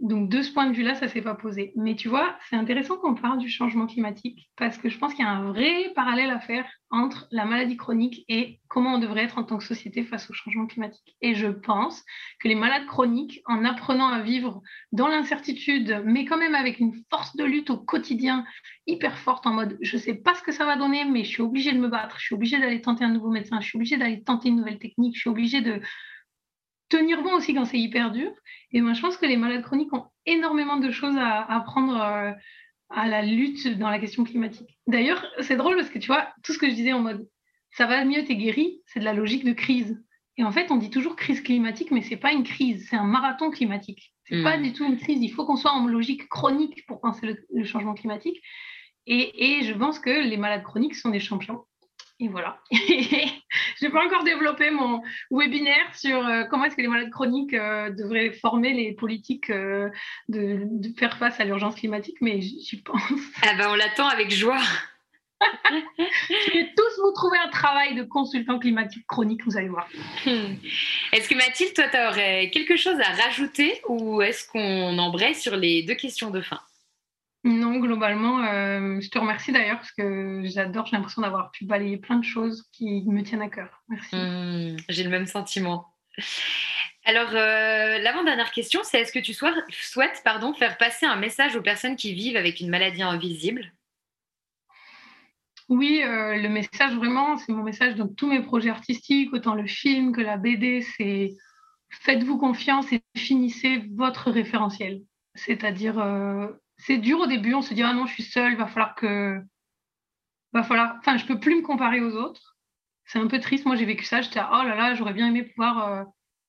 Donc, 0.00 0.28
de 0.28 0.42
ce 0.42 0.52
point 0.52 0.70
de 0.70 0.76
vue-là, 0.76 0.94
ça 0.94 1.06
ne 1.06 1.10
s'est 1.10 1.22
pas 1.22 1.34
posé. 1.34 1.72
Mais 1.74 1.96
tu 1.96 2.08
vois, 2.08 2.36
c'est 2.48 2.56
intéressant 2.56 2.96
qu'on 2.96 3.14
parle 3.14 3.38
du 3.38 3.48
changement 3.48 3.86
climatique 3.86 4.48
parce 4.56 4.78
que 4.78 4.88
je 4.88 4.96
pense 4.96 5.12
qu'il 5.12 5.24
y 5.24 5.28
a 5.28 5.30
un 5.30 5.50
vrai 5.50 5.92
parallèle 5.96 6.30
à 6.30 6.38
faire 6.38 6.64
entre 6.90 7.26
la 7.32 7.44
maladie 7.44 7.76
chronique 7.76 8.24
et 8.28 8.60
comment 8.68 8.94
on 8.94 8.98
devrait 8.98 9.24
être 9.24 9.38
en 9.38 9.44
tant 9.44 9.58
que 9.58 9.64
société 9.64 10.04
face 10.04 10.30
au 10.30 10.32
changement 10.32 10.66
climatique. 10.66 11.16
Et 11.20 11.34
je 11.34 11.48
pense 11.48 12.04
que 12.40 12.46
les 12.46 12.54
malades 12.54 12.86
chroniques, 12.86 13.42
en 13.46 13.64
apprenant 13.64 14.06
à 14.08 14.20
vivre 14.20 14.62
dans 14.92 15.08
l'incertitude, 15.08 16.02
mais 16.04 16.24
quand 16.24 16.38
même 16.38 16.54
avec 16.54 16.78
une 16.78 16.94
force 17.10 17.34
de 17.34 17.44
lutte 17.44 17.70
au 17.70 17.78
quotidien 17.78 18.44
hyper 18.86 19.18
forte 19.18 19.46
en 19.46 19.52
mode 19.52 19.78
je 19.80 19.96
ne 19.96 20.00
sais 20.00 20.14
pas 20.14 20.34
ce 20.34 20.42
que 20.42 20.52
ça 20.52 20.64
va 20.64 20.76
donner, 20.76 21.04
mais 21.04 21.24
je 21.24 21.28
suis 21.28 21.42
obligée 21.42 21.72
de 21.72 21.78
me 21.78 21.88
battre, 21.88 22.16
je 22.18 22.26
suis 22.26 22.34
obligée 22.34 22.58
d'aller 22.58 22.80
tenter 22.80 23.04
un 23.04 23.12
nouveau 23.12 23.30
médecin, 23.30 23.60
je 23.60 23.66
suis 23.66 23.76
obligée 23.76 23.96
d'aller 23.96 24.22
tenter 24.22 24.48
une 24.48 24.56
nouvelle 24.56 24.78
technique, 24.78 25.16
je 25.16 25.20
suis 25.20 25.30
obligée 25.30 25.60
de 25.60 25.80
tenir 26.88 27.22
bon 27.22 27.34
aussi 27.34 27.54
quand 27.54 27.64
c'est 27.64 27.78
hyper 27.78 28.10
dur. 28.10 28.30
Et 28.72 28.80
moi, 28.80 28.92
je 28.92 29.00
pense 29.00 29.16
que 29.16 29.26
les 29.26 29.36
malades 29.36 29.62
chroniques 29.62 29.92
ont 29.92 30.06
énormément 30.26 30.76
de 30.76 30.90
choses 30.90 31.16
à 31.16 31.42
apprendre 31.44 32.00
euh, 32.00 32.32
à 32.90 33.06
la 33.06 33.22
lutte 33.22 33.78
dans 33.78 33.90
la 33.90 33.98
question 33.98 34.24
climatique. 34.24 34.78
D'ailleurs, 34.86 35.24
c'est 35.40 35.56
drôle 35.56 35.76
parce 35.76 35.90
que 35.90 35.98
tu 35.98 36.06
vois, 36.06 36.28
tout 36.42 36.52
ce 36.52 36.58
que 36.58 36.68
je 36.68 36.74
disais 36.74 36.92
en 36.92 37.00
mode 37.00 37.28
ça 37.72 37.86
va 37.86 38.04
mieux, 38.04 38.24
t'es 38.24 38.36
guéri, 38.36 38.80
c'est 38.86 39.00
de 39.00 39.04
la 39.04 39.12
logique 39.12 39.44
de 39.44 39.52
crise. 39.52 40.02
Et 40.36 40.44
en 40.44 40.52
fait, 40.52 40.70
on 40.70 40.76
dit 40.76 40.90
toujours 40.90 41.16
crise 41.16 41.40
climatique, 41.40 41.90
mais 41.90 42.02
c'est 42.02 42.16
pas 42.16 42.32
une 42.32 42.44
crise, 42.44 42.86
c'est 42.88 42.96
un 42.96 43.04
marathon 43.04 43.50
climatique. 43.50 44.14
C'est 44.24 44.42
pas 44.42 44.56
hmm. 44.56 44.62
du 44.62 44.72
tout 44.72 44.84
une 44.84 44.98
crise. 44.98 45.22
Il 45.22 45.30
faut 45.30 45.44
qu'on 45.44 45.56
soit 45.56 45.72
en 45.72 45.86
logique 45.86 46.28
chronique 46.28 46.86
pour 46.86 47.00
penser 47.00 47.36
le, 47.50 47.64
changement 47.64 47.94
climatique. 47.94 48.40
Et, 49.06 49.58
et, 49.58 49.64
je 49.64 49.72
pense 49.72 49.98
que 49.98 50.10
les 50.10 50.36
malades 50.36 50.62
chroniques 50.62 50.94
sont 50.94 51.10
des 51.10 51.20
champions. 51.20 51.64
Et 52.20 52.28
voilà. 52.28 52.58
Je 52.70 53.86
n'ai 53.86 53.92
pas 53.92 54.04
encore 54.04 54.24
développé 54.24 54.70
mon 54.70 55.02
webinaire 55.30 55.94
sur 55.94 56.26
euh, 56.26 56.44
comment 56.44 56.64
est-ce 56.64 56.74
que 56.74 56.82
les 56.82 56.88
malades 56.88 57.10
chroniques 57.10 57.54
euh, 57.54 57.90
devraient 57.90 58.32
former 58.32 58.72
les 58.72 58.92
politiques 58.92 59.50
euh, 59.50 59.88
de, 60.28 60.66
faire 60.98 61.16
face 61.18 61.38
à 61.38 61.44
l'urgence 61.44 61.76
climatique, 61.76 62.16
mais 62.20 62.40
j'y 62.40 62.82
pense. 62.82 63.00
Ah 63.42 63.54
ben 63.56 63.68
on 63.70 63.74
l'attend 63.74 64.08
avec 64.08 64.32
joie. 64.32 64.60
Je 65.98 66.52
vais 66.52 66.72
tous 66.76 67.00
vous 67.00 67.12
trouver 67.12 67.38
un 67.38 67.50
travail 67.50 67.94
de 67.94 68.02
consultant 68.02 68.58
climatique 68.58 69.06
chronique, 69.06 69.44
vous 69.44 69.56
allez 69.56 69.68
voir. 69.68 69.88
Hmm. 70.26 70.54
Est-ce 71.12 71.28
que 71.28 71.36
Mathilde, 71.36 71.72
toi, 71.74 71.84
tu 71.88 71.96
aurais 71.96 72.50
quelque 72.50 72.76
chose 72.76 72.98
à 72.98 73.12
rajouter 73.22 73.80
ou 73.88 74.20
est-ce 74.22 74.48
qu'on 74.48 74.98
embraye 74.98 75.36
sur 75.36 75.56
les 75.56 75.84
deux 75.84 75.94
questions 75.94 76.30
de 76.30 76.40
fin? 76.40 76.58
Non, 77.48 77.78
globalement, 77.78 78.44
euh, 78.44 79.00
je 79.00 79.08
te 79.08 79.18
remercie 79.18 79.52
d'ailleurs 79.52 79.78
parce 79.78 79.92
que 79.92 80.42
j'adore, 80.44 80.86
j'ai 80.86 80.96
l'impression 80.96 81.22
d'avoir 81.22 81.50
pu 81.50 81.64
balayer 81.64 81.96
plein 81.96 82.16
de 82.16 82.24
choses 82.24 82.68
qui 82.72 83.04
me 83.06 83.22
tiennent 83.22 83.42
à 83.42 83.48
cœur. 83.48 83.82
Merci. 83.88 84.16
Mmh, 84.16 84.76
j'ai 84.88 85.04
le 85.04 85.10
même 85.10 85.26
sentiment. 85.26 85.86
Alors, 87.04 87.30
euh, 87.30 87.98
l'avant-dernière 87.98 88.50
question, 88.50 88.80
c'est 88.84 89.00
est-ce 89.00 89.12
que 89.12 89.18
tu 89.18 89.32
souhaites 89.32 90.22
pardon, 90.24 90.52
faire 90.52 90.76
passer 90.76 91.06
un 91.06 91.16
message 91.16 91.56
aux 91.56 91.62
personnes 91.62 91.96
qui 91.96 92.12
vivent 92.12 92.36
avec 92.36 92.60
une 92.60 92.68
maladie 92.68 93.02
invisible? 93.02 93.72
Oui, 95.68 96.02
euh, 96.02 96.36
le 96.36 96.48
message 96.48 96.94
vraiment, 96.94 97.36
c'est 97.38 97.52
mon 97.52 97.62
message 97.62 97.94
dans 97.94 98.08
tous 98.08 98.26
mes 98.26 98.42
projets 98.42 98.70
artistiques, 98.70 99.32
autant 99.32 99.54
le 99.54 99.66
film 99.66 100.12
que 100.12 100.20
la 100.20 100.36
BD, 100.36 100.82
c'est 100.96 101.36
faites-vous 101.90 102.36
confiance 102.36 102.92
et 102.92 103.00
finissez 103.16 103.84
votre 103.94 104.30
référentiel. 104.30 105.02
C'est-à-dire 105.34 105.98
c'est 106.78 106.98
dur 106.98 107.20
au 107.20 107.26
début, 107.26 107.54
on 107.54 107.62
se 107.62 107.74
dit 107.74 107.82
ah 107.82 107.92
non, 107.92 108.06
je 108.06 108.14
suis 108.14 108.22
seule, 108.22 108.56
va 108.56 108.66
falloir 108.66 108.94
que 108.94 109.40
va 110.52 110.62
falloir 110.62 110.96
enfin, 110.98 111.16
je 111.16 111.26
peux 111.26 111.38
plus 111.38 111.56
me 111.56 111.62
comparer 111.62 112.00
aux 112.00 112.16
autres. 112.16 112.56
C'est 113.06 113.18
un 113.18 113.26
peu 113.26 113.40
triste, 113.40 113.66
moi 113.66 113.76
j'ai 113.76 113.84
vécu 113.84 114.04
ça, 114.04 114.20
j'étais 114.20 114.40
oh 114.40 114.62
là 114.62 114.76
là, 114.76 114.94
j'aurais 114.94 115.14
bien 115.14 115.28
aimé 115.28 115.42
pouvoir 115.44 115.92
euh, 115.92 116.04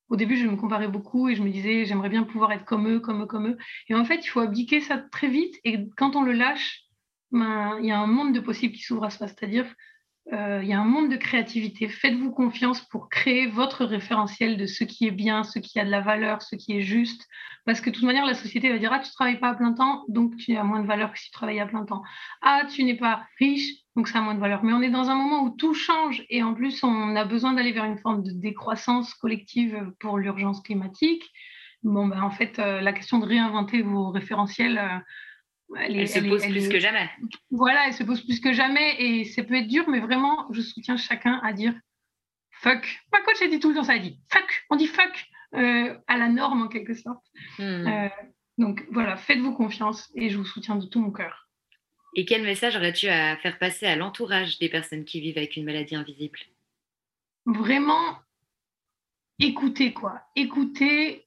au 0.08 0.16
début, 0.16 0.36
je 0.36 0.46
me 0.46 0.56
comparais 0.56 0.88
beaucoup 0.88 1.28
et 1.28 1.34
je 1.34 1.42
me 1.42 1.50
disais 1.50 1.84
j'aimerais 1.84 2.08
bien 2.08 2.24
pouvoir 2.24 2.52
être 2.52 2.64
comme 2.64 2.88
eux, 2.88 3.00
comme 3.00 3.22
eux, 3.22 3.26
comme 3.26 3.48
eux. 3.48 3.58
Et 3.88 3.94
en 3.94 4.04
fait, 4.04 4.24
il 4.24 4.28
faut 4.28 4.40
abdiquer 4.40 4.80
ça 4.80 4.98
très 4.98 5.28
vite 5.28 5.56
et 5.64 5.88
quand 5.96 6.16
on 6.16 6.22
le 6.22 6.32
lâche, 6.32 6.82
ben, 7.30 7.78
il 7.80 7.86
y 7.86 7.92
a 7.92 7.98
un 7.98 8.06
monde 8.06 8.34
de 8.34 8.40
possibles 8.40 8.74
qui 8.74 8.82
s'ouvre 8.82 9.04
à 9.04 9.10
soi, 9.10 9.28
c'est-à-dire 9.28 9.72
euh, 10.32 10.60
il 10.62 10.68
y 10.68 10.72
a 10.72 10.80
un 10.80 10.84
monde 10.84 11.10
de 11.10 11.16
créativité. 11.16 11.88
Faites-vous 11.88 12.30
confiance 12.30 12.82
pour 12.82 13.08
créer 13.08 13.46
votre 13.48 13.84
référentiel 13.84 14.56
de 14.56 14.66
ce 14.66 14.84
qui 14.84 15.06
est 15.06 15.12
bien, 15.12 15.42
ce 15.42 15.58
qui 15.58 15.80
a 15.80 15.84
de 15.84 15.90
la 15.90 16.00
valeur, 16.00 16.42
ce 16.42 16.54
qui 16.56 16.76
est 16.76 16.82
juste. 16.82 17.26
Parce 17.66 17.80
que 17.80 17.90
de 17.90 17.94
toute 17.94 18.04
manière, 18.04 18.26
la 18.26 18.34
société 18.34 18.70
va 18.70 18.78
dire 18.78 18.92
Ah, 18.92 19.00
tu 19.00 19.08
ne 19.08 19.12
travailles 19.12 19.40
pas 19.40 19.50
à 19.50 19.54
plein 19.54 19.72
temps, 19.72 20.04
donc 20.08 20.36
tu 20.36 20.56
as 20.56 20.62
moins 20.62 20.80
de 20.80 20.86
valeur 20.86 21.12
que 21.12 21.18
si 21.18 21.26
tu 21.26 21.30
travailles 21.32 21.60
à 21.60 21.66
plein 21.66 21.84
temps. 21.84 22.02
Ah, 22.42 22.62
tu 22.70 22.84
n'es 22.84 22.96
pas 22.96 23.26
riche, 23.38 23.72
donc 23.96 24.08
ça 24.08 24.18
a 24.18 24.22
moins 24.22 24.34
de 24.34 24.40
valeur. 24.40 24.62
Mais 24.62 24.72
on 24.72 24.82
est 24.82 24.90
dans 24.90 25.10
un 25.10 25.16
moment 25.16 25.42
où 25.42 25.50
tout 25.50 25.74
change 25.74 26.22
et 26.28 26.42
en 26.42 26.54
plus, 26.54 26.84
on 26.84 27.16
a 27.16 27.24
besoin 27.24 27.52
d'aller 27.52 27.72
vers 27.72 27.84
une 27.84 27.98
forme 27.98 28.22
de 28.22 28.30
décroissance 28.32 29.14
collective 29.14 29.92
pour 29.98 30.18
l'urgence 30.18 30.60
climatique. 30.60 31.24
bon, 31.82 32.06
ben, 32.06 32.22
en 32.22 32.30
fait, 32.30 32.58
la 32.58 32.92
question 32.92 33.18
de 33.18 33.26
réinventer 33.26 33.82
vos 33.82 34.10
référentiels, 34.10 35.02
elle, 35.78 36.08
se 36.08 36.20
pose 36.20 36.46
plus 36.46 36.68
que 36.68 36.80
jamais. 36.80 37.08
Voilà, 37.50 37.86
elle 37.86 37.94
se 37.94 38.02
pose 38.02 38.22
plus 38.22 38.40
que 38.40 38.52
jamais 38.52 38.96
et 38.98 39.24
ça 39.24 39.42
peut 39.44 39.54
être 39.54 39.68
dur, 39.68 39.88
mais 39.88 40.00
vraiment, 40.00 40.46
je 40.52 40.60
soutiens 40.60 40.96
chacun 40.96 41.40
à 41.42 41.52
dire 41.52 41.74
fuck. 42.50 43.00
Ma 43.12 43.20
coach 43.20 43.40
a 43.42 43.48
dit 43.48 43.60
tout 43.60 43.70
le 43.70 43.76
temps 43.76 43.84
ça, 43.84 43.96
elle 43.96 44.02
dit 44.02 44.18
fuck, 44.30 44.64
on 44.70 44.76
dit 44.76 44.86
fuck 44.86 45.26
euh, 45.54 45.96
à 46.06 46.16
la 46.16 46.28
norme 46.28 46.62
en 46.62 46.68
quelque 46.68 46.94
sorte. 46.94 47.24
Hmm. 47.58 47.86
Euh, 47.86 48.08
donc 48.58 48.84
voilà, 48.90 49.16
faites-vous 49.16 49.54
confiance 49.54 50.10
et 50.14 50.28
je 50.28 50.36
vous 50.36 50.44
soutiens 50.44 50.76
de 50.76 50.86
tout 50.86 51.00
mon 51.00 51.10
cœur. 51.10 51.48
Et 52.16 52.24
quel 52.24 52.42
message 52.42 52.76
aurais-tu 52.76 53.08
à 53.08 53.36
faire 53.36 53.58
passer 53.58 53.86
à 53.86 53.96
l'entourage 53.96 54.58
des 54.58 54.68
personnes 54.68 55.04
qui 55.04 55.20
vivent 55.20 55.38
avec 55.38 55.56
une 55.56 55.64
maladie 55.64 55.94
invisible? 55.94 56.38
Vraiment, 57.46 58.18
écoutez 59.38 59.92
quoi. 59.92 60.20
Écoutez 60.34 61.26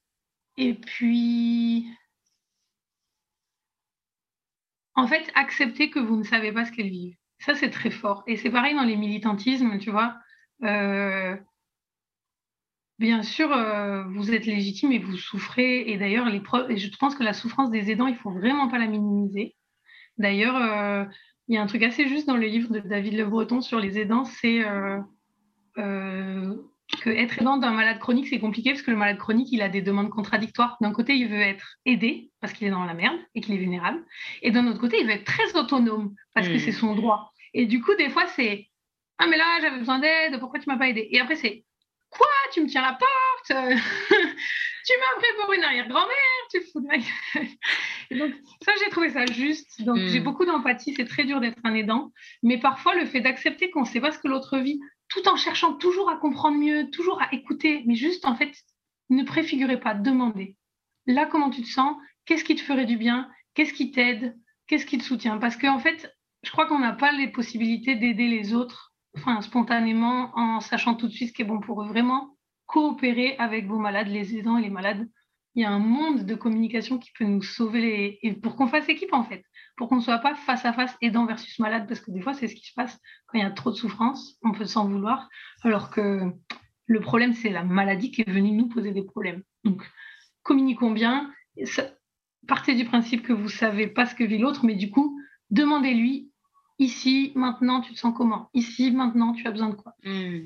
et 0.57 0.73
puis 0.73 1.87
en 4.95 5.07
fait, 5.07 5.31
accepter 5.35 5.89
que 5.89 5.99
vous 5.99 6.17
ne 6.17 6.23
savez 6.23 6.51
pas 6.51 6.65
ce 6.65 6.71
qu'elles 6.71 6.89
vivent. 6.89 7.15
Ça, 7.39 7.55
c'est 7.55 7.69
très 7.69 7.91
fort. 7.91 8.23
Et 8.27 8.37
c'est 8.37 8.51
pareil 8.51 8.75
dans 8.75 8.83
les 8.83 8.95
militantismes, 8.95 9.77
tu 9.79 9.91
vois. 9.91 10.15
Euh, 10.63 11.35
bien 12.99 13.23
sûr, 13.23 13.51
euh, 13.51 14.03
vous 14.05 14.31
êtes 14.31 14.45
légitime 14.45 14.91
et 14.91 14.99
vous 14.99 15.17
souffrez. 15.17 15.89
Et 15.89 15.97
d'ailleurs, 15.97 16.29
les 16.29 16.41
je 16.77 16.97
pense 16.97 17.15
que 17.15 17.23
la 17.23 17.33
souffrance 17.33 17.71
des 17.71 17.91
aidants, 17.91 18.07
il 18.07 18.15
faut 18.15 18.31
vraiment 18.31 18.69
pas 18.69 18.77
la 18.77 18.87
minimiser. 18.87 19.55
D'ailleurs, 20.17 20.55
euh, 20.55 21.05
il 21.47 21.55
y 21.55 21.57
a 21.57 21.61
un 21.61 21.67
truc 21.67 21.83
assez 21.83 22.07
juste 22.07 22.27
dans 22.27 22.37
le 22.37 22.47
livre 22.47 22.71
de 22.71 22.79
David 22.79 23.15
Le 23.15 23.25
Breton 23.25 23.61
sur 23.61 23.79
les 23.79 23.99
aidants, 23.99 24.25
c'est 24.25 24.63
que 26.97 27.09
être 27.09 27.41
aidant 27.41 27.57
d'un 27.57 27.71
malade 27.71 27.99
chronique, 27.99 28.27
c'est 28.27 28.39
compliqué 28.39 28.71
parce 28.71 28.81
que 28.81 28.91
le 28.91 28.97
malade 28.97 29.17
chronique, 29.17 29.49
il 29.51 29.61
a 29.61 29.69
des 29.69 29.81
demandes 29.81 30.09
contradictoires. 30.09 30.77
D'un 30.81 30.91
côté, 30.91 31.15
il 31.15 31.27
veut 31.27 31.41
être 31.41 31.77
aidé 31.85 32.31
parce 32.41 32.53
qu'il 32.53 32.67
est 32.67 32.71
dans 32.71 32.85
la 32.85 32.93
merde 32.93 33.17
et 33.35 33.41
qu'il 33.41 33.55
est 33.55 33.57
vulnérable. 33.57 34.03
Et 34.41 34.51
d'un 34.51 34.67
autre 34.67 34.79
côté, 34.79 34.99
il 34.99 35.05
veut 35.05 35.13
être 35.13 35.25
très 35.25 35.55
autonome 35.55 36.13
parce 36.33 36.47
que 36.47 36.55
hmm. 36.55 36.59
c'est 36.59 36.71
son 36.71 36.95
droit. 36.95 37.31
Et 37.53 37.65
du 37.65 37.81
coup, 37.81 37.95
des 37.95 38.09
fois, 38.09 38.27
c'est 38.27 38.67
Ah, 39.17 39.27
mais 39.27 39.37
là, 39.37 39.59
j'avais 39.61 39.79
besoin 39.79 39.99
d'aide, 39.99 40.39
pourquoi 40.39 40.59
tu 40.59 40.69
m'as 40.69 40.77
pas 40.77 40.89
aidé? 40.89 41.07
Et 41.11 41.19
après, 41.19 41.35
c'est 41.35 41.63
Quoi? 42.09 42.27
Tu 42.53 42.61
me 42.61 42.67
tiens 42.67 42.81
la 42.81 42.93
porte? 42.93 43.69
Tu 44.85 44.91
m'as 44.99 45.21
pris 45.21 45.29
pour 45.41 45.53
une 45.53 45.63
arrière-grand-mère 45.63 46.47
Tu 46.51 46.59
fous 46.61 46.81
de 46.81 46.87
ma 46.87 46.97
gueule 46.97 47.47
Donc, 48.19 48.33
ça, 48.61 48.73
j'ai 48.83 48.89
trouvé 48.89 49.09
ça 49.11 49.25
juste. 49.25 49.81
Donc, 49.81 49.97
j'ai 49.97 50.19
hmm. 50.19 50.23
beaucoup 50.23 50.43
d'empathie. 50.45 50.93
C'est 50.93 51.05
très 51.05 51.23
dur 51.23 51.39
d'être 51.39 51.57
un 51.63 51.73
aidant. 51.73 52.11
Mais 52.43 52.57
parfois, 52.57 52.93
le 52.93 53.05
fait 53.05 53.21
d'accepter 53.21 53.71
qu'on 53.71 53.81
ne 53.81 53.85
sait 53.85 54.01
pas 54.01 54.11
ce 54.11 54.19
que 54.19 54.27
l'autre 54.27 54.57
vit, 54.57 54.79
tout 55.09 55.27
en 55.27 55.35
cherchant 55.35 55.73
toujours 55.73 56.09
à 56.09 56.17
comprendre 56.17 56.57
mieux, 56.57 56.89
toujours 56.89 57.21
à 57.21 57.33
écouter, 57.33 57.83
mais 57.85 57.95
juste 57.95 58.25
en 58.25 58.35
fait, 58.35 58.53
ne 59.09 59.23
préfigurez 59.23 59.79
pas, 59.79 59.93
demandez. 59.93 60.57
Là, 61.05 61.25
comment 61.25 61.49
tu 61.49 61.61
te 61.61 61.67
sens? 61.67 61.95
Qu'est-ce 62.25 62.43
qui 62.43 62.55
te 62.55 62.61
ferait 62.61 62.85
du 62.85 62.97
bien? 62.97 63.29
Qu'est-ce 63.53 63.73
qui 63.73 63.91
t'aide? 63.91 64.37
Qu'est-ce 64.67 64.85
qui 64.85 64.97
te 64.97 65.03
soutient? 65.03 65.37
Parce 65.37 65.57
qu'en 65.57 65.75
en 65.75 65.79
fait, 65.79 66.11
je 66.43 66.51
crois 66.51 66.65
qu'on 66.65 66.79
n'a 66.79 66.93
pas 66.93 67.11
les 67.11 67.27
possibilités 67.27 67.95
d'aider 67.95 68.27
les 68.27 68.53
autres 68.53 68.93
enfin, 69.15 69.41
spontanément 69.41 70.31
en 70.35 70.59
sachant 70.59 70.95
tout 70.95 71.07
de 71.07 71.13
suite 71.13 71.29
ce 71.29 71.33
qui 71.33 71.41
est 71.41 71.45
bon 71.45 71.59
pour 71.59 71.83
eux. 71.83 71.87
Vraiment, 71.87 72.37
coopérer 72.65 73.35
avec 73.37 73.67
vos 73.67 73.77
malades, 73.77 74.07
les 74.07 74.35
aidants 74.37 74.57
et 74.57 74.63
les 74.63 74.69
malades. 74.69 75.07
Il 75.55 75.61
y 75.61 75.65
a 75.65 75.71
un 75.71 75.79
monde 75.79 76.25
de 76.25 76.35
communication 76.35 76.97
qui 76.97 77.11
peut 77.17 77.25
nous 77.25 77.43
sauver 77.43 77.81
les... 77.81 78.19
et 78.23 78.33
pour 78.33 78.55
qu'on 78.55 78.67
fasse 78.67 78.89
équipe 78.89 79.13
en 79.13 79.23
fait. 79.23 79.43
Pour 79.77 79.89
qu'on 79.89 79.97
ne 79.97 80.01
soit 80.01 80.19
pas 80.19 80.35
face 80.35 80.65
à 80.65 80.73
face 80.73 80.95
aidant 81.01 81.25
versus 81.25 81.57
malade, 81.59 81.85
parce 81.87 81.99
que 81.99 82.11
des 82.11 82.21
fois, 82.21 82.33
c'est 82.33 82.47
ce 82.47 82.55
qui 82.55 82.67
se 82.67 82.73
passe. 82.75 82.99
Quand 83.27 83.39
il 83.39 83.41
y 83.41 83.45
a 83.45 83.51
trop 83.51 83.71
de 83.71 83.75
souffrance, 83.75 84.37
on 84.43 84.51
peut 84.51 84.65
s'en 84.65 84.87
vouloir, 84.87 85.29
alors 85.63 85.89
que 85.89 86.31
le 86.85 86.99
problème, 86.99 87.33
c'est 87.33 87.49
la 87.49 87.63
maladie 87.63 88.11
qui 88.11 88.21
est 88.21 88.29
venue 88.29 88.51
nous 88.51 88.67
poser 88.67 88.91
des 88.91 89.03
problèmes. 89.03 89.41
Donc, 89.63 89.81
communiquons 90.43 90.91
bien, 90.91 91.31
partez 92.47 92.75
du 92.75 92.85
principe 92.85 93.23
que 93.23 93.33
vous 93.33 93.45
ne 93.45 93.47
savez 93.47 93.87
pas 93.87 94.05
ce 94.05 94.15
que 94.15 94.23
vit 94.23 94.37
l'autre, 94.37 94.65
mais 94.65 94.75
du 94.75 94.91
coup, 94.91 95.19
demandez-lui, 95.49 96.29
ici, 96.77 97.31
maintenant, 97.35 97.81
tu 97.81 97.93
te 97.93 97.99
sens 97.99 98.13
comment? 98.15 98.49
Ici, 98.53 98.91
maintenant, 98.91 99.33
tu 99.33 99.47
as 99.47 99.51
besoin 99.51 99.69
de 99.69 99.75
quoi? 99.75 99.95
Hmm. 100.03 100.41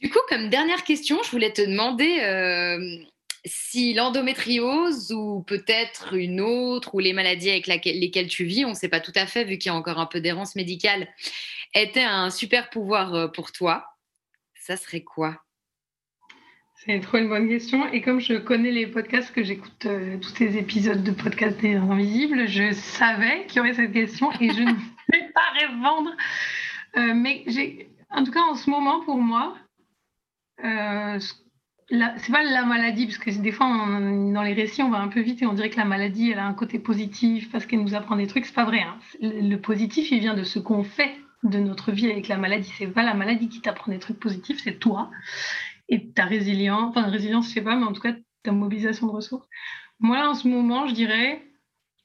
Du 0.00 0.10
coup, 0.10 0.18
comme 0.28 0.48
dernière 0.48 0.82
question, 0.82 1.22
je 1.22 1.30
voulais 1.30 1.52
te 1.52 1.62
demander, 1.62 2.18
euh, 2.20 3.04
si 3.44 3.92
l'endométriose 3.94 5.12
ou 5.12 5.42
peut-être 5.42 6.14
une 6.14 6.40
autre 6.40 6.94
ou 6.94 7.00
les 7.00 7.12
maladies 7.12 7.50
avec 7.50 7.66
lesquelles 7.66 8.28
tu 8.28 8.44
vis, 8.44 8.64
on 8.64 8.70
ne 8.70 8.74
sait 8.74 8.88
pas 8.88 9.00
tout 9.00 9.12
à 9.14 9.26
fait 9.26 9.44
vu 9.44 9.58
qu'il 9.58 9.70
y 9.70 9.74
a 9.74 9.76
encore 9.76 9.98
un 9.98 10.06
peu 10.06 10.20
d'errance 10.20 10.54
médicale, 10.54 11.08
était 11.74 12.02
un 12.02 12.30
super 12.30 12.70
pouvoir 12.70 13.14
euh, 13.14 13.28
pour 13.28 13.52
toi, 13.52 13.86
ça 14.54 14.76
serait 14.76 15.02
quoi? 15.02 15.42
C'est 16.76 16.98
trop 17.00 17.18
une 17.18 17.28
bonne 17.28 17.48
question. 17.48 17.86
Et 17.92 18.00
comme 18.00 18.20
je 18.20 18.34
connais 18.34 18.72
les 18.72 18.86
podcasts, 18.86 19.32
que 19.32 19.44
j'écoute 19.44 19.86
euh, 19.86 20.18
tous 20.18 20.34
ces 20.34 20.56
épisodes 20.56 21.02
de 21.02 21.12
podcasts 21.12 21.60
des 21.60 21.76
invisibles, 21.76 22.48
je 22.48 22.72
savais 22.72 23.46
qu'il 23.46 23.58
y 23.58 23.60
aurait 23.60 23.74
cette 23.74 23.92
question 23.92 24.32
et 24.40 24.50
je 24.50 24.62
ne 24.62 24.72
vais 25.12 25.32
pas 25.32 25.50
répondre. 25.60 26.10
Euh, 26.96 27.14
mais 27.14 27.44
j'ai, 27.46 27.88
en 28.10 28.24
tout 28.24 28.32
cas, 28.32 28.42
en 28.42 28.56
ce 28.56 28.68
moment, 28.68 29.00
pour 29.04 29.18
moi, 29.18 29.56
c'est 31.88 32.32
pas 32.32 32.42
la 32.42 32.64
maladie, 32.64 33.06
parce 33.06 33.18
que 33.18 33.30
des 33.30 33.52
fois, 33.52 33.66
dans 33.66 34.42
les 34.42 34.54
récits, 34.54 34.82
on 34.82 34.90
va 34.90 34.98
un 34.98 35.08
peu 35.08 35.20
vite 35.20 35.42
et 35.42 35.46
on 35.46 35.52
dirait 35.52 35.70
que 35.70 35.76
la 35.76 35.84
maladie, 35.84 36.30
elle 36.30 36.38
a 36.38 36.46
un 36.46 36.54
côté 36.54 36.78
positif 36.78 37.50
parce 37.50 37.66
qu'elle 37.66 37.82
nous 37.82 37.94
apprend 37.94 38.16
des 38.16 38.26
trucs. 38.26 38.46
C'est 38.46 38.54
pas 38.54 38.64
vrai. 38.64 38.80
Hein. 38.80 38.98
Le 39.20 39.56
positif, 39.56 40.10
il 40.10 40.20
vient 40.20 40.34
de 40.34 40.44
ce 40.44 40.58
qu'on 40.58 40.84
fait 40.84 41.14
de 41.42 41.58
notre 41.58 41.92
vie 41.92 42.10
avec 42.10 42.28
la 42.28 42.36
maladie. 42.36 42.72
C'est 42.78 42.86
pas 42.86 43.02
la 43.02 43.14
maladie 43.14 43.48
qui 43.48 43.60
t'apprend 43.60 43.92
des 43.92 43.98
trucs 43.98 44.20
positifs, 44.20 44.60
c'est 44.62 44.78
toi 44.78 45.10
et 45.88 46.08
ta 46.08 46.24
résilience. 46.24 46.96
Enfin, 46.96 47.08
résilience, 47.08 47.48
je 47.48 47.54
sais 47.54 47.62
pas, 47.62 47.76
mais 47.76 47.84
en 47.84 47.92
tout 47.92 48.00
cas, 48.00 48.14
ta 48.42 48.52
mobilisation 48.52 49.06
de 49.06 49.12
ressources. 49.12 49.46
Moi, 50.00 50.26
en 50.26 50.34
ce 50.34 50.48
moment, 50.48 50.86
je 50.86 50.94
dirais 50.94 51.42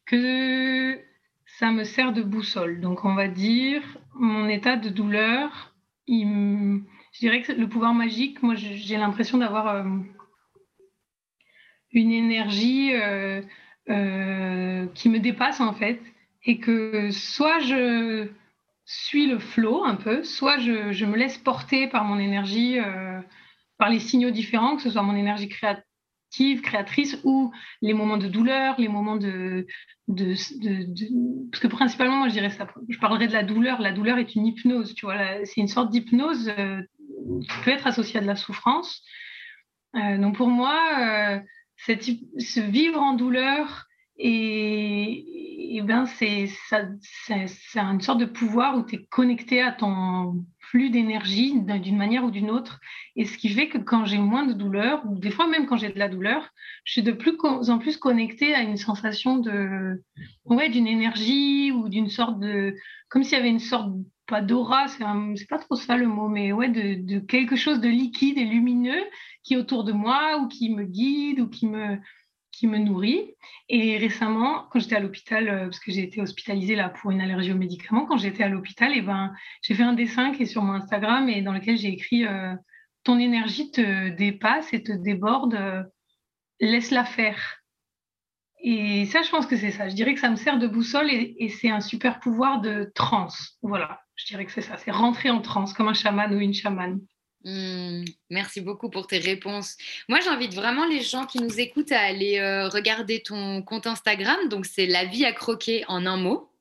que 0.06 1.00
ça 1.46 1.72
me 1.72 1.84
sert 1.84 2.14
de 2.14 2.22
boussole. 2.22 2.82
Donc, 2.82 3.06
on 3.06 3.16
va 3.16 3.28
dire, 3.28 3.82
mon 4.14 4.48
état 4.50 4.76
de 4.76 4.90
douleur, 4.90 5.74
il 6.06 6.28
me 6.28 6.82
je 7.18 7.22
dirais 7.22 7.42
que 7.42 7.52
le 7.52 7.68
pouvoir 7.68 7.96
magique, 7.96 8.44
moi 8.44 8.54
j'ai 8.54 8.96
l'impression 8.96 9.40
d'avoir 9.40 9.70
euh, 9.70 9.84
une 11.92 12.12
énergie 12.12 12.94
euh, 12.94 13.42
euh, 13.90 14.86
qui 14.94 15.10
me 15.10 15.20
dépasse 15.20 15.60
en 15.60 15.74
fait. 15.74 16.00
Et 16.44 16.60
que 16.60 17.10
soit 17.10 17.58
je 17.60 18.30
suis 18.86 19.26
le 19.26 19.40
flot 19.40 19.84
un 19.84 19.96
peu, 19.96 20.24
soit 20.24 20.60
je, 20.60 21.06
me 21.06 21.18
laisse 21.18 21.40
porter 21.40 21.88
par 21.88 22.04
mon 22.04 22.20
énergie, 22.20 22.78
par 23.80 23.90
les 23.90 24.00
signaux 24.00 24.30
différents, 24.30 24.76
que 24.76 24.84
ce 24.84 24.92
soit 24.92 25.02
mon 25.02 25.16
énergie 25.16 25.50
créative, 25.50 26.62
créatrice 26.62 27.20
ou 27.24 27.52
les 27.82 27.94
moments 27.94 28.18
de 28.18 28.28
douleur, 28.28 28.76
les 28.78 28.88
moments 28.88 29.18
de, 29.18 29.66
de, 30.08 30.36
parce 31.52 31.62
que 31.62 31.68
principalement 31.68 32.18
moi 32.18 32.28
je 32.30 32.34
dirais 32.34 32.52
ça 32.52 32.68
je 32.88 33.00
parlerai 33.00 33.28
de 33.28 33.34
la 33.34 33.44
douleur. 33.44 33.82
La 33.82 33.92
douleur 33.92 34.20
est 34.20 34.36
une 34.36 34.46
hypnose 34.46 34.94
tu 34.94 35.06
vois 35.06 35.44
c'est 35.44 35.60
une 35.60 35.68
sorte 35.68 35.90
d'hypnose 35.90 36.54
qui 37.42 37.64
peut 37.64 37.72
être 37.72 37.88
associé 37.88 38.20
à 38.20 38.22
de 38.22 38.28
la 38.28 38.36
souffrance. 38.36 39.04
Euh, 39.96 40.18
donc 40.18 40.36
pour 40.36 40.48
moi, 40.48 40.78
euh, 41.00 41.40
cette, 41.78 42.04
ce 42.04 42.60
vivre 42.60 43.02
en 43.02 43.14
douleur, 43.14 43.88
et, 44.20 45.82
ben 45.84 46.06
c'est 46.08 46.50
une 47.76 48.02
sorte 48.02 48.20
de 48.20 48.26
pouvoir 48.26 48.78
où 48.78 48.84
tu 48.84 48.96
es 48.96 49.06
connecté 49.06 49.62
à 49.62 49.72
ton 49.72 50.44
flux 50.60 50.90
d'énergie 50.90 51.54
d'une 51.62 51.98
manière 51.98 52.24
ou 52.24 52.32
d'une 52.32 52.50
autre. 52.50 52.80
Et 53.16 53.26
ce 53.26 53.38
qui 53.38 53.50
fait 53.50 53.70
que 53.70 53.78
quand 53.78 54.06
j'ai 54.06 54.18
moins 54.18 54.46
de 54.46 54.54
douleur, 54.54 55.04
ou 55.06 55.20
des 55.20 55.30
fois 55.30 55.48
même 55.48 55.68
quand 55.68 55.78
j'ai 55.78 55.90
de 55.90 56.00
la 56.00 56.10
douleur, 56.10 56.50
je 56.84 56.94
suis 56.94 57.04
de 57.04 57.12
plus 57.12 57.38
en 57.44 57.78
plus 57.78 57.98
connectée 57.98 58.56
à 58.56 58.62
une 58.62 58.78
sensation 58.78 59.38
de 59.38 60.04
ouais, 60.46 60.70
d'une 60.70 60.88
énergie 60.88 61.72
ou 61.72 61.88
d'une 61.88 62.10
sorte 62.10 62.40
de 62.40 62.76
comme 63.10 63.24
s'il 63.24 63.38
y 63.38 63.42
avait 63.42 63.50
une 63.50 63.60
sorte 63.60 63.92
pas 64.28 64.42
d'aura, 64.42 64.88
c'est 64.88 65.48
pas 65.50 65.58
trop 65.58 65.76
ça 65.76 65.96
le 65.96 66.08
mot, 66.08 66.28
mais 66.28 66.52
ouais, 66.52 66.70
de, 66.70 67.20
quelque 67.20 67.56
chose 67.56 67.80
de 67.80 67.88
liquide 67.88 68.38
et 68.38 68.44
lumineux 68.44 69.04
qui 69.44 69.54
est 69.54 69.58
autour 69.58 69.84
de 69.84 69.94
moi 69.94 70.38
ou 70.40 70.48
qui 70.48 70.70
me 70.70 70.84
guide 70.84 71.40
ou 71.40 71.50
qui 71.50 71.66
me, 71.66 71.98
qui 72.52 72.68
me 72.68 72.78
nourrit. 72.78 73.34
Et 73.70 73.98
récemment, 73.98 74.68
quand 74.70 74.80
j'étais 74.80 74.98
à 74.98 75.00
l'hôpital, 75.00 75.48
euh, 75.48 75.64
parce 75.66 75.80
que 75.80 75.92
j'ai 75.92 76.04
été 76.04 76.22
hospitalisée 76.22 76.76
là 76.76 76.90
pour 76.90 77.12
une 77.12 77.22
allergie 77.22 77.54
aux 77.54 77.58
médicaments, 77.58 78.06
quand 78.06 78.18
j'étais 78.18 78.44
à 78.44 78.50
l'hôpital, 78.50 78.92
eh 78.94 79.02
ben, 79.02 79.34
j'ai 79.62 79.74
fait 79.74 79.84
un 79.84 79.94
dessin 79.94 80.34
qui 80.34 80.44
est 80.44 80.48
sur 80.48 80.62
mon 80.62 80.74
Instagram 80.74 81.30
et 81.30 81.42
dans 81.42 81.54
lequel 81.54 81.78
j'ai 81.78 81.90
écrit 81.90 82.26
euh, 82.26 82.54
Ton 83.04 83.20
énergie 83.20 83.72
te 83.72 84.10
dépasse 84.10 84.74
et 84.74 84.84
te 84.84 84.92
déborde, 84.92 85.56
euh, 85.56 85.84
laisse-la 86.60 87.06
faire. 87.06 87.64
Et 88.60 89.06
ça, 89.06 89.22
je 89.22 89.30
pense 89.30 89.46
que 89.46 89.56
c'est 89.56 89.72
ça. 89.72 89.88
Je 89.88 89.96
dirais 89.96 90.14
que 90.16 90.20
ça 90.20 90.30
me 90.30 90.36
sert 90.36 90.60
de 90.60 90.68
boussole 90.68 91.10
et, 91.12 91.36
et 91.40 91.50
c'est 91.50 91.70
un 91.70 91.80
super 91.80 92.20
pouvoir 92.20 92.60
de 92.60 92.92
transe. 92.96 93.58
Voilà. 93.62 94.02
Je 94.18 94.26
dirais 94.26 94.46
que 94.46 94.52
c'est 94.52 94.62
ça, 94.62 94.78
c'est 94.78 94.92
rentrer 94.92 95.30
en 95.30 95.42
transe 95.42 95.74
comme 95.74 95.88
un 95.88 95.94
chaman 95.94 96.34
ou 96.34 96.40
une 96.40 96.54
chamane. 96.54 97.00
Hmm, 97.46 98.04
merci 98.30 98.62
beaucoup 98.62 98.90
pour 98.90 99.08
tes 99.08 99.20
réponses. 99.20 99.78
Moi, 100.10 100.20
j'invite 100.20 100.54
vraiment 100.54 100.86
les 100.86 101.02
gens 101.02 101.26
qui 101.26 101.40
nous 101.40 101.60
écoutent 101.60 101.92
à 101.92 102.02
aller 102.02 102.40
euh, 102.40 102.68
regarder 102.68 103.22
ton 103.22 103.62
compte 103.62 103.88
Instagram. 103.88 104.50
Donc, 104.50 104.66
c'est 104.66 104.88
La 104.88 105.06
vie 105.06 105.24
à 105.24 105.32
croquer 105.32 105.86
en 105.88 106.06
un 106.06 106.18
mot. 106.18 106.52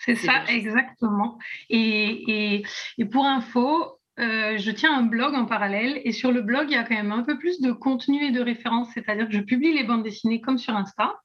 C'est 0.00 0.14
ça, 0.14 0.44
exactement. 0.48 1.38
Et, 1.68 2.62
et, 2.98 3.04
pour 3.06 3.26
info, 3.26 3.98
euh, 4.20 4.56
je 4.56 4.70
tiens 4.70 4.96
un 4.96 5.02
blog 5.02 5.34
en 5.34 5.46
parallèle 5.46 6.00
et 6.04 6.12
sur 6.12 6.30
le 6.30 6.42
blog, 6.42 6.66
il 6.68 6.74
y 6.74 6.76
a 6.76 6.84
quand 6.84 6.94
même 6.94 7.10
un 7.10 7.24
peu 7.24 7.38
plus 7.38 7.60
de 7.60 7.72
contenu 7.72 8.24
et 8.24 8.30
de 8.30 8.40
références, 8.40 8.88
c'est-à-dire 8.94 9.26
que 9.26 9.34
je 9.34 9.40
publie 9.40 9.72
les 9.72 9.82
bandes 9.82 10.04
dessinées 10.04 10.40
comme 10.40 10.58
sur 10.58 10.76
Insta. 10.76 11.20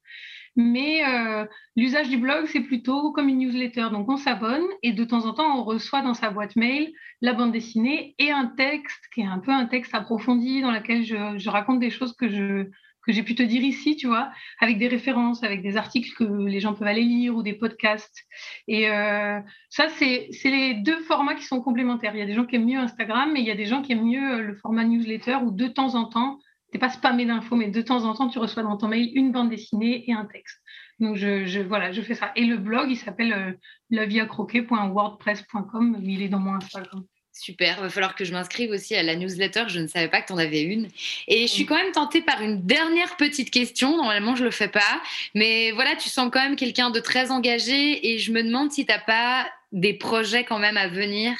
Mais 0.56 1.06
euh, 1.06 1.45
l'usage 1.78 2.10
du 2.10 2.18
blog, 2.18 2.45
c'est 2.48 2.61
plutôt 2.61 3.11
comme 3.11 3.30
une 3.30 3.40
newsletter. 3.40 3.88
Donc, 3.91 4.10
on 4.10 4.18
s'abonne 4.18 4.65
et 4.84 4.91
de 4.91 5.03
temps 5.06 5.26
en 5.26 5.34
temps, 5.34 5.57
on 5.57 5.64
reçoit 5.64 6.02
dans 6.02 6.14
sa 6.14 6.30
boîte 6.30 6.56
mail 6.56 6.91
la 7.22 7.34
bande 7.34 7.53
dessinée 7.53 8.15
et 8.19 8.32
un 8.32 8.48
texte 8.48 9.07
qui 9.14 9.22
est 9.22 9.26
un 9.26 9.40
peu 9.40 9.52
un 9.52 9.65
texte 9.65 9.95
approfondi 9.95 10.61
dans 10.61 10.72
lequel 10.72 11.03
je, 11.03 11.49
raconte 11.49 11.80
des 11.80 11.90
choses 11.90 12.14
que 12.18 12.28
j'ai 12.28 13.23
pu 13.23 13.34
te 13.34 13.44
dire 13.44 13.64
ici, 13.64 13.95
tu 13.95 14.07
vois, 14.07 14.30
avec 14.60 14.78
des 14.78 14.90
références, 14.90 15.41
avec 15.44 15.61
des 15.61 15.78
articles 15.78 16.11
que 16.18 16.26
les 16.45 16.60
gens 16.60 16.73
peuvent 16.73 16.88
aller 16.88 17.03
lire 17.03 17.36
ou 17.36 17.44
des 17.44 17.53
podcasts. 17.53 18.26
Et 18.68 18.90
euh, 18.90 19.40
ça, 19.69 19.88
c'est 19.90 20.30
les 20.44 20.73
deux 20.73 20.99
formats 21.03 21.36
qui 21.36 21.45
sont 21.45 21.61
complémentaires. 21.61 22.14
Il 22.14 22.19
y 22.19 22.23
a 22.23 22.28
des 22.28 22.34
gens 22.34 22.45
qui 22.45 22.57
aiment 22.57 22.65
mieux 22.65 22.80
Instagram, 22.80 23.32
mais 23.32 23.40
il 23.40 23.48
y 23.48 23.52
a 23.52 23.56
des 23.56 23.65
gens 23.65 23.82
qui 23.82 23.94
aiment 23.94 24.06
mieux 24.06 24.41
le 24.41 24.56
format 24.56 24.84
newsletter 24.84 25.38
où 25.44 25.52
de 25.52 25.68
temps 25.68 25.95
en 25.95 26.06
temps, 26.06 26.40
n'es 26.73 26.80
pas 26.80 26.89
spammé 26.89 27.26
d'infos, 27.26 27.56
mais 27.56 27.69
de 27.69 27.81
temps 27.81 28.03
en 28.06 28.14
temps, 28.14 28.30
tu 28.30 28.38
reçois 28.39 28.64
dans 28.64 28.77
ton 28.77 28.88
mail 28.88 29.11
une 29.14 29.31
bande 29.31 29.49
dessinée 29.49 30.10
et 30.10 30.14
un 30.14 30.26
texte. 30.26 30.60
Donc, 30.99 31.18
je, 31.18 31.61
voilà, 31.61 31.91
je 31.91 32.02
fais 32.02 32.15
ça. 32.15 32.31
Et 32.35 32.45
le 32.45 32.57
blog, 32.57 32.89
il 32.91 32.98
s'appelle 32.98 33.34
euh, 33.34 33.52
laviacroquet.wordpress.com. 33.89 35.99
Il 36.03 36.22
est 36.22 36.30
dans 36.30 36.39
mon 36.39 36.53
Instagram. 36.53 37.03
Super, 37.34 37.77
il 37.77 37.84
va 37.84 37.89
falloir 37.89 38.15
que 38.15 38.26
je 38.26 38.34
m'inscrive 38.34 38.72
aussi 38.72 38.93
à 38.93 39.03
la 39.03 39.15
newsletter, 39.15 39.64
je 39.68 39.80
ne 39.80 39.88
savais 39.88 40.10
pas 40.10 40.22
que 40.22 40.27
tu 40.27 40.34
en 40.34 40.38
avais 40.38 40.64
une. 40.64 40.89
Et 41.30 41.48
je 41.48 41.52
suis 41.52 41.64
mm. 41.64 41.68
quand 41.68 41.76
même 41.76 41.93
tentée 41.93 42.22
par 42.22 42.41
une 42.41 42.65
dernière 42.65 43.15
petite 43.15 43.52
question, 43.52 43.95
normalement 43.95 44.35
je 44.35 44.41
ne 44.41 44.48
le 44.48 44.52
fais 44.52 44.68
pas, 44.68 45.02
mais 45.34 45.72
voilà, 45.72 45.95
tu 45.95 46.10
sens 46.10 46.30
quand 46.31 46.41
même 46.41 46.57
quelqu'un 46.57 46.89
de 46.89 46.99
très 46.99 47.31
engagé 47.31 48.11
et 48.11 48.18
je 48.18 48.34
me 48.34 48.43
demande 48.43 48.72
si 48.72 48.85
tu 48.85 48.91
n'as 48.91 48.99
pas 48.99 49.49
des 49.72 49.93
projets 49.93 50.43
quand 50.43 50.60
même 50.60 50.76
à 50.76 50.89
venir 50.89 51.38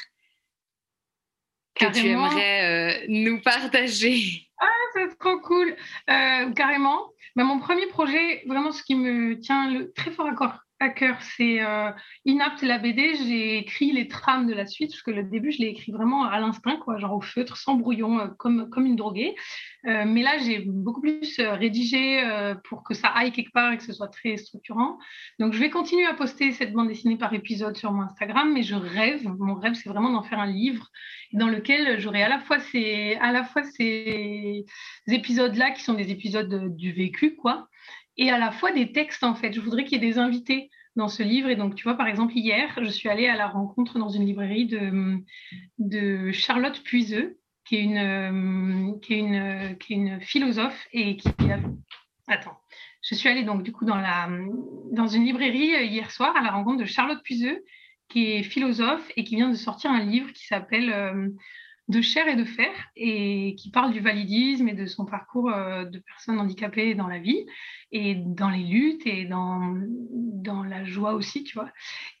que 1.86 1.92
tu 1.92 2.06
aimerais 2.08 3.02
euh, 3.02 3.06
nous 3.08 3.40
partager. 3.40 4.48
Ah, 4.60 4.66
c'est 4.94 5.18
trop 5.18 5.38
cool. 5.40 5.74
Euh, 6.10 6.50
carrément. 6.52 7.08
Bah, 7.34 7.44
mon 7.44 7.58
premier 7.58 7.86
projet, 7.86 8.42
vraiment 8.46 8.72
ce 8.72 8.82
qui 8.82 8.94
me 8.94 9.38
tient 9.38 9.70
le, 9.70 9.92
très 9.92 10.10
fort 10.10 10.28
à, 10.28 10.62
c'est 11.20 11.62
euh, 11.62 11.90
Inapt, 12.24 12.62
la 12.62 12.78
BD. 12.78 13.14
J'ai 13.14 13.58
écrit 13.58 13.92
les 13.92 14.08
trames 14.08 14.46
de 14.46 14.54
la 14.54 14.66
suite, 14.66 14.90
parce 14.90 15.02
que 15.02 15.10
le 15.10 15.22
début, 15.22 15.52
je 15.52 15.58
l'ai 15.58 15.68
écrit 15.68 15.92
vraiment 15.92 16.24
à 16.24 16.40
l'instinct, 16.40 16.76
quoi, 16.76 16.98
genre 16.98 17.14
au 17.14 17.20
feutre, 17.20 17.56
sans 17.56 17.74
brouillon, 17.74 18.20
euh, 18.20 18.28
comme, 18.38 18.68
comme 18.70 18.86
une 18.86 18.96
droguée. 18.96 19.34
mais 19.84 20.22
là, 20.22 20.38
j'ai 20.38 20.60
beaucoup 20.60 21.00
plus 21.00 21.40
rédigé 21.40 22.22
pour 22.68 22.84
que 22.84 22.94
ça 22.94 23.08
aille 23.08 23.32
quelque 23.32 23.52
part 23.52 23.72
et 23.72 23.76
que 23.76 23.82
ce 23.82 23.92
soit 23.92 24.08
très 24.08 24.36
structurant. 24.36 24.98
Donc, 25.38 25.52
je 25.52 25.58
vais 25.58 25.70
continuer 25.70 26.06
à 26.06 26.14
poster 26.14 26.52
cette 26.52 26.72
bande 26.72 26.88
dessinée 26.88 27.16
par 27.16 27.34
épisode 27.34 27.76
sur 27.76 27.92
mon 27.92 28.02
Instagram, 28.02 28.52
mais 28.52 28.62
je 28.62 28.76
rêve, 28.76 29.26
mon 29.26 29.54
rêve, 29.54 29.74
c'est 29.74 29.88
vraiment 29.88 30.10
d'en 30.10 30.22
faire 30.22 30.38
un 30.38 30.46
livre 30.46 30.88
dans 31.32 31.48
lequel 31.48 31.98
j'aurai 31.98 32.22
à 32.22 32.28
la 32.28 32.38
fois 32.38 32.60
ces, 32.60 33.16
à 33.20 33.32
la 33.32 33.44
fois 33.44 33.64
ces 33.64 34.64
épisodes-là 35.08 35.70
qui 35.72 35.82
sont 35.82 35.94
des 35.94 36.10
épisodes 36.10 36.76
du 36.76 36.92
vécu, 36.92 37.34
quoi, 37.34 37.68
et 38.16 38.30
à 38.30 38.38
la 38.38 38.50
fois 38.50 38.72
des 38.72 38.92
textes, 38.92 39.24
en 39.24 39.34
fait. 39.34 39.52
Je 39.52 39.60
voudrais 39.60 39.84
qu'il 39.84 40.02
y 40.02 40.04
ait 40.04 40.10
des 40.10 40.18
invités 40.18 40.70
dans 40.96 41.08
ce 41.08 41.22
livre. 41.22 41.48
Et 41.48 41.56
donc, 41.56 41.74
tu 41.74 41.84
vois, 41.84 41.96
par 41.96 42.06
exemple, 42.06 42.32
hier, 42.36 42.78
je 42.82 42.90
suis 42.90 43.08
allée 43.08 43.26
à 43.26 43.36
la 43.36 43.48
rencontre 43.48 43.98
dans 43.98 44.08
une 44.08 44.26
librairie 44.26 44.66
de, 44.66 46.32
Charlotte 46.32 46.82
Puiseux, 46.82 47.38
qui 47.64 47.76
est 47.76 47.82
une, 47.82 49.00
qui 49.00 49.14
est 49.14 49.94
une, 49.94 50.20
philosophe 50.20 50.86
et 50.92 51.16
qui 51.16 51.28
a... 51.28 51.60
Attends. 52.28 52.58
Je 53.02 53.16
suis 53.16 53.28
allée 53.28 53.42
donc 53.42 53.64
du 53.64 53.72
coup 53.72 53.84
dans, 53.84 53.96
la, 53.96 54.28
dans 54.92 55.08
une 55.08 55.24
librairie 55.24 55.74
euh, 55.74 55.82
hier 55.82 56.10
soir 56.12 56.36
à 56.36 56.40
la 56.40 56.52
rencontre 56.52 56.78
de 56.78 56.84
Charlotte 56.84 57.20
Puiseux, 57.22 57.64
qui 58.08 58.30
est 58.30 58.42
philosophe 58.44 59.10
et 59.16 59.24
qui 59.24 59.34
vient 59.36 59.50
de 59.50 59.56
sortir 59.56 59.90
un 59.90 60.04
livre 60.04 60.32
qui 60.32 60.46
s'appelle 60.46 60.92
euh, 60.92 61.28
De 61.92 62.00
chair 62.00 62.26
et 62.26 62.36
de 62.36 62.44
fer 62.44 62.70
et 62.96 63.54
qui 63.58 63.70
parle 63.70 63.92
du 63.92 64.00
validisme 64.00 64.66
et 64.66 64.72
de 64.72 64.86
son 64.86 65.04
parcours 65.04 65.50
euh, 65.50 65.84
de 65.84 65.98
personne 65.98 66.38
handicapée 66.40 66.94
dans 66.94 67.06
la 67.06 67.18
vie 67.18 67.44
et 67.90 68.14
dans 68.14 68.48
les 68.48 68.62
luttes 68.64 69.06
et 69.06 69.26
dans, 69.26 69.76
dans 70.10 70.62
la 70.62 70.84
joie 70.84 71.12
aussi, 71.12 71.44
tu 71.44 71.52
vois. 71.52 71.68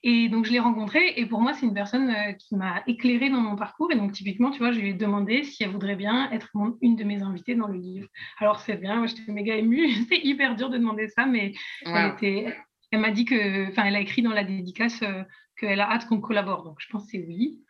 Et 0.02 0.28
donc, 0.28 0.44
je 0.44 0.52
l'ai 0.52 0.58
rencontrée 0.58 1.14
et 1.16 1.24
pour 1.24 1.40
moi, 1.40 1.54
c'est 1.54 1.64
une 1.64 1.72
personne 1.72 2.10
euh, 2.10 2.32
qui 2.32 2.54
m'a 2.54 2.82
éclairée 2.86 3.30
dans 3.30 3.40
mon 3.40 3.56
parcours. 3.56 3.90
Et 3.92 3.96
donc, 3.96 4.12
typiquement, 4.12 4.50
tu 4.50 4.58
vois, 4.58 4.72
je 4.72 4.80
lui 4.80 4.90
ai 4.90 4.94
demandé 4.94 5.42
si 5.42 5.64
elle 5.64 5.70
voudrait 5.70 5.96
bien 5.96 6.30
être 6.32 6.50
une 6.82 6.96
de 6.96 7.04
mes 7.04 7.22
invitées 7.22 7.54
dans 7.54 7.68
le 7.68 7.78
livre. 7.78 8.08
Alors, 8.40 8.60
c'est 8.60 8.76
bien, 8.76 8.96
moi, 8.96 9.06
j'étais 9.06 9.32
méga 9.32 9.56
émue. 9.56 9.90
c'est 10.08 10.18
hyper 10.18 10.54
dur 10.54 10.68
de 10.68 10.76
demander 10.76 11.08
ça, 11.08 11.24
mais 11.24 11.54
elle, 11.86 12.12
était, 12.12 12.54
elle 12.90 13.00
m'a 13.00 13.10
dit 13.10 13.24
que, 13.24 13.68
enfin, 13.70 13.84
elle 13.84 13.96
a 13.96 14.00
écrit 14.00 14.20
dans 14.20 14.32
la 14.32 14.44
dédicace 14.44 15.02
qu'elle 15.56 15.80
a 15.80 15.90
hâte 15.90 16.06
qu'on 16.06 16.20
collabore. 16.20 16.64
Donc, 16.64 16.76
je 16.80 16.88
pense 16.90 17.04
que 17.04 17.12
c'est 17.12 17.24
oui. 17.26 17.62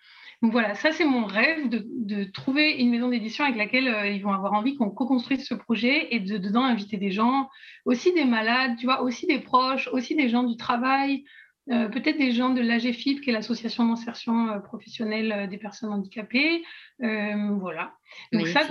Donc 0.43 0.51
voilà, 0.51 0.75
ça 0.75 0.91
c'est 0.91 1.05
mon 1.05 1.25
rêve 1.25 1.69
de, 1.69 2.25
trouver 2.25 2.73
une 2.73 2.91
maison 2.91 3.09
d'édition 3.09 3.45
avec 3.45 3.57
laquelle 3.57 3.89
euh, 3.89 4.09
ils 4.09 4.23
vont 4.23 4.33
avoir 4.33 4.53
envie 4.55 4.77
qu'on 4.77 4.91
co-construise 4.91 5.47
ce 5.47 5.55
projet 5.55 6.15
et 6.15 6.19
de 6.19 6.37
dedans 6.37 6.65
inviter 6.65 6.97
des 6.97 7.13
gens, 7.13 7.49
aussi 7.85 8.13
des 8.13 8.25
malades, 8.25 8.77
tu 8.77 8.87
vois, 8.87 9.03
aussi 9.03 9.27
des 9.27 9.39
proches, 9.39 9.89
aussi 9.93 10.17
des 10.17 10.29
gens 10.29 10.43
du 10.43 10.57
travail, 10.57 11.25
euh, 11.71 11.89
peut-être 11.89 12.19
des 12.19 12.33
gens 12.33 12.51
de 12.51 12.61
l'AGFIP, 12.61 13.21
qui 13.21 13.31
est 13.31 13.33
l'association 13.33 13.87
d'insertion 13.87 14.49
euh, 14.49 14.59
professionnelle 14.59 15.49
des 15.49 15.59
personnes 15.59 15.93
handicapées, 15.93 16.65
voilà. 16.99 17.95
Donc 18.33 18.49
ça, 18.49 18.63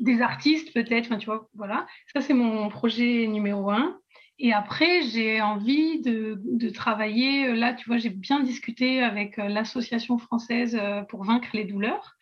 des 0.00 0.22
artistes 0.22 0.74
peut-être, 0.74 1.06
enfin 1.06 1.18
tu 1.18 1.26
vois, 1.26 1.48
voilà. 1.54 1.86
Ça 2.12 2.20
c'est 2.20 2.34
mon 2.34 2.68
projet 2.68 3.28
numéro 3.28 3.70
un. 3.70 4.01
Et 4.38 4.52
après, 4.52 5.02
j'ai 5.02 5.40
envie 5.40 6.00
de, 6.00 6.70
travailler. 6.70 7.48
Euh, 7.48 7.54
là, 7.54 7.74
tu 7.74 7.88
vois, 7.88 7.98
j'ai 7.98 8.10
bien 8.10 8.40
discuté 8.40 9.02
avec 9.02 9.38
euh, 9.38 9.48
l'Association 9.48 10.18
française 10.18 10.76
euh, 10.80 11.02
pour 11.02 11.24
vaincre 11.24 11.48
les 11.54 11.64
douleurs, 11.64 12.16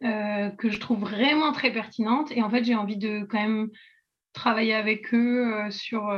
que 0.00 0.68
je 0.68 0.78
trouve 0.80 0.98
vraiment 0.98 1.52
très 1.52 1.72
pertinente. 1.72 2.32
Et 2.32 2.42
en 2.42 2.50
fait, 2.50 2.64
j'ai 2.64 2.74
envie 2.74 2.96
de 2.96 3.24
quand 3.30 3.40
même 3.40 3.70
travailler 4.32 4.74
avec 4.74 5.14
eux 5.14 5.70
sur, 5.70 6.12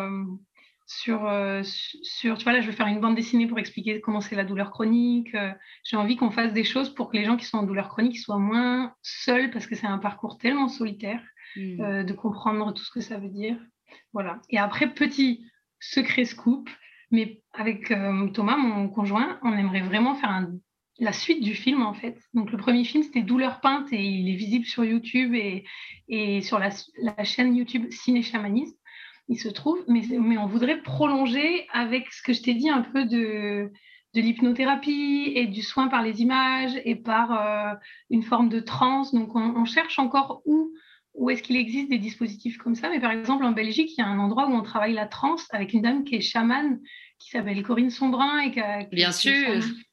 sur, 0.87 1.31
sur, 1.63 2.39
tu 2.39 2.45
vois, 2.45 2.53
là, 2.55 2.63
je 2.63 2.67
vais 2.67 2.73
faire 2.73 2.87
une 2.87 3.01
bande 3.01 3.15
dessinée 3.15 3.47
pour 3.47 3.59
expliquer 3.59 4.01
comment 4.01 4.23
c'est 4.23 4.37
la 4.37 4.45
douleur 4.45 4.71
chronique. 4.71 5.37
j'ai 5.83 5.99
envie 5.99 6.17
qu'on 6.17 6.31
fasse 6.31 6.55
des 6.55 6.65
choses 6.65 6.95
pour 6.95 7.11
que 7.11 7.19
les 7.19 7.27
gens 7.27 7.37
qui 7.37 7.45
sont 7.45 7.59
en 7.59 7.63
douleur 7.65 7.91
chronique 7.91 8.19
soient 8.19 8.39
moins 8.39 8.95
seuls, 9.03 9.51
parce 9.51 9.67
que 9.67 9.75
c'est 9.75 9.87
un 9.87 9.99
parcours 9.99 10.39
tellement 10.39 10.69
solitaire, 10.69 11.21
mmh. 11.57 12.05
de 12.05 12.13
comprendre 12.15 12.73
tout 12.73 12.85
ce 12.85 12.91
que 12.91 13.03
ça 13.03 13.19
veut 13.19 13.29
dire. 13.29 13.59
Voilà. 14.13 14.41
Et 14.51 14.59
après, 14.59 14.93
petit 14.93 15.45
secret 15.81 16.25
scoop, 16.25 16.69
mais 17.11 17.43
avec 17.53 17.91
euh, 17.91 18.29
Thomas, 18.29 18.57
mon 18.57 18.89
conjoint, 18.89 19.39
on 19.43 19.53
aimerait 19.53 19.83
vraiment 19.83 20.15
faire 20.15 20.47
la 20.99 21.13
suite 21.13 21.43
du 21.43 21.55
film 21.55 21.83
en 21.83 21.95
fait. 21.95 22.19
Donc 22.35 22.53
le 22.53 22.59
premier 22.59 22.85
film 22.85 23.03
c'était 23.03 23.23
Douleur 23.23 23.61
peinte 23.61 23.93
et 23.93 24.03
il 24.03 24.29
est 24.33 24.37
visible 24.37 24.65
sur 24.65 24.85
YouTube 24.85 25.35
et, 25.35 26.41
sur 26.43 26.59
la, 26.59 26.71
chaîne 27.25 27.57
YouTube 27.57 27.87
Ciné 27.91 28.23
Chamanisme. 28.23 28.77
Il 29.29 29.39
se 29.39 29.49
trouve, 29.49 29.83
mais, 29.89 30.07
on 30.37 30.47
voudrait 30.47 30.83
prolonger 30.83 31.67
avec 31.73 32.13
ce 32.13 32.23
que 32.23 32.35
je 32.35 32.43
t'ai 32.43 32.55
dit 32.55 32.69
un 32.69 32.83
peu 32.83 33.07
de, 33.07 33.73
de 34.15 34.21
l'hypnothérapie 34.21 35.33
et 35.35 35.47
du 35.47 35.63
soin 35.63 35.89
par 35.89 36.03
les 36.03 36.21
images 36.21 36.79
et 36.85 36.95
par 36.95 37.33
euh, 37.33 37.75
une 38.11 38.23
forme 38.23 38.49
de 38.49 38.61
transe. 38.61 39.15
Donc 39.15 39.35
on 39.35 39.65
cherche 39.65 39.99
encore 39.99 40.43
où 40.45 40.73
où 41.15 41.31
est-ce 41.31 41.43
qu'il 41.43 41.57
existe 41.57 41.89
des 41.89 41.99
dispositifs 41.99 42.59
comme 42.59 42.75
ça? 42.75 42.91
Mais 42.91 43.01
par 43.01 43.13
exemple, 43.13 43.45
en 43.45 43.53
Belgique, 43.53 43.93
il 43.97 44.01
y 44.01 44.05
a 44.05 44.09
un 44.09 44.19
endroit 44.19 44.49
où 44.49 44.53
on 44.53 44.63
travaille 44.63 44.95
la 44.95 45.07
transe 45.07 45.47
avec 45.51 45.73
une 45.73 45.83
dame 45.83 46.05
qui 46.05 46.17
est 46.17 46.21
chamane, 46.21 46.81
qui 47.19 47.31
s'appelle 47.31 47.63
Corinne 47.63 47.91
Sombrin. 47.91 48.41
Et 48.41 48.51
qui 48.51 48.61
bien 48.91 49.13
sûr. 49.13 49.33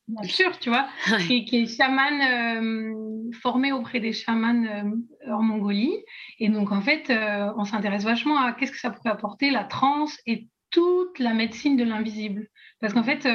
bien 0.08 0.24
sûr, 0.24 0.58
tu 0.60 0.70
vois. 0.70 0.88
Et 1.30 1.46
qui 1.46 1.58
est 1.58 1.78
chamane 1.78 2.22
euh, 2.22 3.32
formée 3.42 3.72
auprès 3.72 4.00
des 4.00 4.14
chamans 4.14 4.66
euh, 4.66 5.32
en 5.32 5.44
Mongolie. 5.44 5.94
Et 6.40 6.50
donc, 6.50 6.72
en 6.72 6.82
fait, 6.82 7.10
euh, 7.12 7.54
on 7.56 7.66
s'intéresse 7.66 8.04
vachement 8.04 8.40
à 8.40 8.54
qu'est-ce 8.54 8.72
que 8.72 8.80
ça 8.80 8.90
pourrait 8.90 9.12
apporter, 9.12 9.52
la 9.52 9.64
transe 9.64 10.18
et 10.26 10.48
toute 10.72 11.20
la 11.20 11.34
médecine 11.34 11.78
de 11.78 11.84
l'invisible. 11.84 12.48
Parce 12.80 12.94
qu'en 12.94 13.04
fait, 13.04 13.28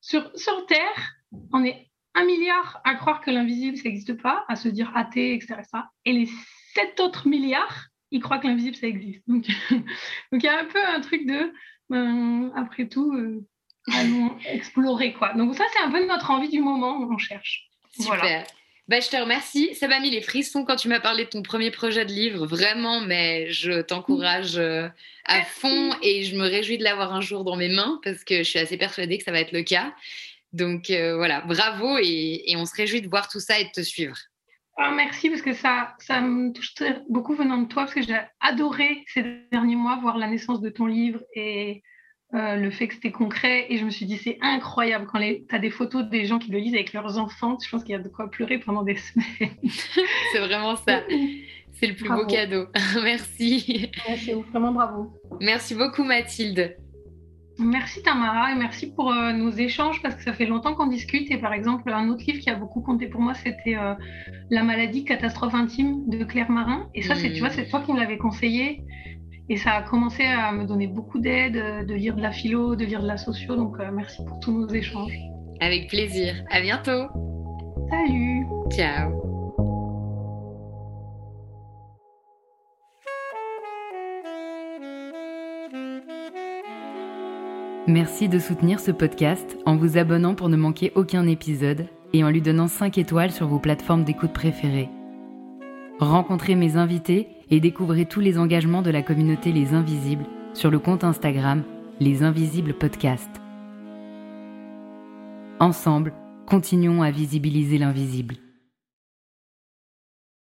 sur, 0.00 0.30
sur 0.38 0.66
Terre, 0.66 1.12
on 1.52 1.62
est 1.64 1.90
un 2.14 2.24
milliard 2.24 2.80
à 2.84 2.94
croire 2.94 3.20
que 3.20 3.30
l'invisible, 3.30 3.76
ça 3.76 3.84
n'existe 3.84 4.20
pas, 4.22 4.44
à 4.48 4.56
se 4.56 4.68
dire 4.68 4.92
athée, 4.94 5.34
etc. 5.34 5.56
Et 6.04 6.12
les 6.12 6.28
7 6.74 7.00
autres 7.00 7.28
milliards, 7.28 7.86
ils 8.10 8.20
croient 8.20 8.38
que 8.38 8.46
l'invisible, 8.46 8.76
ça 8.76 8.86
existe. 8.86 9.22
Donc, 9.26 9.46
il 10.32 10.42
y 10.42 10.48
a 10.48 10.60
un 10.60 10.64
peu 10.66 10.84
un 10.84 11.00
truc 11.00 11.26
de, 11.26 11.52
ben, 11.88 12.52
après 12.56 12.88
tout, 12.88 13.12
euh, 13.14 13.44
allons 13.92 14.36
explorer. 14.46 15.12
quoi. 15.12 15.32
Donc 15.34 15.54
ça, 15.54 15.64
c'est 15.72 15.82
un 15.82 15.90
peu 15.90 16.06
notre 16.06 16.30
envie 16.30 16.48
du 16.48 16.60
moment, 16.60 17.08
on 17.10 17.18
cherche. 17.18 17.68
Super. 17.98 18.44
Bah, 18.88 19.00
je 19.00 19.08
te 19.08 19.16
remercie. 19.16 19.74
Ça 19.74 19.88
m'a 19.88 20.00
mis 20.00 20.10
les 20.10 20.20
frissons 20.20 20.64
quand 20.64 20.76
tu 20.76 20.88
m'as 20.88 21.00
parlé 21.00 21.24
de 21.24 21.30
ton 21.30 21.42
premier 21.42 21.70
projet 21.70 22.04
de 22.04 22.12
livre, 22.12 22.46
vraiment, 22.46 23.00
mais 23.00 23.50
je 23.50 23.80
t'encourage 23.80 24.58
euh, 24.58 24.88
à 25.24 25.42
fond 25.42 25.94
et 26.02 26.24
je 26.24 26.36
me 26.36 26.46
réjouis 26.46 26.78
de 26.78 26.84
l'avoir 26.84 27.14
un 27.14 27.20
jour 27.20 27.44
dans 27.44 27.56
mes 27.56 27.68
mains 27.68 28.00
parce 28.02 28.24
que 28.24 28.38
je 28.38 28.42
suis 28.42 28.58
assez 28.58 28.76
persuadée 28.76 29.18
que 29.18 29.24
ça 29.24 29.32
va 29.32 29.40
être 29.40 29.52
le 29.52 29.62
cas. 29.62 29.94
Donc 30.52 30.90
euh, 30.90 31.16
voilà, 31.16 31.40
bravo 31.42 31.96
et, 31.98 32.42
et 32.46 32.56
on 32.56 32.66
se 32.66 32.74
réjouit 32.74 33.00
de 33.00 33.08
voir 33.08 33.28
tout 33.28 33.40
ça 33.40 33.58
et 33.58 33.64
de 33.64 33.70
te 33.70 33.80
suivre. 33.80 34.16
Ah, 34.84 34.90
merci 34.90 35.30
parce 35.30 35.42
que 35.42 35.52
ça, 35.52 35.94
ça 36.00 36.20
me 36.20 36.52
touche 36.52 36.74
beaucoup 37.08 37.36
venant 37.36 37.58
de 37.58 37.68
toi 37.68 37.84
parce 37.84 37.94
que 37.94 38.02
j'ai 38.02 38.18
adoré 38.40 39.04
ces 39.06 39.22
derniers 39.52 39.76
mois 39.76 39.96
voir 40.02 40.18
la 40.18 40.26
naissance 40.26 40.60
de 40.60 40.70
ton 40.70 40.86
livre 40.86 41.20
et 41.36 41.84
euh, 42.34 42.56
le 42.56 42.68
fait 42.72 42.88
que 42.88 42.94
c'était 42.94 43.12
concret. 43.12 43.66
Et 43.68 43.78
je 43.78 43.84
me 43.84 43.90
suis 43.90 44.06
dit, 44.06 44.18
c'est 44.18 44.38
incroyable 44.40 45.06
quand 45.06 45.20
tu 45.20 45.54
as 45.54 45.60
des 45.60 45.70
photos 45.70 46.08
des 46.08 46.24
gens 46.24 46.40
qui 46.40 46.50
le 46.50 46.58
lisent 46.58 46.74
avec 46.74 46.92
leurs 46.94 47.16
enfants. 47.16 47.56
Je 47.64 47.70
pense 47.70 47.84
qu'il 47.84 47.92
y 47.92 47.94
a 47.94 48.00
de 48.00 48.08
quoi 48.08 48.28
pleurer 48.28 48.58
pendant 48.58 48.82
des 48.82 48.96
semaines. 48.96 49.54
c'est 50.32 50.40
vraiment 50.40 50.74
ça. 50.74 51.02
C'est 51.74 51.86
le 51.86 51.94
plus 51.94 52.08
beau 52.08 52.26
cadeau. 52.26 52.66
Merci. 53.04 53.88
Merci, 54.08 54.32
vraiment 54.32 54.72
bravo. 54.72 55.12
Merci 55.40 55.76
beaucoup 55.76 56.02
Mathilde. 56.02 56.76
Merci 57.58 58.02
Tamara 58.02 58.52
et 58.52 58.54
merci 58.54 58.90
pour 58.90 59.12
euh, 59.12 59.32
nos 59.32 59.50
échanges 59.50 60.00
parce 60.02 60.14
que 60.14 60.22
ça 60.22 60.32
fait 60.32 60.46
longtemps 60.46 60.74
qu'on 60.74 60.86
discute 60.86 61.30
et 61.30 61.36
par 61.36 61.52
exemple 61.52 61.90
un 61.92 62.08
autre 62.08 62.24
livre 62.26 62.40
qui 62.40 62.50
a 62.50 62.54
beaucoup 62.54 62.80
compté 62.80 63.06
pour 63.06 63.20
moi 63.20 63.34
c'était 63.34 63.76
euh, 63.76 63.94
La 64.50 64.62
maladie 64.62 65.04
catastrophe 65.04 65.54
intime 65.54 66.08
de 66.08 66.24
Claire 66.24 66.50
Marin 66.50 66.88
et 66.94 67.02
ça 67.02 67.14
c'est 67.14 67.32
tu 67.32 67.40
vois 67.40 67.50
c'est 67.50 67.68
toi 67.68 67.82
qui 67.84 67.92
me 67.92 67.98
l'avais 68.00 68.16
conseillé 68.16 68.82
et 69.48 69.56
ça 69.56 69.72
a 69.72 69.82
commencé 69.82 70.24
à 70.24 70.52
me 70.52 70.64
donner 70.64 70.86
beaucoup 70.86 71.18
d'aide 71.18 71.56
euh, 71.56 71.84
de 71.84 71.94
lire 71.94 72.16
de 72.16 72.22
la 72.22 72.32
philo 72.32 72.74
de 72.74 72.84
lire 72.84 73.02
de 73.02 73.08
la 73.08 73.18
socio 73.18 73.54
donc 73.54 73.76
merci 73.92 74.24
pour 74.24 74.40
tous 74.40 74.52
nos 74.52 74.68
échanges. 74.68 75.16
Avec 75.60 75.88
plaisir. 75.88 76.34
À 76.50 76.60
bientôt. 76.60 77.06
Salut. 77.90 78.46
Ciao. 78.70 79.21
Merci 87.88 88.28
de 88.28 88.38
soutenir 88.38 88.78
ce 88.78 88.92
podcast 88.92 89.58
en 89.66 89.74
vous 89.74 89.98
abonnant 89.98 90.36
pour 90.36 90.48
ne 90.48 90.56
manquer 90.56 90.92
aucun 90.94 91.26
épisode 91.26 91.88
et 92.12 92.22
en 92.22 92.30
lui 92.30 92.40
donnant 92.40 92.68
5 92.68 92.96
étoiles 92.96 93.32
sur 93.32 93.48
vos 93.48 93.58
plateformes 93.58 94.04
d'écoute 94.04 94.32
préférées. 94.32 94.88
Rencontrez 95.98 96.54
mes 96.54 96.76
invités 96.76 97.26
et 97.50 97.58
découvrez 97.58 98.06
tous 98.06 98.20
les 98.20 98.38
engagements 98.38 98.82
de 98.82 98.90
la 98.90 99.02
communauté 99.02 99.50
Les 99.50 99.74
Invisibles 99.74 100.26
sur 100.54 100.70
le 100.70 100.78
compte 100.78 101.02
Instagram 101.02 101.64
Les 101.98 102.22
Invisibles 102.22 102.74
Podcast. 102.74 103.30
Ensemble, 105.58 106.12
continuons 106.46 107.02
à 107.02 107.10
visibiliser 107.10 107.78
l'invisible. 107.78 108.36